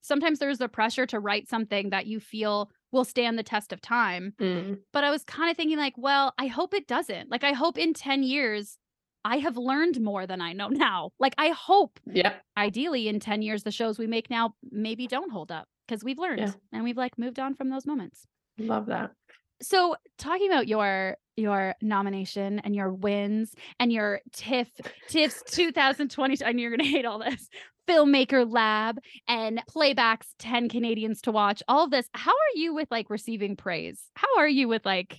sometimes 0.00 0.38
there's 0.38 0.58
the 0.58 0.68
pressure 0.68 1.06
to 1.06 1.20
write 1.20 1.48
something 1.48 1.90
that 1.90 2.06
you 2.06 2.20
feel 2.20 2.70
will 2.92 3.04
stand 3.04 3.38
the 3.38 3.42
test 3.42 3.72
of 3.72 3.80
time. 3.80 4.32
Mm, 4.40 4.78
But 4.92 5.04
I 5.04 5.10
was 5.10 5.22
kind 5.24 5.50
of 5.50 5.56
thinking, 5.56 5.76
like, 5.78 5.94
well, 5.96 6.32
I 6.38 6.46
hope 6.46 6.72
it 6.72 6.86
doesn't. 6.86 7.30
Like, 7.30 7.44
I 7.44 7.52
hope 7.52 7.76
in 7.76 7.92
10 7.92 8.22
years, 8.22 8.78
I 9.24 9.38
have 9.38 9.56
learned 9.58 10.00
more 10.00 10.26
than 10.26 10.40
I 10.40 10.52
know 10.54 10.68
now. 10.70 11.10
Like, 11.18 11.34
I 11.38 11.48
hope 11.48 12.00
Yeah, 12.06 12.34
ideally 12.56 13.08
in 13.08 13.20
10 13.20 13.42
years, 13.42 13.62
the 13.64 13.70
shows 13.70 13.98
we 13.98 14.06
make 14.06 14.30
now 14.30 14.54
maybe 14.70 15.06
don't 15.06 15.30
hold 15.30 15.52
up 15.52 15.68
because 15.86 16.02
we've 16.04 16.18
learned 16.18 16.40
Yeah. 16.40 16.52
and 16.72 16.84
we've 16.84 16.96
like 16.96 17.18
moved 17.18 17.38
on 17.38 17.54
from 17.54 17.68
those 17.70 17.84
moments. 17.86 18.26
love 18.58 18.86
that. 18.86 19.12
So 19.60 19.96
talking 20.18 20.48
about 20.50 20.68
your 20.68 21.16
your 21.36 21.74
nomination 21.82 22.58
and 22.60 22.74
your 22.74 22.92
wins 22.92 23.54
and 23.80 23.92
your 23.92 24.20
TIFF 24.32 24.68
TIFF's 25.08 25.42
2020 25.52 26.36
and 26.44 26.58
you're 26.60 26.70
gonna 26.70 26.84
hate 26.88 27.04
all 27.04 27.18
this 27.18 27.48
filmmaker 27.88 28.50
lab 28.50 28.98
and 29.26 29.62
playbacks 29.70 30.26
10 30.38 30.68
Canadians 30.68 31.22
to 31.22 31.32
watch 31.32 31.62
all 31.68 31.84
of 31.84 31.90
this 31.90 32.06
how 32.12 32.32
are 32.32 32.54
you 32.56 32.74
with 32.74 32.90
like 32.90 33.08
receiving 33.10 33.56
praise 33.56 34.00
how 34.14 34.38
are 34.38 34.48
you 34.48 34.68
with 34.68 34.84
like 34.84 35.18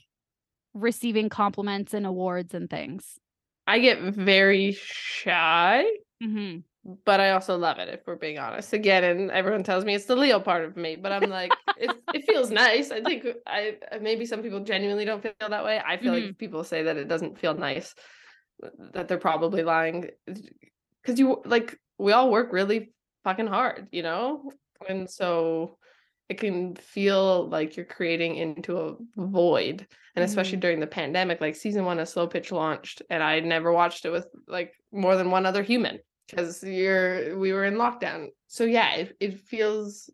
receiving 0.73 1.29
compliments 1.29 1.93
and 1.93 2.05
awards 2.05 2.53
and 2.53 2.69
things 2.69 3.17
I 3.69 3.77
get 3.77 4.01
very 4.01 4.75
shy, 4.81 5.85
mm-hmm. 6.23 6.61
but 7.05 7.19
I 7.19 7.29
also 7.31 7.55
love 7.55 7.77
it. 7.77 7.87
If 7.87 7.99
we're 8.07 8.15
being 8.15 8.39
honest, 8.39 8.73
again, 8.73 9.03
and 9.03 9.29
everyone 9.29 9.63
tells 9.63 9.85
me 9.85 9.93
it's 9.93 10.05
the 10.05 10.15
Leo 10.15 10.39
part 10.39 10.65
of 10.65 10.75
me, 10.75 10.95
but 10.95 11.11
I'm 11.11 11.29
like, 11.29 11.51
it, 11.77 11.91
it 12.15 12.25
feels 12.25 12.49
nice. 12.49 12.89
I 12.89 13.01
think 13.01 13.27
I 13.45 13.75
maybe 14.01 14.25
some 14.25 14.41
people 14.41 14.61
genuinely 14.61 15.05
don't 15.05 15.21
feel 15.21 15.33
that 15.47 15.63
way. 15.63 15.79
I 15.85 15.97
feel 15.97 16.13
like 16.13 16.39
people 16.39 16.63
say 16.63 16.81
that 16.81 16.97
it 16.97 17.07
doesn't 17.07 17.37
feel 17.37 17.53
nice, 17.53 17.93
that 18.93 19.07
they're 19.07 19.19
probably 19.19 19.61
lying, 19.61 20.09
because 20.25 21.19
you 21.19 21.39
like 21.45 21.77
we 21.99 22.13
all 22.13 22.31
work 22.31 22.51
really 22.51 22.91
fucking 23.23 23.47
hard, 23.47 23.87
you 23.91 24.01
know, 24.01 24.51
and 24.87 25.09
so 25.09 25.77
it 26.29 26.39
can 26.39 26.75
feel 26.75 27.49
like 27.49 27.75
you're 27.75 27.85
creating 27.85 28.35
into 28.35 28.77
a 28.77 28.95
void 29.17 29.85
and 30.15 30.23
especially 30.23 30.53
mm-hmm. 30.53 30.61
during 30.61 30.79
the 30.79 30.87
pandemic 30.87 31.41
like 31.41 31.55
season 31.55 31.85
one 31.85 31.99
of 31.99 32.07
Slo 32.07 32.27
Pitch 32.27 32.51
launched 32.51 33.01
and 33.09 33.23
i 33.23 33.39
never 33.39 33.73
watched 33.73 34.05
it 34.05 34.11
with 34.11 34.27
like 34.47 34.73
more 34.91 35.15
than 35.15 35.31
one 35.31 35.45
other 35.45 35.63
human 35.63 35.99
because 36.29 36.63
you're 36.63 37.37
we 37.37 37.51
were 37.51 37.65
in 37.65 37.75
lockdown. 37.75 38.27
So 38.47 38.63
yeah 38.63 38.93
it, 38.95 39.17
it 39.19 39.39
feels 39.39 40.09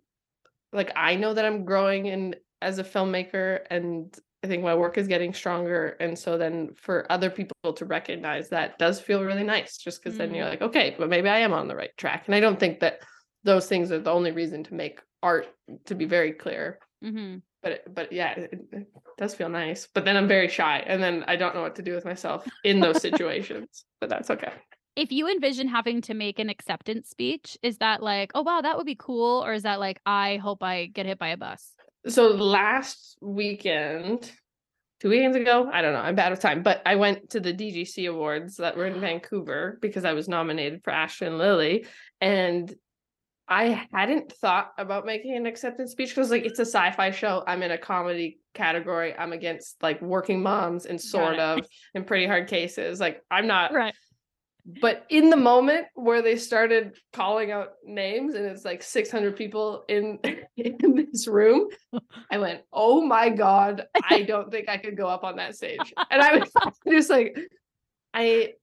like 0.72 0.92
i 0.96 1.16
know 1.16 1.34
that 1.34 1.46
i'm 1.46 1.66
growing 1.66 2.06
in 2.06 2.36
as 2.62 2.80
a 2.80 2.84
filmmaker 2.84 3.60
and 3.70 4.18
i 4.44 4.48
think 4.48 4.64
my 4.64 4.76
work 4.76 4.98
is 4.98 5.08
getting 5.08 5.34
stronger 5.34 5.96
and 6.00 6.18
so 6.18 6.38
then 6.38 6.70
for 6.76 7.10
other 7.12 7.30
people 7.30 7.74
to 7.76 7.86
recognize 7.86 8.50
that 8.50 8.78
does 8.78 9.00
feel 9.00 9.24
really 9.24 9.44
nice 9.44 9.78
just 9.78 10.04
because 10.04 10.18
then 10.18 10.34
you're 10.34 10.46
Mm. 10.46 10.50
like 10.50 10.62
okay 10.62 10.96
but 10.98 11.10
maybe 11.10 11.30
i 11.30 11.40
am 11.40 11.54
on 11.54 11.68
the 11.68 11.76
right 11.76 11.96
track 11.98 12.24
and 12.28 12.36
i 12.36 12.40
don't 12.40 12.60
think 12.60 12.80
that 12.82 13.00
those 13.44 13.68
things 13.68 13.92
are 13.92 14.00
the 14.00 14.12
only 14.12 14.32
reason 14.32 14.64
to 14.64 14.74
make 14.74 15.02
art 15.24 15.48
to 15.86 15.96
be 15.96 16.06
very 16.06 16.32
clear 16.32 16.80
Mm-hmm. 17.04 17.38
but 17.62 17.84
but 17.94 18.12
yeah 18.12 18.32
it, 18.32 18.54
it 18.72 18.88
does 19.18 19.36
feel 19.36 19.50
nice 19.50 19.88
but 19.94 20.06
then 20.06 20.18
i'm 20.18 20.28
very 20.28 20.48
shy 20.48 20.80
and 20.88 21.04
then 21.04 21.24
i 21.28 21.36
don't 21.36 21.54
know 21.54 21.62
what 21.62 21.76
to 21.76 21.84
do 21.84 21.94
with 21.94 22.06
myself 22.06 22.48
in 22.64 22.80
those 22.80 23.00
situations 23.02 23.86
but 24.00 24.10
that's 24.10 24.32
okay 24.32 24.54
if 24.96 25.12
you 25.12 25.28
envision 25.30 25.68
having 25.68 26.02
to 26.02 26.14
make 26.14 26.40
an 26.40 26.50
acceptance 26.50 27.10
speech 27.10 27.58
is 27.62 27.78
that 27.80 28.02
like 28.02 28.32
oh 28.34 28.42
wow 28.42 28.62
that 28.62 28.78
would 28.78 28.86
be 28.88 28.96
cool 28.96 29.44
or 29.46 29.54
is 29.54 29.64
that 29.64 29.80
like 29.80 30.00
i 30.06 30.38
hope 30.38 30.64
i 30.64 30.86
get 30.88 31.06
hit 31.06 31.20
by 31.20 31.28
a 31.28 31.38
bus 31.38 31.74
so 32.08 32.28
last 32.28 33.18
weekend 33.22 34.32
two 35.01 35.10
weekends 35.10 35.36
ago 35.36 35.70
i 35.72 35.82
don't 35.82 35.93
know 35.93 35.99
i'm 35.99 36.16
bad 36.16 36.32
with 36.32 36.39
time 36.39 36.64
but 36.64 36.82
i 36.86 36.95
went 36.95 37.30
to 37.30 37.39
the 37.39 37.53
dgc 37.53 38.10
awards 38.10 38.58
that 38.58 38.78
were 38.78 38.86
in 38.86 38.99
vancouver 38.99 39.78
because 39.82 40.06
i 40.06 40.14
was 40.14 40.28
nominated 40.28 40.84
for 40.84 40.91
Astrid 40.91 41.30
and 41.30 41.38
Lilly 41.38 41.86
and 42.22 42.74
i 43.47 43.88
hadn't 43.91 44.32
thought 44.32 44.72
about 44.78 45.06
making 45.06 45.36
an 45.36 45.45
acceptance 45.45 45.91
speech 45.91 46.10
because 46.10 46.32
like 46.32 46.45
it's 46.45 46.60
a 46.60 46.66
sci-fi 46.66 47.12
show. 47.12 47.43
I'm 47.45 47.62
in 47.62 47.72
a 47.72 47.78
comedy 47.78 48.39
category. 48.56 49.14
I'm 49.16 49.34
against 49.34 49.84
like 49.84 50.01
working 50.01 50.41
moms 50.41 50.86
and 50.86 50.99
sort 50.99 51.38
of 51.38 51.60
in 51.93 52.06
pretty 52.06 52.26
hard 52.26 52.47
cases. 52.47 52.99
Like 52.99 53.22
i'm 53.30 53.47
not 53.47 53.74
right 53.74 53.93
but 54.66 55.05
in 55.09 55.30
the 55.30 55.38
moment 55.38 55.86
where 55.93 56.24
they 56.24 56.36
started 56.36 56.97
calling 57.13 57.51
out 57.51 57.74
names 57.86 58.34
and 58.34 58.45
it's 58.45 58.66
like 58.66 58.82
600 58.82 59.36
people 59.36 59.84
in 59.88 60.20
in 60.57 60.95
this 60.95 61.28
room 61.28 61.70
i 62.32 62.38
went 62.38 62.61
oh 62.74 63.01
my 63.05 63.30
god 63.30 63.86
i 64.09 64.24
don't 64.24 64.51
think 64.51 64.68
i 64.68 64.78
could 64.78 64.97
go 64.97 65.07
up 65.07 65.24
on 65.24 65.36
that 65.36 65.55
stage. 65.55 65.93
And 66.09 66.22
i 66.22 66.38
was 66.38 66.51
just 66.89 67.09
like 67.09 67.38
i 68.13 68.53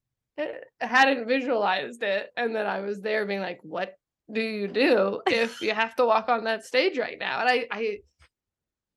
uh, 0.41 0.45
hadn't 0.81 1.29
visualized 1.29 2.03
it. 2.03 2.31
And 2.37 2.55
then 2.55 2.67
i 2.67 2.81
was 2.81 3.01
there 3.01 3.25
being 3.27 3.41
like 3.41 3.61
what 3.63 3.95
do 4.33 4.41
you 4.41 4.67
do 4.67 5.21
if 5.27 5.61
you 5.61 5.73
have 5.73 5.95
to 5.97 6.07
walk 6.07 6.29
on 6.29 6.45
that 6.45 6.65
stage 6.65 6.99
right 6.99 7.19
now? 7.19 7.41
And 7.41 7.49
i 7.49 7.67
i 7.71 7.99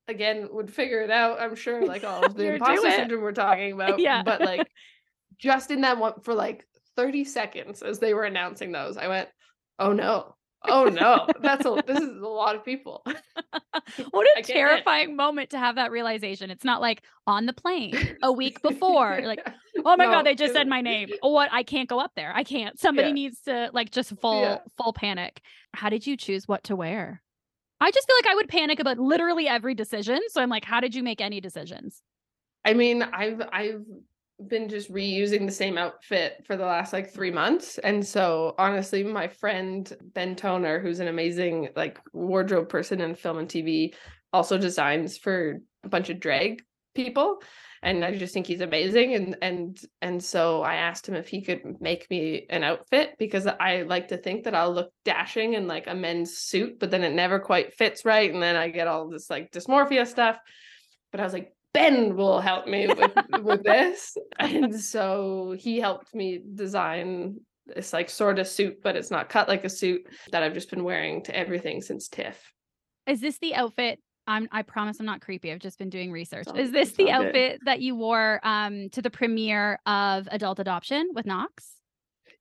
again 0.08 0.48
would 0.52 0.72
figure 0.72 1.00
it 1.00 1.10
out 1.10 1.40
i'm 1.40 1.56
sure 1.56 1.84
like 1.84 2.04
all 2.04 2.24
of 2.24 2.36
the 2.36 2.54
imposter 2.54 2.90
syndrome 2.92 3.22
we're 3.22 3.32
talking 3.32 3.72
about 3.72 3.98
Yeah. 3.98 4.22
but 4.22 4.40
like 4.40 4.68
just 5.36 5.72
in 5.72 5.80
that 5.80 5.98
one 5.98 6.20
for 6.22 6.32
like 6.32 6.64
30 6.96 7.24
seconds 7.24 7.82
as 7.82 7.98
they 7.98 8.14
were 8.14 8.24
announcing 8.24 8.72
those. 8.72 8.96
I 8.96 9.08
went 9.08 9.28
oh 9.78 9.92
no. 9.92 10.34
Oh 10.68 10.84
no. 10.84 11.26
That's 11.42 11.64
a 11.64 11.82
this 11.86 12.00
is 12.00 12.08
a 12.22 12.26
lot 12.26 12.56
of 12.56 12.64
people. 12.64 13.04
What 14.10 14.26
a 14.36 14.40
it. 14.40 14.46
terrifying 14.46 15.14
moment 15.14 15.50
to 15.50 15.58
have 15.58 15.76
that 15.76 15.90
realization. 15.92 16.50
It's 16.50 16.64
not 16.64 16.80
like 16.80 17.02
on 17.26 17.46
the 17.46 17.52
plane 17.52 18.16
a 18.22 18.32
week 18.32 18.60
before 18.70 19.20
like 19.22 19.46
oh 19.84 19.96
my 19.96 20.06
No, 20.06 20.10
god 20.12 20.26
they 20.26 20.34
just 20.34 20.54
said 20.54 20.66
my 20.66 20.80
name. 20.80 21.10
Oh, 21.22 21.30
what? 21.30 21.50
I 21.52 21.62
can't 21.62 21.88
go 21.88 22.00
up 22.00 22.10
there. 22.16 22.32
I 22.34 22.42
can't. 22.42 22.78
Somebody 22.80 23.08
Yeah. 23.08 23.14
needs 23.14 23.40
to 23.42 23.70
like 23.72 23.90
just 23.90 24.12
full 24.20 24.42
Yeah. 24.42 24.58
full 24.76 24.92
panic. 24.92 25.40
How 25.74 25.88
did 25.88 26.06
you 26.06 26.16
choose 26.16 26.48
what 26.48 26.64
to 26.64 26.74
wear? 26.76 27.22
I 27.80 27.90
just 27.90 28.06
feel 28.06 28.16
like 28.16 28.26
i 28.26 28.34
would 28.34 28.48
panic 28.48 28.80
about 28.80 28.98
literally 28.98 29.46
every 29.46 29.74
decision 29.74 30.18
so 30.28 30.40
i'm 30.40 30.48
like 30.48 30.64
how 30.64 30.80
did 30.80 30.94
you 30.94 31.02
make 31.02 31.20
any 31.20 31.40
decisions? 31.40 32.02
I 32.64 32.72
mean, 32.74 33.02
I've 33.02 33.40
I've 33.52 33.84
been 34.48 34.68
just 34.68 34.92
reusing 34.92 35.46
the 35.46 35.52
same 35.52 35.78
outfit 35.78 36.44
for 36.46 36.56
the 36.56 36.66
last 36.66 36.92
like 36.92 37.12
three 37.12 37.30
months. 37.30 37.78
And 37.78 38.06
so 38.06 38.54
honestly, 38.58 39.02
my 39.02 39.28
friend 39.28 39.90
Ben 40.00 40.36
Toner, 40.36 40.78
who's 40.78 41.00
an 41.00 41.08
amazing 41.08 41.70
like 41.74 41.98
wardrobe 42.12 42.68
person 42.68 43.00
in 43.00 43.14
film 43.14 43.38
and 43.38 43.48
TV, 43.48 43.94
also 44.32 44.58
designs 44.58 45.16
for 45.16 45.60
a 45.84 45.88
bunch 45.88 46.10
of 46.10 46.20
drag 46.20 46.62
people. 46.94 47.42
And 47.82 48.04
I 48.04 48.16
just 48.16 48.34
think 48.34 48.46
he's 48.46 48.60
amazing. 48.60 49.14
And 49.14 49.36
and 49.40 49.80
and 50.02 50.22
so 50.22 50.62
I 50.62 50.76
asked 50.76 51.08
him 51.08 51.14
if 51.14 51.28
he 51.28 51.42
could 51.42 51.80
make 51.80 52.10
me 52.10 52.46
an 52.50 52.64
outfit 52.64 53.14
because 53.18 53.46
I 53.46 53.82
like 53.82 54.08
to 54.08 54.16
think 54.16 54.44
that 54.44 54.54
I'll 54.54 54.72
look 54.72 54.90
dashing 55.04 55.54
in 55.54 55.66
like 55.66 55.86
a 55.86 55.94
men's 55.94 56.36
suit, 56.36 56.78
but 56.78 56.90
then 56.90 57.04
it 57.04 57.14
never 57.14 57.38
quite 57.38 57.74
fits 57.74 58.04
right. 58.04 58.32
And 58.32 58.42
then 58.42 58.56
I 58.56 58.68
get 58.68 58.88
all 58.88 59.08
this 59.08 59.30
like 59.30 59.52
dysmorphia 59.52 60.06
stuff. 60.06 60.38
But 61.12 61.20
I 61.20 61.24
was 61.24 61.32
like, 61.32 61.52
Ben 61.76 62.16
will 62.16 62.40
help 62.40 62.66
me 62.66 62.86
with, 62.88 63.42
with 63.42 63.62
this. 63.62 64.16
And 64.38 64.78
so 64.78 65.54
he 65.58 65.78
helped 65.78 66.14
me 66.14 66.40
design 66.54 67.40
this 67.66 67.92
like 67.92 68.08
sort 68.08 68.38
of 68.38 68.46
suit, 68.46 68.78
but 68.82 68.96
it's 68.96 69.10
not 69.10 69.28
cut 69.28 69.48
like 69.48 69.64
a 69.64 69.68
suit 69.68 70.06
that 70.32 70.42
I've 70.42 70.54
just 70.54 70.70
been 70.70 70.84
wearing 70.84 71.22
to 71.24 71.36
everything 71.36 71.82
since 71.82 72.08
TIFF. 72.08 72.40
is 73.06 73.20
this 73.20 73.38
the 73.38 73.54
outfit 73.54 74.00
I'm, 74.28 74.48
I 74.50 74.62
promise 74.62 74.98
I'm 74.98 75.06
not 75.06 75.20
creepy. 75.20 75.52
I've 75.52 75.60
just 75.60 75.78
been 75.78 75.90
doing 75.90 76.10
research. 76.10 76.48
Is 76.56 76.72
this 76.72 76.92
the 76.92 77.12
outfit 77.12 77.60
that 77.64 77.80
you 77.80 77.94
wore 77.94 78.40
um, 78.42 78.88
to 78.90 79.00
the 79.00 79.10
premiere 79.10 79.78
of 79.86 80.28
Adult 80.32 80.58
Adoption 80.58 81.10
with 81.14 81.26
Knox? 81.26 81.74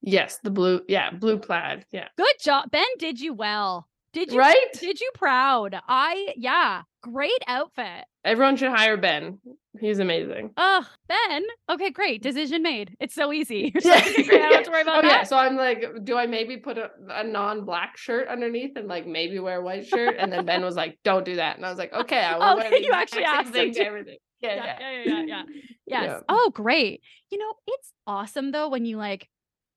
Yes, 0.02 0.40
the 0.44 0.50
blue, 0.50 0.82
yeah, 0.88 1.12
blue 1.12 1.38
plaid. 1.38 1.86
Yeah. 1.92 2.08
Good 2.18 2.36
job. 2.42 2.72
Ben 2.72 2.86
did 2.98 3.20
you 3.20 3.34
well. 3.34 3.88
Did 4.14 4.32
you 4.32 4.40
Right? 4.40 4.74
did 4.80 5.02
you 5.02 5.12
proud? 5.14 5.80
I 5.88 6.34
yeah, 6.38 6.84
great 7.12 7.44
outfit. 7.48 8.06
Everyone 8.24 8.58
should 8.58 8.72
hire 8.72 8.98
Ben. 8.98 9.40
He's 9.80 10.00
amazing. 10.00 10.52
Ugh, 10.58 10.86
Ben. 11.08 11.44
Okay, 11.70 11.92
great. 11.92 12.24
Decision 12.24 12.64
made. 12.64 12.96
It's 13.00 13.14
so 13.14 13.32
easy. 13.32 13.72
Yeah. 13.84 14.04
so. 14.04 14.24
don't 14.24 14.72
worry 14.72 14.82
about 14.82 15.00
oh, 15.00 15.02
that. 15.08 15.12
Yeah. 15.12 15.24
So 15.24 15.38
I'm 15.38 15.56
like, 15.56 15.86
do 16.04 16.18
I 16.18 16.26
maybe 16.26 16.58
put 16.58 16.78
a, 16.78 16.90
a 17.10 17.24
non-black 17.24 17.98
shirt 17.98 18.28
underneath 18.28 18.76
and 18.76 18.88
like 18.88 19.06
maybe 19.06 19.38
wear 19.38 19.60
a 19.60 19.64
white 19.64 19.86
shirt? 19.94 20.16
And 20.18 20.32
then 20.32 20.46
Ben 20.46 20.64
was 20.64 20.76
like, 20.76 20.98
don't 21.04 21.26
do 21.26 21.36
that. 21.36 21.58
And 21.58 21.66
I 21.66 21.70
was 21.70 21.78
like, 21.78 21.94
okay, 21.94 22.20
I 22.20 22.38
will 22.38 22.44
Oh, 22.44 22.56
wear 22.58 22.76
you 22.76 22.92
actually 22.92 23.26
asked 23.26 23.52
thing 23.52 23.74
to 23.74 23.86
everything. 23.86 24.18
Yeah, 24.42 24.56
yeah, 24.56 24.66
yeah. 24.66 24.78
yeah, 24.80 24.92
yeah, 24.92 25.04
yeah, 25.06 25.26
yeah. 25.26 25.44
Yes. 25.88 26.04
Yeah. 26.06 26.20
Oh, 26.28 26.52
great. 26.54 27.02
You 27.30 27.38
know, 27.38 27.54
it's 27.68 27.94
awesome 28.08 28.52
though 28.52 28.70
when 28.70 28.86
you 28.86 28.98
like 28.98 29.30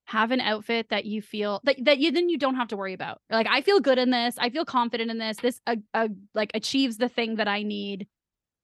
have 0.09 0.31
an 0.31 0.41
outfit 0.41 0.89
that 0.89 1.05
you 1.05 1.21
feel 1.21 1.61
that 1.65 1.77
that 1.85 1.99
you 1.99 2.11
then 2.11 2.31
you 2.31 2.39
don't 2.39 2.55
have 2.55 2.69
to 2.69 2.77
worry 2.79 2.95
about. 2.95 3.21
Like 3.31 3.47
I 3.47 3.61
feel 3.61 3.79
good 3.79 3.99
in 3.99 4.09
this. 4.11 4.37
I 4.39 4.49
feel 4.49 4.65
confident 4.65 5.11
in 5.11 5.19
this. 5.19 5.37
This 5.37 5.61
uh, 5.67 5.77
uh, 5.93 6.09
like 6.35 6.51
achieves 6.55 6.97
the 6.97 7.11
thing 7.11 7.37
that 7.37 7.47
I 7.49 7.63
need. 7.63 8.09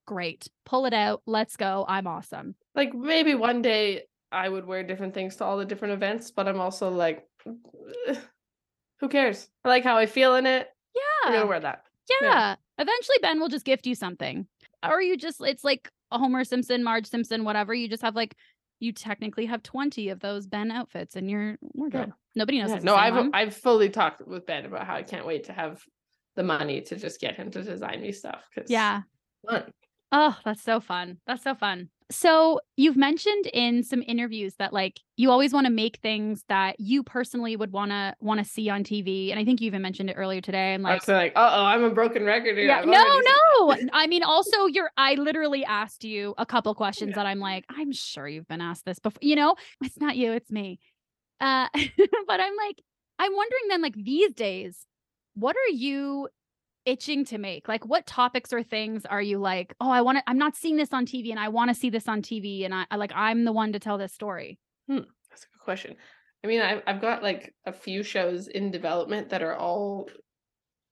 Great. 0.07 0.49
Pull 0.65 0.87
it 0.87 0.95
out. 0.95 1.23
Let's 1.27 1.57
go. 1.57 1.85
I'm 1.87 2.07
awesome. 2.07 2.55
like 2.75 2.95
maybe 2.95 3.35
one 3.35 3.61
day 3.63 4.05
I 4.33 4.49
would 4.49 4.67
wear 4.67 4.83
different 4.83 5.13
things 5.15 5.37
to 5.37 5.45
all 5.45 5.59
the 5.59 5.65
different 5.67 5.95
events, 5.95 6.31
but 6.31 6.49
I'm 6.49 6.61
also 6.61 6.91
like, 6.91 7.25
who 9.01 9.09
cares? 9.09 9.49
I 9.65 9.69
like 9.69 9.85
how 9.85 9.97
I 9.97 10.07
feel 10.07 10.35
in 10.37 10.47
it. 10.47 10.69
I'm 11.25 11.33
Yeah. 11.33 11.39
gonna 11.39 11.49
wear 11.49 11.61
that. 11.61 11.85
Yeah. 12.09 12.17
Yeah. 12.29 12.55
Eventually 12.79 13.19
Ben 13.23 13.39
will 13.41 13.49
just 13.49 13.65
gift 13.65 13.87
you 13.87 13.95
something. 13.95 14.47
Or 14.83 15.01
you 15.01 15.17
just 15.17 15.41
it's 15.41 15.65
like 15.65 15.91
a 16.11 16.19
Homer 16.19 16.45
Simpson, 16.45 16.83
Marge 16.85 17.07
Simpson, 17.07 17.45
whatever. 17.45 17.75
You 17.75 17.89
just 17.89 18.03
have 18.03 18.15
like 18.17 18.35
you 18.85 18.93
technically 18.93 19.47
have 19.47 19.63
20 19.63 20.11
of 20.11 20.21
those 20.21 20.47
Ben 20.47 20.71
outfits 20.71 21.17
in 21.17 21.29
your 21.29 21.59
wardrobe. 21.63 22.13
Nobody 22.37 22.61
knows. 22.61 22.71
Yeah, 22.71 22.81
No, 22.81 22.95
I've 22.97 23.15
one. 23.15 23.31
I've 23.35 23.57
fully 23.57 23.89
talked 23.91 24.27
with 24.27 24.47
Ben 24.47 24.67
about 24.67 24.87
how 24.87 24.95
I 24.97 25.03
can't 25.03 25.27
wait 25.27 25.45
to 25.45 25.53
have 25.53 25.83
the 26.37 26.43
money 26.43 26.81
to 26.83 26.97
just 26.97 27.21
get 27.21 27.37
him 27.37 27.51
to 27.53 27.63
design 27.63 28.03
me 28.03 28.13
stuff. 28.13 28.49
'cause 28.55 28.67
yeah. 28.69 29.03
fun. 29.49 29.71
Oh, 30.13 30.39
that's 30.45 30.63
so 30.63 30.81
fun. 30.81 31.21
That's 31.27 31.43
so 31.43 31.55
fun. 31.55 31.91
So, 32.11 32.61
you've 32.77 32.97
mentioned 32.97 33.47
in 33.47 33.83
some 33.83 34.03
interviews 34.07 34.55
that 34.59 34.73
like 34.75 35.01
you 35.17 35.31
always 35.31 35.53
want 35.55 35.67
to 35.67 35.73
make 35.73 35.99
things 36.03 36.45
that 36.49 36.79
you 36.79 37.03
personally 37.03 37.57
would 37.57 37.73
want 37.73 37.93
to 37.93 38.15
want 38.21 38.39
to 38.39 38.45
see 38.45 38.69
on 38.69 38.85
TV, 38.85 39.31
and 39.31 39.41
I 39.41 39.45
think 39.45 39.61
you 39.61 39.67
even 39.69 39.81
mentioned 39.81 40.11
it 40.11 40.15
earlier 40.15 40.43
today. 40.43 40.75
And 40.75 40.83
like, 40.83 41.07
like, 41.09 41.33
oh, 41.35 41.65
I'm 41.65 41.83
a 41.83 41.91
broken 41.91 42.25
record 42.25 42.59
here. 42.59 42.67
yeah, 42.67 42.81
I've 42.81 42.87
no, 42.87 42.93
already 42.93 43.87
no. 43.87 43.89
I 43.95 44.07
mean, 44.07 44.23
also, 44.23 44.67
you're. 44.67 44.91
I 44.97 45.15
literally 45.15 45.65
asked 45.65 46.05
you 46.05 46.35
a 46.37 46.45
couple 46.45 46.75
questions 46.75 47.11
Yeah. 47.11 47.17
that 47.17 47.27
I'm 47.27 47.41
like, 47.41 47.65
I'm 47.71 47.93
sure 47.93 48.29
you've 48.29 48.49
been 48.49 48.61
asked 48.61 48.85
this 48.85 48.99
before. 48.99 49.21
You 49.23 49.37
know, 49.37 49.55
it's 49.83 49.99
not 49.99 50.17
you, 50.17 50.33
it's 50.33 50.51
me. 50.51 50.81
Uh, 51.41 51.69
but 52.27 52.41
I'm 52.41 52.57
like, 52.57 52.83
I'm 53.19 53.35
wondering 53.35 53.63
then, 53.71 53.81
like 53.83 53.95
these 53.95 54.35
days, 54.35 54.85
what 55.35 55.57
are 55.57 55.73
you 55.73 56.29
itching 56.87 57.25
to 57.27 57.39
make? 57.39 57.69
Like, 57.69 57.87
what 57.87 58.07
topics 58.07 58.53
or 58.53 58.63
things 58.63 59.05
are 59.07 59.23
you 59.23 59.39
like? 59.39 59.75
Oh, 59.81 59.91
I 59.91 60.01
want 60.03 60.19
to. 60.19 60.25
I'm 60.27 60.39
not 60.39 60.57
seeing 60.57 60.77
this 60.77 60.93
on 60.93 61.07
TV, 61.07 61.31
and 61.31 61.41
I 61.41 61.49
want 61.49 61.71
to 61.71 61.75
see 61.75 61.91
this 61.91 62.09
on 62.09 62.23
TV, 62.23 62.65
and 62.65 62.75
I, 62.75 62.87
I 62.91 62.97
like, 62.97 63.13
I'm 63.15 63.45
the 63.45 63.53
one 63.53 63.73
to 63.73 63.79
tell 63.79 63.99
this 63.99 64.13
story. 64.13 64.59
Hmm, 64.89 65.01
that's 65.31 65.45
a 65.45 65.53
good 65.53 65.65
question. 65.65 65.97
I 66.45 66.47
mean, 66.47 66.61
I've 66.61 66.83
I've 66.87 67.01
got 67.01 67.23
like 67.23 67.55
a 67.65 67.73
few 67.73 68.03
shows 68.03 68.49
in 68.49 68.71
development 68.71 69.31
that 69.31 69.43
are 69.43 69.57
all 69.57 70.09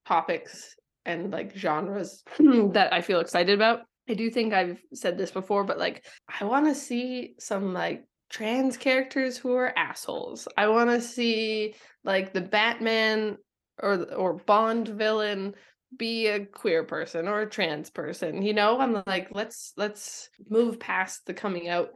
topics 0.07 0.75
and 1.05 1.31
like 1.31 1.57
genres 1.57 2.23
that 2.39 2.93
I 2.93 3.03
feel 3.03 3.21
excited 3.21 3.55
about. 3.55 3.81
I 4.09 4.15
do 4.15 4.31
think 4.31 4.53
I've 4.53 4.81
said 4.95 5.19
this 5.19 5.31
before, 5.31 5.65
but 5.65 5.79
like 5.79 6.05
I 6.41 6.45
want 6.45 6.67
to 6.67 6.75
see 6.75 7.35
some 7.39 7.73
like 7.73 8.05
trans 8.31 8.77
characters 8.77 9.37
who 9.37 9.55
are 9.55 9.77
assholes. 9.77 10.49
I 10.57 10.69
want 10.69 10.91
to 10.91 11.01
see 11.01 11.75
like 12.03 12.33
the 12.33 12.41
Batman 12.41 13.37
or 13.81 14.05
or 14.15 14.35
Bond 14.35 14.89
villain 14.89 15.55
be 15.97 16.27
a 16.29 16.45
queer 16.45 16.85
person 16.85 17.29
or 17.29 17.43
a 17.43 17.51
trans 17.51 17.91
person. 17.91 18.43
You 18.43 18.55
know, 18.55 18.81
I'm 18.81 19.03
like 19.07 19.29
let's 19.33 19.73
let's 19.77 20.29
move 20.49 20.81
past 20.81 21.27
the 21.27 21.35
coming 21.35 21.69
out 21.69 21.91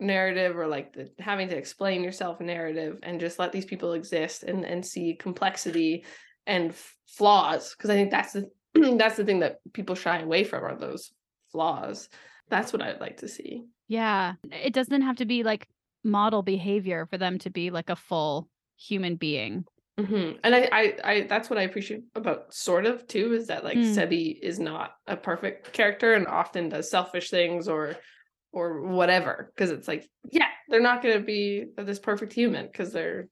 narrative 0.00 0.56
or 0.56 0.66
like 0.66 0.92
the 0.92 1.10
having 1.18 1.48
to 1.48 1.56
explain 1.56 2.02
yourself 2.02 2.40
narrative 2.40 2.98
and 3.02 3.20
just 3.20 3.38
let 3.38 3.52
these 3.52 3.64
people 3.64 3.92
exist 3.92 4.42
and 4.42 4.64
and 4.64 4.84
see 4.84 5.14
complexity 5.14 6.04
and 6.48 6.74
flaws 7.06 7.74
because 7.76 7.90
i 7.90 7.94
think 7.94 8.10
that's 8.10 8.32
the 8.32 8.50
that's 8.98 9.16
the 9.16 9.24
thing 9.24 9.38
that 9.38 9.60
people 9.72 9.94
shy 9.94 10.18
away 10.18 10.42
from 10.42 10.64
are 10.64 10.76
those 10.76 11.12
flaws 11.52 12.08
that's 12.48 12.72
what 12.72 12.82
i'd 12.82 13.00
like 13.00 13.18
to 13.18 13.28
see 13.28 13.64
Yeah, 13.88 14.34
it 14.50 14.72
doesn't 14.72 15.02
have 15.02 15.16
to 15.16 15.26
be 15.26 15.42
like 15.42 15.68
model 16.02 16.42
behavior 16.42 17.06
for 17.10 17.18
them 17.18 17.38
to 17.40 17.50
be 17.50 17.70
like 17.70 17.90
a 17.90 17.96
full 17.96 18.48
human 18.76 19.16
being. 19.16 19.64
Hmm 19.98 20.32
and 20.42 20.54
I, 20.54 20.68
I 20.72 20.94
i 21.04 21.26
that's 21.28 21.48
what 21.48 21.58
i 21.58 21.62
appreciate 21.62 22.02
about 22.16 22.52
sort 22.52 22.84
of 22.84 23.06
too 23.06 23.32
is 23.32 23.46
that 23.46 23.62
like 23.62 23.78
Mm. 23.78 23.94
Sabi 23.94 24.38
is 24.42 24.58
not 24.58 24.96
a 25.06 25.16
perfect 25.16 25.72
character 25.72 26.14
and 26.14 26.26
often 26.26 26.68
does 26.68 26.90
selfish 26.90 27.30
things 27.30 27.68
or 27.68 27.94
or 28.52 28.82
whatever 28.82 29.52
because 29.54 29.70
it's 29.70 29.86
like 29.86 30.08
yeah 30.32 30.48
they're 30.68 30.80
not 30.80 31.02
going 31.02 31.16
to 31.16 31.24
be 31.24 31.66
this 31.76 32.00
perfect 32.00 32.32
human 32.32 32.66
because 32.66 32.92
they're 32.92 33.28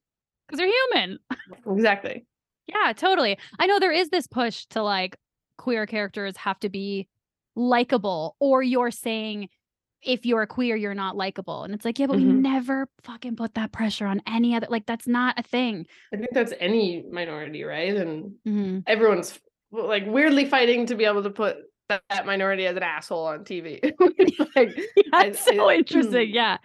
because 0.47 0.59
they're 0.59 0.73
human. 0.93 1.19
exactly 1.67 2.25
Yeah, 2.67 2.93
totally. 2.93 3.39
I 3.59 3.67
know 3.67 3.81
there 3.81 3.93
is 3.93 4.11
this 4.11 4.27
push 4.27 4.67
to 4.67 4.83
like 4.83 5.17
queer 5.59 5.87
characters 5.87 6.37
have 6.37 6.61
to 6.61 6.69
be 6.69 7.09
likable, 7.57 8.37
or 8.39 8.63
you're 8.63 8.91
saying 8.91 9.49
if 10.03 10.27
you're 10.27 10.47
queer, 10.47 10.77
you're 10.77 10.95
not 10.95 11.17
likable. 11.17 11.65
And 11.65 11.75
it's 11.75 11.85
like, 11.85 11.99
yeah, 11.99 12.07
but 12.07 12.17
we 12.17 12.25
Mhm. 12.25 12.41
never 12.41 12.89
fucking 13.05 13.37
put 13.37 13.55
that 13.55 13.73
pressure 13.73 14.07
on 14.07 14.21
any 14.27 14.55
other. 14.57 14.67
Like, 14.69 14.87
that's 14.87 15.07
not 15.07 15.39
a 15.39 15.43
thing. 15.43 15.87
I 16.13 16.17
think 16.17 16.31
that's 16.33 16.53
any 16.59 17.05
minority, 17.11 17.63
right? 17.65 17.95
And 17.95 18.35
Mhm. 18.47 18.83
everyone's 18.87 19.39
like 19.71 20.05
weirdly 20.07 20.45
fighting 20.45 20.87
to 20.87 20.95
be 20.97 21.05
able 21.05 21.23
to 21.23 21.31
put 21.31 21.57
that, 21.89 22.03
that 22.11 22.27
minority 22.27 22.67
as 22.67 22.77
an 22.77 22.83
asshole 22.83 23.27
on 23.27 23.45
TV. 23.45 23.81
like, 24.57 24.77
I- 25.13 25.25
That's 25.31 25.45
so 25.45 25.69
I- 25.69 25.77
interesting. 25.77 26.31
Yeah. 26.31 26.59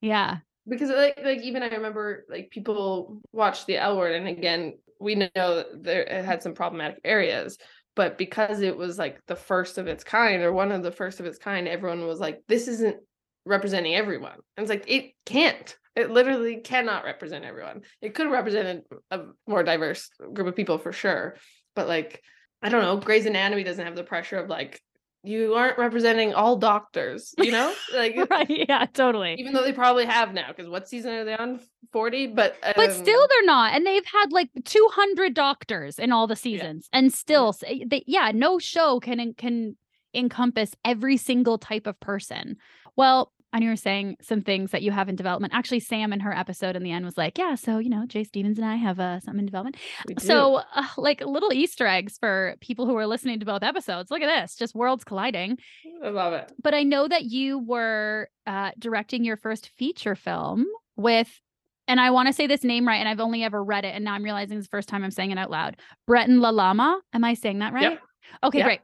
Yeah. 0.00 0.38
because 0.68 0.90
like 0.90 1.20
like 1.24 1.40
even 1.42 1.62
I 1.62 1.68
remember 1.68 2.24
like 2.28 2.50
people 2.50 3.20
watch 3.32 3.66
the 3.66 3.76
L 3.76 3.96
word 3.96 4.14
and 4.16 4.26
again 4.26 4.76
we 5.00 5.14
know 5.14 5.28
that 5.36 5.66
there 5.84 6.02
it 6.02 6.24
had 6.24 6.42
some 6.42 6.54
problematic 6.54 6.98
areas 7.04 7.56
but 7.96 8.16
because 8.16 8.60
it 8.60 8.76
was 8.76 8.98
like 8.98 9.20
the 9.26 9.34
first 9.34 9.78
of 9.78 9.88
its 9.88 10.04
kind 10.04 10.42
or 10.42 10.52
one 10.52 10.70
of 10.70 10.84
the 10.84 10.92
first 10.92 11.18
of 11.18 11.26
its 11.26 11.38
kind 11.38 11.66
everyone 11.66 12.06
was 12.06 12.20
like 12.20 12.42
this 12.46 12.68
isn't 12.68 12.98
representing 13.44 13.94
everyone. 13.94 14.38
And 14.56 14.64
it's 14.64 14.70
like 14.70 14.84
it 14.86 15.12
can't. 15.24 15.76
It 15.96 16.10
literally 16.10 16.58
cannot 16.58 17.04
represent 17.04 17.44
everyone. 17.44 17.82
It 18.02 18.14
could 18.14 18.30
represent 18.30 18.84
a 19.10 19.20
more 19.48 19.62
diverse 19.62 20.10
group 20.32 20.46
of 20.46 20.54
people 20.54 20.78
for 20.78 20.92
sure 20.92 21.36
but 21.76 21.86
like 21.86 22.22
I 22.62 22.70
don't 22.70 22.82
know 22.82 22.96
Grey's 22.96 23.26
Anatomy 23.26 23.62
doesn't 23.62 23.84
have 23.84 23.94
the 23.94 24.02
pressure 24.02 24.38
of 24.38 24.48
like 24.48 24.80
you 25.26 25.54
aren't 25.54 25.78
representing 25.78 26.32
all 26.34 26.56
doctors 26.56 27.34
you 27.38 27.50
know 27.50 27.72
like 27.94 28.16
Right. 28.30 28.66
Yeah, 28.68 28.86
totally. 28.86 29.34
even 29.38 29.52
though 29.52 29.62
they 29.62 29.72
probably 29.72 30.04
have 30.06 30.32
now 30.32 30.48
because 30.48 30.68
what 30.68 30.88
season 30.88 31.12
are 31.14 31.24
they 31.24 31.36
on 31.36 31.60
40 31.92 32.28
but 32.28 32.56
But 32.76 32.92
still, 32.92 33.20
um, 33.20 33.26
they're 33.30 33.46
not. 33.46 33.74
And 33.74 33.86
they've 33.86 34.04
had 34.04 34.32
like 34.32 34.50
200 34.64 35.34
doctors 35.34 35.98
in 35.98 36.12
all 36.12 36.26
the 36.26 36.36
seasons. 36.36 36.88
And 36.92 37.12
still, 37.12 37.56
eh, 37.66 37.84
they, 37.86 38.04
yeah, 38.06 38.32
no 38.34 38.58
show 38.58 39.00
can 39.00 39.34
can 39.34 39.76
encompass 40.14 40.74
every 40.84 41.16
single 41.16 41.58
type 41.58 41.86
of 41.86 41.98
person. 42.00 42.56
Well, 42.96 43.32
and 43.52 43.62
you 43.64 43.70
were 43.70 43.76
saying 43.76 44.16
some 44.20 44.42
things 44.42 44.70
that 44.72 44.82
you 44.82 44.90
have 44.90 45.08
in 45.08 45.16
development. 45.16 45.54
Actually, 45.54 45.80
Sam 45.80 46.12
in 46.12 46.20
her 46.20 46.32
episode 46.32 46.76
in 46.76 46.82
the 46.82 46.92
end 46.92 47.04
was 47.04 47.16
like, 47.16 47.38
"Yeah, 47.38 47.54
so 47.54 47.78
you 47.78 47.88
know, 47.88 48.04
J 48.06 48.24
Stevens 48.24 48.58
and 48.58 48.66
I 48.66 48.76
have 48.76 49.00
uh, 49.00 49.20
something 49.20 49.40
in 49.40 49.46
development." 49.46 49.76
So, 50.18 50.56
uh, 50.74 50.86
like 50.96 51.20
little 51.20 51.52
Easter 51.52 51.86
eggs 51.86 52.18
for 52.18 52.56
people 52.60 52.86
who 52.86 52.96
are 52.96 53.06
listening 53.06 53.40
to 53.40 53.46
both 53.46 53.62
episodes. 53.62 54.10
Look 54.10 54.22
at 54.22 54.42
this, 54.42 54.56
just 54.56 54.74
worlds 54.74 55.04
colliding. 55.04 55.58
i 56.04 56.08
love 56.08 56.32
it 56.32 56.52
But 56.62 56.74
I 56.74 56.82
know 56.82 57.08
that 57.08 57.24
you 57.24 57.58
were 57.58 58.28
uh, 58.46 58.72
directing 58.78 59.24
your 59.24 59.36
first 59.36 59.70
feature 59.78 60.14
film 60.14 60.66
with, 60.96 61.40
and 61.88 62.00
I 62.00 62.10
want 62.10 62.26
to 62.28 62.32
say 62.32 62.46
this 62.46 62.64
name 62.64 62.86
right, 62.86 62.96
and 62.96 63.08
I've 63.08 63.20
only 63.20 63.42
ever 63.44 63.62
read 63.62 63.84
it, 63.84 63.94
and 63.94 64.04
now 64.04 64.14
I'm 64.14 64.22
realizing 64.24 64.58
it's 64.58 64.66
the 64.66 64.70
first 64.70 64.88
time 64.88 65.04
I'm 65.04 65.10
saying 65.10 65.30
it 65.30 65.38
out 65.38 65.50
loud. 65.50 65.76
Breton 66.06 66.38
Lalama. 66.40 66.98
Am 67.12 67.24
I 67.24 67.34
saying 67.34 67.60
that 67.60 67.72
right? 67.72 67.98
Okay, 68.42 68.58
Yep. 68.58 68.66
great. 68.66 68.80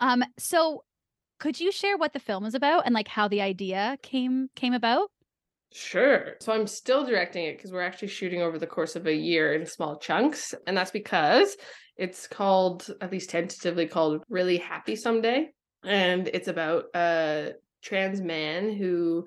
Um, 0.00 0.24
so 0.38 0.84
could 1.42 1.58
you 1.58 1.72
share 1.72 1.96
what 1.96 2.12
the 2.12 2.20
film 2.20 2.44
is 2.44 2.54
about 2.54 2.86
and 2.86 2.94
like 2.94 3.08
how 3.08 3.26
the 3.26 3.42
idea 3.42 3.98
came 4.00 4.48
came 4.54 4.72
about? 4.72 5.10
sure 5.74 6.34
so 6.38 6.52
i'm 6.52 6.66
still 6.66 7.02
directing 7.04 7.46
it 7.46 7.56
because 7.56 7.72
we're 7.72 7.80
actually 7.80 8.06
shooting 8.06 8.42
over 8.42 8.58
the 8.58 8.66
course 8.66 8.94
of 8.94 9.06
a 9.06 9.14
year 9.14 9.54
in 9.54 9.64
small 9.64 9.98
chunks 9.98 10.54
and 10.66 10.76
that's 10.76 10.90
because 10.90 11.56
it's 11.96 12.26
called 12.26 12.90
at 13.00 13.10
least 13.10 13.30
tentatively 13.30 13.86
called 13.86 14.22
really 14.28 14.58
happy 14.58 14.94
someday 14.94 15.48
and 15.82 16.28
it's 16.34 16.46
about 16.46 16.84
a 16.94 17.52
trans 17.80 18.20
man 18.20 18.70
who 18.70 19.26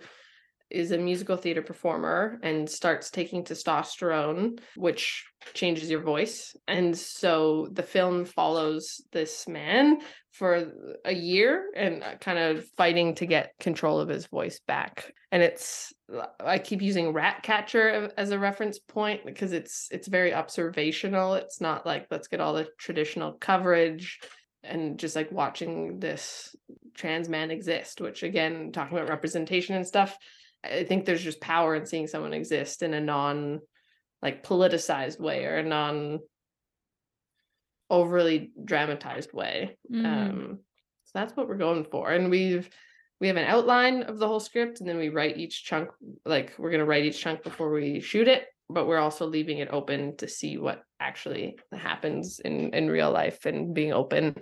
is 0.75 0.91
a 0.91 0.97
musical 0.97 1.37
theater 1.37 1.61
performer 1.61 2.37
and 2.43 2.69
starts 2.69 3.09
taking 3.09 3.43
testosterone, 3.43 4.59
which 4.75 5.25
changes 5.53 5.89
your 5.89 6.01
voice. 6.01 6.55
And 6.67 6.97
so 6.97 7.69
the 7.71 7.83
film 7.83 8.25
follows 8.25 9.01
this 9.13 9.47
man 9.47 9.99
for 10.31 10.71
a 11.05 11.13
year 11.13 11.71
and 11.75 12.03
uh, 12.03 12.15
kind 12.19 12.37
of 12.37 12.65
fighting 12.75 13.15
to 13.15 13.25
get 13.25 13.53
control 13.59 13.99
of 14.01 14.09
his 14.09 14.25
voice 14.27 14.59
back. 14.67 15.13
And 15.31 15.41
it's 15.41 15.93
I 16.39 16.59
keep 16.59 16.81
using 16.81 17.13
Ratcatcher 17.13 18.11
as 18.17 18.31
a 18.31 18.39
reference 18.39 18.77
point 18.77 19.25
because 19.25 19.53
it's 19.53 19.87
it's 19.91 20.09
very 20.09 20.33
observational. 20.33 21.35
It's 21.35 21.61
not 21.61 21.85
like 21.85 22.07
let's 22.11 22.27
get 22.27 22.41
all 22.41 22.53
the 22.53 22.67
traditional 22.77 23.33
coverage 23.33 24.19
and 24.61 24.99
just 24.99 25.15
like 25.15 25.31
watching 25.31 25.99
this 25.99 26.55
trans 26.95 27.29
man 27.29 27.51
exist, 27.51 28.01
which 28.01 28.23
again, 28.23 28.71
talking 28.71 28.97
about 28.97 29.09
representation 29.09 29.75
and 29.75 29.87
stuff, 29.87 30.17
I 30.65 30.83
think 30.83 31.05
there's 31.05 31.23
just 31.23 31.41
power 31.41 31.75
in 31.75 31.85
seeing 31.85 32.07
someone 32.07 32.33
exist 32.33 32.81
in 32.81 32.93
a 32.93 33.01
non 33.01 33.59
like 34.21 34.45
politicized 34.45 35.19
way 35.19 35.45
or 35.45 35.57
a 35.57 35.63
non 35.63 36.19
overly 37.89 38.51
dramatized 38.63 39.33
way. 39.33 39.77
Mm. 39.91 40.05
Um 40.05 40.59
so 41.05 41.11
that's 41.13 41.35
what 41.35 41.47
we're 41.47 41.57
going 41.57 41.85
for. 41.85 42.11
And 42.11 42.29
we've 42.29 42.69
we 43.21 43.27
have 43.27 43.37
an 43.37 43.47
outline 43.47 44.03
of 44.03 44.17
the 44.17 44.27
whole 44.27 44.39
script 44.39 44.79
and 44.79 44.89
then 44.89 44.97
we 44.97 45.09
write 45.09 45.37
each 45.37 45.63
chunk 45.63 45.89
like 46.25 46.53
we're 46.57 46.71
gonna 46.71 46.85
write 46.85 47.05
each 47.05 47.21
chunk 47.21 47.43
before 47.43 47.71
we 47.71 47.99
shoot 47.99 48.27
it, 48.27 48.45
but 48.69 48.87
we're 48.87 48.97
also 48.97 49.25
leaving 49.25 49.59
it 49.59 49.69
open 49.71 50.17
to 50.17 50.27
see 50.27 50.57
what 50.57 50.83
actually 50.99 51.57
happens 51.71 52.39
in 52.39 52.73
in 52.73 52.89
real 52.89 53.11
life 53.11 53.45
and 53.45 53.73
being 53.73 53.93
open 53.93 54.35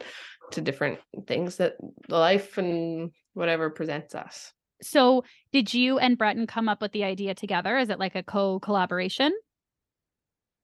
to 0.52 0.62
different 0.62 1.00
things 1.28 1.58
that 1.58 1.74
life 2.10 2.58
and 2.58 3.12
whatever 3.34 3.70
presents 3.70 4.16
us. 4.16 4.54
So 4.82 5.24
did 5.52 5.74
you 5.74 6.00
and 6.00 6.18
Breton 6.18 6.48
come 6.48 6.68
up 6.68 6.82
with 6.82 6.92
the 6.92 7.04
idea 7.04 7.36
together? 7.36 7.78
Is 7.78 7.90
it 7.90 8.00
like 8.00 8.16
a 8.16 8.24
co-collaboration? 8.24 9.32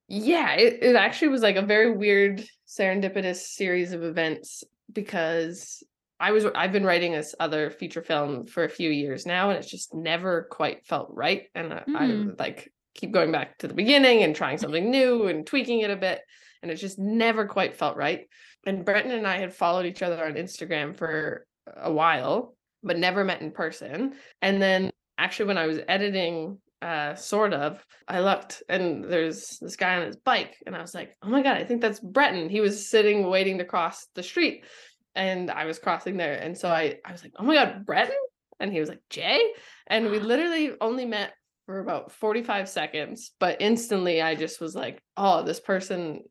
Yeah, 0.08 0.54
it, 0.56 0.80
it 0.82 0.96
actually 0.96 1.30
was 1.30 1.44
like 1.44 1.56
a 1.56 1.62
very 1.62 1.96
weird 1.96 2.44
serendipitous 2.68 3.38
series 3.38 3.94
of 3.94 4.04
events 4.04 4.64
because 4.92 5.84
I 6.20 6.32
was 6.32 6.46
I've 6.56 6.72
been 6.72 6.84
writing 6.86 7.12
this 7.14 7.36
other 7.40 7.70
feature 7.70 8.02
film 8.02 8.46
for 8.48 8.64
a 8.64 8.70
few 8.70 8.90
years 8.90 9.26
now 9.26 9.50
and 9.50 9.60
it's 9.60 9.70
just 9.70 9.94
never 9.94 10.48
quite 10.50 10.86
felt 10.86 11.10
right 11.14 11.44
and 11.56 11.74
I, 11.74 11.84
Mm. 11.88 12.32
I 12.40 12.44
like 12.44 12.74
keep 12.96 13.12
going 13.12 13.32
back 13.32 13.58
to 13.60 13.68
the 13.68 13.74
beginning 13.74 14.24
and 14.24 14.36
trying 14.36 14.58
something 14.58 14.90
new 14.90 15.28
and 15.28 15.46
tweaking 15.46 15.82
it 15.82 15.92
a 15.92 15.96
bit 15.96 16.22
and 16.62 16.72
it 16.72 16.76
just 16.76 17.00
never 17.00 17.46
quite 17.48 17.78
felt 17.78 17.96
right. 17.96 18.28
And 18.66 18.84
Breton 18.84 19.12
and 19.12 19.26
I 19.26 19.38
had 19.38 19.54
followed 19.54 19.86
each 19.86 20.02
other 20.02 20.26
on 20.26 20.34
Instagram 20.34 20.96
for 20.98 21.46
a 21.78 21.92
while 21.92 22.56
but 22.84 22.98
never 22.98 23.24
met 23.24 23.42
in 23.42 23.52
person. 23.52 24.14
And 24.42 24.62
then 24.62 24.92
actually 25.18 25.48
when 25.48 25.58
I 25.58 25.68
was 25.68 25.80
editing 25.88 26.58
uh 26.82 27.14
sort 27.14 27.52
of 27.52 27.86
i 28.08 28.22
looked 28.22 28.64
and 28.70 29.04
there's 29.04 29.58
this 29.60 29.76
guy 29.76 29.98
on 29.98 30.08
his 30.08 30.16
bike 30.16 30.56
and 30.66 30.74
i 30.74 30.80
was 30.80 30.96
like 30.96 31.14
oh 31.22 31.28
my 31.28 31.44
god 31.44 31.58
i 31.58 31.64
think 31.66 31.82
that's 31.82 32.00
breton. 32.00 32.48
He 32.48 32.62
was 32.62 32.90
sitting 32.90 33.30
waiting 33.30 33.58
to 33.58 33.66
cross 33.66 34.08
the 34.16 34.24
street 34.24 34.64
and 35.14 35.52
i 35.52 35.66
was 35.66 35.78
crossing 35.78 36.16
there 36.16 36.36
and 36.36 36.58
so 36.58 36.70
i 36.70 36.98
i 37.04 37.12
was 37.12 37.22
like 37.22 37.34
oh 37.38 37.44
my 37.44 37.56
god 37.56 37.86
breton? 37.86 38.16
And 38.62 38.72
he 38.72 38.80
was 38.80 38.88
like 38.88 39.02
J? 39.10 39.42
And 39.88 40.10
we 40.10 40.20
literally 40.20 40.72
only 40.80 41.04
met 41.04 41.34
for 41.66 41.80
about 41.80 42.14
45 42.14 42.70
seconds 42.70 43.32
but 43.42 43.58
instantly 43.60 44.22
i 44.22 44.34
just 44.36 44.62
was 44.62 44.74
like 44.74 45.02
oh 45.18 45.44
this 45.44 45.60
person 45.60 46.22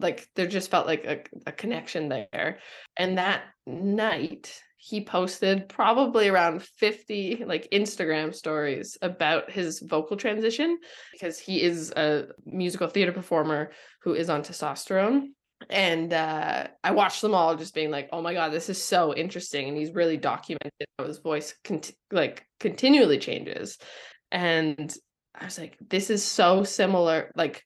like 0.00 0.26
there 0.34 0.46
just 0.46 0.70
felt 0.70 0.86
like 0.86 1.04
a, 1.04 1.20
a 1.46 1.52
connection 1.52 2.08
there. 2.08 2.58
And 2.96 3.18
that 3.18 3.42
night 3.66 4.60
he 4.84 5.04
posted 5.04 5.68
probably 5.68 6.26
around 6.26 6.60
50 6.60 7.44
like 7.46 7.68
Instagram 7.70 8.34
stories 8.34 8.98
about 9.00 9.48
his 9.48 9.78
vocal 9.78 10.16
transition 10.16 10.76
because 11.12 11.38
he 11.38 11.62
is 11.62 11.92
a 11.92 12.26
musical 12.44 12.88
theater 12.88 13.12
performer 13.12 13.70
who 14.00 14.14
is 14.14 14.28
on 14.28 14.42
testosterone. 14.42 15.28
And 15.70 16.12
uh, 16.12 16.66
I 16.82 16.90
watched 16.90 17.22
them 17.22 17.32
all 17.32 17.54
just 17.54 17.76
being 17.76 17.92
like 17.92 18.08
oh 18.12 18.22
my 18.22 18.34
god 18.34 18.50
this 18.50 18.68
is 18.68 18.82
so 18.82 19.14
interesting. 19.14 19.68
And 19.68 19.78
he's 19.78 19.94
really 19.94 20.16
documented 20.16 20.72
how 20.98 21.06
his 21.06 21.18
voice 21.18 21.54
cont- 21.62 21.92
like 22.10 22.44
continually 22.58 23.18
changes. 23.18 23.78
And 24.32 24.92
I 25.32 25.44
was 25.44 25.60
like 25.60 25.78
this 25.80 26.10
is 26.10 26.24
so 26.24 26.64
similar 26.64 27.30
like 27.36 27.62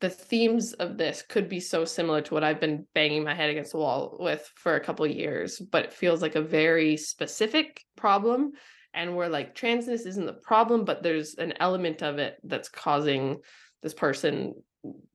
the 0.00 0.10
themes 0.10 0.72
of 0.74 0.96
this 0.96 1.22
could 1.22 1.48
be 1.48 1.60
so 1.60 1.84
similar 1.84 2.22
to 2.22 2.34
what 2.34 2.44
I've 2.44 2.60
been 2.60 2.86
banging 2.94 3.24
my 3.24 3.34
head 3.34 3.50
against 3.50 3.72
the 3.72 3.78
wall 3.78 4.16
with 4.18 4.50
for 4.56 4.74
a 4.74 4.80
couple 4.80 5.06
years, 5.06 5.58
but 5.58 5.84
it 5.84 5.92
feels 5.92 6.22
like 6.22 6.36
a 6.36 6.42
very 6.42 6.96
specific 6.96 7.84
problem. 7.96 8.52
And 8.92 9.14
where 9.14 9.28
like 9.28 9.54
transness 9.54 10.04
isn't 10.06 10.26
the 10.26 10.32
problem, 10.32 10.84
but 10.84 11.02
there's 11.02 11.34
an 11.36 11.54
element 11.60 12.02
of 12.02 12.18
it 12.18 12.38
that's 12.42 12.68
causing 12.68 13.38
this 13.82 13.94
person 13.94 14.54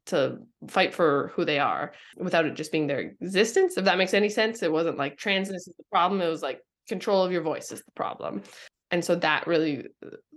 to 0.05 0.38
fight 0.69 0.93
for 0.93 1.31
who 1.36 1.43
they 1.43 1.59
are 1.59 1.93
without 2.15 2.45
it 2.45 2.53
just 2.53 2.71
being 2.71 2.88
their 2.88 2.99
existence. 2.99 3.75
If 3.77 3.86
that 3.86 3.97
makes 3.97 4.13
any 4.13 4.29
sense, 4.29 4.63
it 4.63 4.71
wasn't 4.71 4.97
like 4.97 5.17
transness 5.17 5.55
is 5.55 5.73
the 5.77 5.83
problem. 5.91 6.21
It 6.21 6.29
was 6.29 6.41
like 6.41 6.61
control 6.88 7.23
of 7.23 7.31
your 7.31 7.41
voice 7.41 7.71
is 7.71 7.83
the 7.83 7.91
problem. 7.95 8.43
And 8.91 9.03
so 9.03 9.15
that 9.15 9.47
really 9.47 9.88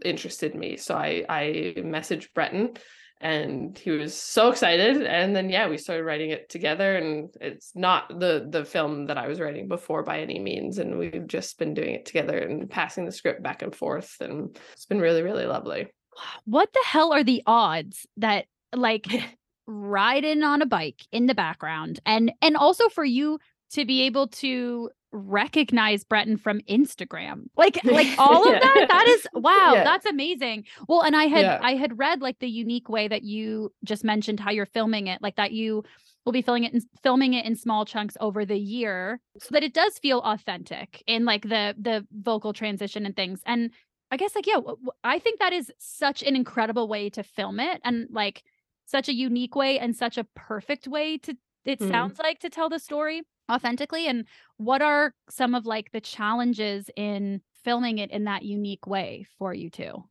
interested 0.05 0.55
me. 0.55 0.77
So 0.79 0.95
I 0.95 1.25
I 1.29 1.75
messaged 1.77 2.33
Breton 2.35 2.75
and 3.21 3.77
he 3.77 3.91
was 3.91 4.15
so 4.15 4.51
excited 4.51 5.03
and 5.03 5.35
then 5.35 5.51
yeah 5.51 5.69
we 5.69 5.77
started 5.77 6.05
writing 6.05 6.31
it 6.31 6.49
together 6.49 6.97
and 6.97 7.31
it's 7.41 7.73
not 7.75 8.09
the 8.21 8.47
the 8.51 8.65
film 8.65 9.07
that 9.07 9.19
i 9.19 9.27
was 9.27 9.41
writing 9.41 9.67
before 9.67 10.03
by 10.03 10.21
any 10.21 10.39
means 10.39 10.79
and 10.79 10.99
we've 10.99 11.27
just 11.27 11.59
been 11.59 11.75
doing 11.75 11.95
it 11.95 12.07
together 12.07 12.39
and 12.39 12.71
passing 12.71 13.05
the 13.05 13.13
script 13.13 13.43
back 13.43 13.63
and 13.63 13.75
forth 13.75 14.17
and 14.21 14.57
it's 14.73 14.87
been 14.87 15.01
really 15.01 15.23
really 15.23 15.47
lovely. 15.47 15.89
What 16.45 16.73
the 16.73 16.83
hell 16.85 17.13
are 17.13 17.25
the 17.25 17.43
odds 17.47 18.07
that 18.17 18.47
like 18.75 19.07
riding 19.67 20.43
on 20.43 20.63
a 20.63 20.67
bike 20.67 21.07
in 21.13 21.27
the 21.27 21.35
background 21.35 22.01
and 22.07 22.33
and 22.41 22.57
also 22.57 22.89
for 22.89 23.05
you 23.05 23.39
to 23.73 23.85
be 23.85 24.03
able 24.03 24.29
to 24.29 24.91
recognize 25.13 26.05
Breton 26.05 26.37
from 26.37 26.61
Instagram. 26.63 27.45
Like 27.57 27.79
like 27.85 28.07
all 28.19 28.47
of 28.47 28.53
Yeah. 28.55 28.61
that 28.61 28.87
that 28.89 29.07
is 29.09 29.27
wow, 29.35 29.73
Yeah. 29.75 29.85
that's 29.85 30.07
amazing. 30.07 30.65
Well, 30.89 31.03
and 31.03 31.17
I 31.17 31.25
had 31.25 31.43
Yeah. 31.43 31.59
I 31.63 31.75
had 31.75 31.99
read 31.99 32.21
like 32.21 32.39
the 32.39 32.49
unique 32.49 32.89
way 32.89 33.09
that 33.09 33.23
you 33.23 33.73
just 33.85 34.05
mentioned 34.05 34.41
how 34.41 34.51
you're 34.51 34.67
filming 34.67 35.07
it, 35.07 35.23
like 35.23 35.37
that 35.37 35.53
you 35.53 35.85
will 36.25 36.33
be 36.33 36.43
filming 36.43 36.65
it 36.65 36.75
in, 36.75 36.81
filming 37.03 37.35
it 37.35 37.47
in 37.47 37.55
small 37.57 37.85
chunks 37.85 38.17
over 38.21 38.45
the 38.45 38.59
year 38.59 39.21
so 39.41 39.49
that 39.53 39.63
it 39.65 39.73
does 39.73 39.99
feel 39.99 40.21
authentic 40.21 41.03
in 41.07 41.25
like 41.25 41.43
the 41.43 41.75
the 41.79 42.07
vocal 42.13 42.53
transition 42.53 43.07
and 43.07 43.17
things. 43.17 43.41
And 43.47 43.71
I 44.11 44.17
guess 44.17 44.35
like 44.35 44.47
yeah, 44.47 44.61
I 45.05 45.19
think 45.19 45.39
that 45.41 45.53
is 45.53 45.73
such 45.79 46.23
an 46.23 46.35
incredible 46.37 46.89
way 46.89 47.11
to 47.11 47.23
film 47.23 47.61
it 47.61 47.81
and 47.85 48.09
like 48.11 48.43
such 48.87 49.09
a 49.09 49.15
unique 49.15 49.55
way 49.55 49.79
and 49.79 49.95
such 49.95 50.17
a 50.17 50.25
perfect 50.35 50.87
way 50.89 51.19
to 51.19 51.35
it 51.65 51.79
Mhm. 51.81 51.91
sounds 51.91 52.19
like 52.19 52.39
to 52.41 52.49
tell 52.49 52.71
the 52.71 52.79
story 52.79 53.23
authentically 53.51 54.07
and 54.07 54.27
what 54.57 54.83
are 54.83 55.15
some 55.31 55.55
of 55.55 55.67
like 55.67 55.91
the 55.93 56.01
challenges 56.01 56.91
in 56.97 57.41
filming 57.65 57.99
it 57.99 58.11
in 58.11 58.25
that 58.25 58.45
unique 58.45 58.87
way 58.87 59.27
for 59.39 59.53
you 59.55 59.71
two 59.71 60.05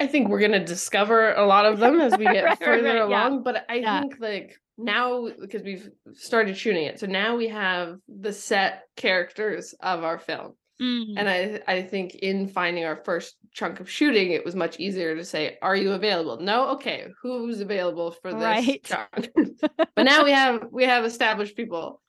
i 0.00 0.06
think 0.06 0.28
we're 0.28 0.38
going 0.38 0.52
to 0.52 0.64
discover 0.64 1.32
a 1.34 1.46
lot 1.46 1.66
of 1.66 1.78
them 1.80 2.00
as 2.00 2.16
we 2.16 2.26
get 2.28 2.44
Right, 2.44 2.58
further 2.58 2.88
right, 2.88 2.96
yeah. 2.96 3.04
along 3.04 3.42
but 3.42 3.64
i 3.68 3.80
Yeah. 3.80 4.00
think 4.00 4.16
like 4.20 4.56
now 4.76 5.28
because 5.40 5.62
we've 5.62 5.90
started 6.14 6.56
shooting 6.56 6.84
it 6.84 7.00
so 7.00 7.06
now 7.06 7.36
we 7.36 7.48
have 7.48 7.98
the 8.08 8.32
set 8.32 8.84
characters 8.96 9.74
of 9.80 10.04
our 10.04 10.18
film 10.18 10.54
Mm, 10.80 11.18
And 11.18 11.28
I 11.28 11.60
I 11.66 11.82
think 11.82 12.14
in 12.14 12.46
finding 12.46 12.84
our 12.84 13.02
first 13.04 13.34
chunk 13.50 13.80
of 13.80 13.90
shooting, 13.90 14.30
it 14.30 14.44
was 14.44 14.54
much 14.54 14.78
easier 14.78 15.16
to 15.16 15.24
say, 15.24 15.58
"Are 15.60 15.74
you 15.74 15.90
available?" 15.92 16.38
No, 16.40 16.68
okay, 16.76 17.08
who's 17.20 17.60
available 17.60 18.12
for 18.12 18.32
this 18.32 18.64
Right. 18.64 18.88
but 19.96 20.04
now 20.04 20.24
we 20.24 20.30
have 20.42 20.68
we 20.70 20.84
have 20.84 21.04
established 21.04 21.56
people, 21.56 22.00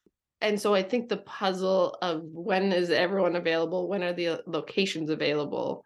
and 0.42 0.60
so 0.60 0.74
I 0.74 0.84
think 0.84 1.10
the 1.10 1.18
puzzle 1.18 1.98
of 2.02 2.22
when 2.24 2.72
is 2.72 2.90
everyone 2.90 3.36
available, 3.36 3.88
when 3.88 4.04
are 4.04 4.14
the 4.14 4.42
locations 4.46 5.10
available, 5.10 5.84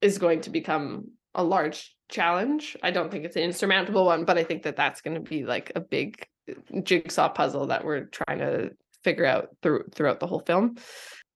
is 0.00 0.18
going 0.18 0.40
to 0.42 0.50
become 0.50 1.10
a 1.34 1.44
large 1.44 1.94
challenge. 2.10 2.76
I 2.82 2.90
don't 2.90 3.10
think 3.10 3.24
it's 3.24 3.36
an 3.36 3.42
insurmountable 3.42 4.06
one, 4.06 4.24
but 4.24 4.38
I 4.38 4.44
think 4.44 4.62
that 4.62 4.76
that's 4.76 5.02
going 5.02 5.14
to 5.14 5.20
be 5.20 5.44
like 5.44 5.72
a 5.74 5.80
big 5.80 6.26
uh, 6.50 6.80
jigsaw 6.82 7.28
puzzle 7.28 7.66
that 7.68 7.84
we're 7.84 8.06
trying 8.06 8.38
to 8.38 8.70
figure 9.04 9.26
out 9.26 9.48
through 9.62 9.84
throughout 9.94 10.20
the 10.20 10.26
whole 10.26 10.40
film. 10.40 10.76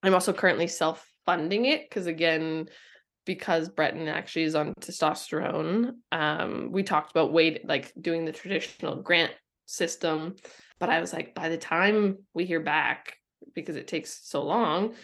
I'm 0.03 0.15
also 0.15 0.33
currently 0.33 0.67
self 0.67 1.07
funding 1.27 1.67
it 1.67 1.89
because 1.89 2.07
again, 2.07 2.69
because 3.27 3.69
Breton 3.69 4.09
actually 4.09 4.45
is 4.45 4.55
on 4.55 4.75
testosterone, 4.81 5.93
um, 6.13 6.71
we 6.73 6.83
talked 6.83 7.11
about 7.11 7.33
wait 7.33 7.67
like 7.67 7.93
doing 8.01 8.25
the 8.25 8.33
traditional 8.33 8.97
grant 9.03 9.33
system, 9.67 10.37
but 10.79 10.91
I 10.91 11.01
was 11.01 11.13
like, 11.13 11.35
by 11.35 11.49
the 11.49 11.57
time 11.57 12.19
we 12.35 12.45
hear 12.45 12.61
back, 12.61 13.17
because 13.55 13.77
it 13.77 13.89
takes 13.89 14.21
so 14.29 14.43
long, 14.43 14.95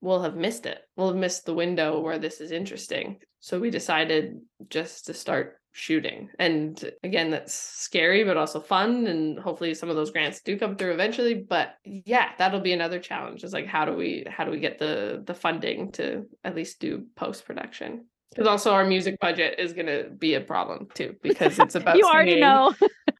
we'll 0.00 0.22
have 0.22 0.36
missed 0.36 0.66
it. 0.66 0.78
We'll 0.96 1.08
have 1.08 1.16
missed 1.16 1.46
the 1.46 1.54
window 1.54 2.00
where 2.00 2.18
this 2.18 2.40
is 2.40 2.50
interesting. 2.50 3.18
So 3.40 3.58
we 3.58 3.70
decided 3.70 4.40
just 4.68 5.06
to 5.06 5.14
start 5.14 5.60
shooting. 5.72 6.28
And 6.38 6.92
again, 7.02 7.30
that's 7.30 7.54
scary, 7.54 8.24
but 8.24 8.36
also 8.36 8.60
fun. 8.60 9.06
And 9.06 9.38
hopefully 9.38 9.74
some 9.74 9.88
of 9.88 9.96
those 9.96 10.10
grants 10.10 10.42
do 10.42 10.58
come 10.58 10.76
through 10.76 10.92
eventually. 10.92 11.34
But 11.34 11.74
yeah, 11.84 12.30
that'll 12.38 12.60
be 12.60 12.72
another 12.72 12.98
challenge 12.98 13.44
is 13.44 13.52
like 13.52 13.66
how 13.66 13.84
do 13.84 13.94
we 13.94 14.24
how 14.28 14.44
do 14.44 14.50
we 14.50 14.60
get 14.60 14.78
the 14.78 15.22
the 15.24 15.34
funding 15.34 15.92
to 15.92 16.26
at 16.44 16.56
least 16.56 16.80
do 16.80 17.06
post 17.16 17.44
production? 17.44 18.06
Because 18.30 18.46
also 18.46 18.72
our 18.72 18.84
music 18.84 19.18
budget 19.20 19.58
is 19.58 19.72
gonna 19.72 20.04
be 20.10 20.34
a 20.34 20.40
problem 20.40 20.88
too, 20.94 21.16
because 21.22 21.58
it's 21.58 21.74
about 21.76 21.96
you 21.98 22.04
already 22.04 22.30
singing. 22.32 22.40
know 22.42 22.74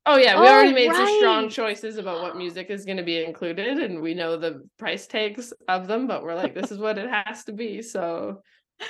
Oh 0.06 0.16
yeah, 0.16 0.40
we 0.40 0.46
Oh, 0.46 0.50
already 0.50 0.72
made 0.72 0.92
some 0.92 1.06
strong 1.18 1.48
choices 1.50 1.98
about 1.98 2.22
what 2.22 2.36
music 2.36 2.70
is 2.70 2.86
going 2.86 2.96
to 2.96 3.02
be 3.02 3.22
included, 3.22 3.78
and 3.78 4.00
we 4.00 4.14
know 4.14 4.36
the 4.38 4.66
price 4.78 5.06
tags 5.06 5.52
of 5.68 5.86
them. 5.86 6.06
But 6.06 6.22
we're 6.22 6.34
like, 6.34 6.54
this 6.54 6.72
is 6.72 6.78
what 6.78 6.96
it 6.96 7.08
has 7.10 7.44
to 7.44 7.52
be. 7.52 7.82
So 7.82 8.40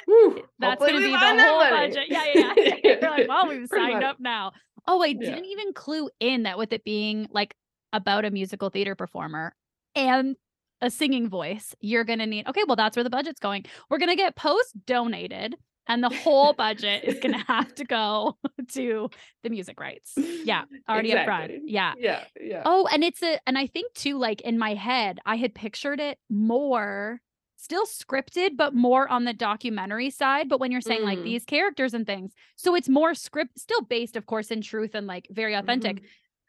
whew, 0.06 0.44
that's 0.58 0.78
going 0.78 0.94
to 0.94 1.00
be 1.00 1.10
the 1.10 1.18
whole 1.18 1.58
budget 1.58 2.06
yeah 2.08 2.24
yeah 2.32 2.54
yeah 2.56 2.74
you're 3.02 3.10
like 3.10 3.28
well 3.28 3.48
we've 3.48 3.68
Pretty 3.68 3.86
signed 3.86 3.94
much. 3.94 4.04
up 4.04 4.20
now 4.20 4.52
oh 4.86 5.02
i 5.02 5.08
Yeah. 5.08 5.30
didn't 5.30 5.46
even 5.46 5.72
clue 5.72 6.08
in 6.20 6.44
that 6.44 6.58
with 6.58 6.72
it 6.72 6.84
being 6.84 7.26
like 7.32 7.54
about 7.92 8.24
a 8.24 8.30
musical 8.30 8.70
theater 8.70 8.94
performer 8.94 9.52
and 9.96 10.36
a 10.80 10.90
singing 10.90 11.28
voice 11.28 11.74
you're 11.80 12.04
going 12.04 12.20
to 12.20 12.26
need 12.26 12.46
okay 12.46 12.62
well 12.66 12.76
that's 12.76 12.96
where 12.96 13.04
the 13.04 13.10
budget's 13.10 13.40
going 13.40 13.64
we're 13.90 13.98
going 13.98 14.10
to 14.10 14.16
get 14.16 14.36
post 14.36 14.74
donated 14.86 15.56
and 15.90 16.02
the 16.02 16.08
whole 16.08 16.52
budget 16.54 17.04
is 17.04 17.18
going 17.20 17.32
to 17.38 17.44
have 17.46 17.74
to 17.74 17.84
go 17.84 18.38
to 18.72 19.10
the 19.42 19.50
music 19.50 19.78
rights 19.80 20.14
yeah 20.44 20.64
already 20.88 21.12
up 21.12 21.26
front 21.26 21.52
yeah 21.66 21.92
Yeah, 21.98 22.24
yeah. 22.40 22.62
Oh, 22.64 22.88
and 22.92 23.04
it's 23.04 23.22
a 23.22 23.38
and 23.46 23.58
I 23.58 23.66
think 23.66 23.92
too, 23.94 24.16
like 24.18 24.40
in 24.42 24.58
my 24.58 24.74
head, 24.74 25.18
I 25.26 25.36
had 25.36 25.54
pictured 25.54 26.00
it 26.00 26.18
more 26.30 27.20
still 27.56 27.84
scripted, 27.84 28.56
but 28.56 28.74
more 28.74 29.06
on 29.08 29.24
the 29.24 29.34
documentary 29.34 30.08
side. 30.08 30.48
But 30.48 30.60
when 30.60 30.72
you're 30.72 30.80
saying 30.80 31.02
like 31.02 31.18
Mm. 31.18 31.24
these 31.24 31.44
characters 31.44 31.92
and 31.92 32.06
things, 32.06 32.32
so 32.56 32.74
it's 32.74 32.88
more 32.88 33.12
script 33.14 33.58
still 33.58 33.82
based, 33.82 34.16
of 34.16 34.24
course, 34.24 34.50
in 34.50 34.62
truth 34.62 34.94
and 34.94 35.06
like 35.06 35.26
very 35.30 35.52
authentic. 35.54 35.96
Mhm. 36.00 36.04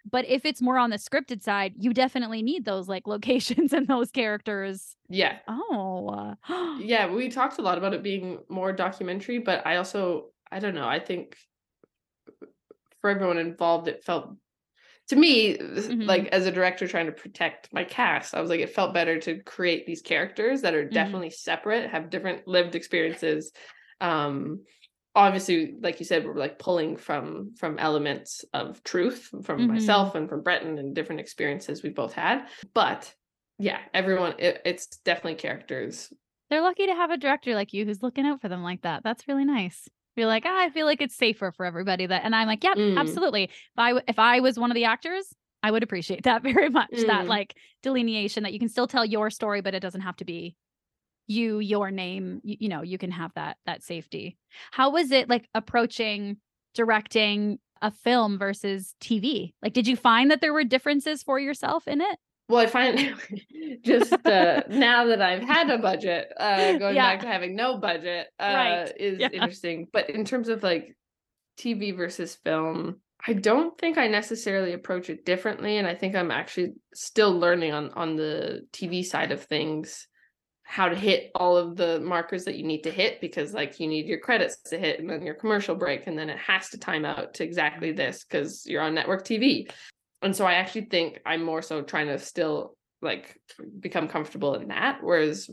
But 0.09 0.25
if 0.25 0.45
it's 0.45 0.61
more 0.61 0.77
on 0.77 0.89
the 0.89 0.97
scripted 0.97 1.41
side, 1.43 1.73
you 1.77 1.93
definitely 1.93 2.41
need 2.41 2.65
those 2.65 2.87
like 2.87 3.07
locations 3.07 3.73
and 3.73 3.87
those 3.87 4.11
characters. 4.11 4.95
Yeah, 5.09 5.39
Oh, 5.47 6.35
yeah. 6.75 7.07
We 7.11 7.29
talked 7.29 7.57
a 7.57 7.61
lot 7.61 7.77
about 7.77 7.93
it 7.93 8.03
being 8.03 8.43
more 8.49 8.71
documentary, 8.73 9.39
but 9.39 9.65
I 9.65 9.77
also 9.77 10.31
I 10.51 10.59
don't 10.59 10.75
know. 10.75 10.87
I 10.87 10.99
think 10.99 11.37
for 12.99 13.09
everyone 13.09 13.37
involved, 13.37 13.87
it 13.87 14.03
felt 14.03 14.35
to 15.09 15.15
me 15.17 15.59
Mhm. 15.87 16.01
like 16.03 16.27
as 16.27 16.45
a 16.47 16.51
director 16.51 16.87
trying 16.87 17.07
to 17.07 17.11
protect 17.13 17.73
my 17.73 17.83
cast 17.83 18.33
i 18.35 18.41
was 18.41 18.49
like 18.49 18.61
it 18.61 18.69
felt 18.69 18.93
better 18.93 19.19
to 19.19 19.41
create 19.43 19.85
these 19.85 20.01
characters 20.01 20.61
that 20.61 20.73
are 20.75 20.89
Mhm. 20.89 20.91
definitely 20.91 21.29
separate 21.29 21.89
have 21.89 22.09
different 22.09 22.47
lived 22.47 22.75
experiences 22.75 23.51
um 24.01 24.63
obviously 25.16 25.76
like 25.82 25.99
you 25.99 26.05
said 26.05 26.26
we're 26.26 26.36
like 26.36 26.57
pulling 26.59 26.95
from 26.95 27.53
from 27.57 27.78
elements 27.80 28.45
of 28.53 28.82
truth 28.84 29.30
from 29.43 29.62
Mhm. 29.62 29.68
myself 29.68 30.16
and 30.16 30.30
from 30.30 30.41
breton 30.41 30.78
and 30.78 30.95
different 30.95 31.20
experiences 31.20 31.84
we 31.84 31.89
both 31.89 32.14
had 32.14 32.47
but 32.74 33.14
yeah 33.59 33.80
everyone 33.93 34.34
it, 34.39 34.62
it's 34.66 34.88
definitely 35.03 35.36
characters 35.36 36.14
They're 36.49 36.62
lucky 36.62 36.86
to 36.88 36.95
have 36.95 37.12
a 37.12 37.18
director 37.18 37.55
like 37.55 37.74
you 37.74 37.86
who's 37.86 38.01
looking 38.03 38.26
out 38.26 38.41
for 38.41 38.49
them 38.49 38.62
like 38.64 38.82
that. 38.82 39.03
That's 39.03 39.26
really 39.28 39.45
nice. 39.45 39.88
Be 40.18 40.26
like, 40.26 40.43
ah, 40.45 40.64
I 40.66 40.70
feel 40.70 40.86
like 40.86 41.01
it's 41.01 41.16
safer 41.16 41.53
for 41.55 41.66
everybody 41.66 42.05
that, 42.05 42.26
and 42.26 42.36
I'm 42.36 42.45
like, 42.47 42.62
yep, 42.66 42.78
Mm. 42.78 42.97
absolutely. 42.97 43.43
If 43.45 43.51
I 43.78 44.01
if 44.05 44.20
I 44.20 44.41
was 44.41 44.59
one 44.59 44.70
of 44.70 44.76
the 44.76 44.84
actors, 44.84 45.34
I 45.64 45.72
would 45.72 45.84
appreciate 45.84 46.24
that 46.30 46.43
very 46.43 46.68
much. 46.70 47.05
That 47.05 47.26
Mm. 47.26 47.30
like 47.30 47.55
delineation 47.84 48.43
that 48.43 48.51
you 48.51 48.59
can 48.59 48.68
still 48.68 48.88
tell 48.88 49.05
your 49.05 49.30
story, 49.30 49.62
but 49.62 49.74
it 49.74 49.80
doesn't 49.80 50.01
have 50.01 50.18
to 50.18 50.26
be 50.26 50.55
you, 51.32 51.59
your 51.59 51.91
name. 51.91 52.41
You, 52.43 52.57
you 52.61 52.69
know, 52.69 52.82
you 52.82 52.97
can 52.97 53.11
have 53.11 53.32
that 53.36 53.57
that 53.65 53.84
safety. 53.84 54.38
How 54.71 54.89
was 54.91 55.11
it 55.11 55.29
like 55.29 55.47
approaching 55.53 56.38
directing 56.75 57.59
a 57.82 57.91
film 57.91 58.38
versus 58.38 58.95
TV? 59.01 59.53
Like, 59.63 59.73
did 59.73 59.88
you 59.88 59.95
find 59.95 60.29
that 60.32 60.41
there 60.41 60.53
were 60.53 60.63
differences 60.63 61.23
for 61.23 61.39
yourself 61.39 61.88
in 61.88 62.01
it? 62.01 62.17
well 62.49 62.59
i 62.59 62.65
find 62.67 62.97
just 63.86 64.27
uh 64.27 64.63
now 64.69 65.05
that 65.05 65.21
i've 65.21 65.43
had 65.43 65.69
a 65.69 65.77
budget 65.77 66.34
uh 66.38 66.73
going 66.73 66.95
Yeah. 66.95 67.11
back 67.11 67.21
to 67.21 67.27
having 67.27 67.55
no 67.55 67.77
budget 67.77 68.27
uh 68.39 68.53
Right. 68.53 68.91
is 68.99 69.19
Yeah. 69.19 69.29
interesting 69.32 69.88
but 69.93 70.09
in 70.09 70.25
terms 70.25 70.49
of 70.49 70.61
like 70.63 70.97
tv 71.57 71.95
versus 71.95 72.36
film 72.43 72.99
i 73.25 73.32
don't 73.34 73.77
think 73.77 73.97
i 73.97 74.07
necessarily 74.07 74.73
approach 74.73 75.09
it 75.09 75.23
differently 75.23 75.77
and 75.77 75.88
i 75.88 75.95
think 75.95 76.15
i'm 76.15 76.32
actually 76.32 76.73
still 76.93 77.32
learning 77.39 77.71
on 77.71 77.91
on 77.91 78.15
the 78.17 78.67
tv 78.73 79.05
side 79.05 79.32
of 79.32 79.43
things 79.43 80.07
how 80.72 80.88
to 80.88 80.95
hit 80.95 81.32
all 81.36 81.57
of 81.57 81.76
the 81.76 81.99
markers 81.99 82.45
that 82.45 82.55
you 82.55 82.63
need 82.63 82.82
to 82.82 82.89
hit 82.89 83.19
because 83.19 83.53
like 83.53 83.78
you 83.82 83.88
need 83.88 84.05
your 84.05 84.17
credits 84.17 84.55
to 84.61 84.78
hit 84.78 85.01
and 85.01 85.09
then 85.09 85.22
your 85.22 85.34
commercial 85.34 85.76
break 85.76 86.07
and 86.07 86.17
then 86.17 86.30
it 86.30 86.38
has 86.38 86.69
to 86.69 86.78
time 86.78 87.03
out 87.03 87.34
to 87.34 87.43
exactly 87.43 87.91
this 87.91 88.24
because 88.24 88.65
you're 88.65 88.82
on 88.82 88.95
network 88.95 89.26
tv 89.26 89.69
and 90.22 90.34
so 90.34 90.45
i 90.45 90.53
actually 90.53 90.86
think 90.86 91.19
i'm 91.26 91.43
more 91.43 91.61
so 91.61 91.82
trying 91.82 92.07
to 92.07 92.17
still 92.17 92.74
like 93.01 93.38
become 93.82 94.07
comfortable 94.07 94.55
in 94.55 94.69
that 94.69 94.99
whereas 95.03 95.49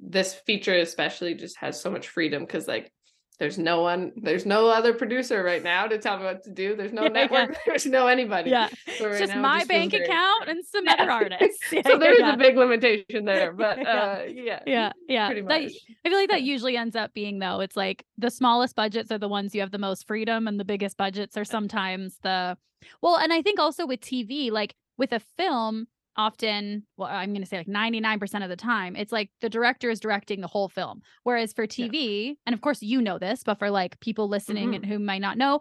this 0.00 0.34
feature 0.34 0.76
especially 0.78 1.32
just 1.32 1.56
has 1.56 1.80
so 1.80 1.88
much 1.88 2.08
freedom 2.08 2.42
because 2.42 2.66
like 2.66 2.92
there's 3.40 3.58
no 3.58 3.82
one 3.82 4.12
there's 4.16 4.46
no 4.46 4.68
other 4.68 4.92
producer 4.94 5.42
right 5.42 5.64
now 5.64 5.86
to 5.88 5.98
tell 5.98 6.18
me 6.18 6.24
what 6.24 6.44
to 6.44 6.50
do 6.50 6.76
there's 6.76 6.92
no 6.92 7.02
Yeah, 7.04 7.08
yeah. 7.08 7.12
network 7.26 7.56
there's 7.66 7.86
no 7.86 8.06
anybody 8.06 8.50
Yeah. 8.50 8.68
So 8.98 9.08
right 9.08 9.18
just 9.18 9.34
now 9.34 9.40
my 9.40 9.58
just 9.58 9.68
bank 9.68 9.90
very- 9.90 10.04
account 10.04 10.48
and 10.48 10.64
some 10.64 10.84
Yeah. 10.86 10.94
other 10.98 11.10
artists. 11.20 11.72
Yeah, 11.72 11.82
so 11.84 11.98
there 11.98 12.12
is 12.12 12.20
yeah, 12.20 12.34
a 12.34 12.36
big 12.36 12.56
limitation 12.56 13.24
there 13.24 13.52
but 13.52 13.78
Yeah. 13.78 13.90
uh 13.90 14.22
yeah 14.28 14.62
yeah, 14.66 14.92
yeah. 15.08 15.26
pretty 15.26 15.40
That- 15.42 15.72
I 16.04 16.08
feel 16.08 16.18
like 16.18 16.28
that 16.30 16.42
usually 16.42 16.76
ends 16.76 16.94
up 16.94 17.12
being 17.14 17.38
though. 17.40 17.60
It's 17.60 17.76
like 17.76 18.04
the 18.18 18.30
smallest 18.30 18.76
budgets 18.76 19.10
are 19.10 19.18
the 19.18 19.28
ones 19.28 19.54
you 19.54 19.60
have 19.62 19.70
the 19.72 19.78
most 19.78 20.06
freedom, 20.06 20.46
and 20.46 20.60
the 20.60 20.64
biggest 20.64 20.96
budgets 20.96 21.36
are 21.36 21.44
sometimes 21.44 22.18
the 22.22 22.56
well. 23.02 23.16
And 23.16 23.32
I 23.32 23.42
think 23.42 23.58
also 23.58 23.86
with 23.86 24.00
TV, 24.00 24.50
like 24.52 24.74
with 24.98 25.12
a 25.12 25.20
film, 25.38 25.86
often, 26.16 26.86
well, 26.96 27.08
I'm 27.08 27.30
going 27.30 27.42
to 27.42 27.48
say 27.48 27.58
like 27.58 27.66
99% 27.66 28.42
of 28.42 28.48
the 28.48 28.56
time, 28.56 28.96
it's 28.96 29.12
like 29.12 29.30
the 29.40 29.48
director 29.48 29.90
is 29.90 30.00
directing 30.00 30.40
the 30.40 30.46
whole 30.46 30.68
film. 30.68 31.02
Whereas 31.22 31.52
for 31.52 31.64
Yeah. 31.64 31.86
TV, 31.88 32.36
and 32.46 32.54
of 32.54 32.60
course 32.60 32.82
you 32.82 33.00
know 33.00 33.18
this, 33.18 33.42
but 33.42 33.58
for 33.58 33.70
like 33.70 33.98
people 34.00 34.28
listening 34.28 34.70
Mhm. 34.70 34.76
and 34.76 34.86
who 34.86 34.98
might 34.98 35.20
not 35.20 35.38
know, 35.38 35.60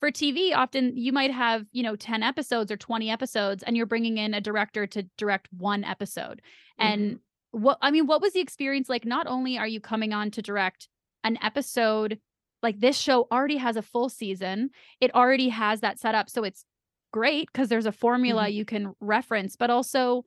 for 0.00 0.10
TV, 0.10 0.52
often 0.52 0.96
you 0.96 1.12
might 1.12 1.30
have, 1.30 1.64
you 1.72 1.82
know, 1.82 1.96
10 1.96 2.22
episodes 2.22 2.70
or 2.70 2.76
20 2.76 3.08
episodes, 3.10 3.62
and 3.62 3.76
you're 3.76 3.86
bringing 3.86 4.18
in 4.18 4.34
a 4.34 4.40
director 4.40 4.86
to 4.86 5.04
direct 5.16 5.48
one 5.56 5.84
episode. 5.84 6.42
And 6.78 7.20
what, 7.52 7.78
I 7.80 7.90
mean, 7.90 8.06
what 8.06 8.20
was 8.20 8.32
the 8.32 8.40
experience 8.40 8.88
like? 8.88 9.04
Not 9.06 9.26
only 9.26 9.56
are 9.56 9.68
you 9.68 9.80
coming 9.80 10.12
on 10.12 10.30
to 10.32 10.42
direct 10.42 10.88
an 11.22 11.38
episode, 11.40 12.18
like 12.62 12.80
this 12.80 12.98
show 12.98 13.28
already 13.30 13.56
has 13.58 13.76
a 13.76 13.82
full 13.82 14.08
season, 14.08 14.70
it 15.00 15.14
already 15.14 15.50
has 15.50 15.80
that 15.80 15.98
set 15.98 16.14
up. 16.14 16.28
So 16.28 16.42
it's 16.44 16.64
great 17.14 17.48
because 17.52 17.68
there's 17.68 17.86
a 17.86 17.92
formula 17.92 18.48
you 18.48 18.64
can 18.64 18.92
reference, 19.00 19.54
but 19.54 19.70
also 19.70 20.24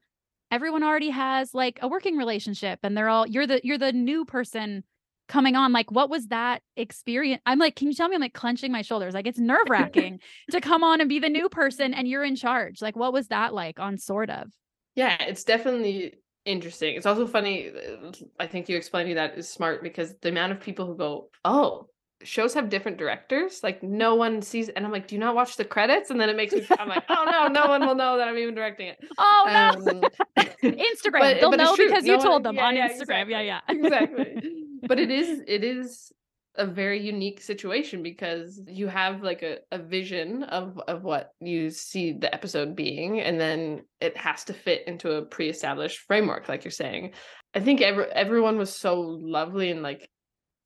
everyone 0.51 0.83
already 0.83 1.09
has 1.09 1.53
like 1.53 1.79
a 1.81 1.87
working 1.89 2.15
relationship 2.15 2.79
and 2.83 2.95
they're 2.95 3.09
all, 3.09 3.27
you're 3.27 3.45
the, 3.45 3.59
you're 3.61 3.77
the 3.77 3.91
new 3.91 4.23
person 4.23 4.85
coming 5.27 5.57
on 5.57 5.73
like 5.73 5.91
what 5.91 6.09
was 6.09 6.27
that 6.27 6.61
experience 6.77 7.41
i'm 7.45 7.59
like 7.59 7.75
can 7.75 7.89
you 7.89 7.93
tell 7.93 8.07
me 8.07 8.15
i'm 8.15 8.21
like 8.21 8.33
clenching 8.33 8.71
my 8.71 8.81
shoulders 8.81 9.13
like 9.13 9.27
it's 9.27 9.39
nerve 9.53 9.69
wracking 9.69 10.21
to 10.49 10.61
come 10.61 10.85
on 10.85 11.01
and 11.01 11.09
be 11.09 11.19
the 11.19 11.27
new 11.27 11.49
person 11.49 11.93
and 11.93 12.07
you're 12.07 12.23
in 12.23 12.33
charge 12.37 12.81
like 12.81 12.95
what 12.95 13.11
was 13.11 13.27
that 13.27 13.53
like 13.53 13.77
on 13.77 13.97
sort 13.97 14.29
of 14.29 14.47
Yeah, 14.95 15.21
it's 15.21 15.43
definitely 15.43 16.15
interesting. 16.45 16.95
It's 16.95 17.05
also 17.05 17.27
funny. 17.27 17.69
uh, 17.69 18.11
I 18.39 18.47
think 18.47 18.69
you 18.69 18.77
explaining 18.77 19.15
that 19.15 19.37
is 19.37 19.49
smart 19.49 19.83
because 19.83 20.15
the 20.21 20.29
amount 20.29 20.53
of 20.53 20.61
people 20.61 20.85
who 20.85 20.95
go, 20.95 21.29
"Oh, 21.43 21.89
shows 22.23 22.53
have 22.53 22.69
different 22.69 22.97
directors." 22.97 23.61
Like 23.63 23.83
no 23.83 24.15
one 24.15 24.41
sees, 24.41 24.69
and 24.69 24.85
I'm 24.85 24.91
like, 24.91 25.07
"Do 25.07 25.15
you 25.15 25.19
not 25.19 25.35
watch 25.35 25.55
the 25.57 25.65
credits?" 25.65 26.09
And 26.09 26.19
then 26.19 26.29
it 26.29 26.35
makes 26.35 26.53
me. 26.53 26.65
I'm 26.79 26.89
like, 26.89 27.03
"Oh 27.09 27.25
no, 27.29 27.47
no 27.47 27.67
one 27.67 27.85
will 27.85 27.95
know 27.95 28.17
that 28.17 28.27
I'm 28.27 28.37
even 28.37 28.55
directing 28.55 28.87
it." 28.87 28.97
oh 29.17 29.43
no 29.47 29.91
Um, 29.91 30.01
instagram 30.63 31.19
but- 31.19 31.39
they'll 31.39 31.51
but 31.51 31.57
know 31.57 31.75
because 31.75 32.03
No 32.03 32.11
you 32.13 32.17
one- 32.17 32.25
told 32.25 32.43
them 32.43 32.55
yeah, 32.55 32.65
on 32.65 32.75
yeah, 32.75 32.89
instagram 32.89 33.29
yeah 33.29 33.41
yeah 33.41 33.59
exactly. 33.69 34.41
but 34.87 34.99
it 34.99 35.11
is 35.11 35.41
it 35.47 35.63
is 35.63 36.11
a 36.55 36.65
very 36.65 36.99
unique 36.99 37.39
situation 37.39 38.01
because 38.01 38.59
you 38.67 38.87
have 38.87 39.21
like 39.21 39.43
a, 39.43 39.57
a 39.71 39.77
vision 39.77 40.41
of 40.43 40.79
of 40.87 41.03
what 41.03 41.29
you 41.39 41.69
see 41.69 42.13
the 42.13 42.33
episode 42.33 42.75
being 42.75 43.19
and 43.21 43.39
then 43.39 43.81
it 44.01 44.17
has 44.17 44.43
to 44.45 44.53
fit 44.53 44.81
into 44.87 45.11
a 45.11 45.21
pre-established 45.25 45.99
framework 46.07 46.49
like 46.49 46.63
you're 46.63 46.71
saying 46.71 47.11
i 47.53 47.59
think 47.59 47.79
every, 47.81 48.05
everyone 48.05 48.57
was 48.57 48.75
so 48.75 48.99
lovely 49.01 49.69
and 49.69 49.83
like 49.83 50.09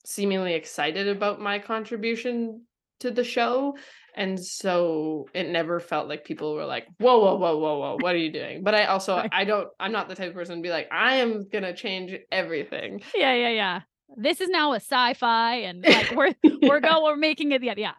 seemingly 0.06 0.54
excited 0.54 1.08
about 1.08 1.40
my 1.40 1.60
contribution 1.60 2.66
to 3.00 3.12
the 3.12 3.24
show 3.24 3.76
and 4.16 4.40
so 4.40 5.28
it 5.34 5.50
never 5.50 5.80
felt 5.80 6.08
like 6.08 6.26
people 6.26 6.54
were 6.54 6.66
like 6.66 6.86
whoa 7.00 7.20
whoa 7.20 7.36
whoa 7.36 7.58
whoa 7.58 7.80
whoa 7.80 7.98
what 8.02 8.14
are 8.14 8.20
you 8.20 8.32
doing? 8.32 8.64
But 8.64 8.76
i 8.76 8.86
also 8.86 9.24
i 9.32 9.44
don't 9.44 9.70
i'm 9.80 9.92
not 9.92 10.10
the 10.10 10.16
type 10.16 10.30
of 10.30 10.34
person 10.34 10.58
to 10.58 10.62
be 10.62 10.70
like 10.70 10.88
i 10.92 11.16
am 11.16 11.48
gonna 11.52 11.74
change 11.74 12.14
everything. 12.32 13.02
Yeah 13.16 13.34
yeah 13.34 13.50
yeah. 13.50 13.82
This 14.18 14.42
is 14.42 14.50
now 14.50 14.74
a 14.74 14.78
sci-fi 14.78 15.56
and 15.56 15.86
like 15.86 16.12
we're 16.16 16.34
we're 16.62 16.82
going 16.82 17.04
we're 17.04 17.16
making 17.16 17.52
it 17.54 17.64
yeah 17.78 17.78
yeah 17.78 17.94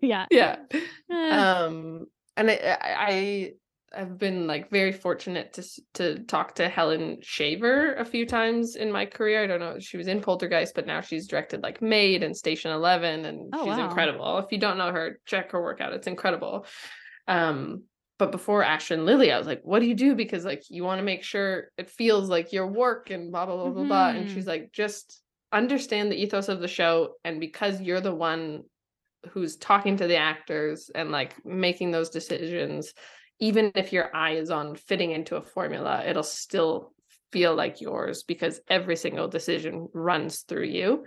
yeah. 0.00 0.26
Yeah. 0.30 0.56
Eh, 1.10 1.30
um 1.30 2.06
and 2.36 2.50
I, 2.50 2.78
I 2.82 3.52
i 3.96 4.00
have 4.00 4.18
been 4.18 4.46
like 4.46 4.70
very 4.70 4.92
fortunate 4.92 5.52
to 5.52 5.64
to 5.94 6.18
talk 6.24 6.54
to 6.54 6.68
helen 6.68 7.18
shaver 7.22 7.94
a 7.94 8.04
few 8.04 8.26
times 8.26 8.76
in 8.76 8.92
my 8.92 9.06
career 9.06 9.42
i 9.42 9.46
don't 9.46 9.60
know 9.60 9.78
she 9.78 9.96
was 9.96 10.06
in 10.08 10.20
poltergeist 10.20 10.74
but 10.74 10.86
now 10.86 11.00
she's 11.00 11.26
directed 11.26 11.62
like 11.62 11.80
maid 11.82 12.22
and 12.22 12.36
station 12.36 12.70
11 12.70 13.24
and 13.24 13.52
Oh, 13.54 13.64
she's 13.64 13.78
wow. 13.78 13.88
incredible 13.88 14.38
if 14.38 14.52
you 14.52 14.58
don't 14.58 14.78
know 14.78 14.92
her 14.92 15.18
check 15.26 15.52
her 15.52 15.62
work 15.62 15.80
out 15.80 15.92
it's 15.92 16.06
incredible 16.06 16.66
um 17.28 17.82
but 18.18 18.32
before 18.32 18.62
Astrid 18.62 19.00
and 19.00 19.06
Lilly, 19.06 19.30
I 19.30 19.36
was 19.38 19.46
like, 19.46 19.60
what 19.62 19.80
do 19.80 19.86
you 19.86 19.94
do? 19.94 20.14
Because 20.14 20.44
like 20.44 20.62
you 20.70 20.84
want 20.84 20.98
to 21.00 21.04
make 21.04 21.22
sure 21.22 21.70
it 21.76 21.90
feels 21.90 22.30
like 22.30 22.52
your 22.52 22.66
work 22.66 23.10
and 23.10 23.30
blah 23.30 23.44
blah 23.44 23.56
blah 23.56 23.70
blah 23.70 23.84
blah. 23.84 24.08
And 24.08 24.26
Mhm. 24.26 24.32
she's 24.32 24.46
like, 24.46 24.72
just 24.72 25.22
understand 25.52 26.10
the 26.10 26.16
ethos 26.16 26.48
of 26.48 26.60
the 26.60 26.68
show. 26.68 27.14
And 27.24 27.40
because 27.40 27.80
you're 27.80 28.00
the 28.00 28.14
one 28.14 28.62
who's 29.30 29.56
talking 29.56 29.98
to 29.98 30.06
the 30.06 30.16
actors 30.16 30.90
and 30.94 31.10
like 31.10 31.44
making 31.44 31.90
those 31.90 32.08
decisions, 32.08 32.94
even 33.38 33.72
if 33.74 33.92
your 33.92 34.14
eye 34.14 34.32
is 34.32 34.50
on 34.50 34.76
fitting 34.76 35.10
into 35.12 35.36
a 35.36 35.42
formula, 35.42 36.04
it'll 36.06 36.22
still 36.22 36.92
feel 37.32 37.54
like 37.54 37.80
yours 37.80 38.22
because 38.22 38.60
every 38.68 38.96
single 38.96 39.28
decision 39.28 39.88
runs 39.92 40.40
through 40.40 40.64
you. 40.64 41.04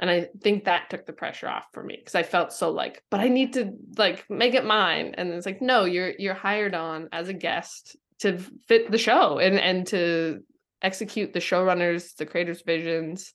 And 0.00 0.08
I 0.08 0.28
think 0.40 0.64
that 0.64 0.90
took 0.90 1.06
the 1.06 1.12
pressure 1.12 1.48
off 1.48 1.64
for 1.72 1.82
me 1.82 1.96
because 1.98 2.14
I 2.14 2.22
felt 2.22 2.52
so 2.52 2.70
like, 2.70 3.02
but 3.10 3.20
I 3.20 3.28
need 3.28 3.54
to 3.54 3.72
like 3.96 4.24
make 4.30 4.54
it 4.54 4.64
mine. 4.64 5.14
And 5.18 5.30
it's 5.30 5.46
like, 5.46 5.60
no, 5.60 5.84
you're 5.84 6.12
you're 6.18 6.34
hired 6.34 6.74
on 6.74 7.08
as 7.12 7.28
a 7.28 7.34
guest 7.34 7.96
to 8.20 8.38
fit 8.68 8.90
the 8.90 8.98
show 8.98 9.38
and 9.38 9.58
and 9.58 9.86
to 9.88 10.44
execute 10.82 11.32
the 11.32 11.40
showrunners, 11.40 12.14
the 12.16 12.26
creators' 12.26 12.62
visions. 12.62 13.32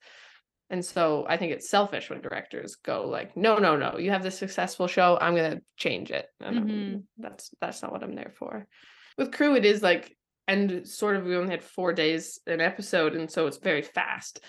And 0.74 0.84
so 0.84 1.24
I 1.30 1.38
think 1.38 1.52
it's 1.52 1.70
selfish 1.70 2.10
when 2.10 2.20
directors 2.20 2.78
go 2.78 3.08
like, 3.08 3.38
no, 3.38 3.58
no, 3.60 3.78
no, 3.78 4.00
you 4.00 4.10
have 4.10 4.24
this 4.24 4.40
successful 4.40 4.88
show. 4.88 5.20
I'm 5.22 5.36
gonna 5.36 5.62
change 5.78 6.10
it. 6.10 6.26
Mhm. 6.42 7.04
that's 7.16 7.52
that's 7.62 7.84
not 7.84 7.92
what 7.92 8.02
I'm 8.02 8.16
there 8.16 8.34
for. 8.40 8.66
With 9.16 9.32
crew, 9.32 9.56
it 9.56 9.66
is 9.66 9.84
like, 9.84 10.18
and 10.48 10.88
sort 10.88 11.16
of 11.16 11.26
we 11.26 11.36
only 11.36 11.52
had 11.52 11.64
four 11.64 11.94
days 11.94 12.40
an 12.48 12.60
episode, 12.60 13.14
and 13.14 13.30
so 13.30 13.46
it's 13.46 13.58
very 13.60 13.84
fast, 13.84 14.40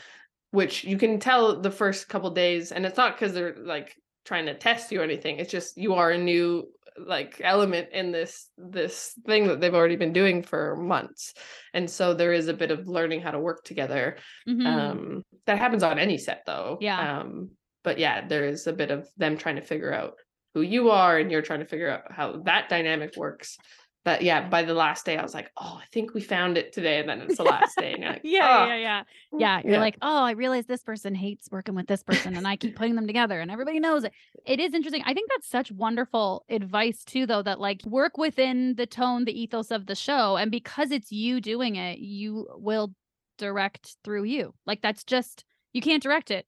which 0.50 0.82
you 0.82 0.96
can 0.96 1.20
tell 1.20 1.60
the 1.60 1.70
first 1.70 2.08
couple 2.08 2.30
days, 2.30 2.72
and 2.72 2.86
it's 2.86 2.96
not 2.96 3.14
because 3.14 3.34
they're 3.34 3.56
like 3.58 3.94
trying 4.24 4.46
to 4.46 4.54
test 4.54 4.90
you 4.90 5.00
or 5.00 5.04
anything. 5.04 5.38
It's 5.38 5.50
just 5.50 5.76
you 5.76 5.94
are 5.94 6.10
a 6.10 6.18
new 6.18 6.68
like 6.96 7.40
element 7.42 7.88
in 7.92 8.12
this 8.12 8.48
this 8.56 9.18
thing 9.26 9.48
that 9.48 9.60
they've 9.60 9.74
already 9.74 9.96
been 9.96 10.12
doing 10.12 10.42
for 10.42 10.76
months 10.76 11.34
and 11.72 11.90
so 11.90 12.14
there 12.14 12.32
is 12.32 12.46
a 12.46 12.54
bit 12.54 12.70
of 12.70 12.86
learning 12.86 13.20
how 13.20 13.32
to 13.32 13.38
work 13.38 13.64
together 13.64 14.16
mhm. 14.48 14.64
um 14.64 15.22
that 15.46 15.58
happens 15.58 15.82
on 15.82 15.98
any 15.98 16.16
set 16.18 16.42
though 16.46 16.78
Yeah. 16.80 17.20
um 17.20 17.50
but 17.82 17.98
yeah 17.98 18.26
there 18.26 18.46
is 18.46 18.66
a 18.66 18.72
bit 18.72 18.90
of 18.90 19.08
them 19.16 19.36
trying 19.36 19.56
to 19.56 19.62
figure 19.62 19.92
out 19.92 20.14
who 20.54 20.62
you 20.62 20.90
are 20.90 21.18
and 21.18 21.32
you're 21.32 21.42
trying 21.42 21.60
to 21.60 21.66
figure 21.66 21.90
out 21.90 22.12
how 22.12 22.42
that 22.44 22.68
dynamic 22.68 23.16
works 23.16 23.58
but 24.04 24.20
yeah, 24.20 24.48
by 24.48 24.62
the 24.62 24.74
last 24.74 25.06
day, 25.06 25.16
I 25.16 25.22
was 25.22 25.32
like, 25.32 25.50
oh, 25.56 25.80
I 25.82 25.84
think 25.90 26.12
we 26.12 26.20
found 26.20 26.58
it 26.58 26.74
today. 26.74 27.00
And 27.00 27.08
then 27.08 27.22
it's 27.22 27.38
the 27.38 27.42
last 27.42 27.78
day. 27.78 27.96
Like, 27.98 28.20
yeah, 28.24 28.64
oh. 28.64 28.66
yeah, 28.68 28.76
yeah, 28.76 29.02
mm, 29.32 29.40
yeah. 29.40 29.60
You're 29.64 29.72
yeah. 29.74 29.80
like, 29.80 29.96
oh, 30.02 30.24
I 30.24 30.32
realize 30.32 30.66
this 30.66 30.82
person 30.82 31.14
hates 31.14 31.48
working 31.50 31.74
with 31.74 31.86
this 31.86 32.02
person, 32.02 32.36
and 32.36 32.46
I 32.46 32.56
keep 32.56 32.76
putting 32.76 32.96
them 32.96 33.06
together, 33.06 33.40
and 33.40 33.50
everybody 33.50 33.80
knows 33.80 34.04
it. 34.04 34.12
It 34.44 34.60
is 34.60 34.74
interesting. 34.74 35.02
I 35.06 35.14
think 35.14 35.30
that's 35.30 35.48
such 35.48 35.72
wonderful 35.72 36.44
advice 36.50 37.02
too, 37.02 37.26
though, 37.26 37.42
that 37.42 37.60
like 37.60 37.80
work 37.86 38.18
within 38.18 38.74
the 38.76 38.86
tone, 38.86 39.24
the 39.24 39.40
ethos 39.40 39.70
of 39.70 39.86
the 39.86 39.94
show, 39.94 40.36
and 40.36 40.50
because 40.50 40.90
it's 40.90 41.10
you 41.10 41.40
doing 41.40 41.76
it, 41.76 41.98
you 41.98 42.46
will 42.56 42.92
direct 43.38 43.96
through 44.04 44.24
you. 44.24 44.54
Like 44.66 44.82
that's 44.82 45.02
just 45.04 45.44
you 45.72 45.80
can't 45.80 46.02
direct 46.02 46.30
it 46.30 46.46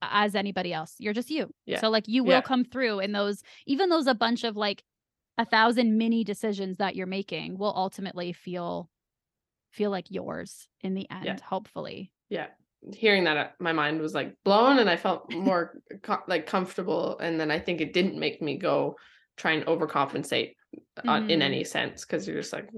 as 0.00 0.34
anybody 0.34 0.72
else. 0.72 0.94
You're 0.98 1.12
just 1.12 1.30
you. 1.30 1.52
Yeah. 1.66 1.80
So 1.80 1.90
like 1.90 2.08
you 2.08 2.24
will 2.24 2.30
yeah. 2.30 2.40
come 2.40 2.64
through 2.64 3.00
in 3.00 3.12
those, 3.12 3.42
even 3.66 3.88
those 3.88 4.06
a 4.06 4.14
bunch 4.14 4.44
of 4.44 4.56
like 4.56 4.82
a 5.38 5.44
thousand 5.44 5.98
mini 5.98 6.24
decisions 6.24 6.78
that 6.78 6.96
you're 6.96 7.06
making 7.06 7.58
will 7.58 7.72
ultimately 7.74 8.32
feel 8.32 8.88
feel 9.72 9.90
like 9.90 10.06
yours 10.08 10.68
in 10.82 10.94
the 10.94 11.08
end 11.10 11.24
yeah. 11.24 11.36
hopefully 11.44 12.12
yeah 12.28 12.46
hearing 12.92 13.24
that 13.24 13.36
uh, 13.36 13.48
my 13.58 13.72
mind 13.72 14.00
was 14.00 14.14
like 14.14 14.34
blown 14.44 14.78
and 14.78 14.88
i 14.88 14.96
felt 14.96 15.32
more 15.32 15.80
co- 16.02 16.22
like 16.28 16.46
comfortable 16.46 17.18
and 17.18 17.40
then 17.40 17.50
i 17.50 17.58
think 17.58 17.80
it 17.80 17.92
didn't 17.92 18.18
make 18.18 18.40
me 18.40 18.56
go 18.56 18.94
try 19.36 19.52
and 19.52 19.66
overcompensate 19.66 20.52
mm. 20.98 21.30
in 21.30 21.42
any 21.42 21.64
sense 21.64 22.04
because 22.04 22.28
you're 22.28 22.40
just 22.40 22.52
like 22.52 22.68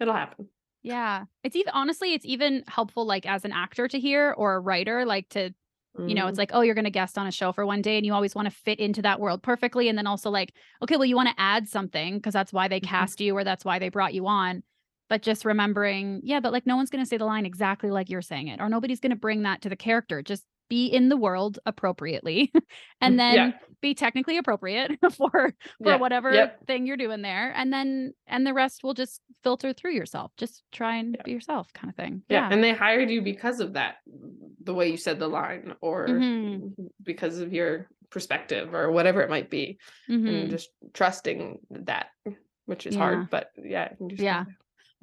it'll 0.00 0.14
happen 0.14 0.48
yeah 0.82 1.24
it's 1.44 1.56
even 1.56 1.72
honestly 1.72 2.14
it's 2.14 2.26
even 2.26 2.64
helpful 2.66 3.06
like 3.06 3.26
as 3.26 3.44
an 3.44 3.52
actor 3.52 3.86
to 3.86 4.00
hear 4.00 4.34
or 4.36 4.54
a 4.54 4.60
writer 4.60 5.04
like 5.04 5.28
to 5.28 5.52
Mm-hmm. 5.96 6.08
You 6.08 6.14
know, 6.14 6.26
it's 6.26 6.36
mm. 6.36 6.40
like, 6.40 6.50
oh, 6.52 6.62
you're 6.62 6.74
going 6.74 6.84
to 6.84 6.90
guest 6.90 7.16
on 7.16 7.26
a 7.26 7.32
show 7.32 7.52
for 7.52 7.64
one 7.64 7.82
day 7.82 7.96
and 7.96 8.04
you 8.04 8.12
always 8.12 8.34
want 8.34 8.46
to 8.46 8.54
fit 8.54 8.80
into 8.80 9.02
that 9.02 9.20
world 9.20 9.42
perfectly. 9.42 9.88
And 9.88 9.96
then 9.96 10.06
also, 10.06 10.30
like, 10.30 10.52
okay, 10.82 10.96
well, 10.96 11.04
you 11.04 11.16
want 11.16 11.28
to 11.28 11.34
add 11.38 11.68
something 11.68 12.16
because 12.16 12.32
that's 12.32 12.52
why 12.52 12.68
they 12.68 12.80
mm-hmm. 12.80 12.90
cast 12.90 13.20
you 13.20 13.36
or 13.36 13.44
that's 13.44 13.64
why 13.64 13.78
they 13.78 13.88
brought 13.88 14.14
you 14.14 14.26
on. 14.26 14.62
But 15.08 15.22
just 15.22 15.44
remembering, 15.44 16.20
yeah, 16.24 16.40
but 16.40 16.52
like, 16.52 16.66
no 16.66 16.76
one's 16.76 16.90
going 16.90 17.04
to 17.04 17.08
say 17.08 17.18
the 17.18 17.26
line 17.26 17.46
exactly 17.46 17.90
like 17.90 18.08
you're 18.08 18.22
saying 18.22 18.48
it, 18.48 18.60
or 18.60 18.68
nobody's 18.68 19.00
going 19.00 19.10
to 19.10 19.16
bring 19.16 19.42
that 19.42 19.62
to 19.62 19.68
the 19.68 19.76
character. 19.76 20.22
Just 20.22 20.44
be 20.68 20.86
in 20.86 21.08
the 21.08 21.16
world 21.16 21.58
appropriately 21.66 22.52
and 23.00 23.14
mm, 23.14 23.18
then 23.18 23.34
yeah. 23.34 23.50
be 23.80 23.94
technically 23.94 24.38
appropriate 24.38 24.92
for 25.12 25.30
for 25.30 25.52
yeah. 25.80 25.96
whatever 25.96 26.32
yep. 26.32 26.64
thing 26.66 26.86
you're 26.86 26.96
doing 26.96 27.22
there 27.22 27.52
and 27.56 27.72
then 27.72 28.12
and 28.26 28.46
the 28.46 28.54
rest 28.54 28.82
will 28.82 28.94
just 28.94 29.20
filter 29.42 29.72
through 29.72 29.92
yourself 29.92 30.32
just 30.36 30.62
try 30.72 30.96
and 30.96 31.16
yeah. 31.18 31.22
be 31.24 31.32
yourself 31.32 31.72
kind 31.72 31.90
of 31.90 31.96
thing 31.96 32.22
yeah. 32.28 32.48
and 32.50 32.62
they 32.62 32.72
hired 32.72 33.10
you 33.10 33.22
because 33.22 33.60
of 33.60 33.74
that 33.74 33.96
the 34.62 34.74
way 34.74 34.90
you 34.90 34.96
said 34.96 35.18
the 35.18 35.28
line 35.28 35.74
or 35.80 36.08
mm-hmm. 36.08 36.68
because 37.02 37.38
of 37.38 37.52
your 37.52 37.88
perspective 38.10 38.74
or 38.74 38.90
whatever 38.90 39.20
it 39.22 39.30
might 39.30 39.50
be 39.50 39.78
mm-hmm. 40.08 40.26
and 40.26 40.50
just 40.50 40.70
trusting 40.92 41.58
that 41.70 42.06
which 42.66 42.86
is 42.86 42.94
hard 42.94 43.28
but 43.28 43.50
yeah 43.62 43.88
yeah 44.00 44.44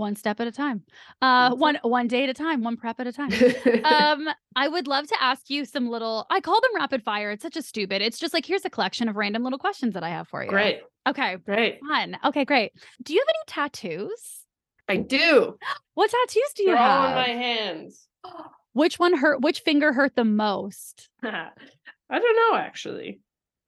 one 0.01 0.15
step 0.15 0.39
at 0.41 0.47
a 0.47 0.51
time 0.51 0.83
uh 1.21 1.55
one 1.55 1.77
one 1.83 2.07
day 2.07 2.23
at 2.23 2.29
a 2.29 2.33
time 2.33 2.63
one 2.63 2.75
prep 2.75 2.99
at 2.99 3.07
a 3.07 3.13
time. 3.13 3.31
Um 3.85 4.27
i 4.55 4.67
would 4.67 4.87
love 4.87 5.07
to 5.07 5.23
ask 5.23 5.49
you 5.49 5.63
some 5.63 5.89
little 5.89 6.25
i 6.29 6.41
call 6.41 6.59
them 6.59 6.71
rapid 6.75 7.03
fire 7.03 7.31
it's 7.31 7.43
such 7.43 7.55
a 7.55 7.61
stupid 7.61 8.01
it's 8.01 8.19
just 8.19 8.33
like 8.33 8.45
here's 8.45 8.65
a 8.65 8.69
collection 8.69 9.07
of 9.07 9.15
random 9.15 9.43
little 9.43 9.59
questions 9.59 9.93
that 9.93 10.03
i 10.03 10.09
have 10.09 10.27
for 10.27 10.43
you. 10.43 10.49
Great. 10.49 10.81
Okay 11.07 11.37
great. 11.45 11.79
fun 11.87 12.17
okay 12.25 12.43
great. 12.43 12.73
Do 13.03 13.13
you 13.13 13.21
have 13.21 13.29
any 13.29 13.43
tattoos? 13.47 14.41
I 14.89 14.97
do. 14.97 15.57
What 15.93 16.09
tattoos 16.09 16.53
do 16.55 16.63
you 16.63 16.69
They're 16.69 16.77
have 16.77 16.99
all 17.01 17.07
on 17.07 17.15
my 17.15 17.27
hands. 17.29 18.07
Which 18.73 18.97
one 18.97 19.15
hurt 19.17 19.41
which 19.41 19.59
finger 19.59 19.93
hurt 19.93 20.15
the 20.15 20.23
most? 20.25 21.09
I 21.23 21.49
don't 22.19 22.51
know 22.51 22.57
actually. 22.57 23.19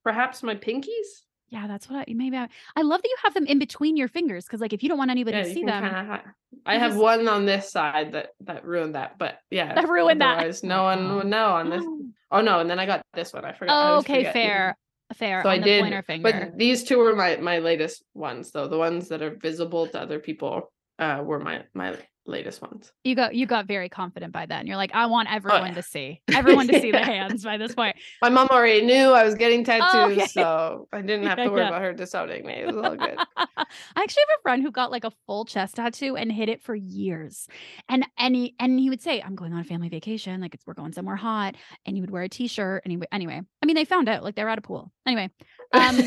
Perhaps 0.04 0.44
my 0.44 0.56
pinkies 0.56 1.23
yeah, 1.54 1.68
that's 1.68 1.88
what 1.88 2.00
I 2.10 2.14
maybe 2.14 2.36
I, 2.36 2.50
I 2.76 2.82
love 2.82 3.04
that 3.04 3.08
you 3.08 3.16
have 3.24 3.36
them 3.36 3.46
in 3.46 3.60
between 3.60 3.96
your 3.96 4.08
fingers 4.08 4.44
because 4.44 4.60
like 4.60 4.74
if 4.74 4.82
you 4.82 4.90
don't 4.90 4.98
want 4.98 5.12
anybody 5.12 5.38
yeah, 5.38 5.44
to 5.44 5.54
see 5.54 5.64
them. 5.64 5.84
Ha- 5.84 6.24
I 6.66 6.78
have 6.80 6.92
just... 6.92 7.02
one 7.02 7.28
on 7.28 7.46
this 7.46 7.72
side 7.72 8.14
that 8.14 8.30
that 8.42 8.66
ruined 8.66 8.96
that, 8.96 9.20
but 9.20 9.38
yeah, 9.52 9.76
that 9.76 9.88
ruined 9.88 10.20
that. 10.22 10.44
Oh 10.44 10.68
no 10.68 10.84
one 10.84 11.16
would 11.16 11.28
know 11.28 11.50
on 11.52 11.70
this. 11.70 11.84
Oh. 11.86 12.06
oh 12.32 12.42
no, 12.42 12.60
and 12.60 12.68
then 12.68 12.80
I 12.80 12.88
got 12.88 13.06
this 13.14 13.34
one. 13.34 13.46
I 13.46 13.54
forgot. 13.54 13.72
Oh, 13.72 13.96
I 13.96 13.98
okay, 14.00 14.34
fair. 14.34 14.76
Fair. 15.14 15.44
So 15.44 15.50
I 15.50 15.60
did, 15.60 16.04
but 16.24 16.58
these 16.58 16.84
two 16.84 16.98
were 16.98 17.16
my 17.16 17.38
my 17.38 17.60
latest 17.60 18.04
ones, 18.16 18.50
though 18.50 18.68
the 18.68 18.80
ones 18.80 19.10
that 19.10 19.22
are 19.22 19.36
visible 19.36 19.86
to 19.88 20.02
other 20.02 20.18
people 20.18 20.72
uh, 21.04 21.24
were 21.24 21.40
my 21.40 21.64
my 21.74 21.98
latest 22.26 22.62
ones. 22.62 22.92
You 23.04 23.16
got 23.16 23.36
you 23.36 23.46
got 23.46 23.68
very 23.68 23.90
confident 23.90 24.32
by 24.32 24.46
then. 24.46 24.68
You're 24.68 24.78
like, 24.78 24.92
I 24.94 25.08
want 25.08 25.28
oh, 25.30 25.36
everyone 25.36 25.62
oh, 25.62 25.66
yeah. 25.66 25.74
to 25.74 25.84
see, 25.84 26.22
everyone 26.34 26.68
to 26.68 26.80
see 26.82 26.92
the 26.92 27.04
hands 27.04 27.44
by 27.44 27.58
this 27.58 27.76
point. 27.76 27.96
My 28.22 28.30
mom 28.30 28.48
already 28.50 28.86
knew 28.86 29.10
I 29.10 29.24
was 29.24 29.36
getting 29.36 29.64
tattoos, 29.64 29.90
oh, 29.94 30.12
okay. 30.12 30.28
so 30.28 30.88
I 30.94 31.02
didn't 31.02 31.26
have 31.28 31.38
to 31.38 31.50
worry 31.50 31.62
yeah. 31.62 31.70
about 31.70 31.82
her 31.82 31.94
disowning 31.94 32.46
me. 32.46 32.54
It 32.54 32.68
was 32.68 32.78
all 32.78 32.96
good. 32.96 33.18
I 33.38 33.66
actually 33.98 34.24
have 34.30 34.38
a 34.40 34.42
friend 34.42 34.64
who 34.64 34.72
got 34.72 34.92
like 34.92 35.04
a 35.04 35.12
full 35.26 35.46
chest 35.46 35.76
tattoo 35.76 36.16
and 36.16 36.32
hid 36.32 36.50
it 36.50 36.62
for 36.62 36.76
years. 36.76 37.48
And 37.90 38.06
and 38.18 38.36
he 38.36 38.56
and 38.60 38.80
he 38.80 38.90
would 38.90 39.02
say, 39.02 39.22
I'm 39.22 39.36
going 39.36 39.54
on 39.54 39.60
a 39.60 39.66
family 39.66 39.90
vacation, 39.90 40.40
like 40.42 40.54
it's 40.54 40.66
we're 40.66 40.74
going 40.74 40.94
somewhere 40.94 41.16
hot. 41.16 41.56
And 41.86 41.96
he 41.96 42.02
would 42.02 42.12
wear 42.12 42.24
a 42.24 42.30
t-shirt. 42.30 42.84
And 42.86 42.92
he 42.92 43.00
anyway. 43.12 43.42
I 43.62 43.66
mean, 43.66 43.76
they 43.76 43.86
found 43.86 44.10
out 44.10 44.24
like 44.24 44.36
they 44.36 44.44
were 44.44 44.50
at 44.50 44.58
a 44.58 44.62
pool. 44.62 44.92
Anyway. 45.06 45.30
Um 45.74 46.00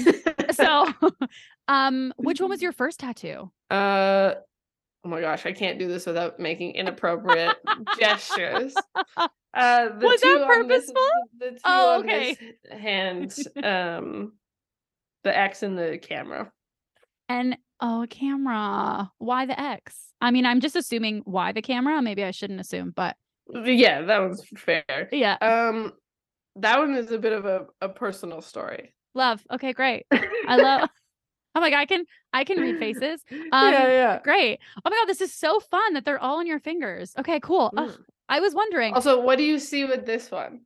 so 0.52 0.86
um 1.68 2.14
which 2.16 2.40
one 2.40 2.50
was 2.50 2.62
your 2.62 2.72
first 2.72 3.00
tattoo? 3.00 3.50
Uh 3.70 4.34
oh 5.06 5.08
my 5.08 5.20
gosh, 5.20 5.46
I 5.46 5.52
can't 5.52 5.78
do 5.78 5.86
this 5.86 6.04
without 6.04 6.40
making 6.40 6.74
inappropriate 6.74 7.56
gestures. 7.98 8.74
Uh, 9.58 9.88
Was 10.02 10.20
that 10.20 10.44
purposeful? 10.46 10.94
This, 11.38 11.54
the 11.54 11.54
two 11.54 11.60
oh, 11.64 12.00
okay. 12.00 12.36
hand, 12.70 13.34
um, 13.64 14.34
the 15.24 15.34
X 15.34 15.62
in 15.62 15.76
the 15.76 15.96
camera. 15.96 16.52
And 17.30 17.56
oh, 17.80 18.06
camera. 18.10 19.10
Why 19.16 19.46
the 19.46 19.58
X? 19.58 20.08
I 20.20 20.30
mean, 20.30 20.44
I'm 20.44 20.60
just 20.60 20.76
assuming 20.76 21.22
why 21.24 21.52
the 21.52 21.62
camera. 21.62 22.02
Maybe 22.02 22.22
I 22.22 22.32
shouldn't 22.32 22.60
assume, 22.60 22.92
but 22.94 23.16
yeah, 23.48 24.02
that 24.02 24.18
was 24.18 24.44
fair. 24.58 25.08
Yeah. 25.10 25.38
Um, 25.40 25.94
that 26.56 26.78
one 26.78 26.94
is 26.94 27.10
a 27.10 27.18
bit 27.18 27.32
of 27.32 27.46
a, 27.46 27.64
a 27.80 27.88
personal 27.88 28.42
story. 28.42 28.92
Love. 29.14 29.42
Okay, 29.50 29.72
great. 29.72 30.04
I 30.12 30.56
love. 30.56 30.90
oh 31.54 31.60
my 31.60 31.70
god, 31.70 31.78
I 31.78 31.86
can 31.86 32.04
I 32.36 32.44
can 32.44 32.58
read 32.58 32.78
faces. 32.78 33.24
Um, 33.52 33.72
yeah, 33.72 33.86
yeah. 33.86 34.20
Great. 34.22 34.58
Oh 34.84 34.90
my 34.90 34.96
god, 34.96 35.08
this 35.08 35.20
is 35.20 35.32
so 35.32 35.60
fun 35.60 35.94
that 35.94 36.04
they're 36.04 36.18
all 36.18 36.38
on 36.38 36.46
your 36.46 36.58
fingers. 36.58 37.14
Okay, 37.18 37.38
cool. 37.40 37.70
Mm. 37.74 37.88
Ugh, 37.88 37.98
I 38.28 38.40
was 38.40 38.54
wondering. 38.54 38.92
Also, 38.92 39.20
what 39.20 39.38
do 39.38 39.44
you 39.44 39.58
see 39.58 39.84
with 39.84 40.04
this 40.04 40.30
one? 40.30 40.62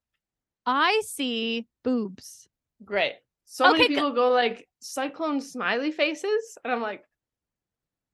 I 0.66 1.02
see 1.04 1.66
boobs. 1.84 2.48
Great. 2.84 3.14
So 3.44 3.70
okay, 3.70 3.82
many 3.82 3.94
people 3.94 4.12
go 4.12 4.30
like 4.30 4.66
cyclone 4.80 5.40
smiley 5.40 5.92
faces, 5.92 6.58
and 6.64 6.72
I'm 6.72 6.80
like, 6.80 7.04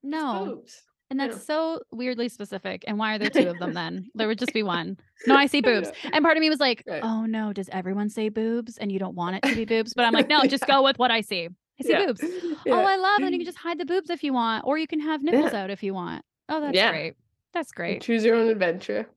no. 0.02 0.46
Boobs. 0.46 0.82
And 1.08 1.20
that's 1.20 1.36
yeah. 1.36 1.42
so 1.42 1.80
weirdly 1.92 2.28
specific. 2.28 2.84
And 2.88 2.98
why 2.98 3.14
are 3.14 3.18
there 3.18 3.30
two 3.30 3.48
of 3.48 3.58
them 3.58 3.74
then? 3.74 4.06
there 4.14 4.26
would 4.26 4.38
just 4.40 4.52
be 4.52 4.64
one. 4.64 4.96
No, 5.26 5.36
I 5.36 5.46
see 5.46 5.60
boobs. 5.70 5.90
Yeah. 6.02 6.10
And 6.14 6.24
part 6.24 6.36
of 6.36 6.40
me 6.40 6.50
was 6.50 6.58
like, 6.58 6.82
right. 6.86 7.02
oh 7.02 7.26
no, 7.26 7.52
does 7.52 7.68
everyone 7.70 8.08
say 8.08 8.28
boobs? 8.28 8.76
And 8.78 8.90
you 8.90 8.98
don't 8.98 9.14
want 9.14 9.36
it 9.36 9.48
to 9.48 9.54
be 9.54 9.64
boobs? 9.64 9.94
But 9.94 10.04
I'm 10.04 10.12
like, 10.12 10.28
no, 10.28 10.42
just 10.46 10.66
go 10.66 10.82
with 10.82 10.98
what 10.98 11.10
I 11.10 11.20
see. 11.20 11.48
I 11.80 11.82
see 11.82 11.90
yeah. 11.90 12.06
boobs. 12.06 12.22
Yeah. 12.66 12.74
Oh, 12.74 12.84
I 12.84 12.96
love. 12.96 13.20
And 13.20 13.30
you 13.32 13.38
can 13.38 13.46
just 13.52 13.58
hide 13.58 13.78
the 13.78 13.84
boobs 13.84 14.10
if 14.10 14.24
you 14.24 14.32
want, 14.32 14.64
or 14.66 14.76
you 14.76 14.88
can 14.88 14.98
have 15.00 15.22
nipples 15.22 15.52
yeah. 15.52 15.62
out 15.62 15.70
if 15.70 15.82
you 15.82 15.94
want. 15.94 16.24
Oh, 16.48 16.60
that's 16.60 16.90
great. 16.90 17.14
That's 17.52 17.72
great. 17.72 18.02
Choose 18.02 18.24
your 18.24 18.34
own 18.34 18.48
adventure. 18.48 19.08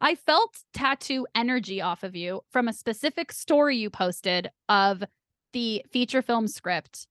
I 0.00 0.14
felt 0.14 0.58
tattoo 0.72 1.26
energy 1.34 1.80
off 1.80 2.02
of 2.02 2.14
you 2.14 2.42
from 2.50 2.68
a 2.68 2.72
specific 2.72 3.32
story 3.32 3.76
you 3.76 3.90
posted 3.90 4.48
of 4.68 5.02
the 5.52 5.84
feature 5.90 6.22
film 6.22 6.46
script. 6.46 7.06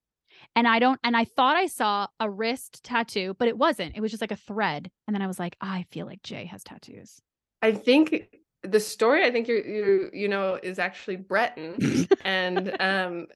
And 0.55 0.67
I 0.67 0.79
don't, 0.79 0.99
and 1.03 1.17
I 1.17 1.25
thought 1.25 1.55
I 1.55 1.65
saw 1.65 2.07
a 2.19 2.29
wrist 2.29 2.83
tattoo, 2.83 3.35
but 3.39 3.47
it 3.47 3.57
wasn't. 3.57 3.95
It 3.95 4.01
was 4.01 4.11
just 4.11 4.21
like 4.21 4.31
a 4.31 4.37
thread. 4.37 4.91
And 5.07 5.15
then 5.15 5.21
I 5.21 5.27
was 5.27 5.39
like, 5.39 5.55
I 5.59 5.85
feel 5.91 6.05
like 6.05 6.21
J 6.23 6.45
has 6.45 6.63
tattoos. 6.63 7.21
I 7.61 7.71
think 7.71 8.29
the 8.63 8.79
story 8.79 9.25
I 9.25 9.31
think 9.31 9.47
you 9.47 9.55
you 9.55 10.09
you 10.13 10.27
know 10.27 10.57
is 10.63 10.79
actually 10.79 11.17
Breton 11.17 12.07
and 12.23 12.75
um 12.79 13.27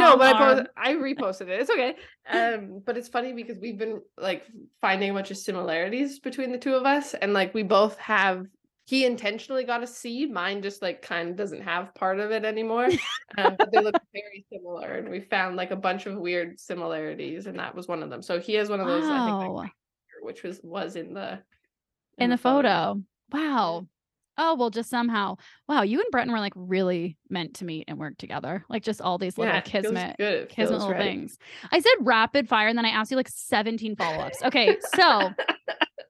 no, 0.00 0.16
but 0.16 0.36
I, 0.36 0.38
post, 0.38 0.66
I 0.76 0.94
reposted 0.94 1.42
it. 1.42 1.60
It's 1.60 1.70
okay. 1.70 1.94
Um, 2.28 2.82
but 2.84 2.96
it's 2.96 3.08
funny 3.08 3.32
because 3.32 3.58
we've 3.58 3.78
been 3.78 4.00
like 4.18 4.44
finding 4.80 5.10
a 5.10 5.14
bunch 5.14 5.30
of 5.30 5.36
similarities 5.36 6.18
between 6.18 6.52
the 6.52 6.58
two 6.58 6.74
of 6.74 6.84
us, 6.84 7.14
and 7.14 7.32
like 7.32 7.54
we 7.54 7.62
both 7.62 7.98
have. 7.98 8.46
He 8.84 9.04
intentionally 9.04 9.62
got 9.62 9.84
a 9.84 9.86
C. 9.86 10.26
Mine 10.26 10.60
just 10.60 10.82
like 10.82 11.02
kind 11.02 11.30
of 11.30 11.36
doesn't 11.36 11.62
have 11.62 11.94
part 11.94 12.18
of 12.18 12.32
it 12.32 12.44
anymore. 12.44 12.86
um, 13.38 13.54
but 13.56 13.70
they 13.72 13.80
look 13.80 13.94
very 14.12 14.44
similar, 14.52 14.94
and 14.94 15.08
we 15.08 15.20
found 15.20 15.56
like 15.56 15.70
a 15.70 15.76
bunch 15.76 16.06
of 16.06 16.16
weird 16.16 16.58
similarities, 16.58 17.46
and 17.46 17.58
that 17.58 17.74
was 17.74 17.86
one 17.86 18.02
of 18.02 18.10
them. 18.10 18.22
So 18.22 18.40
he 18.40 18.54
has 18.54 18.68
one 18.68 18.80
of 18.80 18.88
those. 18.88 19.04
Wow. 19.04 19.38
I 19.38 19.42
think, 19.42 19.54
like, 19.54 19.72
which 20.22 20.42
was 20.42 20.60
was 20.62 20.96
in 20.96 21.14
the 21.14 21.32
in, 22.18 22.24
in 22.24 22.30
the, 22.30 22.36
the 22.36 22.42
photo. 22.42 22.68
photo. 22.68 23.02
Wow 23.32 23.86
oh 24.38 24.54
well 24.54 24.70
just 24.70 24.88
somehow 24.90 25.36
wow 25.68 25.82
you 25.82 26.00
and 26.00 26.08
breton 26.10 26.32
were 26.32 26.40
like 26.40 26.52
really 26.56 27.16
meant 27.28 27.54
to 27.54 27.64
meet 27.64 27.84
and 27.88 27.98
work 27.98 28.16
together 28.18 28.64
like 28.68 28.82
just 28.82 29.00
all 29.00 29.18
these 29.18 29.36
little 29.38 29.54
yeah, 29.54 29.60
kismet 29.60 30.16
kismet 30.18 30.70
little 30.70 30.90
right. 30.90 30.98
things 30.98 31.38
i 31.70 31.78
said 31.80 31.92
rapid 32.00 32.48
fire 32.48 32.68
and 32.68 32.78
then 32.78 32.84
i 32.86 32.90
asked 32.90 33.10
you 33.10 33.16
like 33.16 33.28
17 33.28 33.96
follow-ups 33.96 34.42
okay 34.42 34.76
so 34.94 35.30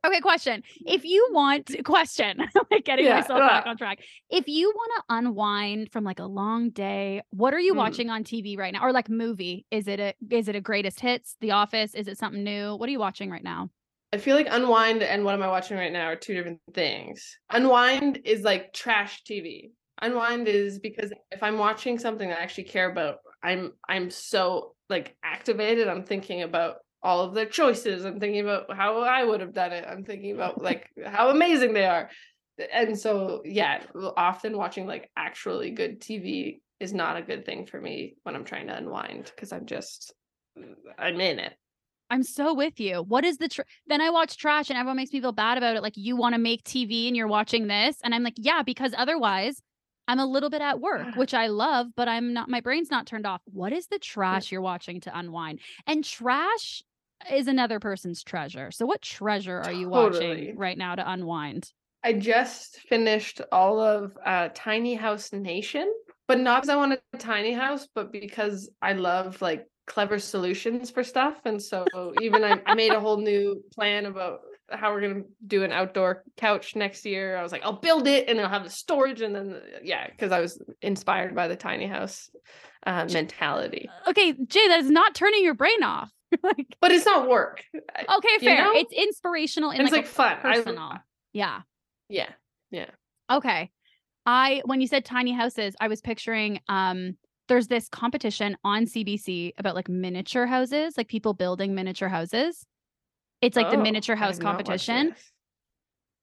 Okay, 0.05 0.19
question. 0.19 0.65
If 0.85 1.05
you 1.05 1.29
want 1.31 1.71
question, 1.85 2.39
like 2.73 2.85
getting 2.85 3.05
Yeah, 3.05 3.21
myself 3.21 3.39
back 3.39 3.67
uh. 3.67 3.69
on 3.69 3.77
track. 3.77 4.01
If 4.31 4.49
you 4.49 4.73
want 4.75 4.91
to 4.97 5.15
unwind 5.15 5.93
from 5.93 6.03
like 6.03 6.19
a 6.19 6.25
long 6.25 6.71
day, 6.71 7.23
what 7.31 7.55
are 7.55 7.61
you 7.61 7.75
Mm. 7.75 7.77
watching 7.77 8.11
on 8.11 8.25
TV 8.25 8.59
right 8.59 8.73
now? 8.73 8.85
Or 8.85 8.91
like 8.93 9.09
movie? 9.09 9.65
Is 9.71 9.87
it 9.87 10.01
a 10.01 10.15
is 10.29 10.49
it 10.49 10.57
a 10.57 10.61
greatest 10.61 10.99
hits, 10.99 11.37
The 11.41 11.53
Office? 11.53 11.95
Is 11.95 12.09
it 12.09 12.19
something 12.19 12.43
new? 12.43 12.75
What 12.75 12.89
are 12.89 12.93
you 12.93 12.99
watching 12.99 13.31
right 13.31 13.45
now? 13.45 13.71
I 14.13 14.19
feel 14.19 14.37
like 14.37 14.49
Unwind 14.51 15.03
and 15.03 15.25
what 15.25 15.35
am 15.35 15.43
I 15.43 15.49
watching 15.49 15.79
right 15.79 15.93
now 15.93 16.07
are 16.07 16.17
two 16.17 16.35
different 16.35 16.61
things. 16.75 17.39
Unwind 17.51 18.21
is 18.25 18.43
like 18.43 18.75
trash 18.75 19.23
TV. 19.25 19.71
Unwind 20.03 20.49
is 20.49 20.79
because 20.79 21.13
if 21.31 21.43
I'm 21.43 21.57
watching 21.57 21.99
something 21.99 22.31
I 22.31 22.35
actually 22.35 22.65
care 22.65 22.91
about, 22.91 23.19
I'm 23.43 23.73
I'm 23.89 24.11
so 24.11 24.75
like 24.91 25.17
activated. 25.25 25.89
I'm 25.89 26.05
thinking 26.05 26.43
about 26.43 26.77
all 27.03 27.21
of 27.21 27.35
their 27.35 27.47
choices. 27.47 28.05
I'm 28.05 28.21
thinking 28.21 28.43
about 28.43 28.75
how 28.75 29.01
I 29.01 29.25
would 29.25 29.41
have 29.41 29.55
done 29.55 29.73
it. 29.73 29.87
I'm 29.89 30.05
thinking 30.05 30.35
about 30.35 30.63
like 30.63 30.91
how 31.05 31.31
amazing 31.31 31.73
they 31.73 31.87
are. 31.87 32.11
And 32.73 32.99
so 32.99 33.41
yeah, 33.47 33.83
often 34.17 34.59
watching 34.59 34.87
like 34.87 35.11
actually 35.17 35.71
good 35.71 36.01
TV 36.01 36.61
is 36.81 36.93
not 36.93 37.17
a 37.17 37.23
good 37.23 37.47
thing 37.47 37.65
for 37.65 37.81
me 37.81 38.17
when 38.25 38.35
I'm 38.35 38.45
trying 38.45 38.67
to 38.67 38.77
unwind 38.77 39.33
because 39.35 39.53
I'm 39.53 39.65
just 39.65 40.13
I'm 40.99 41.21
in 41.21 41.39
it. 41.39 41.55
I'm 42.13 42.23
so 42.23 42.53
with 42.53 42.79
you. 42.79 43.03
What 43.03 43.25
is 43.25 43.39
the 43.39 43.49
tr- 43.49 43.63
then 43.87 44.03
I 44.03 44.11
watch 44.11 44.37
trash 44.37 44.69
and 44.69 44.79
everyone 44.79 44.99
makes 44.99 45.15
me 45.15 45.23
feel 45.23 45.33
bad 45.33 45.57
about 45.57 45.77
it. 45.77 45.83
Like 45.83 45.97
you 45.97 46.15
want 46.15 46.35
to 46.35 46.39
make 46.39 46.63
TV 46.63 47.09
and 47.09 47.17
you're 47.17 47.27
watching 47.27 47.69
this, 47.69 47.97
and 48.05 48.15
I'm 48.15 48.23
like, 48.23 48.35
yeah, 48.37 48.63
because 48.63 48.93
otherwise 48.97 49.63
I'm 50.07 50.19
a 50.19 50.27
little 50.27 50.51
bit 50.51 50.61
at 50.61 50.79
work, 50.79 51.17
which 51.17 51.33
I 51.33 51.47
love, 51.47 51.87
but 51.97 52.09
I'm 52.09 52.35
not. 52.35 52.51
My 52.51 52.61
brain's 52.61 52.91
not 52.91 53.07
turned 53.07 53.27
off. 53.27 53.41
What 53.47 53.73
is 53.73 53.87
the 53.87 53.99
trash 53.99 54.53
you're 54.53 54.61
watching 54.61 55.01
to 55.03 55.19
unwind? 55.19 55.61
And 55.87 56.05
trash 56.05 56.83
is 57.33 57.47
another 57.47 57.81
person's 57.81 58.23
treasure. 58.23 58.71
So 58.73 58.85
what 58.85 59.01
treasure 59.01 59.63
are 59.65 59.73
you 59.73 59.89
Totally. 59.89 60.29
watching 60.29 60.59
right 60.59 60.77
now 60.77 60.95
to 60.95 61.11
unwind? 61.11 61.73
I 62.05 62.13
just 62.13 62.81
finished 62.81 63.41
all 63.53 63.81
of 63.81 64.19
uh, 64.27 64.51
Tiny 64.55 64.95
House 64.97 65.33
Nation, 65.33 65.91
but 66.29 66.39
not 66.39 66.63
because 66.63 66.69
I 66.69 66.77
want 66.77 67.01
a 67.15 67.17
tiny 67.17 67.53
house, 67.53 67.89
but 67.95 68.13
because 68.13 68.69
I 68.83 68.93
love 68.93 69.41
like 69.41 69.67
clever 69.87 70.19
solutions 70.19 70.91
for 70.91 71.03
stuff. 71.05 71.35
And 71.45 71.61
so 71.61 71.85
even 72.21 72.45
I, 72.45 72.61
I 72.67 72.75
made 72.75 72.93
a 72.93 73.01
whole 73.01 73.17
new 73.19 73.63
plan 73.75 74.07
about 74.07 74.41
how 74.71 74.93
we're 74.93 75.01
gonna 75.03 75.23
do 75.47 75.65
an 75.65 75.73
outdoor 75.73 76.25
couch 76.37 76.77
next 76.77 77.05
year. 77.05 77.37
I 77.37 77.43
was 77.43 77.53
like, 77.53 77.63
I'll 77.63 77.81
build 77.81 78.07
it 78.07 78.29
and 78.29 78.41
I'll 78.41 78.49
have 78.49 78.65
the 78.65 78.71
storage, 78.71 79.21
and 79.21 79.35
then 79.35 79.61
yeah, 79.83 80.09
because 80.09 80.33
I 80.33 80.41
was 80.41 80.63
inspired 80.81 81.35
by 81.35 81.49
the 81.49 81.57
tiny 81.57 81.87
house 81.87 82.31
uh, 82.87 83.07
mentality. 83.13 83.89
Okay, 84.09 84.33
J, 84.33 84.69
that 84.69 84.81
is 84.81 84.91
not 84.91 85.15
turning 85.15 85.45
your 85.45 85.55
brain 85.55 85.83
off. 85.83 86.11
like, 86.43 86.75
But 86.81 86.93
it's 86.93 87.05
not 87.05 87.29
work. 87.29 87.63
Okay, 87.75 88.29
You 88.41 88.49
fair. 88.49 88.65
know? 88.65 88.73
It's 88.75 88.93
inspirational 88.93 89.71
and 89.71 89.83
it's 89.83 89.93
like, 89.93 90.05
like, 90.19 90.65
fun. 90.65 90.79
a 90.79 90.81
I- 90.81 90.99
yeah. 91.35 91.61
yeah. 92.09 92.31
yeah. 92.71 92.91
Okay. 93.31 93.71
I 94.25 94.63
when 94.65 94.81
you 94.81 94.87
said 94.87 95.05
tiny 95.05 95.33
houses, 95.33 95.75
I 95.81 95.89
was 95.89 96.01
picturing 96.01 96.61
um 96.69 97.17
there's 97.53 97.69
this 97.69 97.87
competition 97.91 98.57
on 98.65 98.87
CBC 98.87 99.53
about 99.59 99.75
like 99.75 99.87
miniature 99.87 100.47
houses, 100.47 100.97
like 100.97 101.07
people 101.07 101.35
building 101.35 101.75
miniature 101.75 102.09
houses. 102.09 102.65
It's 103.43 103.59
like 103.59 103.69
the 103.71 103.77
Oh, 103.77 103.83
miniature 103.83 104.17
house 104.17 104.37
have 104.37 104.43
not 104.43 104.55
watched 104.55 104.67
competition. 104.69 105.15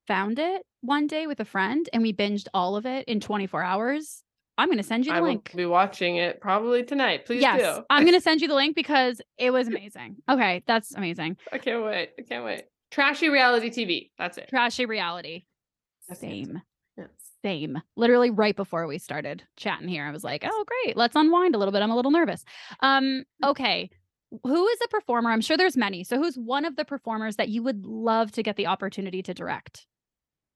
Found 0.08 0.40
it 0.40 0.64
one 0.82 1.06
day 1.06 1.28
with 1.28 1.40
a 1.40 1.46
friend 1.46 1.88
and 1.94 2.02
we 2.02 2.14
binged 2.14 2.48
all 2.52 2.76
of 2.76 2.88
it 2.88 3.08
in 3.08 3.20
24 3.20 3.62
hours. 3.62 4.24
I'm 4.58 4.70
going 4.70 4.80
to 4.80 4.84
send 4.84 5.06
you 5.06 5.12
the 5.12 5.18
I 5.18 5.22
will 5.22 5.28
link. 5.30 5.52
be 5.56 5.68
watching 5.68 6.16
it 6.16 6.42
probably 6.42 6.82
tonight. 6.84 7.28
Please 7.28 7.42
yes, 7.44 7.62
do. 7.78 7.84
I'm 7.92 8.06
going 8.06 8.16
to 8.18 8.22
send 8.22 8.42
you 8.42 8.48
the 8.48 8.56
link 8.56 8.76
because 8.76 9.22
it 9.38 9.52
was 9.52 9.68
amazing. 9.68 10.16
Okay, 10.28 10.64
that's 10.66 10.96
amazing. 10.96 11.38
I 11.54 11.60
can't 11.60 11.86
wait. 11.86 12.10
I 12.18 12.24
can't 12.24 12.44
wait. 12.44 12.64
Trashy 12.90 13.30
reality 13.30 13.70
TV. 13.70 14.10
That's 14.18 14.40
it. 14.40 14.50
Trashy 14.50 14.88
reality. 14.88 15.44
That's 16.08 16.22
the. 16.22 16.28
Same. 16.28 16.62
Same. 17.44 17.82
Literally 17.96 18.32
right 18.32 18.56
before 18.56 18.86
we 18.88 18.98
started 18.98 19.44
chatting 19.56 19.88
here, 19.88 20.06
I 20.06 20.12
was 20.12 20.24
like, 20.24 20.44
"Oh, 20.46 20.66
great. 20.68 20.98
Let's 20.98 21.16
unwind 21.16 21.56
a 21.56 21.58
little 21.58 21.72
bit. 21.72 21.82
I'm 21.82 21.92
a 21.92 21.96
little 21.96 22.12
nervous." 22.12 22.44
Um, 22.82 23.24
okay. 23.44 23.90
Who 24.44 24.68
is 24.68 24.80
a 24.84 24.88
performer? 24.90 25.32
I'm 25.32 25.42
sure 25.42 25.58
there's 25.58 25.78
many. 25.78 26.04
So 26.04 26.18
who's 26.18 26.36
one 26.36 26.66
of 26.66 26.76
the 26.76 26.86
performers 26.86 27.38
that 27.38 27.50
you 27.50 27.64
would 27.64 27.86
love 27.86 28.32
to 28.34 28.44
get 28.44 28.58
the 28.58 28.68
opportunity 28.68 29.24
to 29.24 29.34
direct? 29.34 29.88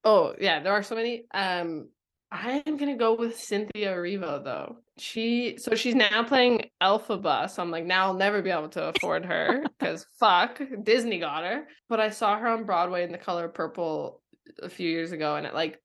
Oh 0.03 0.35
yeah, 0.39 0.61
there 0.61 0.73
are 0.73 0.83
so 0.83 0.95
many. 0.95 1.25
Um, 1.33 1.89
I 2.31 2.63
am 2.65 2.77
gonna 2.77 2.97
go 2.97 3.13
with 3.13 3.39
Cynthia 3.39 3.93
Erivo 3.95 4.43
though. 4.43 4.77
She 4.97 5.57
so 5.57 5.75
she's 5.75 5.95
now 5.95 6.23
playing 6.23 6.69
Elphaba. 6.81 7.49
So 7.49 7.61
I'm 7.61 7.71
like, 7.71 7.85
now 7.85 8.07
I'll 8.07 8.13
never 8.15 8.41
be 8.41 8.49
able 8.49 8.69
to 8.69 8.89
afford 8.95 9.25
her 9.25 9.63
because 9.79 10.05
fuck, 10.19 10.59
Disney 10.83 11.19
got 11.19 11.43
her. 11.43 11.67
But 11.89 11.99
I 11.99 12.09
saw 12.09 12.37
her 12.37 12.47
on 12.47 12.65
Broadway 12.65 13.03
in 13.03 13.11
The 13.11 13.17
Color 13.17 13.49
Purple 13.49 14.21
a 14.61 14.69
few 14.69 14.89
years 14.89 15.11
ago, 15.11 15.35
and 15.35 15.45
it 15.45 15.53
like 15.53 15.79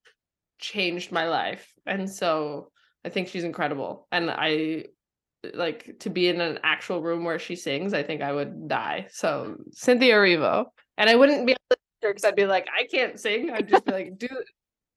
changed 0.59 1.13
my 1.13 1.29
life. 1.29 1.73
And 1.87 2.11
so 2.11 2.71
I 3.05 3.09
think 3.09 3.29
she's 3.29 3.45
incredible. 3.45 4.07
And 4.13 4.31
I 4.31 4.85
like 5.55 5.99
to 6.01 6.11
be 6.11 6.29
in 6.29 6.41
an 6.41 6.59
actual 6.63 7.03
room 7.03 7.25
where 7.25 7.39
she 7.39 7.57
sings. 7.57 7.95
I 7.95 8.03
think 8.03 8.23
I 8.23 8.33
would 8.33 8.69
die. 8.69 9.07
So 9.11 9.57
Cynthia 9.73 10.15
Erivo, 10.15 10.67
and 10.97 11.09
I 11.09 11.15
wouldn't 11.15 11.47
be 11.47 11.53
able 11.53 11.59
to 11.71 11.77
because 12.09 12.25
I'd 12.25 12.37
be 12.37 12.47
like, 12.47 12.67
I 12.77 12.87
can't 12.87 13.19
sing. 13.19 13.51
I'd 13.51 13.69
just 13.69 13.85
be 13.85 13.93
like, 13.93 14.19
do 14.19 14.29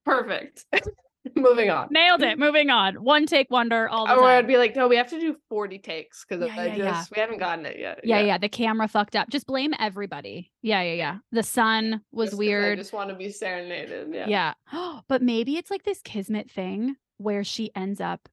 perfect. 0.06 0.66
Moving 1.36 1.70
on. 1.70 1.88
Nailed 1.92 2.24
it. 2.24 2.40
Moving 2.40 2.70
on. 2.70 2.96
One 2.96 3.26
take 3.26 3.50
wonder 3.52 3.88
all 3.88 4.08
the 4.08 4.16
Or 4.16 4.24
I'd 4.24 4.48
be 4.48 4.58
like, 4.58 4.76
no, 4.76 4.88
we 4.88 4.96
have 4.98 5.10
to 5.10 5.20
do 5.20 5.36
40 5.50 5.78
takes 5.80 6.26
because 6.26 6.46
Yeah, 6.48 6.64
yeah, 6.66 6.76
yeah. 6.76 7.04
we 7.14 7.20
haven't 7.20 7.40
gotten 7.40 7.66
it 7.66 7.78
yet. 7.80 8.02
Yeah, 8.04 8.20
yeah, 8.22 8.38
The 8.38 8.50
camera 8.50 8.88
fucked 8.88 9.16
up. 9.16 9.30
Just 9.30 9.46
blame 9.46 9.74
everybody. 9.80 10.52
Yeah, 10.62 10.82
yeah, 10.82 10.94
yeah. 10.94 11.18
The 11.32 11.44
sun 11.44 12.02
was 12.12 12.30
Just 12.30 12.40
weird. 12.40 12.74
I 12.74 12.82
just 12.82 12.94
want 12.94 13.10
to 13.10 13.16
be 13.16 13.30
serenaded. 13.30 14.14
Yeah. 14.14 14.28
Yeah. 14.28 14.54
But 15.08 15.22
maybe 15.22 15.58
it's 15.58 15.70
like 15.72 15.84
this 15.84 16.02
kismet 16.02 16.50
thing 16.50 16.96
where 17.18 17.44
she 17.44 17.72
ends 17.76 18.00
up 18.02 18.30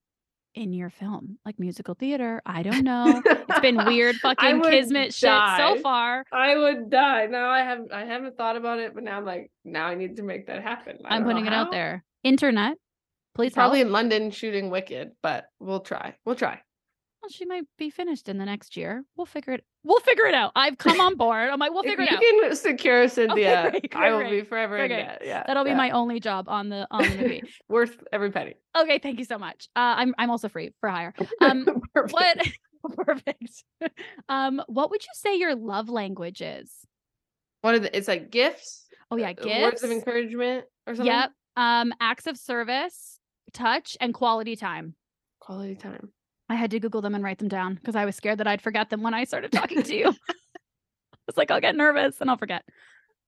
in 0.54 0.72
your 0.72 0.90
film, 0.90 1.38
like 1.44 1.58
musical 1.58 1.94
theater. 1.94 2.42
I 2.46 2.62
don't 2.62 2.82
know. 2.84 3.22
It's 3.24 3.60
been 3.60 3.84
weird 3.84 4.16
fucking 4.22 4.62
kismet 4.62 5.14
shit 5.14 5.30
so 5.56 5.78
far. 5.82 6.24
I 6.32 6.56
would 6.56 6.90
die. 6.90 7.26
Now 7.26 7.50
I 7.50 7.60
haven't 7.60 7.92
I 7.92 8.04
haven't 8.04 8.36
thought 8.36 8.56
about 8.56 8.78
it, 8.78 8.94
but 8.94 9.04
now 9.04 9.18
I'm 9.18 9.24
like, 9.24 9.50
now 9.64 9.86
I 9.86 9.94
need 9.94 10.16
to 10.16 10.22
make 10.22 10.46
that 10.46 10.62
happen. 10.62 10.98
I 11.04 11.16
I'm 11.16 11.24
putting 11.24 11.46
it 11.46 11.52
out 11.52 11.70
there. 11.70 12.04
Internet. 12.24 12.76
Please 13.34 13.52
Probably 13.52 13.78
help. 13.78 13.86
in 13.86 13.92
London 13.92 14.30
shooting 14.30 14.70
Wicked, 14.70 15.12
but 15.22 15.46
we'll 15.60 15.80
try. 15.80 16.16
We'll 16.24 16.34
try. 16.34 16.60
Well, 17.22 17.30
she 17.30 17.44
might 17.44 17.64
be 17.78 17.90
finished 17.90 18.28
in 18.28 18.38
the 18.38 18.44
next 18.44 18.76
year. 18.76 19.04
We'll 19.16 19.26
figure 19.26 19.52
it. 19.54 19.64
We'll 19.84 20.00
figure 20.00 20.26
it 20.26 20.34
out. 20.34 20.52
I've 20.54 20.78
come 20.78 21.00
on 21.00 21.16
board. 21.16 21.48
I'm 21.50 21.58
like, 21.58 21.72
we'll 21.72 21.82
figure 21.82 22.04
it 22.04 22.12
out. 22.12 22.20
you 22.20 22.40
can 22.42 22.54
secure 22.56 23.08
Cynthia, 23.08 23.70
great, 23.70 23.94
I 23.94 24.10
will 24.12 24.18
great, 24.18 24.30
be 24.30 24.42
forever 24.42 24.76
in 24.78 24.90
Okay. 24.92 25.02
debt. 25.02 25.22
Yeah. 25.24 25.42
That'll 25.46 25.64
be 25.64 25.74
my 25.74 25.90
only 25.90 26.20
job 26.20 26.48
on 26.48 26.68
the 26.68 26.86
on 26.90 27.02
the 27.08 27.16
movie. 27.16 27.42
worth 27.68 27.96
every 28.12 28.30
penny. 28.30 28.54
okay, 28.76 28.98
thank 28.98 29.18
you 29.18 29.24
so 29.24 29.38
much. 29.38 29.68
Uh, 29.74 29.94
I'm 29.98 30.14
I'm 30.18 30.30
also 30.30 30.48
free 30.48 30.72
for 30.80 30.88
hire. 30.88 31.12
Um, 31.40 31.64
Perfect. 31.94 32.12
what? 32.12 32.48
Perfect. 33.06 33.64
um, 34.28 34.62
what 34.68 34.90
would 34.90 35.02
you 35.02 35.10
say 35.14 35.36
your 35.36 35.54
love 35.56 35.88
language 35.88 36.40
is? 36.40 36.72
What 37.62 37.74
are 37.74 37.78
the, 37.80 37.96
it's 37.96 38.06
like 38.08 38.30
gifts? 38.30 38.86
Oh 39.10 39.16
yeah, 39.16 39.30
uh, 39.30 39.32
gifts. 39.32 39.62
Words 39.62 39.82
of 39.82 39.90
encouragement 39.90 40.64
or 40.86 40.94
something? 40.94 41.06
Yep. 41.06 41.30
Um, 41.58 41.92
acts 42.00 42.26
of 42.28 42.36
service, 42.38 43.18
touch, 43.52 43.96
and 44.00 44.14
quality 44.14 44.54
time. 44.54 44.94
Quality 45.40 45.74
time. 45.74 46.10
I 46.48 46.54
had 46.54 46.70
to 46.70 46.78
Google 46.80 47.00
them 47.02 47.14
and 47.16 47.24
write 47.24 47.38
them 47.38 47.48
down 47.48 47.74
because 47.74 47.96
I 47.96 48.04
was 48.04 48.14
scared 48.14 48.38
that 48.38 48.46
I'd 48.46 48.62
forget 48.62 48.90
them 48.90 49.02
when 49.02 49.12
I 49.12 49.24
started 49.24 49.50
talking 49.60 49.82
to 49.82 49.94
you. 49.96 50.14
It's 51.26 51.36
like 51.36 51.50
I'll 51.50 51.60
get 51.60 51.76
nervous 51.76 52.22
and 52.22 52.30
I'll 52.30 52.38
forget. 52.38 52.62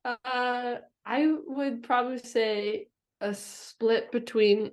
Uh, 0.07 0.77
I 1.05 1.35
would 1.47 1.83
probably 1.83 2.17
say 2.19 2.87
a 3.21 3.35
split 3.35 4.11
between. 4.11 4.71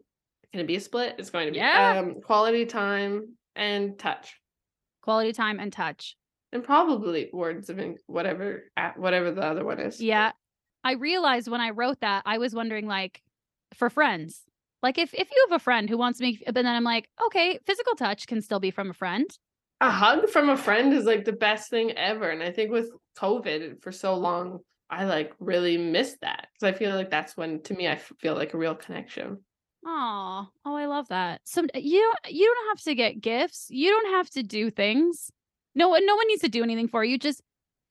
Can 0.53 0.61
it 0.61 0.67
be 0.67 0.77
a 0.77 0.79
split? 0.79 1.15
It's 1.17 1.29
going 1.29 1.47
to 1.47 1.51
be. 1.51 1.57
Yeah. 1.57 1.97
Um, 1.99 2.21
quality 2.21 2.65
time 2.65 3.35
and 3.53 3.99
touch, 3.99 4.39
Quality 5.01 5.34
time 5.34 5.59
and 5.59 5.73
touch. 5.73 6.15
and 6.53 6.63
probably 6.63 7.29
words 7.34 7.69
of 7.69 7.81
whatever 8.05 8.71
whatever 8.95 9.31
the 9.31 9.41
other 9.41 9.65
one 9.65 9.79
is. 9.81 9.99
Yeah. 9.99 10.31
I 10.85 10.93
realized 10.93 11.49
when 11.49 11.59
I 11.59 11.71
wrote 11.71 11.99
that, 11.99 12.23
I 12.25 12.38
was 12.38 12.55
wondering 12.55 12.88
like 12.88 13.21
for 13.73 13.89
friends. 13.89 14.41
Like 14.84 14.98
if 14.98 15.14
if 15.14 15.30
you 15.31 15.48
have 15.49 15.60
a 15.60 15.64
friend 15.64 15.89
who 15.89 15.98
wants 15.98 16.19
me, 16.19 16.39
but 16.45 16.53
then 16.53 16.68
I'm 16.68 16.84
like, 16.84 17.10
okay, 17.26 17.60
physical 17.65 17.95
touch 17.95 18.27
can 18.27 18.41
still 18.41 18.60
be 18.60 18.72
from 18.72 18.89
a 18.89 18.94
friend. 18.94 19.26
A 19.81 19.91
hug 19.91 20.30
from 20.30 20.49
a 20.49 20.57
friend 20.57 20.94
is 20.94 21.06
like 21.06 21.26
the 21.26 21.34
best 21.34 21.69
thing 21.69 21.91
ever, 21.91 22.30
and 22.30 22.44
I 22.44 22.52
think 22.52 22.72
with 22.72 22.89
COVID 23.18 23.81
for 23.81 23.91
so 23.91 24.15
long, 24.15 24.60
I 24.89 25.06
like 25.06 25.34
really 25.39 25.77
missed 25.77 26.22
that 26.22 26.48
because 26.53 26.73
I 26.73 26.77
feel 26.77 26.95
like 26.95 27.10
that's 27.10 27.35
when 27.35 27.61
to 27.64 27.73
me 27.73 27.88
I 27.88 27.95
feel 27.95 28.35
like 28.35 28.53
a 28.53 28.57
real 28.57 28.76
connection. 28.76 29.39
Oh, 29.85 30.48
oh, 30.65 30.76
I 30.76 30.85
love 30.85 31.07
that. 31.10 31.41
So 31.44 31.65
you 31.73 32.02
don't 32.02 32.34
you 32.34 32.45
don't 32.45 32.68
have 32.69 32.84
to 32.84 32.95
get 32.95 33.22
gifts. 33.22 33.68
You 33.69 33.89
don't 33.89 34.14
have 34.14 34.30
to 34.31 34.44
do 34.44 34.69
things. 34.69 35.31
No 35.76 35.89
one 35.89 36.06
no 36.06 36.15
one 36.15 36.27
needs 36.27 36.41
to 36.41 36.49
do 36.49 36.64
anything 36.64 36.88
for 36.88 37.03
you. 37.03 37.18
Just 37.18 37.41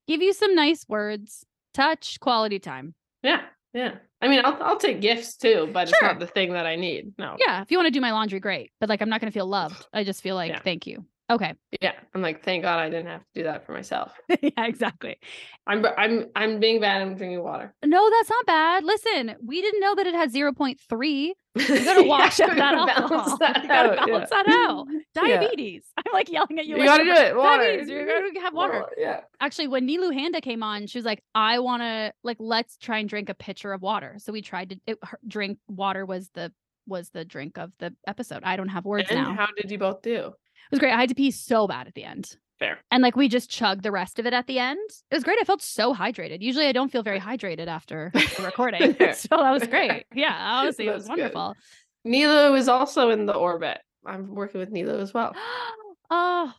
give 0.07 0.21
you 0.21 0.33
some 0.33 0.55
nice 0.55 0.85
words, 0.87 1.45
touch, 1.73 2.19
quality 2.19 2.59
time. 2.59 2.95
Yeah, 3.23 3.41
yeah. 3.73 3.95
I 4.21 4.27
mean, 4.27 4.41
I'll 4.43 4.57
I'll 4.63 4.77
take 4.77 4.99
gifts 5.01 5.35
too, 5.35 5.69
but 5.71 5.89
it's 5.89 6.01
not 6.01 6.19
the 6.19 6.27
thing 6.27 6.53
that 6.53 6.65
I 6.65 6.75
need. 6.75 7.13
No. 7.17 7.35
Yeah, 7.45 7.61
if 7.61 7.71
you 7.71 7.77
want 7.77 7.87
to 7.87 7.91
do 7.91 8.01
my 8.01 8.11
laundry, 8.11 8.39
great. 8.39 8.71
But 8.79 8.89
like 8.89 9.01
I'm 9.01 9.09
not 9.09 9.21
gonna 9.21 9.31
feel 9.31 9.45
loved. 9.47 9.85
I 9.93 10.03
just 10.03 10.21
feel 10.23 10.35
like 10.35 10.51
Yeah. 10.51 10.59
thank 10.61 10.87
you. 10.87 11.05
Okay. 11.29 11.53
Yeah. 11.81 11.91
I'm 12.15 12.21
like, 12.21 12.41
thank 12.43 12.63
God 12.63 12.79
I 12.79 12.89
didn't 12.89 13.07
have 13.07 13.19
to 13.21 13.27
do 13.35 13.43
that 13.43 13.65
for 13.65 13.73
myself. 13.73 14.13
yeah, 14.41 14.65
exactly. 14.65 15.17
I'm 15.65 15.85
I'm 15.97 16.27
I'm 16.35 16.59
being 16.59 16.79
bad. 16.79 17.01
I'm 17.01 17.15
drinking 17.15 17.43
water. 17.43 17.73
No, 17.85 18.09
that's 18.09 18.29
not 18.29 18.45
bad. 18.45 18.83
Listen, 18.85 19.35
we 19.45 19.61
didn't 19.61 19.81
know 19.81 19.93
that 19.95 20.07
it 20.07 20.15
had 20.15 20.31
0.3. 20.33 21.31
You 21.57 21.83
gotta 21.83 22.03
wash 22.07 22.39
Yeah, 22.39 22.47
we 22.53 22.55
that 22.55 22.75
alcohol. 22.75 23.09
balance 23.09 23.39
that 23.39 23.61
you 23.63 23.67
gotta 23.67 23.89
out, 23.99 24.07
balance 24.07 24.29
yeah. 24.31 24.43
that 24.43 24.53
out. 24.69 24.85
Yeah. 24.89 25.39
Diabetes. 25.39 25.83
I'm 25.97 26.13
like 26.13 26.31
yelling 26.31 26.59
at 26.59 26.65
you. 26.65 26.75
You 26.77 26.85
like, 26.85 26.87
gotta 26.87 27.03
do 27.03 27.11
it. 27.11 27.35
Water. 27.35 27.63
Diabetes. 27.63 27.89
You 27.89 28.05
gotta 28.05 28.39
have 28.41 28.53
water. 28.53 28.85
Yeah. 28.97 29.21
Actually, 29.41 29.67
when 29.67 29.85
Nilu 29.87 30.13
Handa 30.15 30.41
came 30.41 30.63
on, 30.63 30.87
she 30.87 30.97
was 30.97 31.05
like, 31.05 31.21
I 31.35 31.59
wanna 31.59 32.13
like 32.23 32.37
let's 32.39 32.77
try 32.77 32.99
and 32.99 33.09
drink 33.09 33.27
a 33.27 33.33
pitcher 33.33 33.73
of 33.73 33.81
water. 33.81 34.15
So 34.19 34.31
we 34.31 34.41
tried 34.41 34.69
to 34.69 34.79
it, 34.87 34.97
her, 35.03 35.19
drink 35.27 35.59
water 35.67 36.05
was 36.05 36.29
the 36.35 36.53
was 36.85 37.09
the 37.09 37.25
drink 37.25 37.57
of 37.57 37.73
the 37.79 37.93
episode. 38.07 38.43
I 38.45 38.55
don't 38.55 38.69
have 38.69 38.85
words 38.85 39.09
And 39.09 39.19
now. 39.19 39.33
how 39.33 39.47
did 39.57 39.69
you 39.69 39.77
both 39.77 40.01
do? 40.01 40.31
It 40.67 40.71
was 40.71 40.79
great. 40.79 40.93
I 40.93 40.99
had 40.99 41.09
to 41.09 41.15
pee 41.15 41.31
so 41.31 41.67
bad 41.67 41.87
at 41.87 41.93
the 41.93 42.03
end. 42.03 42.35
Fair. 42.59 42.79
And 42.89 43.03
like 43.03 43.15
we 43.15 43.27
just 43.29 43.49
chugged 43.51 43.83
the 43.83 43.91
rest 43.91 44.17
of 44.19 44.25
it 44.25 44.33
at 44.33 44.47
the 44.47 44.57
end. 44.59 44.79
It 45.11 45.15
was 45.15 45.23
great. 45.23 45.37
I 45.39 45.43
felt 45.43 45.61
so 45.61 45.93
hydrated. 45.93 46.41
Usually 46.41 46.65
I 46.67 46.71
don't 46.71 46.91
feel 46.91 47.03
very 47.03 47.19
hydrated 47.19 47.67
after 47.67 48.11
a 48.39 48.41
recording. 48.43 48.95
So 49.13 49.37
that 49.37 49.51
was 49.51 49.67
great. 49.67 50.05
Yeah, 50.15 50.35
honestly, 50.35 50.87
it 50.87 50.93
was 50.93 51.05
That's 51.05 51.15
good. 51.15 51.33
wonderful. 51.33 51.55
Nilo 52.03 52.55
is 52.55 52.67
also 52.67 53.09
in 53.11 53.25
the 53.25 53.33
orbit. 53.33 53.79
I'm 54.05 54.33
working 54.33 54.59
with 54.59 54.71
Nilo 54.71 54.99
as 54.99 55.13
well. 55.13 55.35
oh, 56.09 56.51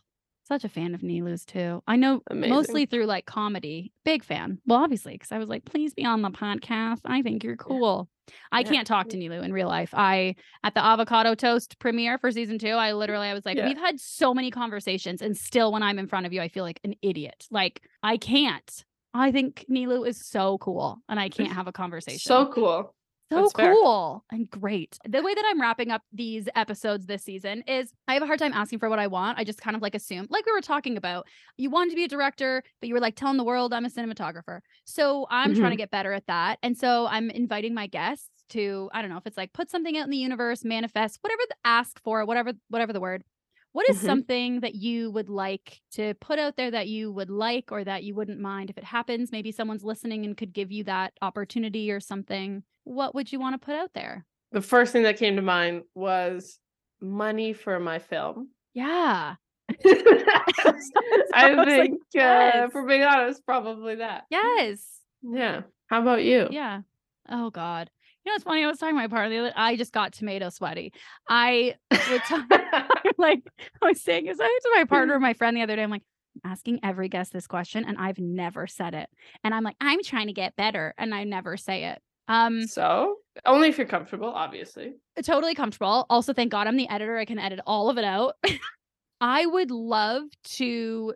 such 0.49 0.63
a 0.65 0.69
fan 0.69 0.93
of 0.93 1.01
Nilu's 1.01 1.45
too. 1.45 1.81
I 1.87 1.95
know 1.95 2.21
Amazing. 2.29 2.49
mostly 2.53 2.85
through 2.85 3.05
like 3.05 3.25
comedy. 3.25 3.93
Big 4.03 4.23
fan. 4.25 4.59
Well, 4.65 4.79
obviously, 4.83 5.13
because 5.13 5.31
I 5.31 5.37
was 5.37 5.47
like, 5.47 5.63
please 5.63 5.93
be 5.93 6.03
on 6.05 6.21
the 6.21 6.31
podcast. 6.31 6.99
I 7.05 7.21
think 7.21 7.43
you're 7.43 7.55
cool. 7.55 8.09
I 8.51 8.59
Yeah. 8.61 8.69
can't 8.71 8.87
talk 8.87 9.09
to 9.09 9.17
Nilu 9.17 9.43
in 9.43 9.53
real 9.53 9.67
life. 9.67 9.91
I 9.93 10.35
at 10.63 10.73
the 10.73 10.83
avocado 10.83 11.35
toast 11.35 11.79
premiere 11.79 12.17
for 12.17 12.31
season 12.31 12.59
two, 12.59 12.69
I 12.73 12.93
literally 12.93 13.27
I 13.27 13.33
was 13.33 13.45
like, 13.45 13.57
Yeah. 13.57 13.67
we've 13.67 13.77
had 13.77 13.99
so 13.99 14.33
many 14.33 14.51
conversations, 14.51 15.21
and 15.21 15.37
still 15.37 15.71
when 15.71 15.83
I'm 15.83 15.97
in 15.99 16.07
front 16.07 16.25
of 16.25 16.33
you, 16.33 16.41
I 16.41 16.47
feel 16.49 16.63
like 16.63 16.79
an 16.83 16.95
idiot. 17.01 17.45
Like 17.49 17.81
I 18.03 18.17
can't. 18.17 18.85
I 19.13 19.31
think 19.31 19.65
Nilu 19.71 20.07
is 20.07 20.27
so 20.27 20.59
cool, 20.59 20.99
and 21.09 21.19
I 21.19 21.29
can't 21.29 21.51
have 21.51 21.67
a 21.67 21.71
conversation. 21.71 22.19
So 22.19 22.47
cool. 22.47 22.93
So 23.31 23.41
That's 23.41 23.53
fair. 23.53 23.73
cool 23.73 24.23
and 24.31 24.49
great. 24.49 24.97
The 25.07 25.21
way 25.21 25.35
that 25.35 25.43
I'm 25.47 25.61
wrapping 25.61 25.91
up 25.91 26.01
these 26.11 26.49
episodes 26.55 27.05
this 27.05 27.23
season 27.23 27.63
is 27.67 27.93
I 28.07 28.15
have 28.15 28.23
a 28.23 28.25
hard 28.25 28.39
time 28.39 28.53
asking 28.53 28.79
for 28.79 28.89
what 28.89 28.97
I 28.97 29.05
want. 29.05 29.37
I 29.37 29.43
just 29.43 29.61
kind 29.61 29.75
of 29.75 29.83
like 29.83 29.93
assume, 29.93 30.27
like 30.29 30.45
we 30.47 30.51
were 30.51 30.61
talking 30.61 30.97
about, 30.97 31.27
you 31.55 31.69
wanted 31.69 31.91
to 31.91 31.95
be 31.95 32.05
a 32.05 32.07
director, 32.07 32.63
but 32.79 32.87
you 32.87 32.95
were 32.95 32.99
like 32.99 33.15
telling 33.15 33.37
the 33.37 33.43
world 33.43 33.71
I'm 33.71 33.85
a 33.85 33.89
cinematographer. 33.89 34.61
So 34.85 35.27
I'm 35.29 35.53
trying 35.53 35.55
to 35.55 35.69
mm-hmm. 35.69 35.77
get 35.77 35.91
better 35.91 36.11
at 36.11 36.25
that. 36.25 36.57
And 36.63 36.75
so 36.75 37.05
I'm 37.07 37.29
inviting 37.29 37.75
my 37.75 37.85
guests 37.85 38.29
to, 38.49 38.89
I 38.93 39.01
don't 39.01 39.11
know 39.11 39.17
if 39.17 39.27
it's 39.27 39.37
like 39.37 39.53
put 39.53 39.69
something 39.69 39.95
out 39.95 40.05
in 40.05 40.09
the 40.09 40.17
universe, 40.17 40.65
manifest, 40.65 41.19
whatever 41.21 41.41
the 41.47 41.55
ask 41.63 42.01
for, 42.01 42.25
whatever, 42.25 42.53
whatever 42.69 42.93
the 42.93 43.01
word. 43.01 43.23
What 43.71 43.87
is 43.89 43.97
Mhm. 44.01 44.05
something 44.05 44.59
that 44.61 44.75
you 44.75 45.11
would 45.11 45.29
like 45.29 45.79
to 45.91 46.13
put 46.15 46.39
out 46.39 46.55
there 46.57 46.71
that 46.71 46.87
you 46.87 47.11
would 47.11 47.29
like 47.29 47.71
or 47.71 47.83
that 47.83 48.03
you 48.03 48.15
wouldn't 48.15 48.39
mind 48.39 48.69
if 48.69 48.77
it 48.77 48.83
happens? 48.83 49.31
Maybe 49.31 49.51
someone's 49.51 49.83
listening 49.83 50.25
and 50.25 50.35
could 50.35 50.53
give 50.53 50.71
you 50.71 50.83
that 50.85 51.13
opportunity 51.21 51.91
or 51.91 51.99
something. 51.99 52.63
What 52.83 53.13
would 53.13 53.31
you 53.31 53.39
want 53.39 53.53
to 53.59 53.63
put 53.65 53.75
out 53.75 53.93
there? 53.93 54.25
The 54.51 54.61
first 54.61 54.91
thing 54.91 55.03
that 55.03 55.17
came 55.17 55.35
to 55.35 55.41
mind 55.43 55.83
was 55.93 56.59
money 56.99 57.53
for 57.53 57.79
my 57.79 57.99
film. 57.99 58.49
Yeah. 58.73 59.35
I 59.85 61.53
was 61.55 61.67
like, 61.67 61.67
think, 61.67 62.01
uh, 62.19 62.69
for 62.69 62.85
being 62.87 63.03
honest, 63.03 63.45
probably 63.45 63.95
that. 63.95 64.25
Yes. 64.31 64.99
Yeah. 65.21 65.61
How 65.87 66.01
about 66.01 66.23
you? 66.23 66.47
Yeah. 66.49 66.81
Oh 67.29 67.51
God. 67.51 67.91
You 68.25 68.31
know 68.31 68.33
what's 68.35 68.43
funny? 68.43 68.63
I 68.63 68.67
was 68.67 68.79
talking 68.79 68.95
to 68.95 69.01
my 69.01 69.07
partner 69.07 69.29
the 69.29 69.39
other 69.39 69.53
I 69.55 69.75
just 69.75 69.93
got 69.93 70.13
tomato 70.13 70.49
sweaty. 70.49 70.93
I 71.29 71.75
would 71.91 72.21
talk 72.23 72.45
like 73.17 73.43
I 73.81 73.87
was 73.87 74.01
saying 74.01 74.27
is 74.27 74.39
I 74.39 74.45
to 74.45 74.71
my 74.75 74.83
partner 74.85 75.15
or 75.15 75.19
my 75.19 75.33
friend 75.33 75.55
the 75.55 75.61
other 75.61 75.75
day. 75.75 75.83
I'm 75.83 75.89
like, 75.89 76.03
I'm 76.43 76.51
asking 76.51 76.81
every 76.83 77.09
guest 77.09 77.31
this 77.31 77.47
question 77.47 77.85
and 77.85 77.97
I've 77.97 78.19
never 78.19 78.67
said 78.67 78.93
it. 78.93 79.09
And 79.43 79.53
I'm 79.53 79.63
like, 79.63 79.77
I'm 79.79 80.03
trying 80.03 80.27
to 80.27 80.33
get 80.33 80.55
better 80.55 80.93
and 80.97 81.13
I 81.13 81.23
never 81.23 81.57
say 81.57 81.85
it. 81.85 82.01
Um 82.27 82.67
so, 82.67 83.15
only 83.45 83.69
if 83.69 83.77
you're 83.77 83.87
comfortable, 83.87 84.29
obviously. 84.29 84.93
totally 85.23 85.55
comfortable. 85.55 86.05
Also, 86.09 86.33
thank 86.33 86.51
God 86.51 86.67
I'm 86.67 86.77
the 86.77 86.89
editor. 86.89 87.17
I 87.17 87.25
can 87.25 87.39
edit 87.39 87.59
all 87.65 87.89
of 87.89 87.97
it 87.97 88.03
out. 88.03 88.35
I 89.21 89.45
would 89.45 89.71
love 89.71 90.23
to 90.43 91.13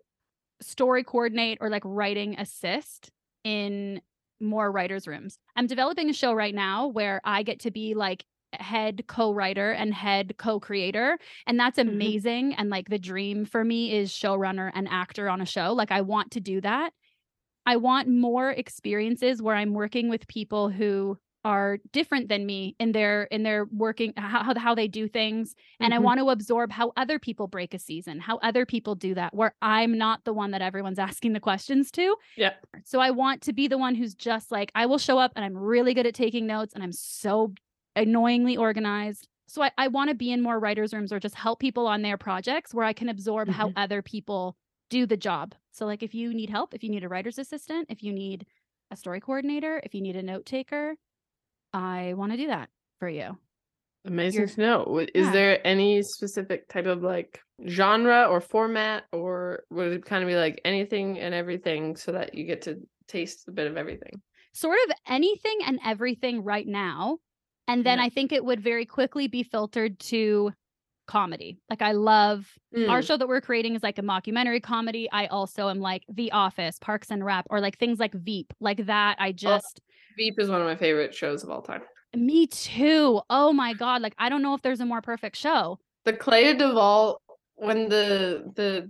story 0.61 1.03
coordinate 1.03 1.59
or 1.61 1.69
like 1.69 1.83
writing 1.85 2.39
assist 2.39 3.11
in 3.43 4.01
more 4.43 4.71
writers' 4.71 5.07
rooms. 5.07 5.39
I'm 5.55 5.67
developing 5.67 6.09
a 6.09 6.13
show 6.13 6.33
right 6.33 6.53
now 6.55 6.87
where 6.87 7.21
I 7.23 7.43
get 7.43 7.59
to 7.61 7.71
be 7.71 7.93
like 7.95 8.25
head 8.53 9.05
co-writer 9.07 9.71
and 9.71 9.93
head 9.95 10.35
co-creator 10.37 11.17
and 11.47 11.59
that's 11.59 11.79
Mhm. 11.79 11.79
amazing 11.79 12.53
and 12.53 12.69
like 12.69 12.87
the 12.87 12.99
dream 12.99 13.45
for 13.45 13.63
me 13.63 13.91
is 13.91 14.11
showrunner 14.11 14.69
and 14.75 14.87
actor 14.89 15.27
on 15.27 15.41
a 15.41 15.45
show 15.45 15.73
like 15.73 15.89
I 15.91 16.01
want 16.01 16.29
to 16.33 16.39
do 16.39 16.61
that 16.61 16.93
I 17.65 17.77
want 17.77 18.07
more 18.09 18.51
experiences 18.51 19.41
where 19.41 19.55
I'm 19.55 19.73
working 19.73 20.09
with 20.09 20.27
people 20.27 20.69
who 20.69 21.17
are 21.45 21.79
different 21.91 22.29
than 22.29 22.45
me 22.45 22.75
in 22.79 22.93
their 22.93 23.23
in 23.25 23.43
their 23.43 23.65
working 23.65 24.13
how 24.17 24.57
how 24.57 24.73
they 24.73 24.87
do 24.87 25.07
things 25.07 25.55
and 25.81 25.93
I 25.93 25.99
Mhm. 25.99 25.99
want 25.99 26.19
to 26.19 26.29
absorb 26.29 26.71
how 26.71 26.93
other 26.95 27.19
people 27.19 27.47
break 27.47 27.73
a 27.73 27.79
season, 27.79 28.19
how 28.19 28.37
other 28.37 28.65
people 28.65 28.95
do 28.95 29.13
that 29.15 29.33
where 29.35 29.53
I'm 29.61 29.97
not 29.97 30.23
the 30.23 30.33
one 30.33 30.51
that 30.51 30.61
everyone's 30.61 30.99
asking 31.09 31.33
the 31.33 31.39
questions 31.41 31.91
to. 31.91 32.15
Yeah. 32.35 32.55
So 32.85 32.99
I 32.99 33.11
want 33.11 33.41
to 33.43 33.53
be 33.53 33.67
the 33.67 33.77
one 33.77 33.95
who's 33.95 34.15
just 34.15 34.51
like 34.51 34.71
I 34.75 34.85
will 34.85 34.97
show 34.97 35.17
up 35.19 35.31
and 35.35 35.45
I'm 35.45 35.57
really 35.57 35.93
good 35.93 36.07
at 36.07 36.15
taking 36.15 36.45
notes 36.47 36.73
and 36.73 36.83
I'm 36.83 36.91
so 36.91 37.53
annoyingly 37.95 38.57
organized. 38.57 39.27
So 39.47 39.61
I, 39.63 39.71
I 39.77 39.87
want 39.87 40.09
to 40.09 40.15
be 40.15 40.31
in 40.31 40.41
more 40.41 40.59
writers' 40.59 40.93
rooms 40.93 41.13
or 41.13 41.19
just 41.19 41.35
help 41.35 41.59
people 41.59 41.87
on 41.87 42.01
their 42.01 42.17
projects 42.17 42.73
where 42.73 42.85
I 42.85 42.93
can 42.93 43.09
absorb 43.09 43.49
how 43.49 43.71
Mhm. 43.71 43.75
other 43.75 44.01
people 44.01 44.57
do 44.89 45.05
the 45.05 45.17
job. 45.17 45.55
So 45.71 45.85
like 45.85 46.03
if 46.03 46.13
you 46.13 46.33
need 46.33 46.49
help, 46.49 46.73
if 46.73 46.83
you 46.83 46.89
need 46.89 47.03
a 47.03 47.09
writer's 47.09 47.37
assistant, 47.39 47.87
if 47.89 48.03
you 48.03 48.11
need 48.13 48.45
a 48.91 48.95
story 48.95 49.19
coordinator, 49.19 49.81
if 49.83 49.93
you 49.93 50.01
need 50.01 50.15
a 50.15 50.23
note 50.23 50.45
taker, 50.45 50.95
I 51.73 52.13
want 52.15 52.31
to 52.31 52.37
do 52.37 52.47
that 52.47 52.69
for 52.99 53.09
you. 53.09 53.37
Amazing 54.05 54.41
You're- 54.41 54.53
to 54.53 54.61
know. 54.61 54.97
Is 55.13 55.27
Yeah. 55.27 55.31
there 55.31 55.67
any 55.67 56.01
specific 56.03 56.67
type 56.67 56.85
of 56.85 57.01
like 57.03 57.41
genre 57.67 58.25
or 58.29 58.41
format, 58.41 59.05
or 59.11 59.63
would 59.69 59.93
it 59.93 60.05
kind 60.05 60.23
of 60.23 60.27
be 60.27 60.35
like 60.35 60.59
anything 60.65 61.19
and 61.19 61.33
everything 61.33 61.95
so 61.95 62.11
that 62.11 62.33
you 62.35 62.45
get 62.45 62.63
to 62.63 62.77
taste 63.07 63.47
a 63.47 63.51
bit 63.51 63.67
of 63.67 63.77
everything? 63.77 64.21
Sort 64.53 64.77
of 64.87 64.95
anything 65.07 65.59
and 65.65 65.79
everything 65.85 66.43
right 66.43 66.67
now. 66.67 67.19
And 67.67 67.85
then 67.85 67.97
Yeah. 67.97 68.05
I 68.05 68.09
think 68.09 68.31
it 68.33 68.43
would 68.43 68.59
very 68.59 68.85
quickly 68.85 69.27
be 69.27 69.41
filtered 69.43 69.97
to 70.11 70.51
comedy. 71.07 71.57
Like 71.69 71.81
I 71.81 71.93
love 71.93 72.49
our 72.75 72.99
Mm, 73.01 73.07
show 73.07 73.17
that 73.17 73.27
we're 73.27 73.41
creating 73.41 73.75
is 73.75 73.83
like 73.83 73.99
a 73.99 74.01
mockumentary 74.03 74.61
comedy. 74.61 75.09
I 75.11 75.27
also 75.27 75.69
am 75.69 75.79
like 75.79 76.03
The 76.09 76.31
Office, 76.33 76.77
Parks 76.79 77.09
and 77.09 77.23
Rec, 77.23 77.45
or 77.49 77.61
like 77.61 77.77
things 77.77 77.99
like 77.99 78.13
Veep, 78.13 78.53
like 78.59 78.85
that. 78.85 79.15
I 79.19 79.31
just 79.31 79.81
Veep 80.17 80.39
is 80.39 80.49
one 80.49 80.61
of 80.61 80.67
my 80.67 80.75
favorite 80.75 81.13
shows 81.13 81.43
of 81.43 81.49
all 81.49 81.61
time. 81.61 81.81
me 82.15 82.47
too. 82.47 83.21
Oh 83.29 83.51
my 83.53 83.73
god! 83.73 84.01
Like 84.01 84.15
I 84.17 84.29
don't 84.29 84.41
know 84.41 84.53
if 84.53 84.61
there's 84.61 84.79
a 84.81 84.85
more 84.85 85.01
perfect 85.01 85.35
show. 85.37 85.79
The 86.05 86.13
Clea 86.13 86.55
DuVall 86.55 87.15
when 87.55 87.89
the 87.89 88.51
the 88.55 88.89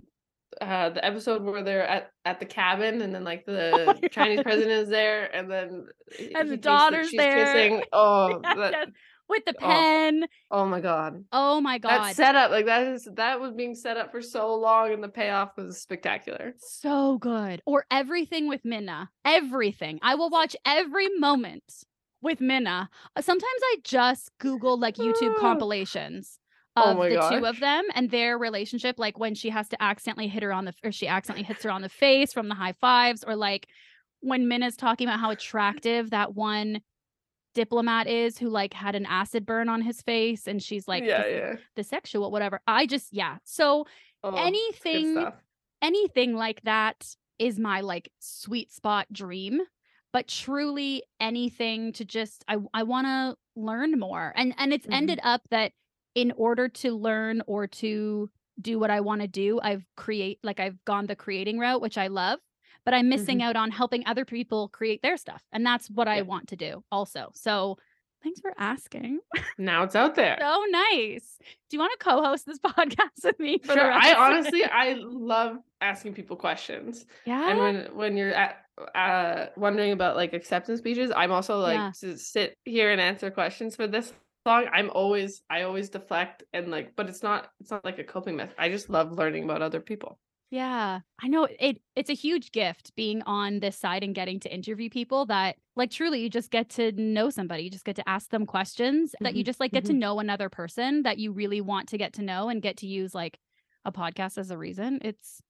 uh 0.60 0.90
the 0.90 1.04
episode 1.04 1.42
where 1.42 1.62
they're 1.62 1.86
at 1.86 2.10
at 2.24 2.38
the 2.40 2.46
cabin 2.46 3.02
and 3.02 3.14
then 3.14 3.24
like 3.24 3.44
the 3.46 3.96
Oh 4.04 4.08
Chinese 4.08 4.38
God. 4.38 4.44
president 4.44 4.82
is 4.82 4.88
there 4.88 5.34
and 5.34 5.50
then 5.50 5.86
And 6.34 6.48
the 6.48 6.54
he 6.54 6.60
daughter's 6.60 7.10
there. 7.10 7.44
kissing. 7.46 7.82
Oh, 7.92 8.40
Yes, 8.44 8.56
that- 8.56 8.72
yes. 8.72 8.88
With 9.28 9.44
the 9.46 9.54
oh. 9.60 9.66
pen. 9.66 10.26
oh 10.50 10.66
my 10.66 10.80
god. 10.80 11.24
Oh 11.32 11.60
my 11.60 11.78
god. 11.78 12.08
That 12.08 12.16
setup, 12.16 12.50
like 12.50 12.66
that 12.66 12.86
is 12.88 13.08
that 13.14 13.40
was 13.40 13.52
being 13.54 13.74
set 13.74 13.96
up 13.96 14.10
for 14.12 14.20
so 14.20 14.54
long, 14.54 14.92
and 14.92 15.02
the 15.02 15.08
payoff 15.08 15.56
was 15.56 15.80
spectacular. 15.80 16.54
so 16.58 17.18
good. 17.18 17.62
Or 17.64 17.86
everything 17.90 18.48
with 18.48 18.64
Minna. 18.64 19.10
Everything. 19.24 19.98
I 20.02 20.14
will 20.16 20.30
watch 20.30 20.54
every 20.66 21.08
moment 21.18 21.64
with 22.20 22.40
Minna. 22.40 22.90
Uh, 23.16 23.22
Sometimes 23.22 23.60
I 23.62 23.76
just 23.82 24.30
Google 24.38 24.78
like 24.78 24.96
YouTube 24.96 25.36
compilations 25.40 26.38
Oh 26.76 26.90
of 26.90 26.96
my 26.98 27.08
the 27.08 27.28
two 27.30 27.46
of 27.46 27.60
them 27.60 27.84
and 27.94 28.10
their 28.10 28.36
relationship, 28.36 28.98
like 28.98 29.16
when 29.16 29.34
she 29.36 29.50
has 29.50 29.68
to 29.68 29.80
accidentally 29.80 30.26
hit 30.26 30.42
her 30.42 30.52
on 30.52 30.64
the 30.64 30.74
or 30.82 30.90
she 30.90 31.06
accidentally 31.06 31.44
hits 31.44 31.62
her 31.62 31.70
on 31.70 31.82
the 31.82 31.88
face 31.88 32.32
from 32.32 32.48
the 32.48 32.54
high 32.54 32.74
fives, 32.80 33.22
or 33.22 33.36
like 33.36 33.68
when 34.20 34.48
Minna's 34.48 34.76
talking 34.76 35.06
about 35.06 35.20
how 35.20 35.30
attractive 35.30 36.10
that 36.10 36.34
one 36.34 36.80
diplomat 37.54 38.06
is 38.06 38.36
who 38.38 38.48
like 38.48 38.74
had 38.74 38.94
an 38.94 39.06
acid 39.06 39.46
burn 39.46 39.68
on 39.68 39.80
his 39.82 40.02
face 40.02 40.46
and 40.46 40.62
she's 40.62 40.86
like 40.88 41.04
yeah, 41.04 41.22
"This 41.22 41.26
is 41.26 41.34
yeah. 41.38 41.54
the 41.76 41.84
sexual 41.84 42.30
whatever. 42.30 42.60
I 42.66 42.86
just 42.86 43.12
yeah. 43.12 43.38
So 43.44 43.86
Oh, 44.22 44.34
anything 44.36 45.26
anything 45.82 46.34
like 46.34 46.62
that 46.62 47.14
is 47.38 47.58
my 47.58 47.80
like 47.82 48.10
sweet 48.20 48.72
spot 48.72 49.06
dream 49.12 49.60
but 50.12 50.26
truly 50.28 51.02
anything 51.20 51.92
to 51.92 52.04
just 52.04 52.44
i 52.48 52.56
i 52.72 52.82
want 52.84 53.06
to 53.06 53.36
learn 53.60 53.98
more 53.98 54.32
and 54.36 54.54
and 54.56 54.72
it's 54.72 54.86
Mhm. 54.86 54.94
ended 54.94 55.20
up 55.22 55.42
that 55.50 55.72
in 56.14 56.32
order 56.36 56.68
to 56.68 56.96
learn 56.96 57.42
or 57.46 57.66
to 57.66 58.30
do 58.60 58.78
what 58.78 58.90
i 58.90 59.00
want 59.00 59.20
to 59.20 59.28
do 59.28 59.60
i've 59.62 59.84
create 59.96 60.38
like 60.42 60.58
i've 60.60 60.82
gone 60.86 61.06
the 61.06 61.16
creating 61.16 61.58
route 61.58 61.82
which 61.82 61.98
i 61.98 62.06
love 62.06 62.38
but 62.84 62.94
i'm 62.94 63.08
missing 63.08 63.38
Mhm. 63.38 63.42
out 63.44 63.56
on 63.56 63.70
helping 63.70 64.04
other 64.06 64.24
people 64.24 64.68
create 64.68 65.02
their 65.02 65.16
stuff 65.16 65.42
and 65.52 65.64
that's 65.64 65.88
what 65.90 66.08
i 66.08 66.22
want 66.22 66.48
to 66.48 66.56
do 66.56 66.84
also 66.92 67.30
so 67.34 67.76
Thanks 68.22 68.40
for 68.40 68.54
asking. 68.56 69.18
Now 69.58 69.82
it's 69.82 69.94
out 69.94 70.14
there. 70.20 70.38
So 70.40 70.64
nice. 70.70 71.36
Do 71.68 71.76
you 71.76 71.78
want 71.78 71.92
to 71.92 72.02
co-host 72.02 72.46
this 72.46 72.58
podcast 72.70 73.22
with 73.22 73.38
me? 73.38 73.58
For 73.62 73.74
sure. 73.74 73.92
I 73.92 74.14
honestly. 74.14 74.64
I 74.64 74.94
love 74.98 75.58
asking 75.82 76.14
people 76.14 76.34
questions. 76.34 77.04
yeah. 77.26 77.50
And 77.50 77.58
when 77.58 77.76
when 77.94 78.16
you're 78.16 78.32
at 78.32 78.64
uh 78.94 79.48
wondering 79.58 79.92
about 79.92 80.16
like 80.16 80.32
acceptance 80.32 80.78
speeches, 80.78 81.12
I'm 81.14 81.32
also 81.32 81.58
like 81.58 81.74
Yeah. 81.76 81.92
to 82.00 82.16
sit 82.16 82.56
here 82.64 82.90
and 82.92 82.98
answer 82.98 83.30
questions 83.30 83.76
for 83.76 83.86
this 83.86 84.14
song. 84.46 84.68
I'm 84.72 84.88
always 84.88 85.42
I 85.50 85.64
always 85.64 85.90
deflect 85.90 86.44
and 86.54 86.70
like, 86.70 86.96
but 86.96 87.10
it's 87.10 87.22
not 87.22 87.50
it's 87.60 87.70
not 87.70 87.84
like 87.84 87.98
a 87.98 88.04
coping 88.04 88.36
method. 88.36 88.54
I 88.58 88.70
just 88.70 88.88
love 88.88 89.12
learning 89.12 89.44
about 89.44 89.60
other 89.60 89.80
people. 89.80 90.18
Yeah, 90.50 91.00
I 91.20 91.28
know 91.28 91.48
it 91.58 91.80
it's 91.96 92.10
a 92.10 92.14
huge 92.14 92.52
gift 92.52 92.94
being 92.94 93.22
on 93.22 93.60
this 93.60 93.76
side 93.76 94.04
and 94.04 94.14
getting 94.14 94.38
to 94.40 94.54
interview 94.54 94.88
people 94.88 95.26
that 95.26 95.56
like 95.74 95.90
truly 95.90 96.20
you 96.20 96.30
just 96.30 96.50
get 96.50 96.68
to 96.70 96.92
know 96.92 97.30
somebody, 97.30 97.64
you 97.64 97.70
just 97.70 97.84
get 97.84 97.96
to 97.96 98.08
ask 98.08 98.30
them 98.30 98.46
questions 98.46 99.14
that 99.20 99.34
you 99.34 99.42
Mhm, 99.42 99.46
just 99.46 99.58
like 99.60 99.72
get 99.72 99.84
to 99.86 99.92
know 99.92 100.20
another 100.20 100.48
person 100.48 101.02
that 101.02 101.18
you 101.18 101.32
really 101.32 101.60
want 101.60 101.88
to 101.88 101.98
get 101.98 102.12
to 102.14 102.22
know 102.22 102.48
and 102.48 102.62
get 102.62 102.76
to 102.78 102.86
use 102.86 103.14
like 103.14 103.38
a 103.84 103.90
podcast 103.92 104.38
as 104.38 104.50
a 104.50 104.58
reason. 104.58 105.00
It's 105.02 105.40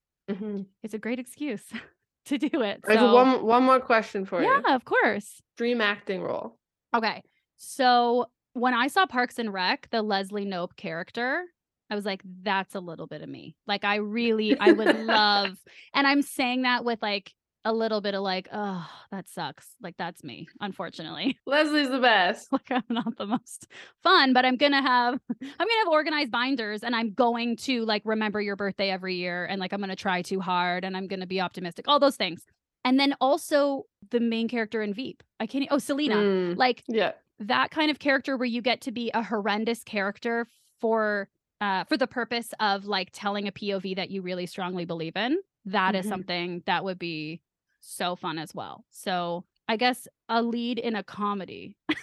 it's 0.82 0.94
a 0.94 0.98
great 0.98 1.18
excuse 1.18 1.64
to 2.26 2.38
do 2.38 2.62
it. 2.62 2.80
I 2.88 2.94
have 2.94 3.12
one 3.12 3.44
one 3.44 3.62
more 3.64 3.80
question 3.80 4.24
for 4.24 4.42
you. 4.42 4.48
yeah, 4.48 4.74
of 4.74 4.84
course. 4.86 5.42
Dream 5.58 5.82
acting 5.82 6.22
role. 6.22 6.56
Okay. 6.96 7.22
So 7.56 8.26
when 8.54 8.72
I 8.72 8.86
saw 8.86 9.04
Parks 9.06 9.38
and 9.38 9.52
Rec, 9.52 9.88
the 9.90 10.00
Leslie 10.00 10.46
Knope 10.46 10.76
character, 10.76 11.44
I 11.94 11.96
was 11.96 12.04
like, 12.04 12.22
that's 12.42 12.74
a 12.74 12.80
little 12.80 13.06
bit 13.06 13.22
of 13.22 13.28
me. 13.28 13.54
Like, 13.68 13.84
I 13.84 13.96
really, 13.96 14.58
I 14.58 14.72
would 14.72 14.98
love, 15.06 15.56
and 15.94 16.06
I'm 16.08 16.22
saying 16.22 16.62
that 16.62 16.84
with 16.84 17.00
like 17.00 17.32
a 17.64 17.72
little 17.72 18.00
bit 18.00 18.14
of 18.14 18.22
like, 18.22 18.48
oh, 18.52 18.84
that 19.12 19.28
sucks. 19.28 19.64
Like, 19.80 19.94
that's 19.96 20.24
me, 20.24 20.48
unfortunately. 20.60 21.38
Leslie's 21.46 21.88
the 21.88 22.00
best. 22.00 22.48
Like, 22.52 22.68
I'm 22.72 22.82
not 22.88 23.16
the 23.16 23.26
most 23.26 23.68
fun, 24.02 24.32
but 24.32 24.44
I'm 24.44 24.56
gonna 24.56 24.82
have, 24.82 25.14
I'm 25.40 25.48
gonna 25.58 25.84
have 25.84 25.88
organized 25.92 26.32
binders 26.32 26.82
and 26.82 26.96
I'm 26.96 27.12
going 27.14 27.56
to 27.58 27.84
like 27.84 28.02
remember 28.04 28.40
your 28.40 28.56
birthday 28.56 28.90
every 28.90 29.14
year 29.14 29.44
and 29.46 29.60
like, 29.60 29.72
I'm 29.72 29.78
gonna 29.80 29.94
try 29.94 30.22
too 30.22 30.40
hard 30.40 30.84
and 30.84 30.96
I'm 30.96 31.06
gonna 31.06 31.28
be 31.28 31.40
optimistic, 31.40 31.84
all 31.86 32.00
those 32.00 32.16
things. 32.16 32.44
And 32.84 32.98
then 32.98 33.14
also 33.20 33.84
the 34.10 34.18
main 34.20 34.48
character 34.48 34.82
in 34.82 34.92
Veep. 34.92 35.22
I 35.38 35.46
can't, 35.46 35.66
oh, 35.70 35.78
Selina. 35.78 36.16
Mm, 36.16 36.56
Like, 36.58 36.82
yeah. 36.88 37.12
that 37.38 37.70
kind 37.70 37.90
of 37.90 38.00
character 38.00 38.36
where 38.36 38.46
you 38.46 38.60
get 38.62 38.80
to 38.82 38.90
be 38.92 39.12
a 39.14 39.22
horrendous 39.22 39.84
character 39.84 40.48
for 40.80 41.28
uh 41.64 41.84
for 41.84 41.96
the 41.96 42.06
purpose 42.06 42.50
of 42.60 42.84
like 42.96 43.08
telling 43.12 43.48
a 43.48 43.52
POV 43.52 43.96
that 43.96 44.10
you 44.10 44.20
really 44.22 44.46
strongly 44.46 44.84
believe 44.84 45.16
in. 45.16 45.32
That 45.66 45.94
is 45.94 46.04
Mhm. 46.06 46.08
something 46.14 46.62
that 46.66 46.84
would 46.84 46.98
be 46.98 47.40
so 47.80 48.16
fun 48.16 48.38
as 48.38 48.54
well. 48.54 48.84
So 48.90 49.44
I 49.68 49.76
guess 49.76 50.06
a 50.28 50.42
lead 50.42 50.78
in 50.78 50.94
a 50.96 51.02
comedy. 51.02 51.76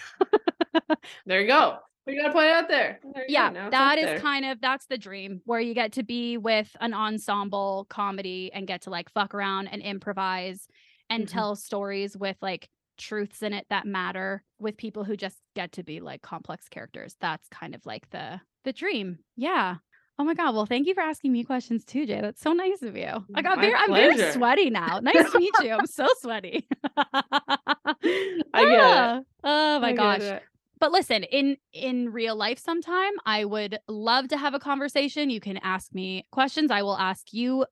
There 1.26 1.42
you 1.42 1.48
go. 1.48 1.78
We 2.08 2.16
gotta 2.20 2.34
put 2.34 2.46
it 2.46 2.52
out 2.52 2.68
there. 2.68 3.00
There 3.04 3.24
you 3.24 3.28
go. 3.28 3.34
yeah, 3.34 3.50
Now 3.50 3.68
it's 3.68 3.72
that 3.72 3.92
out 3.94 3.98
is 4.00 4.06
there. 4.06 4.20
kind 4.20 4.46
of 4.46 4.60
that's 4.62 4.88
the 4.88 4.98
dream 4.98 5.42
where 5.46 5.60
you 5.60 5.74
get 5.74 5.92
to 5.94 6.04
be 6.04 6.38
with 6.38 6.70
an 6.82 6.94
ensemble 6.94 7.86
comedy 7.90 8.52
and 8.54 8.66
get 8.68 8.82
to 8.84 8.90
like 8.90 9.12
fuck 9.12 9.34
around 9.36 9.68
and 9.68 9.82
improvise 9.82 10.68
and 11.10 11.26
Mhm. 11.26 11.32
tell 11.32 11.56
stories 11.56 12.18
with 12.18 12.38
like 12.42 12.70
truths 13.02 13.42
in 13.42 13.54
it 13.54 13.66
that 13.70 13.86
matter 13.86 14.44
with 14.60 14.78
people 14.78 15.04
who 15.04 15.18
just 15.18 15.38
get 15.56 15.74
to 15.74 15.84
be 15.84 16.00
like 16.00 16.22
complex 16.22 16.70
characters. 16.70 17.16
That's 17.20 17.48
kind 17.50 17.76
of 17.76 17.86
like 17.86 18.10
the 18.12 18.40
the 18.64 18.74
dream. 18.74 19.20
Yeah. 19.36 19.76
Oh 20.20 20.24
my 20.24 20.36
god. 20.36 20.54
Well, 20.54 20.68
thank 20.68 20.88
you 20.88 20.94
for 20.94 21.02
asking 21.02 21.32
me 21.32 21.44
questions 21.44 21.84
too, 21.84 22.06
J. 22.06 22.22
That's 22.22 22.42
so 22.42 22.54
nice 22.54 22.82
of 22.84 22.96
you. 22.96 23.26
I 23.36 23.42
got 23.42 23.58
My 23.58 23.62
very 23.64 23.76
I'm 23.76 23.94
very 23.94 24.32
sweaty 24.32 24.70
now. 24.70 25.00
Nice 25.04 25.32
to 25.32 25.40
meet 25.40 25.54
you. 25.64 25.72
I'm 25.72 25.88
so 25.88 26.08
sweaty. 26.20 26.68
I 26.98 27.96
get 28.54 28.74
it. 28.74 28.80
Ah, 28.84 29.22
Oh 29.44 29.80
my 29.80 29.90
I 29.90 29.94
gosh 29.94 30.42
but 30.82 30.92
listen 30.92 31.24
in 31.24 31.56
in 31.72 32.12
real 32.12 32.36
life 32.36 32.58
sometime 32.58 33.12
i 33.26 33.46
would 33.46 33.78
love 33.88 34.28
to 34.28 34.36
have 34.36 34.54
a 34.56 34.60
conversation 34.60 35.30
you 35.30 35.40
can 35.40 35.58
ask 35.58 35.94
me 35.94 36.26
questions 36.32 36.72
i 36.72 36.82
will 36.82 36.98
ask 36.98 37.32
you 37.32 37.66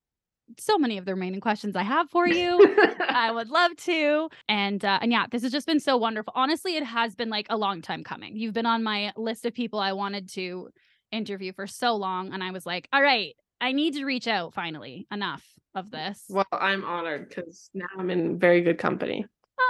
so 0.57 0.77
many 0.77 0.97
of 0.97 1.05
the 1.05 1.13
remaining 1.13 1.39
questions 1.39 1.76
i 1.76 1.84
have 1.84 2.09
for 2.09 2.27
you 2.27 2.76
i 3.07 3.31
would 3.31 3.49
love 3.49 3.76
to 3.76 4.30
and 4.47 4.84
uh, 4.85 4.99
and 5.01 5.11
yeah 5.11 5.26
this 5.31 5.43
has 5.43 5.51
just 5.51 5.67
been 5.67 5.80
so 5.80 5.97
wonderful 5.97 6.34
honestly 6.35 6.76
it 6.76 6.84
has 6.84 7.15
been 7.15 7.30
like 7.30 7.47
a 7.49 7.57
long 7.57 7.81
time 7.81 8.03
coming 8.03 8.35
you've 8.35 8.53
been 8.53 8.65
on 8.65 8.84
my 8.84 9.11
list 9.15 9.45
of 9.45 9.53
people 9.53 9.80
i 9.80 9.91
wanted 9.91 10.27
to 10.30 10.69
interview 11.11 11.51
for 11.53 11.67
so 11.67 11.95
long 11.95 12.34
and 12.34 12.43
i 12.43 12.51
was 12.51 12.65
like 12.65 12.88
all 12.93 13.01
right 13.01 13.35
i 13.61 13.71
need 13.71 13.93
to 13.93 14.05
reach 14.05 14.27
out 14.27 14.53
finally 14.53 15.07
enough 15.11 15.43
of 15.76 15.91
this 15.91 16.26
well, 16.30 16.45
I'm 16.51 16.84
honored 16.84 17.30
because 17.30 17.69
now 17.73 17.85
I'm 17.97 18.09
in 18.09 18.39
very 18.39 18.61
good 18.61 18.80
company. 18.80 19.26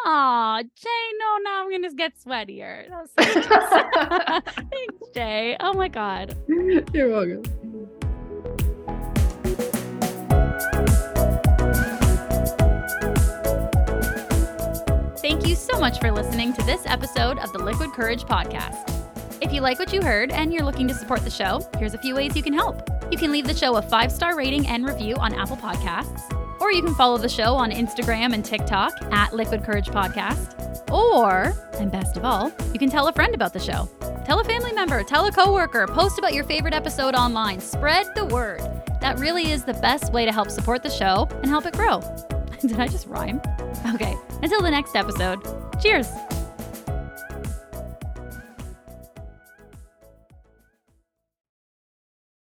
Aw, 0.06 0.62
J, 0.64 0.90
no, 1.20 1.38
now 1.44 1.64
I'm 1.64 1.72
gonna 1.72 1.94
get 1.94 2.14
sweatier. 2.18 2.88
So 2.88 3.06
Thanks, 4.72 5.10
J. 5.14 5.58
Oh 5.60 5.74
my 5.74 5.88
god. 5.88 6.38
You're 6.94 7.10
welcome. 7.10 7.44
Thank 15.30 15.46
you 15.46 15.54
so 15.54 15.80
much 15.80 16.00
for 16.00 16.12
listening 16.12 16.54
to 16.54 16.64
this 16.64 16.82
episode 16.88 17.38
of 17.38 17.54
the 17.54 17.60
Liquid 17.60 17.94
Courage 17.94 18.24
podcast. 18.24 18.92
If 19.44 19.54
you 19.54 19.62
like 19.62 19.78
what 19.78 19.94
you 19.94 20.02
heard 20.02 20.32
and 20.32 20.52
you're 20.52 20.64
looking 20.64 20.88
to 20.88 20.94
support 20.96 21.24
the 21.24 21.30
show, 21.30 21.62
here's 21.78 21.94
a 21.94 22.00
few 22.00 22.16
ways 22.16 22.36
you 22.36 22.42
can 22.42 22.52
help. 22.52 22.90
You 23.12 23.18
can 23.20 23.32
leave 23.32 23.46
the 23.46 23.54
show 23.54 23.76
a 23.76 23.82
five 23.84 24.12
star 24.12 24.36
rating 24.36 24.66
and 24.66 24.84
review 24.84 25.14
on 25.18 25.36
Apple 25.36 25.56
Podcasts, 25.56 26.34
or 26.60 26.72
you 26.72 26.82
can 26.82 26.96
follow 26.96 27.20
the 27.20 27.30
show 27.30 27.54
on 27.54 27.70
Instagram 27.70 28.34
and 28.34 28.44
TikTok 28.44 28.92
at 29.12 29.32
Liquid 29.32 29.64
Courage 29.64 29.90
Podcast. 29.90 30.90
Or, 30.92 31.54
and 31.74 31.92
best 31.92 32.18
of 32.18 32.26
all, 32.26 32.52
you 32.74 32.80
can 32.80 32.90
tell 32.90 33.08
a 33.08 33.14
friend 33.14 33.36
about 33.36 33.54
the 33.54 33.60
show. 33.60 33.88
Tell 34.26 34.40
a 34.40 34.44
family 34.44 34.74
member, 34.74 35.04
tell 35.04 35.28
a 35.28 35.32
coworker, 35.32 35.86
post 35.86 36.18
about 36.18 36.34
your 36.34 36.44
favorite 36.44 36.74
episode 36.74 37.14
online. 37.14 37.60
Spread 37.60 38.08
the 38.16 38.26
word. 38.26 38.62
That 39.00 39.20
really 39.20 39.52
is 39.52 39.64
the 39.64 39.76
best 39.76 40.12
way 40.12 40.26
to 40.26 40.32
help 40.32 40.50
support 40.50 40.82
the 40.82 40.90
show 40.90 41.28
and 41.44 41.46
help 41.46 41.68
it 41.68 41.76
grow. 41.76 42.02
Did 42.62 42.80
I 42.80 42.88
just 42.88 43.06
rhyme? 43.06 43.40
Okay, 43.94 44.16
until 44.42 44.62
the 44.62 44.72
next 44.72 44.96
episode, 44.96 45.40
cheers. 45.82 46.08